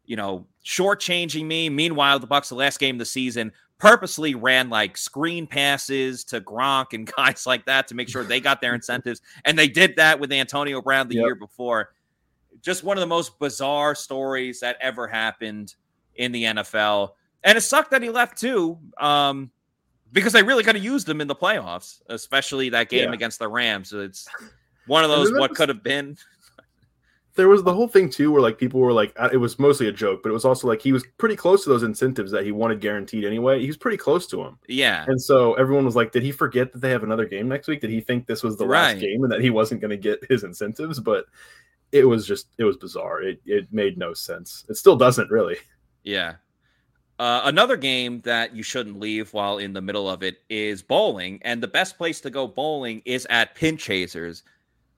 you 0.05 0.17
know, 0.17 0.47
shortchanging 0.65 1.45
me. 1.45 1.69
Meanwhile, 1.69 2.19
the 2.19 2.27
Bucks, 2.27 2.49
the 2.49 2.55
last 2.55 2.79
game 2.79 2.97
of 2.97 2.99
the 3.01 3.05
season, 3.05 3.53
purposely 3.79 4.35
ran 4.35 4.71
like 4.71 4.97
screen 4.97 5.47
passes 5.47 6.25
to 6.25 6.41
Gronk 6.41 6.93
and 6.93 7.11
guys 7.17 7.47
like 7.47 7.67
that 7.67 7.89
to 7.89 7.95
make 7.95 8.09
sure 8.09 8.25
they 8.25 8.41
got 8.41 8.61
their 8.61 8.75
incentives. 8.75 9.21
And 9.45 9.59
they 9.59 9.69
did 9.69 9.97
that 9.97 10.19
with 10.19 10.33
Antonio 10.33 10.81
Brown 10.81 11.09
the 11.09 11.17
yep. 11.17 11.25
year 11.25 11.35
before. 11.35 11.91
Just 12.63 12.85
one 12.85 12.97
of 12.97 13.01
the 13.01 13.07
most 13.07 13.39
bizarre 13.39 13.95
stories 13.95 14.61
that 14.61 14.77
ever 14.81 15.07
happened 15.07 15.75
in 16.17 16.33
the 16.33 16.45
NFL. 16.45 17.11
And 17.47 17.57
it 17.57 17.63
sucked 17.63 17.93
that 17.93 18.03
he 18.03 18.11
left 18.11 18.39
too, 18.39 18.77
um, 18.99 19.51
because 20.13 20.35
they 20.35 20.43
really 20.43 20.65
could 20.65 20.75
have 20.75 20.85
used 20.85 21.09
him 21.09 21.21
in 21.23 21.29
the 21.29 21.35
playoffs, 21.35 22.03
especially 22.09 22.69
that 22.71 22.91
game 22.91 23.09
yeah. 23.09 23.15
against 23.15 23.39
the 23.39 23.49
Rams. 23.49 23.89
So 23.91 24.01
it's 24.01 24.29
one 24.87 25.05
of 25.05 25.11
those 25.11 25.33
what 25.33 25.55
could 25.55 25.69
have 25.71 25.83
been. 25.83 26.19
There 27.37 27.49
was 27.49 27.63
the 27.63 27.73
whole 27.73 27.87
thing 27.87 28.11
too, 28.11 28.33
where 28.33 28.41
like 28.41 28.59
people 28.59 28.81
were 28.81 28.93
like, 28.93 29.13
uh, 29.17 29.29
it 29.31 29.37
was 29.37 29.59
mostly 29.59 29.87
a 29.89 29.93
joke, 29.93 30.23
but 30.23 30.31
it 30.31 30.33
was 30.33 30.45
also 30.45 30.67
like 30.67 30.81
he 30.81 30.91
was 30.91 31.05
pretty 31.19 31.37
close 31.37 31.63
to 31.65 31.69
those 31.69 31.83
incentives 31.83 32.33
that 32.33 32.45
he 32.45 32.51
wanted 32.51 32.81
guaranteed 32.81 33.25
anyway. 33.25 33.61
He 33.61 33.67
was 33.67 33.77
pretty 33.77 33.99
close 33.99 34.27
to 34.29 34.39
them. 34.39 34.59
Yeah. 34.67 35.05
And 35.07 35.21
so 35.21 35.55
everyone 35.55 35.85
was 35.85 35.95
like, 35.95 36.13
did 36.13 36.23
he 36.23 36.33
forget 36.33 36.73
that 36.73 36.81
they 36.81 36.91
have 36.91 37.05
another 37.05 37.27
game 37.27 37.47
next 37.47 37.69
week? 37.69 37.81
Did 37.81 37.91
he 37.91 38.01
think 38.01 38.27
this 38.27 38.43
was 38.43 38.57
the 38.57 38.67
right. 38.67 38.95
last 38.95 39.01
game 39.01 39.23
and 39.23 39.31
that 39.31 39.43
he 39.43 39.51
wasn't 39.51 39.83
going 39.83 39.91
to 39.91 39.97
get 39.99 40.25
his 40.29 40.43
incentives? 40.43 40.99
But 40.99 41.27
it 41.93 42.05
was 42.05 42.27
just, 42.27 42.49
it 42.59 42.65
was 42.65 42.79
bizarre. 42.79 43.23
It, 43.23 43.41
it 43.45 43.71
made 43.71 43.99
no 43.99 44.15
sense. 44.15 44.65
It 44.69 44.77
still 44.77 44.97
doesn't 44.97 45.31
really. 45.31 45.59
Yeah. 46.05 46.37
Uh, 47.19 47.43
another 47.45 47.77
game 47.77 48.21
that 48.21 48.55
you 48.55 48.63
shouldn't 48.63 49.01
leave 49.01 49.33
while 49.33 49.59
in 49.59 49.73
the 49.73 49.81
middle 49.81 50.09
of 50.09 50.23
it 50.23 50.43
is 50.51 50.83
bowling, 50.83 51.39
and 51.43 51.63
the 51.63 51.69
best 51.69 51.97
place 51.97 52.21
to 52.21 52.29
go 52.29 52.47
bowling 52.47 53.01
is 53.05 53.27
at 53.31 53.55
Pinchasers. 53.55 54.43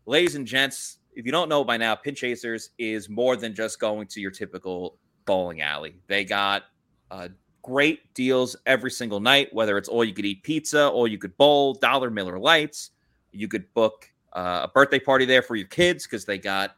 ladies 0.06 0.34
and 0.34 0.46
gents, 0.46 0.98
if 1.18 1.26
you 1.26 1.32
don't 1.32 1.48
know 1.48 1.64
by 1.64 1.76
now, 1.76 1.96
Pin 1.96 2.14
Chasers 2.14 2.70
is 2.78 3.08
more 3.08 3.34
than 3.34 3.52
just 3.52 3.80
going 3.80 4.06
to 4.06 4.20
your 4.20 4.30
typical 4.30 4.98
bowling 5.26 5.62
alley. 5.62 5.96
They 6.06 6.24
got 6.24 6.66
uh, 7.10 7.28
great 7.62 8.14
deals 8.14 8.54
every 8.66 8.92
single 8.92 9.18
night, 9.18 9.52
whether 9.52 9.76
it's 9.76 9.88
all 9.88 10.04
you 10.04 10.14
could 10.14 10.24
eat 10.24 10.44
pizza, 10.44 10.88
all 10.88 11.08
you 11.08 11.18
could 11.18 11.36
bowl, 11.36 11.74
dollar 11.74 12.08
Miller 12.08 12.38
Lites. 12.38 12.90
You 13.32 13.48
could 13.48 13.72
book 13.74 14.08
uh, 14.32 14.60
a 14.64 14.68
birthday 14.68 15.00
party 15.00 15.24
there 15.24 15.42
for 15.42 15.56
your 15.56 15.66
kids 15.66 16.04
because 16.04 16.24
they 16.24 16.38
got 16.38 16.76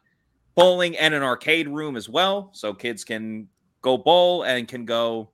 bowling 0.55 0.97
and 0.97 1.13
an 1.13 1.21
arcade 1.21 1.67
room 1.67 1.95
as 1.95 2.09
well. 2.09 2.49
So 2.51 2.73
kids 2.73 3.03
can 3.03 3.47
go 3.81 3.97
bowl 3.97 4.43
and 4.43 4.67
can 4.67 4.85
go 4.85 5.29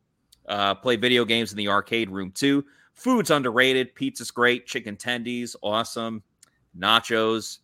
uh, 0.48 0.76
play 0.76 0.96
video 0.96 1.26
games 1.26 1.52
in 1.52 1.58
the 1.58 1.68
arcade 1.68 2.10
room 2.10 2.32
too. 2.32 2.66
Food's 2.94 3.30
underrated. 3.30 3.94
Pizza's 3.94 4.32
great. 4.32 4.66
Chicken 4.66 4.96
tendies, 4.96 5.56
awesome. 5.62 6.24
Nachos 6.78 7.60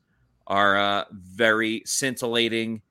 are 0.47 0.77
uh, 0.77 1.05
very 1.11 1.81
scintillating 1.85 2.81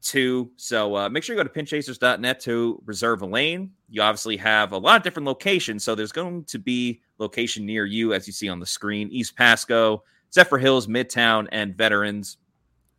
too. 0.00 0.50
So 0.56 0.96
uh, 0.96 1.08
make 1.08 1.22
sure 1.22 1.36
you 1.36 1.42
go 1.42 1.48
to 1.48 1.62
pinchasers.net 1.62 2.40
to 2.40 2.82
reserve 2.86 3.22
a 3.22 3.26
lane. 3.26 3.72
You 3.88 4.02
obviously 4.02 4.36
have 4.38 4.72
a 4.72 4.78
lot 4.78 4.96
of 4.96 5.02
different 5.02 5.26
locations. 5.26 5.84
So 5.84 5.94
there's 5.94 6.12
going 6.12 6.44
to 6.44 6.58
be 6.58 7.02
location 7.18 7.66
near 7.66 7.84
you, 7.86 8.12
as 8.14 8.26
you 8.26 8.32
see 8.32 8.48
on 8.48 8.60
the 8.60 8.66
screen 8.66 9.08
East 9.10 9.36
Pasco, 9.36 10.02
Zephyrhills, 10.32 10.86
Midtown, 10.86 11.46
and 11.52 11.76
Veterans. 11.76 12.38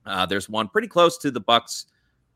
Uh, 0.05 0.25
there's 0.25 0.49
one 0.49 0.67
pretty 0.67 0.87
close 0.87 1.17
to 1.19 1.31
the 1.31 1.39
Bucks 1.39 1.87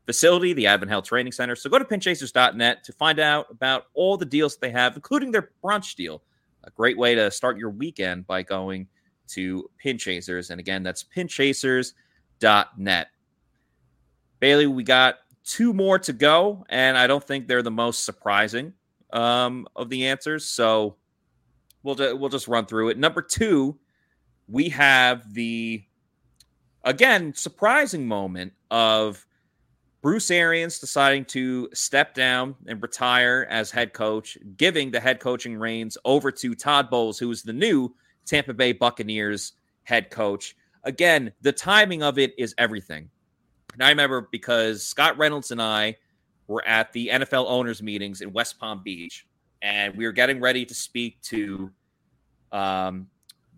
facility, 0.06 0.52
the 0.52 0.66
Advent 0.66 0.90
Health 0.90 1.04
Training 1.04 1.32
Center. 1.32 1.56
So 1.56 1.70
go 1.70 1.78
to 1.78 1.84
pinchasers.net 1.84 2.84
to 2.84 2.92
find 2.92 3.18
out 3.18 3.46
about 3.50 3.86
all 3.94 4.16
the 4.16 4.24
deals 4.24 4.56
they 4.56 4.70
have, 4.70 4.96
including 4.96 5.30
their 5.30 5.50
brunch 5.62 5.94
deal. 5.94 6.22
A 6.64 6.70
great 6.70 6.96
way 6.96 7.14
to 7.14 7.30
start 7.30 7.58
your 7.58 7.70
weekend 7.70 8.26
by 8.26 8.42
going 8.42 8.86
to 9.28 9.70
Pinchasers. 9.82 10.50
And 10.50 10.60
again, 10.60 10.82
that's 10.82 11.04
pinchasers.net. 11.04 13.06
Bailey, 14.40 14.66
we 14.66 14.82
got 14.82 15.16
two 15.44 15.72
more 15.72 15.98
to 16.00 16.12
go, 16.12 16.64
and 16.68 16.96
I 16.96 17.06
don't 17.06 17.22
think 17.22 17.46
they're 17.46 17.62
the 17.62 17.70
most 17.70 18.04
surprising 18.04 18.72
um, 19.12 19.66
of 19.76 19.88
the 19.88 20.06
answers. 20.06 20.44
So 20.44 20.96
we'll, 21.82 21.96
we'll 22.18 22.28
just 22.28 22.48
run 22.48 22.66
through 22.66 22.90
it. 22.90 22.98
Number 22.98 23.22
two, 23.22 23.78
we 24.48 24.68
have 24.70 25.32
the, 25.32 25.84
again, 26.84 27.34
surprising 27.34 28.06
moment 28.06 28.52
of 28.70 29.24
Bruce 30.02 30.32
Arians 30.32 30.80
deciding 30.80 31.24
to 31.26 31.68
step 31.72 32.12
down 32.12 32.56
and 32.66 32.82
retire 32.82 33.46
as 33.48 33.70
head 33.70 33.92
coach, 33.92 34.36
giving 34.56 34.90
the 34.90 34.98
head 34.98 35.20
coaching 35.20 35.56
reins 35.56 35.96
over 36.04 36.32
to 36.32 36.56
Todd 36.56 36.90
Bowles, 36.90 37.20
who 37.20 37.30
is 37.30 37.44
the 37.44 37.52
new 37.52 37.94
Tampa 38.26 38.52
Bay 38.52 38.72
Buccaneers 38.72 39.52
head 39.84 40.10
coach. 40.10 40.56
Again, 40.82 41.32
the 41.40 41.52
timing 41.52 42.02
of 42.02 42.18
it 42.18 42.34
is 42.36 42.52
everything. 42.58 43.08
And 43.74 43.84
I 43.84 43.90
remember 43.90 44.28
because 44.32 44.84
Scott 44.84 45.16
Reynolds 45.18 45.52
and 45.52 45.62
I 45.62 45.96
were 46.48 46.66
at 46.66 46.92
the 46.92 47.08
NFL 47.08 47.46
owners 47.48 47.80
meetings 47.80 48.22
in 48.22 48.32
West 48.32 48.58
Palm 48.58 48.82
Beach, 48.82 49.28
and 49.62 49.96
we 49.96 50.04
were 50.04 50.12
getting 50.12 50.40
ready 50.40 50.66
to 50.66 50.74
speak 50.74 51.22
to 51.22 51.70
um, 52.50 53.06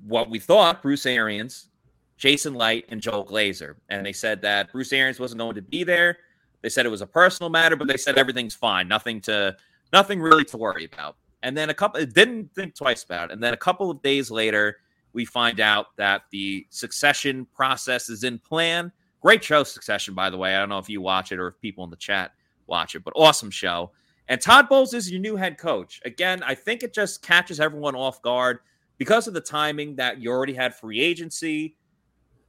what 0.06 0.28
we 0.28 0.38
thought 0.38 0.82
Bruce 0.82 1.06
Arians, 1.06 1.70
Jason 2.18 2.52
Licht, 2.52 2.90
and 2.90 3.00
Joel 3.00 3.24
Glazer. 3.24 3.76
And 3.88 4.04
they 4.04 4.12
said 4.12 4.42
that 4.42 4.70
Bruce 4.72 4.92
Arians 4.92 5.18
wasn't 5.18 5.38
going 5.38 5.54
to 5.54 5.62
be 5.62 5.84
there 5.84 6.18
they 6.64 6.70
said 6.70 6.86
it 6.86 6.88
was 6.88 7.02
a 7.02 7.06
personal 7.06 7.50
matter, 7.50 7.76
but 7.76 7.88
they 7.88 7.98
said 7.98 8.16
everything's 8.16 8.54
fine. 8.54 8.88
Nothing 8.88 9.20
to 9.20 9.54
nothing 9.92 10.18
really 10.18 10.46
to 10.46 10.56
worry 10.56 10.86
about. 10.86 11.16
And 11.42 11.54
then 11.54 11.68
a 11.68 11.74
couple 11.74 12.02
didn't 12.06 12.54
think 12.54 12.74
twice 12.74 13.04
about 13.04 13.28
it. 13.28 13.34
And 13.34 13.42
then 13.42 13.52
a 13.52 13.58
couple 13.58 13.90
of 13.90 14.00
days 14.00 14.30
later, 14.30 14.78
we 15.12 15.26
find 15.26 15.60
out 15.60 15.88
that 15.98 16.22
the 16.30 16.66
succession 16.70 17.46
process 17.54 18.08
is 18.08 18.24
in 18.24 18.38
plan. 18.38 18.90
Great 19.20 19.44
show, 19.44 19.62
Succession, 19.62 20.14
by 20.14 20.30
the 20.30 20.38
way. 20.38 20.56
I 20.56 20.58
don't 20.58 20.70
know 20.70 20.78
if 20.78 20.88
you 20.88 21.02
watch 21.02 21.32
it 21.32 21.38
or 21.38 21.48
if 21.48 21.60
people 21.60 21.84
in 21.84 21.90
the 21.90 21.96
chat 21.96 22.32
watch 22.66 22.94
it, 22.94 23.04
but 23.04 23.12
awesome 23.14 23.50
show. 23.50 23.90
And 24.28 24.40
Todd 24.40 24.70
Bowles 24.70 24.94
is 24.94 25.10
your 25.10 25.20
new 25.20 25.36
head 25.36 25.58
coach. 25.58 26.00
Again, 26.06 26.42
I 26.42 26.54
think 26.54 26.82
it 26.82 26.94
just 26.94 27.20
catches 27.20 27.60
everyone 27.60 27.94
off 27.94 28.22
guard 28.22 28.60
because 28.96 29.28
of 29.28 29.34
the 29.34 29.40
timing 29.42 29.96
that 29.96 30.18
you 30.18 30.30
already 30.30 30.54
had 30.54 30.74
free 30.74 30.98
agency. 30.98 31.76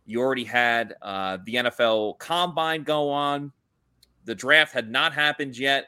You 0.05 0.22
already 0.22 0.45
had 0.45 0.95
uh, 1.01 1.39
the 1.45 1.55
NFL 1.55 2.18
combine 2.20 2.84
go 2.84 3.09
on. 3.09 3.51
The 4.26 4.36
draft 4.36 4.73
had 4.73 4.91
not 4.91 5.13
happened 5.13 5.57
yet, 5.57 5.86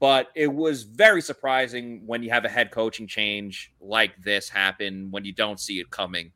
but 0.00 0.28
it 0.34 0.52
was 0.52 0.82
very 0.82 1.22
surprising 1.22 2.02
when 2.06 2.22
you 2.22 2.30
have 2.30 2.44
a 2.44 2.48
head 2.48 2.70
coaching 2.70 3.06
change 3.06 3.72
like 3.80 4.12
this 4.22 4.48
happen 4.48 5.10
when 5.10 5.24
you 5.24 5.32
don't 5.32 5.58
see 5.58 5.80
it 5.80 5.90
coming. 5.90 6.32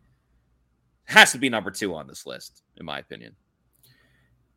has 1.05 1.33
to 1.33 1.39
be 1.39 1.51
number 1.51 1.71
two 1.71 1.95
on 1.95 2.07
this 2.07 2.27
list, 2.27 2.63
in 2.79 2.87
my 2.87 2.99
opinion. 2.99 3.35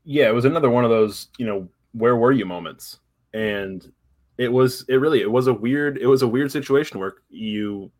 Yeah, 0.03 0.29
it 0.29 0.33
was 0.33 0.45
another 0.45 0.69
one 0.69 0.83
of 0.83 0.89
those, 0.89 1.29
you 1.37 1.45
know, 1.45 1.67
where 1.93 2.15
were 2.15 2.31
you 2.31 2.45
moments. 2.45 2.99
And 3.33 3.91
it 4.37 4.51
was 4.51 4.85
it 4.89 4.95
really 4.95 5.21
it 5.21 5.31
was 5.31 5.47
a 5.47 5.53
weird 5.53 5.97
it 5.97 6.07
was 6.07 6.21
a 6.21 6.27
weird 6.27 6.51
situation 6.51 6.99
where 6.99 7.15
you 7.29 7.91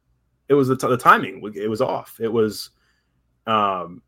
it 0.50 0.54
was 0.54 0.68
the, 0.68 0.76
t- 0.76 0.88
the 0.88 0.98
timing 0.98 1.42
it 1.56 1.70
was 1.70 1.82
off 1.82 2.18
it 2.20 2.32
was 2.32 2.72
um 3.48 4.02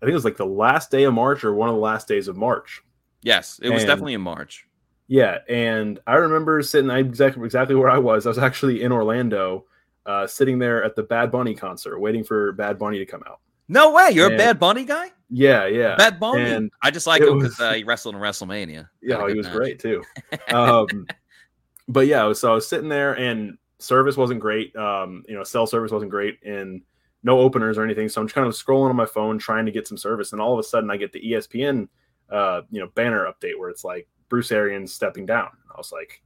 i 0.00 0.04
think 0.04 0.12
it 0.12 0.14
was 0.14 0.24
like 0.24 0.36
the 0.36 0.46
last 0.46 0.90
day 0.90 1.04
of 1.04 1.14
march 1.14 1.44
or 1.44 1.54
one 1.54 1.68
of 1.68 1.74
the 1.74 1.80
last 1.80 2.08
days 2.08 2.28
of 2.28 2.36
march 2.36 2.82
Yes, 3.26 3.58
it 3.60 3.70
was 3.70 3.82
and, 3.82 3.88
definitely 3.88 4.14
in 4.14 4.20
March. 4.20 4.68
Yeah, 5.08 5.38
and 5.48 5.98
I 6.06 6.14
remember 6.14 6.62
sitting 6.62 6.90
I 6.90 7.00
exactly 7.00 7.44
exactly 7.44 7.74
where 7.74 7.90
I 7.90 7.98
was. 7.98 8.24
I 8.24 8.28
was 8.28 8.38
actually 8.38 8.82
in 8.82 8.92
Orlando, 8.92 9.64
uh, 10.06 10.28
sitting 10.28 10.60
there 10.60 10.84
at 10.84 10.94
the 10.94 11.02
Bad 11.02 11.32
Bunny 11.32 11.52
concert, 11.52 11.98
waiting 11.98 12.22
for 12.22 12.52
Bad 12.52 12.78
Bunny 12.78 12.98
to 12.98 13.04
come 13.04 13.24
out. 13.26 13.40
No 13.66 13.90
way, 13.90 14.10
you're 14.12 14.26
and, 14.26 14.36
a 14.36 14.38
Bad 14.38 14.60
Bunny 14.60 14.84
guy. 14.84 15.10
Yeah, 15.28 15.66
yeah, 15.66 15.96
Bad 15.96 16.20
Bunny. 16.20 16.44
And 16.44 16.70
I 16.84 16.92
just 16.92 17.08
like 17.08 17.20
him 17.20 17.40
because 17.40 17.58
uh, 17.58 17.72
he 17.72 17.82
wrestled 17.82 18.14
in 18.14 18.20
WrestleMania. 18.20 18.88
Yeah, 19.02 19.26
he 19.26 19.34
was 19.34 19.46
match. 19.46 19.56
great 19.56 19.80
too. 19.80 20.04
um, 20.54 21.08
but 21.88 22.06
yeah, 22.06 22.32
so 22.32 22.52
I 22.52 22.54
was 22.54 22.68
sitting 22.68 22.88
there, 22.88 23.18
and 23.18 23.58
service 23.80 24.16
wasn't 24.16 24.38
great. 24.38 24.74
Um, 24.76 25.24
you 25.26 25.34
know, 25.34 25.42
cell 25.42 25.66
service 25.66 25.90
wasn't 25.90 26.12
great, 26.12 26.38
and 26.44 26.80
no 27.24 27.40
openers 27.40 27.76
or 27.76 27.82
anything. 27.82 28.08
So 28.08 28.20
I'm 28.20 28.28
just 28.28 28.36
kind 28.36 28.46
of 28.46 28.54
scrolling 28.54 28.90
on 28.90 28.94
my 28.94 29.04
phone 29.04 29.36
trying 29.36 29.66
to 29.66 29.72
get 29.72 29.88
some 29.88 29.98
service, 29.98 30.30
and 30.30 30.40
all 30.40 30.52
of 30.52 30.60
a 30.60 30.62
sudden 30.62 30.92
I 30.92 30.96
get 30.96 31.10
the 31.10 31.32
ESPN 31.32 31.88
uh, 32.30 32.62
you 32.70 32.80
know, 32.80 32.88
banner 32.94 33.26
update 33.26 33.58
where 33.58 33.70
it's 33.70 33.84
like 33.84 34.08
Bruce 34.28 34.52
Arians 34.52 34.92
stepping 34.92 35.26
down. 35.26 35.48
I 35.72 35.76
was 35.76 35.92
like, 35.92 36.22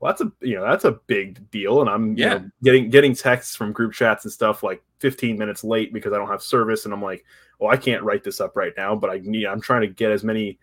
well, 0.00 0.12
that's 0.12 0.20
a 0.20 0.32
you 0.46 0.56
know 0.56 0.68
that's 0.68 0.84
a 0.84 0.98
big 1.06 1.50
deal, 1.50 1.80
and 1.80 1.88
I'm 1.88 2.16
yeah 2.16 2.34
know, 2.34 2.50
getting 2.62 2.90
getting 2.90 3.14
texts 3.14 3.56
from 3.56 3.72
group 3.72 3.92
chats 3.92 4.24
and 4.24 4.32
stuff 4.32 4.62
like 4.62 4.82
15 4.98 5.38
minutes 5.38 5.64
late 5.64 5.92
because 5.92 6.12
I 6.12 6.16
don't 6.16 6.28
have 6.28 6.42
service, 6.42 6.84
and 6.84 6.92
I'm 6.92 7.02
like, 7.02 7.24
well, 7.58 7.72
I 7.72 7.76
can't 7.76 8.02
write 8.02 8.22
this 8.22 8.40
up 8.40 8.56
right 8.56 8.72
now, 8.76 8.94
but 8.94 9.10
I 9.10 9.20
need 9.22 9.46
I'm 9.46 9.60
trying 9.60 9.82
to 9.82 9.88
get 9.88 10.12
as 10.12 10.22
many 10.22 10.58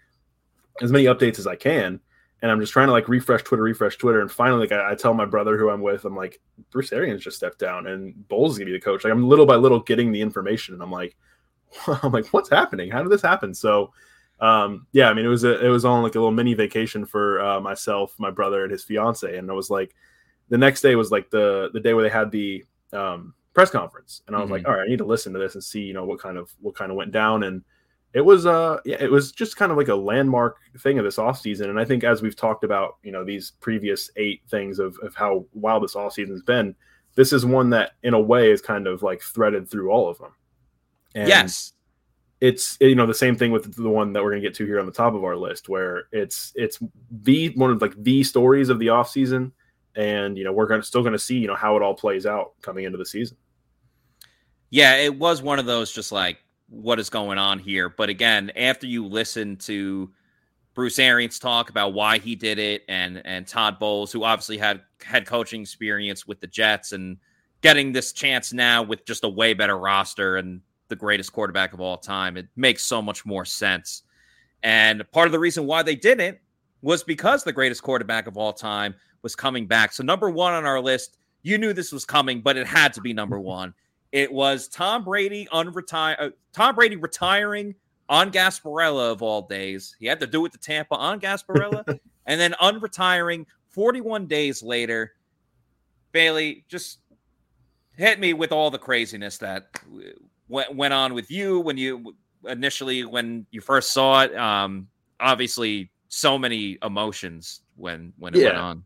as 0.82 0.91
many 0.91 1.06
updates 1.06 1.40
as 1.40 1.48
I 1.48 1.56
can, 1.56 1.99
and 2.41 2.52
I'm 2.52 2.60
just 2.60 2.74
trying 2.74 2.88
to 2.88 2.94
like 2.94 3.10
refresh 3.10 3.41
Twitter, 3.41 3.64
refresh 3.64 3.98
Twitter, 3.98 4.22
and 4.22 4.32
finally, 4.32 4.68
like 4.68 4.72
I, 4.72 4.91
I 4.91 4.95
tell 4.95 5.16
my 5.16 5.26
brother 5.26 5.57
who 5.57 5.70
I'm 5.70 5.82
with, 5.82 6.06
I'm 6.06 6.16
like, 6.16 6.40
Bruce 6.72 6.94
Arians 6.94 7.24
just 7.24 7.38
stepped 7.38 7.57
down, 7.57 7.88
and 7.88 8.28
Bowles 8.28 8.53
is 8.53 8.60
gonna 8.60 8.68
be 8.68 8.78
the 8.78 8.82
coach. 8.82 9.03
Like 9.03 9.14
I'm 9.14 9.28
little 9.28 9.48
by 9.48 9.56
little 9.56 9.80
getting 9.80 10.12
the 10.12 10.22
information, 10.22 10.76
and 10.76 10.84
I'm 10.84 10.91
like, 10.91 11.16
I'm 11.88 12.12
like, 12.12 12.28
what's 12.28 12.49
happening? 12.49 12.91
How 12.91 13.02
did 13.02 13.12
this 13.12 13.24
happen? 13.24 13.56
So 13.56 13.94
um, 14.44 14.88
yeah, 14.91 15.10
I 15.10 15.14
mean, 15.14 15.26
it 15.26 15.30
was 15.30 15.45
a, 15.45 15.65
it 15.65 15.70
was 15.70 15.86
on 15.86 16.03
like 16.03 16.15
a 16.15 16.20
little 16.20 16.34
mini 16.34 16.53
vacation 16.53 17.06
for 17.06 17.40
uh, 17.40 17.61
myself, 17.61 18.14
my 18.20 18.30
brother, 18.30 18.64
and 18.64 18.72
his 18.74 18.84
fiance, 18.84 19.38
and 19.38 19.49
I 19.49 19.53
was 19.53 19.70
like 19.70 19.95
the 20.49 20.57
next 20.57 20.82
day 20.82 20.98
was 20.98 21.11
like 21.11 21.30
the 21.30 21.70
the 21.72 21.80
day 21.80 21.94
where 21.94 22.03
they 22.03 22.10
had 22.10 22.30
the 22.30 22.65
um, 22.91 23.34
press 23.53 23.70
conference, 23.70 24.22
and 24.28 24.36
I 24.36 24.40
was 24.40 24.48
mm-hmm. 24.48 24.53
like, 24.56 24.68
all 24.68 24.74
right, 24.74 24.84
I 24.84 24.90
need 24.90 24.98
to 24.98 25.06
listen 25.06 25.32
to 25.32 25.40
this 25.40 25.53
and 25.53 25.64
see, 25.64 25.80
you 25.80 25.94
know, 25.94 26.03
what 26.03 26.20
kind 26.20 26.38
of 26.38 26.53
what 26.60 26.76
kind 26.76 26.91
of 26.91 26.98
went 26.98 27.14
down, 27.14 27.44
and 27.44 27.64
it 28.11 28.20
was 28.20 28.45
uh 28.45 28.80
yeah, 28.84 28.98
it 28.99 29.10
was 29.10 29.32
just 29.32 29.56
kind 29.56 29.72
of 29.72 29.78
like 29.78 29.88
a 29.88 29.95
landmark 29.95 30.57
thing 30.80 30.99
of 30.99 31.06
this 31.06 31.18
off 31.18 31.40
season, 31.40 31.70
and 31.70 31.80
I 31.80 31.86
think 31.86 32.03
as 32.03 32.22
we've 32.22 32.36
talked 32.36 32.65
about, 32.65 32.98
you 33.02 33.14
know, 33.14 33.24
these 33.24 33.53
previous 33.61 34.11
eight 34.18 34.41
things 34.49 34.78
of 34.78 34.98
of 35.02 35.15
how 35.15 35.45
wild 35.53 35.84
this 35.84 35.95
off 35.95 36.11
season's 36.11 36.44
been, 36.44 36.76
this 37.15 37.32
is 37.32 37.45
one 37.45 37.70
that 37.70 37.91
in 38.03 38.14
a 38.14 38.20
way 38.20 38.52
is 38.52 38.61
kind 38.61 38.88
of 38.88 39.03
like 39.03 39.22
threaded 39.22 39.72
through 39.72 39.90
all 39.90 40.10
of 40.10 40.18
them. 40.18 40.34
And 41.15 41.30
yes 41.30 41.72
it's 42.44 42.78
you 42.82 42.94
know 42.94 43.06
the 43.06 43.14
same 43.14 43.38
thing 43.38 43.52
with 43.52 43.74
the 43.74 43.90
one 43.90 44.11
that 44.11 44.22
we're 44.22 44.32
going 44.32 44.41
to 44.41 44.45
get 44.45 44.53
to 44.53 44.65
here 44.65 44.78
on 44.78 44.86
the 44.86 44.91
top 44.91 45.14
of 45.14 45.24
our 45.24 45.38
list 45.38 45.70
where 45.70 46.07
it's 46.11 46.52
it's 46.56 46.78
the 47.10 47.48
one 47.56 47.72
of 47.72 47.82
like 47.82 47.95
the 48.03 48.22
stories 48.22 48.68
of 48.68 48.80
the 48.80 48.90
off 48.90 49.10
season 49.10 49.49
and 49.95 50.38
you 50.38 50.44
know 50.44 50.52
we're 50.52 50.68
to 50.68 50.84
still 50.84 51.02
going 51.02 51.14
to 51.14 51.20
see 51.20 51.38
you 51.38 51.48
know 51.48 51.56
how 51.56 51.78
it 51.78 51.82
all 51.82 51.94
plays 51.94 52.26
out 52.26 52.52
coming 52.61 52.84
into 52.84 52.98
the 52.98 53.06
season. 53.06 53.38
Yeah 54.72 54.98
it 54.98 55.18
was 55.18 55.41
one 55.41 55.57
of 55.57 55.65
those 55.65 55.94
just 55.94 56.11
like 56.11 56.38
what 56.68 56.99
is 56.99 57.10
going 57.10 57.38
on 57.38 57.60
here? 57.60 57.88
But 57.88 58.10
again 58.10 58.52
after 58.57 58.88
you 58.88 59.07
listen 59.07 59.56
to 59.57 60.11
bruce 60.74 60.99
arians 60.99 61.40
talk 61.40 61.70
about 61.70 61.94
why 61.94 62.18
he 62.18 62.36
did 62.36 62.60
it 62.60 62.84
and 62.90 63.22
and 63.26 63.48
todd 63.48 63.80
bowles 63.80 64.11
who 64.11 64.26
obviously 64.26 64.57
had 64.57 64.82
head 65.02 65.26
coaching 65.26 65.61
experience 65.61 66.28
with 66.28 66.41
the 66.41 66.48
jets 66.48 66.91
and 66.91 67.18
getting 67.61 67.94
this 67.94 68.11
chance 68.11 68.52
now 68.52 68.84
with 68.84 69.06
just 69.06 69.24
a 69.24 69.30
way 69.30 69.53
better 69.53 69.78
roster 69.78 70.36
and 70.36 70.60
the 70.89 70.95
greatest 70.95 71.34
quarterback 71.34 71.73
of 71.73 71.81
all 71.81 71.97
time. 71.97 72.38
It 72.38 72.47
makes 72.55 72.84
so 72.84 73.01
much 73.01 73.26
more 73.26 73.45
sense. 73.45 74.03
And 74.64 75.03
part 75.11 75.27
of 75.27 75.31
the 75.31 75.39
reason 75.39 75.65
why 75.65 75.84
they 75.84 75.95
didn't 75.95 76.38
was 76.81 77.03
because 77.03 77.43
the 77.43 77.53
greatest 77.53 77.84
quarterback 77.84 78.27
of 78.27 78.38
all 78.38 78.53
time 78.53 78.95
was 79.22 79.35
coming 79.35 79.68
back. 79.68 79.93
So, 79.93 80.03
number 80.03 80.30
one 80.30 80.53
on 80.53 80.65
our 80.65 80.80
list, 80.80 81.18
you 81.41 81.57
knew 81.57 81.73
this 81.73 81.91
was 81.91 82.05
coming, 82.05 82.41
but 82.41 82.57
it 82.57 82.68
had 82.68 82.93
to 82.93 83.01
be 83.01 83.14
number 83.14 83.39
one. 83.39 83.73
It 84.11 84.31
was 84.31 84.68
Tom 84.68 85.03
Brady 85.03 85.47
unretire, 85.51 86.15
uh, 86.19 86.30
Tom 86.53 86.76
Brady 86.76 86.95
retiring 86.95 87.73
on 88.10 88.31
Gasparilla 88.31 89.11
of 89.11 89.22
all 89.22 89.47
days. 89.47 89.95
He 89.99 90.05
had 90.05 90.19
to 90.19 90.27
do 90.27 90.45
it 90.45 90.51
to 90.51 90.57
Tampa 90.57 90.95
on 90.95 91.19
Gasparilla, 91.19 91.99
and 92.26 92.39
then 92.39 92.53
unretiring 92.61 93.45
41 93.69 94.27
days 94.27 94.61
later. 94.61 95.14
Bailey, 96.11 96.64
just 96.69 96.99
hit 97.97 98.19
me 98.19 98.34
with 98.34 98.51
all 98.51 98.69
the 98.69 98.77
craziness 98.77 99.39
that 99.39 99.68
went 100.48 100.76
went 100.76 100.94
on 100.94 101.14
with 101.14 101.30
you 101.32 101.60
when 101.60 101.78
you 101.78 102.15
initially 102.48 103.06
when 103.06 103.45
you 103.52 103.61
first 103.61 103.91
saw 103.91 104.22
it. 104.24 104.36
Um, 104.36 104.88
obviously, 105.20 105.91
so 106.10 106.38
many 106.38 106.78
emotions 106.84 107.61
when 107.76 108.14
when 108.18 108.34
it 108.34 108.40
Yeah. 108.41 108.45
went 108.48 108.57
on. 108.57 108.84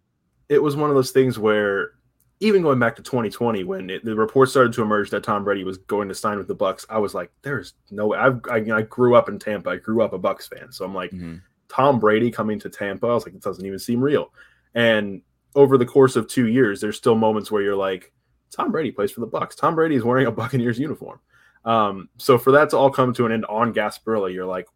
it 0.49 0.61
was 0.63 0.75
one 0.77 0.89
of 0.89 0.95
those 0.95 1.11
things 1.11 1.37
where 1.37 1.91
even 2.39 2.61
going 2.61 2.77
back 2.79 2.95
to 2.95 3.01
2020 3.01 3.63
when 3.63 3.89
it, 3.89 4.05
the 4.05 4.15
reports 4.15 4.51
started 4.51 4.71
to 4.71 4.81
emerge 4.83 5.09
that 5.09 5.23
Tom 5.23 5.43
Brady 5.43 5.63
was 5.63 5.77
going 5.79 6.07
to 6.07 6.13
sign 6.15 6.37
with 6.37 6.47
the 6.47 6.53
Bucks, 6.55 6.85
I 6.89 6.99
was 6.99 7.13
like, 7.15 7.31
"There's 7.41 7.73
no 7.91 8.07
way." 8.07 8.17
I've, 8.19 8.39
I, 8.49 8.57
I 8.77 8.81
grew 8.83 9.15
up 9.15 9.27
in 9.27 9.39
Tampa. 9.39 9.71
I 9.71 9.75
grew 9.77 10.01
up 10.03 10.13
a 10.13 10.17
Bucks 10.19 10.47
fan, 10.47 10.71
so 10.71 10.85
I'm 10.85 10.93
like, 10.93 11.11
Mhm. 11.11 11.41
Tom 11.67 11.99
Brady 11.99 12.31
coming 12.31 12.59
to 12.59 12.69
Tampa. 12.69 13.07
I 13.07 13.13
was 13.15 13.25
like, 13.25 13.33
it 13.35 13.41
doesn't 13.41 13.65
even 13.65 13.79
seem 13.79 13.99
real. 14.01 14.31
And 14.75 15.21
over 15.55 15.77
the 15.77 15.85
course 15.85 16.15
of 16.15 16.27
two 16.27 16.47
years, 16.47 16.79
there's 16.79 16.95
still 16.95 17.15
moments 17.15 17.51
where 17.51 17.61
you're 17.63 17.75
like, 17.75 18.13
Tom 18.51 18.71
Brady 18.71 18.91
plays 18.91 19.11
for 19.11 19.19
the 19.21 19.25
Bucks. 19.27 19.55
Tom 19.55 19.75
Brady 19.75 19.95
is 19.95 20.03
wearing 20.03 20.27
a 20.27 20.31
Buccaneers 20.31 20.77
uniform. 20.79 21.19
Um, 21.67 22.07
so 22.17 22.37
for 22.37 22.51
that 22.53 22.69
to 22.69 22.77
all 22.77 22.89
come 22.89 23.13
to 23.13 23.25
an 23.25 23.33
end 23.33 23.45
on 23.45 23.73
Gasparilla, 23.73 24.33
you're 24.33 24.45
like, 24.45 24.67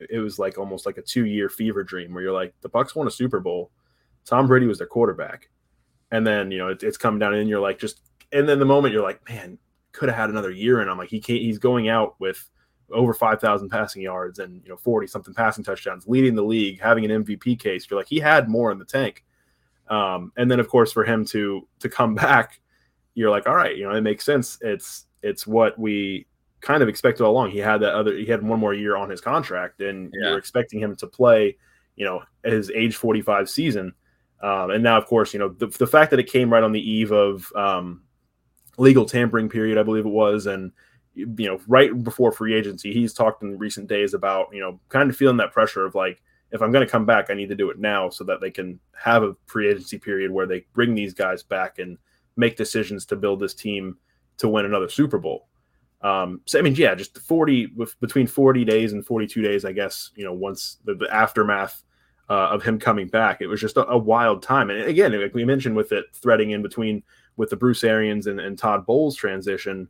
it 0.00 0.18
was 0.18 0.38
like 0.38 0.58
almost 0.58 0.86
like 0.86 0.96
a 0.96 1.02
two 1.02 1.26
year 1.26 1.48
fever 1.48 1.84
dream 1.84 2.14
where 2.14 2.22
you're 2.22 2.32
like, 2.32 2.54
the 2.62 2.68
Bucks 2.68 2.96
won 2.96 3.06
a 3.06 3.10
Super 3.10 3.40
Bowl. 3.40 3.70
Tom 4.24 4.46
Brady 4.46 4.66
was 4.66 4.78
their 4.78 4.86
quarterback, 4.86 5.50
and 6.10 6.26
then 6.26 6.50
you 6.50 6.56
know 6.56 6.68
it, 6.68 6.82
it's 6.82 6.96
coming 6.96 7.18
down, 7.18 7.34
and 7.34 7.48
you're 7.48 7.60
like, 7.60 7.78
just 7.78 8.00
and 8.32 8.48
then 8.48 8.58
the 8.58 8.64
moment 8.64 8.94
you're 8.94 9.02
like, 9.02 9.20
man, 9.28 9.58
could 9.92 10.08
have 10.08 10.16
had 10.16 10.30
another 10.30 10.50
year, 10.50 10.80
and 10.80 10.90
I'm 10.90 10.96
like, 10.96 11.10
he 11.10 11.20
can't. 11.20 11.40
He's 11.40 11.58
going 11.58 11.88
out 11.90 12.18
with 12.18 12.48
over 12.90 13.14
5,000 13.14 13.68
passing 13.70 14.02
yards 14.02 14.38
and 14.38 14.62
you 14.62 14.68
know 14.68 14.76
40 14.76 15.06
something 15.06 15.34
passing 15.34 15.62
touchdowns, 15.62 16.08
leading 16.08 16.34
the 16.34 16.42
league, 16.42 16.80
having 16.80 17.04
an 17.10 17.24
MVP 17.24 17.58
case. 17.58 17.86
You're 17.88 18.00
like 18.00 18.08
he 18.08 18.18
had 18.18 18.48
more 18.48 18.72
in 18.72 18.78
the 18.78 18.84
tank. 18.84 19.24
Um, 19.88 20.32
and 20.36 20.50
then 20.50 20.60
of 20.60 20.68
course 20.68 20.90
for 20.90 21.04
him 21.04 21.24
to 21.26 21.68
to 21.80 21.88
come 21.90 22.14
back, 22.14 22.60
you're 23.14 23.30
like, 23.30 23.46
all 23.46 23.54
right, 23.54 23.76
you 23.76 23.84
know 23.84 23.94
it 23.94 24.00
makes 24.00 24.24
sense. 24.24 24.58
It's 24.62 25.04
it's 25.24 25.46
what 25.46 25.78
we 25.78 26.26
kind 26.60 26.82
of 26.82 26.88
expected 26.88 27.24
all 27.24 27.32
along. 27.32 27.50
He 27.50 27.58
had 27.58 27.78
that 27.78 27.94
other 27.94 28.16
he 28.16 28.26
had 28.26 28.42
one 28.42 28.60
more 28.60 28.74
year 28.74 28.96
on 28.96 29.10
his 29.10 29.20
contract, 29.20 29.80
and 29.80 30.12
Yeah. 30.14 30.30
you're 30.30 30.38
expecting 30.38 30.78
him 30.80 30.94
to 30.96 31.06
play, 31.06 31.56
you 31.96 32.04
know, 32.04 32.22
his 32.44 32.70
age 32.70 32.96
45 32.96 33.48
season. 33.50 33.92
Um, 34.42 34.70
and 34.70 34.82
now 34.82 34.98
of 34.98 35.06
course 35.06 35.32
you 35.32 35.38
know 35.38 35.48
the, 35.48 35.66
the 35.68 35.86
fact 35.86 36.10
that 36.10 36.20
it 36.20 36.26
came 36.26 36.52
right 36.52 36.62
on 36.62 36.72
the 36.72 36.90
eve 36.90 37.12
of 37.12 37.50
um, 37.56 38.02
legal 38.78 39.06
tampering 39.06 39.48
period, 39.48 39.78
I 39.78 39.82
believe 39.82 40.06
it 40.06 40.10
was, 40.10 40.46
and 40.46 40.72
you 41.14 41.46
know, 41.46 41.60
right 41.68 42.02
before 42.02 42.32
free 42.32 42.54
agency, 42.54 42.92
he's 42.92 43.12
talked 43.12 43.42
in 43.42 43.56
recent 43.56 43.86
days 43.88 44.14
about, 44.14 44.48
you 44.52 44.60
know, 44.60 44.80
kind 44.88 45.08
of 45.08 45.16
feeling 45.16 45.36
that 45.36 45.52
pressure 45.52 45.86
of 45.86 45.94
like, 45.94 46.20
if 46.50 46.60
I'm 46.60 46.72
going 46.72 46.84
to 46.84 46.90
come 46.90 47.06
back, 47.06 47.30
I 47.30 47.34
need 47.34 47.48
to 47.50 47.54
do 47.54 47.70
it 47.70 47.78
now 47.78 48.08
so 48.08 48.24
that 48.24 48.40
they 48.40 48.50
can 48.50 48.80
have 48.96 49.22
a 49.22 49.36
free 49.46 49.68
agency 49.68 49.98
period 49.98 50.30
where 50.32 50.46
they 50.46 50.66
bring 50.72 50.94
these 50.94 51.14
guys 51.14 51.42
back 51.42 51.78
and 51.78 51.98
make 52.36 52.56
decisions 52.56 53.06
to 53.06 53.16
build 53.16 53.38
this 53.40 53.54
team 53.54 53.96
to 54.38 54.48
win 54.48 54.64
another 54.64 54.88
Super 54.88 55.18
Bowl. 55.18 55.48
Um, 56.02 56.42
so 56.44 56.58
I 56.58 56.62
mean, 56.62 56.74
yeah, 56.74 56.94
just 56.94 57.18
40 57.18 57.74
between 58.00 58.26
40 58.26 58.64
days 58.64 58.92
and 58.92 59.04
42 59.04 59.42
days, 59.42 59.64
I 59.64 59.72
guess, 59.72 60.10
you 60.14 60.24
know, 60.24 60.34
once 60.34 60.78
the, 60.84 60.94
the 60.94 61.12
aftermath 61.12 61.82
uh, 62.28 62.48
of 62.50 62.62
him 62.62 62.78
coming 62.78 63.08
back, 63.08 63.40
it 63.40 63.46
was 63.46 63.60
just 63.60 63.76
a, 63.76 63.86
a 63.88 63.96
wild 63.96 64.42
time. 64.42 64.68
And 64.70 64.82
again, 64.82 65.18
like 65.18 65.34
we 65.34 65.44
mentioned 65.44 65.76
with 65.76 65.92
it 65.92 66.04
threading 66.14 66.50
in 66.50 66.62
between 66.62 67.02
with 67.36 67.50
the 67.50 67.56
Bruce 67.56 67.84
Arians 67.84 68.26
and, 68.26 68.38
and 68.38 68.58
Todd 68.58 68.84
Bowles 68.84 69.16
transition, 69.16 69.88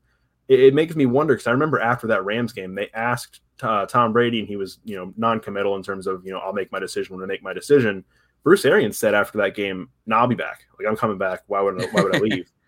it, 0.48 0.60
it 0.60 0.74
makes 0.74 0.94
me 0.94 1.06
wonder 1.06 1.34
because 1.34 1.46
I 1.46 1.52
remember 1.52 1.80
after 1.80 2.06
that 2.08 2.24
Rams 2.24 2.52
game, 2.52 2.74
they 2.74 2.90
asked 2.94 3.40
uh, 3.62 3.86
Tom 3.86 4.12
Brady, 4.12 4.40
and 4.40 4.48
he 4.48 4.56
was 4.56 4.78
you 4.84 4.96
know 4.96 5.12
non-committal 5.16 5.76
in 5.76 5.82
terms 5.82 6.06
of 6.06 6.24
you 6.24 6.32
know 6.32 6.38
I'll 6.38 6.52
make 6.52 6.72
my 6.72 6.80
decision 6.80 7.14
when 7.14 7.24
I 7.24 7.26
make 7.26 7.42
my 7.42 7.52
decision. 7.52 8.04
Bruce 8.42 8.64
Arians 8.64 8.98
said 8.98 9.14
after 9.14 9.38
that 9.38 9.54
game, 9.54 9.88
"No, 10.06 10.16
I'll 10.16 10.26
be 10.26 10.34
back. 10.34 10.64
Like 10.78 10.88
I'm 10.88 10.96
coming 10.96 11.18
back. 11.18 11.42
Why 11.46 11.60
would 11.60 11.76
why 11.92 12.02
would 12.02 12.16
I 12.16 12.18
leave?" 12.18 12.50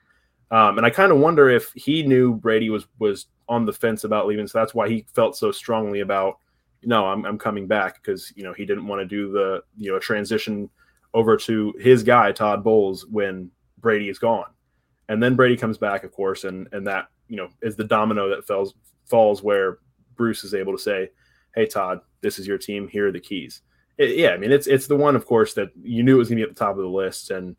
um, 0.51 0.79
and 0.79 0.87
I 0.87 0.91
kind 0.91 1.13
of 1.13 1.19
wonder 1.19 1.49
if 1.49 1.73
he 1.75 2.03
knew 2.03 2.35
Brady 2.35 2.71
was 2.71 2.87
was 2.99 3.27
on 3.49 3.67
the 3.67 3.73
fence 3.73 4.05
about 4.05 4.27
leaving, 4.27 4.47
so 4.47 4.59
that's 4.59 4.75
why 4.75 4.89
he 4.89 5.07
felt 5.15 5.37
so 5.37 5.53
strongly 5.53 6.01
about 6.01 6.39
no, 6.83 7.07
I'm 7.07 7.25
I'm 7.25 7.39
coming 7.39 7.67
back 7.67 8.01
because 8.03 8.33
you 8.37 8.45
know 8.45 8.53
he 8.53 8.65
didn't 8.65 8.87
want 8.87 9.01
to 9.01 9.07
do 9.07 9.33
the 9.33 9.63
you 9.77 9.91
know 9.91 9.99
transition 9.99 10.71
over 11.15 11.37
to 11.37 11.75
his 11.81 12.03
guy 12.03 12.31
Todd 12.33 12.63
Bowles 12.63 13.07
when 13.07 13.51
Brady 13.79 14.09
is 14.09 14.19
gone, 14.19 14.51
and 15.09 15.23
then 15.23 15.35
Brady 15.35 15.57
comes 15.57 15.79
back, 15.79 16.05
of 16.05 16.13
course, 16.13 16.45
and 16.45 16.69
and 16.73 16.87
that 16.87 17.09
you 17.29 17.37
know 17.37 17.49
is 17.63 17.77
the 17.77 17.85
domino 17.85 18.29
that 18.29 18.47
falls 18.47 18.75
falls 19.05 19.43
where 19.43 19.79
Bruce 20.15 20.45
is 20.45 20.55
able 20.55 20.73
to 20.73 20.83
say, 20.83 21.11
"Hey 21.55 21.67
Todd, 21.67 22.01
this 22.21 22.39
is 22.39 22.47
your 22.47 22.59
team. 22.59 22.87
Here 22.87 23.09
are 23.09 23.13
the 23.13 23.21
keys." 23.21 23.63
It- 23.99 24.17
yeah, 24.17 24.31
I 24.31 24.37
mean 24.37 24.53
it's 24.53 24.69
it's 24.69 24.87
the 24.87 24.97
one, 24.97 25.17
of 25.17 25.27
course, 25.27 25.55
that 25.55 25.71
you 25.83 26.05
knew 26.05 26.15
it 26.15 26.19
was 26.19 26.29
going 26.29 26.39
to 26.39 26.47
be 26.47 26.49
at 26.49 26.55
the 26.57 26.65
top 26.65 26.77
of 26.77 26.83
the 26.83 26.89
list, 26.89 27.31
and 27.33 27.57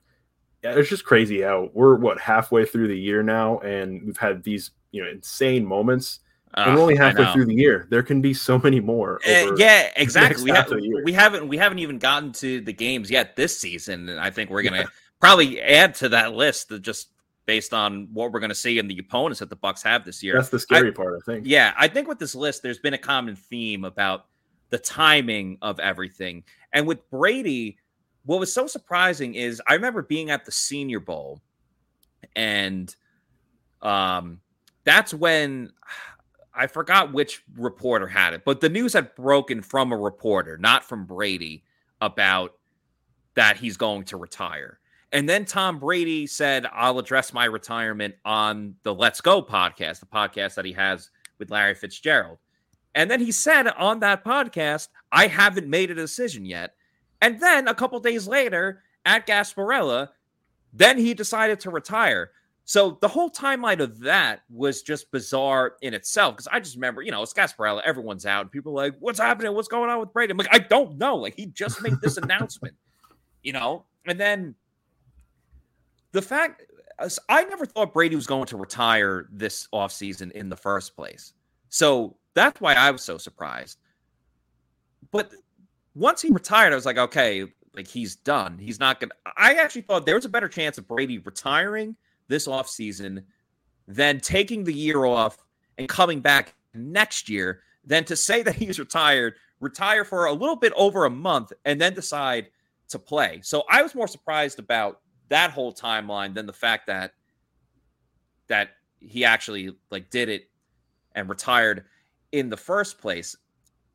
it's 0.64 0.90
just 0.90 1.06
crazy 1.06 1.42
how 1.42 1.70
we're 1.74 1.96
what 1.96 2.20
halfway 2.20 2.66
through 2.66 2.88
the 2.88 2.98
year 2.98 3.24
now, 3.24 3.60
and 3.60 4.04
we've 4.04 4.18
had 4.18 4.44
these 4.44 4.72
you 4.92 5.04
know 5.04 5.10
insane 5.10 5.66
moments, 5.66 6.20
and 6.54 6.76
we're 6.76 6.82
only 6.82 6.96
halfway 6.96 7.32
through 7.34 7.46
the 7.46 7.54
year. 7.54 7.88
There 7.90 8.04
can 8.04 8.22
be 8.22 8.34
so 8.34 8.60
many 8.60 8.80
more. 8.80 9.20
Uh, 9.28 9.56
yeah, 9.58 9.92
exactly. 9.96 10.44
We, 10.44 10.52
ha- 10.52 10.64
of 10.64 10.70
the 10.70 10.82
year. 10.82 11.04
we 11.04 11.14
haven't 11.14 11.48
we 11.48 11.58
haven't 11.58 11.80
even 11.80 12.00
gotten 12.00 12.32
to 12.34 12.62
the 12.62 12.74
games 12.74 13.12
yet 13.12 13.36
this 13.36 13.58
season, 13.60 14.10
and 14.10 14.20
I 14.20 14.30
think 14.32 14.50
we're 14.50 14.64
gonna 14.64 14.88
probably 15.20 15.62
add 15.62 15.96
to 15.96 16.10
that 16.10 16.34
list 16.34 16.72
just 16.82 17.10
based 17.46 17.74
on 17.74 18.10
what 18.12 18.32
we're 18.32 18.40
gonna 18.40 18.56
see 18.56 18.80
and 18.80 18.90
the 18.90 19.00
opponents 19.00 19.40
that 19.40 19.50
the 19.50 19.56
Bucks 19.56 19.84
have 19.84 20.04
this 20.04 20.22
year. 20.24 20.34
that's 20.36 20.50
the 20.50 20.60
scary 20.60 20.92
part, 20.92 21.16
I 21.22 21.32
think. 21.32 21.46
Yeah, 21.46 21.74
I 21.78 21.88
think 21.88 22.08
with 22.08 22.20
this 22.20 22.36
list, 22.36 22.64
there's 22.64 22.80
been 22.80 22.94
a 22.94 23.00
common 23.00 23.36
theme 23.36 23.86
about 23.86 24.26
the 24.70 24.78
timing 24.78 25.58
of 25.62 25.80
everything. 25.80 26.44
And 26.74 26.86
with 26.86 27.10
Brady, 27.10 27.78
what 28.28 28.40
was 28.40 28.54
so 28.54 28.68
surprising 28.68 29.36
is 29.36 29.62
I 29.68 29.74
remember 29.74 30.02
being 30.02 30.30
at 30.30 30.46
the 30.46 30.52
Senior 30.52 31.00
Bowl, 31.00 31.42
and 32.36 32.94
um, 33.82 34.42
that's 34.84 35.14
when 35.14 35.72
I 36.54 36.68
forgot 36.68 37.14
which 37.14 37.42
reporter 37.56 38.06
had 38.06 38.34
it, 38.34 38.44
but 38.44 38.60
the 38.60 38.70
news 38.70 38.94
had 38.94 39.16
broken 39.16 39.62
from 39.62 39.92
a 39.94 39.98
reporter, 39.98 40.58
not 40.58 40.84
from 40.84 41.06
Brady, 41.06 41.64
about 42.02 42.54
that 43.36 43.58
he's 43.58 43.78
going 43.78 44.04
to 44.06 44.18
retire. 44.18 44.80
And 45.14 45.30
then 45.30 45.46
Tom 45.46 45.80
Brady 45.80 46.28
said, 46.28 46.66
I'll 46.74 47.00
address 47.00 47.32
my 47.32 47.46
retirement 47.46 48.16
on 48.26 48.76
the 48.84 48.94
Let's 48.94 49.22
Go 49.22 49.42
podcast, 49.42 50.02
the 50.02 50.06
podcast 50.06 50.56
that 50.56 50.66
he 50.66 50.74
has 50.74 51.12
with 51.40 51.50
Larry 51.50 51.76
Fitzgerald. 51.76 52.40
And 52.94 53.10
then 53.10 53.22
he 53.22 53.32
said 53.32 53.68
on 53.68 54.02
that 54.02 54.26
podcast, 54.26 54.90
I 55.14 55.28
haven't 55.28 55.70
made 55.70 55.92
a 55.92 55.96
decision 55.96 56.44
yet. 56.44 56.74
And 57.22 57.40
then 57.40 57.68
a 57.68 57.74
couple 57.74 58.00
days 58.00 58.28
later 58.28 58.84
at 59.06 59.28
Gasparilla, 59.28 60.10
then 60.74 60.98
he 60.98 61.14
decided 61.14 61.60
to 61.62 61.70
retire. 61.70 62.32
So 62.66 62.98
the 63.02 63.08
whole 63.08 63.30
timeline 63.30 63.80
of 63.80 64.00
that 64.02 64.42
was 64.50 64.82
just 64.82 65.10
bizarre 65.12 65.76
in 65.82 65.94
itself. 65.94 66.36
Because 66.36 66.48
I 66.52 66.60
just 66.60 66.76
remember, 66.76 67.02
you 67.02 67.12
know, 67.12 67.24
it's 67.24 67.34
Gasparilla, 67.34 67.82
everyone's 67.86 68.26
out, 68.26 68.52
people 68.52 68.74
are 68.74 68.88
like, 68.88 68.96
what's 69.00 69.20
happening? 69.20 69.54
What's 69.54 69.70
going 69.70 69.90
on 69.90 70.00
with 70.00 70.12
Brady? 70.12 70.32
I'm 70.32 70.38
like, 70.38 70.50
I 70.52 70.60
don't 70.60 70.98
know. 70.98 71.16
Like, 71.16 71.36
he 71.36 71.46
just 71.46 71.82
made 71.82 71.94
this 72.02 72.18
announcement, 72.18 72.76
you 73.42 73.54
know? 73.54 73.86
And 74.06 74.20
then 74.20 74.54
the 76.12 76.22
fact 76.22 76.64
I 77.30 77.44
never 77.44 77.66
thought 77.66 77.94
Brady 77.94 78.16
was 78.16 78.28
going 78.28 78.46
to 78.48 78.58
retire 78.58 79.28
this 79.32 79.68
offseason 79.74 80.32
in 80.32 80.50
the 80.50 80.56
first 80.56 80.96
place. 80.96 81.34
So 81.70 82.18
that's 82.34 82.60
why 82.60 82.74
I 82.74 82.92
was 82.92 83.04
so 83.04 83.18
surprised. 83.18 83.78
But 85.12 85.32
once 85.98 86.22
he 86.22 86.30
retired, 86.30 86.72
I 86.72 86.76
was 86.76 86.86
like, 86.86 86.98
okay, 86.98 87.46
like 87.74 87.88
he's 87.88 88.16
done. 88.16 88.58
He's 88.60 88.80
not 88.80 89.00
going 89.00 89.10
to. 89.10 89.16
I 89.36 89.56
actually 89.56 89.82
thought 89.82 90.06
there 90.06 90.16
was 90.16 90.26
a 90.26 90.30
better 90.30 90.48
chance 90.48 90.78
of 90.78 90.88
Brady 90.88 91.18
retiring 91.18 91.96
this 92.28 92.48
offseason 92.48 93.24
than 93.88 94.20
taking 94.20 94.64
the 94.64 94.74
year 94.74 95.06
off 95.06 95.38
and 95.78 95.90
coming 95.90 96.20
back 96.20 96.54
next 96.74 97.30
year 97.30 97.62
than 97.84 98.04
to 98.06 98.16
say 98.16 98.44
that 98.44 98.56
he's 98.56 98.80
retired, 98.80 99.36
retire 99.60 100.06
for 100.06 100.26
a 100.26 100.34
little 100.34 100.56
bit 100.56 100.74
over 100.76 101.06
a 101.06 101.10
month, 101.10 101.52
and 101.66 101.82
then 101.82 101.94
decide 101.94 102.50
to 102.90 103.00
play. 103.00 103.40
So 103.42 103.64
I 103.70 103.82
was 103.82 103.96
more 103.96 104.08
surprised 104.08 104.60
about 104.60 105.02
that 105.30 105.52
whole 105.52 105.74
timeline 105.74 106.34
than 106.34 106.46
the 106.46 106.54
fact 106.54 106.88
that 106.88 107.14
that 108.48 108.70
he 109.00 109.26
actually 109.26 109.76
like 109.90 110.10
did 110.10 110.30
it 110.30 110.50
and 111.16 111.28
retired 111.28 111.86
in 112.32 112.50
the 112.50 112.58
first 112.58 113.00
place. 113.00 113.36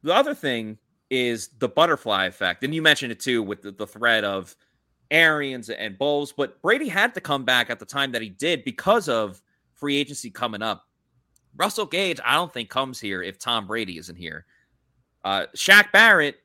The 0.03 0.13
other 0.13 0.35
thing 0.35 0.79
is 1.13 1.51
the 1.59 1.69
butterfly 1.69 2.25
effect, 2.25 2.65
and 2.65 2.75
you 2.75 2.81
mentioned 2.81 3.13
it 3.13 3.21
too 3.21 3.43
with 3.43 3.61
the, 3.61 3.71
the 3.71 3.87
thread 3.87 4.25
of 4.25 4.57
Arians 5.11 5.69
and 5.69 5.99
Bowles, 5.99 6.33
but 6.33 6.63
Brady 6.63 6.89
had 6.89 7.13
to 7.15 7.21
come 7.21 7.45
back 7.45 7.69
at 7.69 7.79
the 7.79 7.85
time 7.85 8.13
that 8.13 8.23
he 8.23 8.31
did 8.31 8.65
because 8.65 9.11
of 9.11 9.43
free 9.75 9.99
agency 9.99 10.31
coming 10.31 10.63
up. 10.63 10.89
Russell 11.55 11.85
Gage, 11.85 12.19
I 12.25 12.35
don't 12.35 12.51
think 12.51 12.71
comes 12.71 12.99
here 12.99 13.23
if 13.23 13.39
Tom 13.39 13.67
Brady 13.67 13.99
isn't 13.99 14.17
here. 14.17 14.47
Uh, 15.23 15.45
Shaq 15.55 15.93
Barrett 15.93 16.37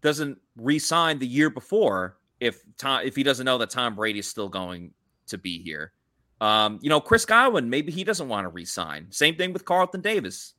doesn't 0.00 0.36
re-sign 0.56 1.20
the 1.20 1.26
year 1.26 1.48
before 1.48 2.16
if 2.40 2.62
Tom 2.76 3.02
if 3.04 3.14
he 3.14 3.22
doesn't 3.22 3.46
know 3.46 3.58
that 3.58 3.70
Tom 3.70 3.94
Brady 3.94 4.18
is 4.18 4.26
still 4.26 4.48
going 4.48 4.92
to 5.28 5.38
be 5.38 5.62
here. 5.62 5.92
Um, 6.40 6.80
you 6.82 6.88
know, 6.88 7.00
Chris 7.00 7.24
Godwin, 7.24 7.70
maybe 7.70 7.92
he 7.92 8.02
doesn't 8.02 8.28
want 8.28 8.46
to 8.46 8.48
re-sign. 8.48 9.06
Same 9.10 9.36
thing 9.36 9.52
with 9.52 9.64
Carlton 9.64 10.00
Davis. 10.00 10.54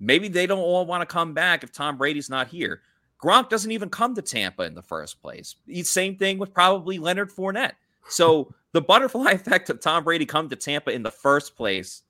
maybe 0.00 0.28
they 0.28 0.46
don't 0.46 0.58
all 0.58 0.86
want 0.86 1.02
to 1.02 1.06
come 1.06 1.34
back 1.34 1.64
if 1.64 1.72
Tom 1.72 1.96
Brady's 1.96 2.30
not 2.30 2.48
here. 2.48 2.82
Gronk 3.22 3.48
doesn't 3.48 3.72
even 3.72 3.90
come 3.90 4.14
to 4.14 4.22
Tampa 4.22 4.62
in 4.62 4.74
the 4.74 4.82
first 4.82 5.20
place. 5.20 5.56
Same 5.82 6.16
thing 6.16 6.38
with 6.38 6.54
probably 6.54 6.98
Leonard 6.98 7.30
Fournette. 7.30 7.72
So 8.08 8.54
the 8.72 8.80
butterfly 8.80 9.32
effect 9.32 9.70
of 9.70 9.80
Tom 9.80 10.04
Brady 10.04 10.26
come 10.26 10.48
to 10.48 10.56
Tampa 10.56 10.90
in 10.90 11.02
the 11.02 11.10
first 11.10 11.56
place 11.56 12.02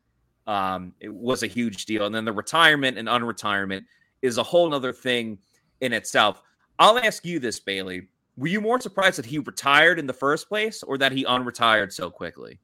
um, 0.48 0.94
it 0.98 1.14
was 1.14 1.42
a 1.42 1.46
huge 1.46 1.84
deal. 1.84 2.06
And 2.06 2.14
then 2.14 2.24
the 2.24 2.32
retirement 2.32 2.96
and 2.98 3.06
unretirement 3.06 3.84
is 4.22 4.38
a 4.38 4.42
whole 4.42 4.74
other 4.74 4.94
thing 4.94 5.38
in 5.82 5.92
itself. 5.92 6.42
I'll 6.78 6.98
ask 6.98 7.24
you 7.24 7.38
this, 7.38 7.60
Bailey. 7.60 8.08
Were 8.36 8.46
you 8.46 8.60
more 8.60 8.80
surprised 8.80 9.18
that 9.18 9.26
he 9.26 9.38
retired 9.38 9.98
in 9.98 10.06
the 10.06 10.12
first 10.12 10.48
place 10.48 10.82
or 10.82 10.96
that 10.98 11.12
he 11.12 11.24
unretired 11.24 11.92
so 11.92 12.10
quickly? 12.10 12.58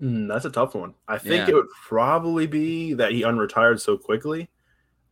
Mm, 0.00 0.26
that's 0.26 0.46
a 0.46 0.50
tough 0.50 0.74
one. 0.74 0.94
I 1.06 1.18
think 1.18 1.46
yeah. 1.46 1.50
it 1.50 1.54
would 1.54 1.68
probably 1.86 2.46
be 2.46 2.94
that 2.94 3.12
he 3.12 3.22
unretired 3.22 3.78
so 3.80 3.98
quickly. 3.98 4.48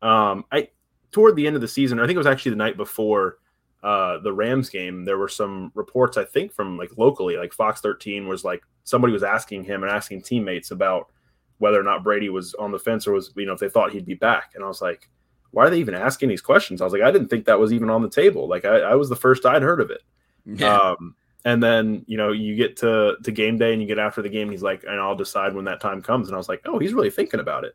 Um, 0.00 0.44
I 0.50 0.68
toward 1.12 1.36
the 1.36 1.46
end 1.46 1.56
of 1.56 1.62
the 1.62 1.68
season, 1.68 2.00
I 2.00 2.06
think 2.06 2.16
it 2.16 2.18
was 2.18 2.26
actually 2.26 2.50
the 2.50 2.56
night 2.56 2.76
before 2.76 3.38
uh, 3.82 4.18
the 4.18 4.32
Rams 4.32 4.68
game. 4.68 5.04
There 5.04 5.18
were 5.18 5.28
some 5.28 5.70
reports, 5.74 6.16
I 6.16 6.24
think, 6.24 6.52
from 6.52 6.76
like 6.76 6.90
locally, 6.96 7.36
like 7.36 7.52
Fox 7.52 7.80
13 7.80 8.26
was 8.26 8.44
like 8.44 8.62
somebody 8.84 9.12
was 9.12 9.22
asking 9.22 9.64
him 9.64 9.82
and 9.82 9.92
asking 9.92 10.22
teammates 10.22 10.70
about 10.70 11.10
whether 11.58 11.78
or 11.78 11.84
not 11.84 12.02
Brady 12.02 12.28
was 12.28 12.54
on 12.54 12.72
the 12.72 12.78
fence 12.78 13.06
or 13.06 13.12
was, 13.12 13.32
you 13.36 13.46
know, 13.46 13.52
if 13.52 13.60
they 13.60 13.68
thought 13.68 13.92
he'd 13.92 14.06
be 14.06 14.14
back. 14.14 14.52
And 14.54 14.64
I 14.64 14.66
was 14.66 14.82
like, 14.82 15.08
why 15.52 15.66
are 15.66 15.70
they 15.70 15.78
even 15.78 15.94
asking 15.94 16.28
these 16.28 16.40
questions? 16.40 16.80
I 16.80 16.84
was 16.84 16.92
like, 16.92 17.02
I 17.02 17.10
didn't 17.10 17.28
think 17.28 17.44
that 17.44 17.60
was 17.60 17.72
even 17.72 17.90
on 17.90 18.02
the 18.02 18.10
table. 18.10 18.48
Like 18.48 18.64
I, 18.64 18.78
I 18.78 18.94
was 18.94 19.08
the 19.08 19.16
first 19.16 19.46
I'd 19.46 19.62
heard 19.62 19.80
of 19.80 19.90
it. 19.90 20.02
Yeah. 20.44 20.76
Um, 20.76 21.14
and 21.44 21.62
then 21.62 22.04
you 22.06 22.16
know 22.16 22.30
you 22.30 22.54
get 22.54 22.76
to 22.78 23.16
to 23.22 23.32
game 23.32 23.58
day 23.58 23.72
and 23.72 23.82
you 23.82 23.88
get 23.88 23.98
after 23.98 24.22
the 24.22 24.28
game. 24.28 24.50
he's 24.50 24.62
like, 24.62 24.84
and 24.84 25.00
I'll 25.00 25.16
decide 25.16 25.54
when 25.54 25.64
that 25.66 25.80
time 25.80 26.00
comes. 26.00 26.28
And 26.28 26.34
I 26.34 26.38
was 26.38 26.48
like, 26.48 26.62
oh, 26.64 26.78
he's 26.78 26.94
really 26.94 27.10
thinking 27.10 27.40
about 27.40 27.64
it. 27.64 27.74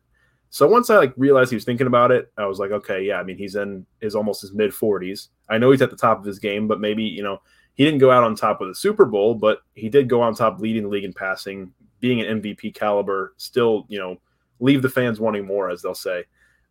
So 0.50 0.66
once 0.66 0.88
I 0.88 0.96
like 0.96 1.12
realized 1.16 1.50
he 1.50 1.56
was 1.56 1.64
thinking 1.64 1.86
about 1.86 2.10
it, 2.10 2.32
I 2.38 2.46
was 2.46 2.58
like, 2.58 2.70
okay, 2.70 3.02
yeah. 3.02 3.20
I 3.20 3.22
mean, 3.22 3.36
he's 3.36 3.54
in 3.54 3.84
his 4.00 4.14
almost 4.14 4.40
his 4.40 4.52
mid 4.52 4.72
forties. 4.72 5.28
I 5.48 5.58
know 5.58 5.70
he's 5.70 5.82
at 5.82 5.90
the 5.90 5.96
top 5.96 6.18
of 6.18 6.24
his 6.24 6.38
game, 6.38 6.66
but 6.66 6.80
maybe 6.80 7.02
you 7.02 7.22
know 7.22 7.40
he 7.74 7.84
didn't 7.84 8.00
go 8.00 8.10
out 8.10 8.24
on 8.24 8.34
top 8.34 8.60
with 8.60 8.70
a 8.70 8.74
Super 8.74 9.04
Bowl, 9.04 9.34
but 9.34 9.60
he 9.74 9.88
did 9.88 10.08
go 10.08 10.20
on 10.22 10.34
top 10.34 10.58
leading 10.58 10.84
the 10.84 10.88
league 10.88 11.04
in 11.04 11.12
passing, 11.12 11.72
being 12.00 12.20
an 12.20 12.40
MVP 12.40 12.74
caliber. 12.74 13.34
Still, 13.36 13.84
you 13.88 13.98
know, 13.98 14.16
leave 14.58 14.82
the 14.82 14.88
fans 14.88 15.20
wanting 15.20 15.46
more, 15.46 15.70
as 15.70 15.82
they'll 15.82 15.94
say. 15.94 16.24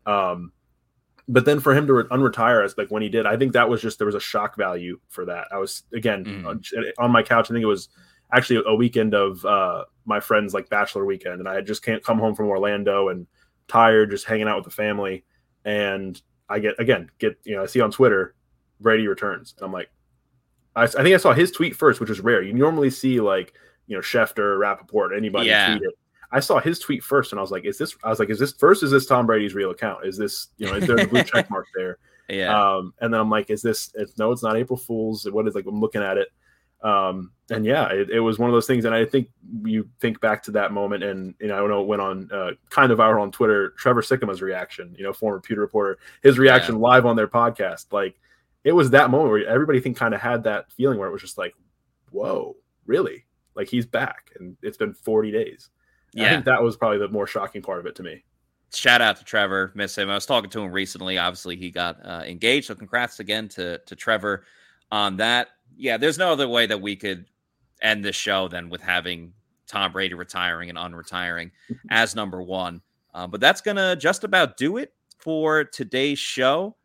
Um, 0.06 0.52
but 1.28 1.46
then 1.46 1.60
for 1.60 1.76
him 1.76 1.86
to 1.88 1.94
unretire 1.94 2.64
as 2.64 2.78
like 2.78 2.90
when 2.90 3.04
he 3.04 3.10
did, 3.10 3.26
I 3.26 3.38
think 3.38 3.54
that 3.54 3.70
was 3.70 3.82
just 3.82 4.00
there 4.00 4.06
was 4.06 4.16
a 4.16 4.20
shock 4.20 4.58
value 4.58 5.00
for 5.10 5.26
that. 5.26 5.48
I 5.52 5.58
was 5.58 5.84
again 5.94 6.26
mm. 6.26 6.94
on 6.98 7.12
my 7.12 7.22
couch. 7.22 7.52
I 7.52 7.54
think 7.54 7.64
it 7.64 7.68
was 7.68 7.90
actually 8.34 8.64
a 8.66 8.76
weekend 8.76 9.14
of 9.14 9.46
uh, 9.46 9.86
my 10.06 10.20
friends 10.20 10.54
like 10.54 10.70
bachelor 10.70 11.06
weekend, 11.06 11.40
and 11.40 11.48
I 11.48 11.56
had 11.56 11.68
just 11.68 11.84
can't 11.84 12.04
come 12.04 12.18
home 12.18 12.34
from 12.34 12.48
Orlando 12.48 13.10
and 13.10 13.28
tired, 13.68 14.12
just 14.12 14.26
hanging 14.26 14.48
out 14.48 14.56
with 14.58 14.66
the 14.66 14.72
family. 14.72 15.24
And 15.66 16.20
I 16.50 16.60
get 16.60 16.76
again 16.80 17.10
get 17.20 17.38
you 17.44 17.56
know 17.56 17.64
I 17.64 17.66
see 17.66 17.82
on 17.82 17.92
Twitter 17.92 18.36
Brady 18.80 19.08
returns, 19.08 19.54
and 19.58 19.66
I'm 19.66 19.74
like, 19.74 19.90
I, 20.76 20.84
I 20.84 20.88
think 20.88 21.14
I 21.14 21.18
saw 21.18 21.34
his 21.34 21.52
tweet 21.52 21.76
first, 21.76 22.00
which 22.00 22.10
is 22.10 22.20
rare. 22.22 22.42
You 22.42 22.54
normally 22.54 22.90
see 22.90 23.20
like 23.20 23.54
you 23.88 23.96
know 23.96 24.02
Schefter, 24.02 24.60
Rapoport, 24.60 25.12
anybody 25.16 25.48
yeah. 25.48 25.76
tweet 25.76 25.90
it. 25.90 25.96
I 26.32 26.42
saw 26.42 26.60
his 26.60 26.80
tweet 26.80 27.04
first, 27.04 27.32
and 27.32 27.40
I 27.40 27.42
was 27.42 27.52
like, 27.52 27.66
"Is 27.66 27.78
this?" 27.78 27.96
I 28.04 28.10
was 28.10 28.20
like, 28.20 28.30
"Is 28.30 28.40
this 28.40 28.54
first? 28.54 28.84
Is 28.84 28.92
this 28.92 29.06
Tom 29.06 29.26
Brady's 29.26 29.56
real 29.56 29.72
account? 29.72 30.06
Is 30.06 30.18
this 30.18 30.48
you 30.58 30.68
know? 30.68 30.76
Is 30.76 30.86
there 30.86 31.00
a 31.00 31.08
blue 31.08 31.24
check 31.24 31.50
mark 31.50 31.68
there?" 31.76 31.98
Yeah. 32.30 32.76
Um, 32.76 32.94
and 33.00 33.14
then 33.14 33.22
I'm 33.22 33.30
like, 33.30 33.50
"Is 33.50 33.62
this? 33.62 33.92
It's, 33.96 34.18
no, 34.18 34.32
it's 34.32 34.44
not 34.44 34.58
April 34.58 34.78
Fools. 34.78 35.28
What 35.32 35.48
is 35.48 35.56
like? 35.56 35.66
I'm 35.66 35.80
looking 35.80 36.02
at 36.02 36.18
it, 36.18 36.28
um, 36.84 37.32
and 37.50 37.66
yeah, 37.66 37.88
it, 37.88 38.10
it, 38.10 38.20
was 38.20 38.38
one 38.38 38.50
of 38.50 38.54
those 38.54 38.68
things. 38.68 38.86
And 38.86 38.94
I 38.94 39.06
think 39.06 39.30
you 39.64 39.90
think 40.00 40.20
back 40.22 40.44
to 40.44 40.52
that 40.52 40.72
moment, 40.72 41.04
and 41.04 41.34
you 41.40 41.48
know, 41.48 41.56
I 41.56 41.60
don't 41.60 41.70
know 41.70 41.82
it 41.82 41.88
went 41.88 42.02
on 42.02 42.30
uh, 42.32 42.52
kind 42.70 42.92
of 42.92 43.00
viral 43.00 43.22
on 43.22 43.32
Twitter. 43.32 43.70
Trevor 43.72 44.02
Sikkema's 44.02 44.42
reaction, 44.42 44.94
you 44.98 45.04
know, 45.04 45.14
former 45.14 45.40
Pewter 45.40 45.62
reporter, 45.62 45.98
his 46.22 46.38
reaction 46.38 46.76
yeah. 46.76 46.82
live 46.82 47.06
on 47.06 47.16
their 47.16 47.28
podcast, 47.28 47.92
like 47.92 48.20
it 48.64 48.74
was 48.74 48.90
that 48.92 49.10
moment 49.10 49.32
where 49.32 49.48
everybody 49.48 49.80
think 49.80 49.98
kind 49.98 50.14
of 50.14 50.22
had 50.22 50.44
that 50.44 50.72
feeling 50.72 51.00
where 51.00 51.08
it 51.08 51.12
was 51.12 51.22
just 51.22 51.38
like, 51.38 51.56
"Whoa, 52.12 52.58
really?" 52.86 53.26
Like 53.56 53.70
he's 53.70 53.86
back, 53.86 54.32
and 54.40 54.56
it's 54.62 54.78
been 54.78 54.94
40 54.94 55.32
days. 55.32 55.70
Yeah. 56.14 56.26
I 56.26 56.30
think 56.30 56.46
that 56.46 56.62
was 56.62 56.78
probably 56.78 57.00
the 57.00 57.08
more 57.10 57.28
shocking 57.28 57.62
part 57.62 57.80
of 57.80 57.86
it 57.86 57.96
to 57.96 58.04
me. 58.04 58.24
Shout 58.74 59.02
out 59.02 59.18
to 59.18 59.24
Trevor, 59.24 59.72
miss 59.74 59.98
him. 59.98 60.10
I 60.10 60.16
was 60.16 60.26
talking 60.26 60.50
to 60.50 60.60
him 60.60 60.72
recently. 60.72 61.18
Obviously, 61.18 61.56
he 61.56 61.72
got 61.72 62.06
uh, 62.06 62.24
engaged, 62.26 62.68
so 62.68 62.76
congrats 62.76 63.20
again 63.20 63.48
to 63.50 63.80
to 63.80 63.96
Trevor 63.96 64.44
on 64.92 65.18
that. 65.18 65.48
Yeah, 65.78 65.98
there's 65.98 66.18
no 66.18 66.32
other 66.32 66.48
way 66.48 66.66
that 66.66 66.82
we 66.82 66.96
could 66.96 67.26
end 67.82 68.04
this 68.04 68.16
show 68.16 68.48
than 68.48 68.70
with 68.70 68.82
having 68.82 69.34
Tom 69.68 69.92
Brady 69.92 70.16
retiring 70.16 70.70
and 70.70 70.78
unretiring 70.78 71.52
as 71.90 72.16
number 72.16 72.42
one. 72.42 72.82
Uh, 73.14 73.28
but 73.28 73.40
that's 73.40 73.62
gonna 73.62 73.96
just 73.96 74.24
about 74.24 74.58
do 74.58 74.78
it 74.78 74.94
for 75.18 75.64
today's 75.64 76.20
show. 76.20 76.76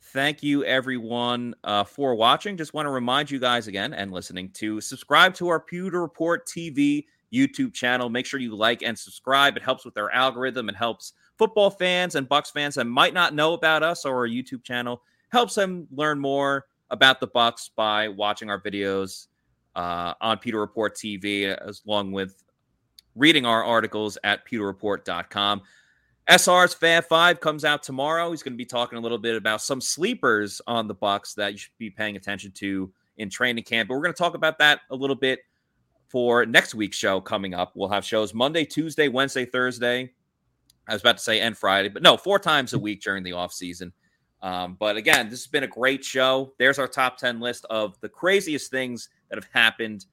Thank 0.00 0.42
you, 0.42 0.64
everyone, 0.64 1.54
uh, 1.64 1.84
for 1.84 2.14
watching. 2.14 2.56
Just 2.56 2.74
want 2.74 2.86
to 2.86 2.90
remind 2.90 3.30
you 3.30 3.38
guys 3.38 3.66
again 3.66 3.92
and 3.94 4.12
listening 4.12 4.50
to 4.54 4.80
subscribe 4.80 5.34
to 5.34 5.48
our 5.48 5.58
Pewter 5.58 6.00
Report 6.00 6.46
TV 6.46 7.06
YouTube 7.32 7.72
channel. 7.74 8.08
Make 8.08 8.26
sure 8.26 8.38
you 8.38 8.54
like 8.54 8.82
and 8.82 8.96
subscribe. 8.96 9.56
It 9.56 9.62
helps 9.62 9.84
with 9.84 9.96
our 9.96 10.10
algorithm. 10.12 10.68
It 10.68 10.76
helps 10.76 11.14
football 11.36 11.70
fans 11.70 12.14
and 12.14 12.28
Bucks 12.28 12.50
fans 12.50 12.76
that 12.76 12.84
might 12.84 13.14
not 13.14 13.34
know 13.34 13.54
about 13.54 13.82
us 13.82 14.04
or 14.04 14.16
our 14.18 14.28
YouTube 14.28 14.62
channel. 14.62 15.02
Helps 15.30 15.56
them 15.56 15.88
learn 15.90 16.20
more 16.20 16.66
about 16.94 17.18
the 17.18 17.26
Bucks 17.26 17.70
by 17.74 18.08
watching 18.08 18.48
our 18.48 18.60
videos 18.60 19.26
uh, 19.74 20.14
on 20.20 20.38
Pewter 20.38 20.60
Report 20.60 20.94
TV, 20.94 21.44
as 21.44 21.82
along 21.86 22.12
with 22.12 22.42
reading 23.16 23.44
our 23.44 23.64
articles 23.64 24.16
at 24.22 24.48
pewterreport.com. 24.48 25.60
SR's 26.28 26.72
Fab 26.72 27.04
Five 27.04 27.40
comes 27.40 27.64
out 27.64 27.82
tomorrow. 27.82 28.30
He's 28.30 28.44
going 28.44 28.54
to 28.54 28.58
be 28.58 28.64
talking 28.64 28.96
a 28.96 29.00
little 29.00 29.18
bit 29.18 29.34
about 29.34 29.60
some 29.60 29.80
sleepers 29.80 30.62
on 30.68 30.86
the 30.86 30.94
Bucks 30.94 31.34
that 31.34 31.52
you 31.52 31.58
should 31.58 31.76
be 31.78 31.90
paying 31.90 32.16
attention 32.16 32.52
to 32.52 32.90
in 33.18 33.28
training 33.28 33.64
camp. 33.64 33.88
But 33.88 33.96
we're 33.96 34.02
going 34.02 34.14
to 34.14 34.18
talk 34.18 34.34
about 34.34 34.58
that 34.58 34.80
a 34.90 34.96
little 34.96 35.16
bit 35.16 35.40
for 36.08 36.46
next 36.46 36.74
week's 36.74 36.96
show 36.96 37.20
coming 37.20 37.54
up. 37.54 37.72
We'll 37.74 37.88
have 37.88 38.04
shows 38.04 38.32
Monday, 38.32 38.64
Tuesday, 38.64 39.08
Wednesday, 39.08 39.44
Thursday. 39.44 40.12
I 40.88 40.92
was 40.92 41.02
about 41.02 41.16
to 41.16 41.22
say 41.22 41.40
and 41.40 41.58
Friday, 41.58 41.88
but 41.88 42.02
no, 42.02 42.16
four 42.16 42.38
times 42.38 42.72
a 42.72 42.78
week 42.78 43.02
during 43.02 43.24
the 43.24 43.32
off 43.32 43.52
season. 43.52 43.92
Um, 44.44 44.76
but 44.78 44.98
again, 44.98 45.30
this 45.30 45.40
has 45.40 45.46
been 45.46 45.64
a 45.64 45.68
great 45.68 46.04
show. 46.04 46.52
There's 46.58 46.78
our 46.78 46.86
top 46.86 47.16
10 47.16 47.40
list 47.40 47.64
of 47.70 47.98
the 48.02 48.10
craziest 48.10 48.70
things 48.70 49.08
that 49.30 49.36
have 49.36 49.48
happened 49.54 50.04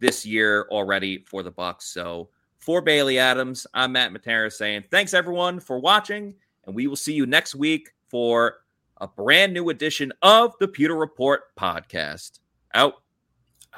this 0.00 0.26
year 0.26 0.66
already 0.70 1.24
for 1.26 1.42
the 1.42 1.50
Bucks. 1.50 1.86
So 1.86 2.28
for 2.58 2.82
Bailey 2.82 3.18
Adams, 3.18 3.66
I'm 3.72 3.92
Matt 3.92 4.12
Matera 4.12 4.52
saying 4.52 4.84
thanks 4.90 5.14
everyone 5.14 5.60
for 5.60 5.78
watching, 5.78 6.34
and 6.66 6.76
we 6.76 6.86
will 6.86 6.94
see 6.94 7.14
you 7.14 7.24
next 7.24 7.54
week 7.54 7.94
for 8.10 8.58
a 8.98 9.08
brand 9.08 9.54
new 9.54 9.70
edition 9.70 10.12
of 10.20 10.54
the 10.60 10.68
Pewter 10.68 10.96
Report 10.96 11.56
podcast. 11.56 12.40
Out. 12.74 13.02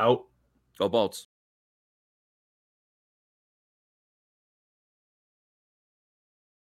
Out. 0.00 0.24
Go 0.80 0.88
Bolts. 0.88 1.28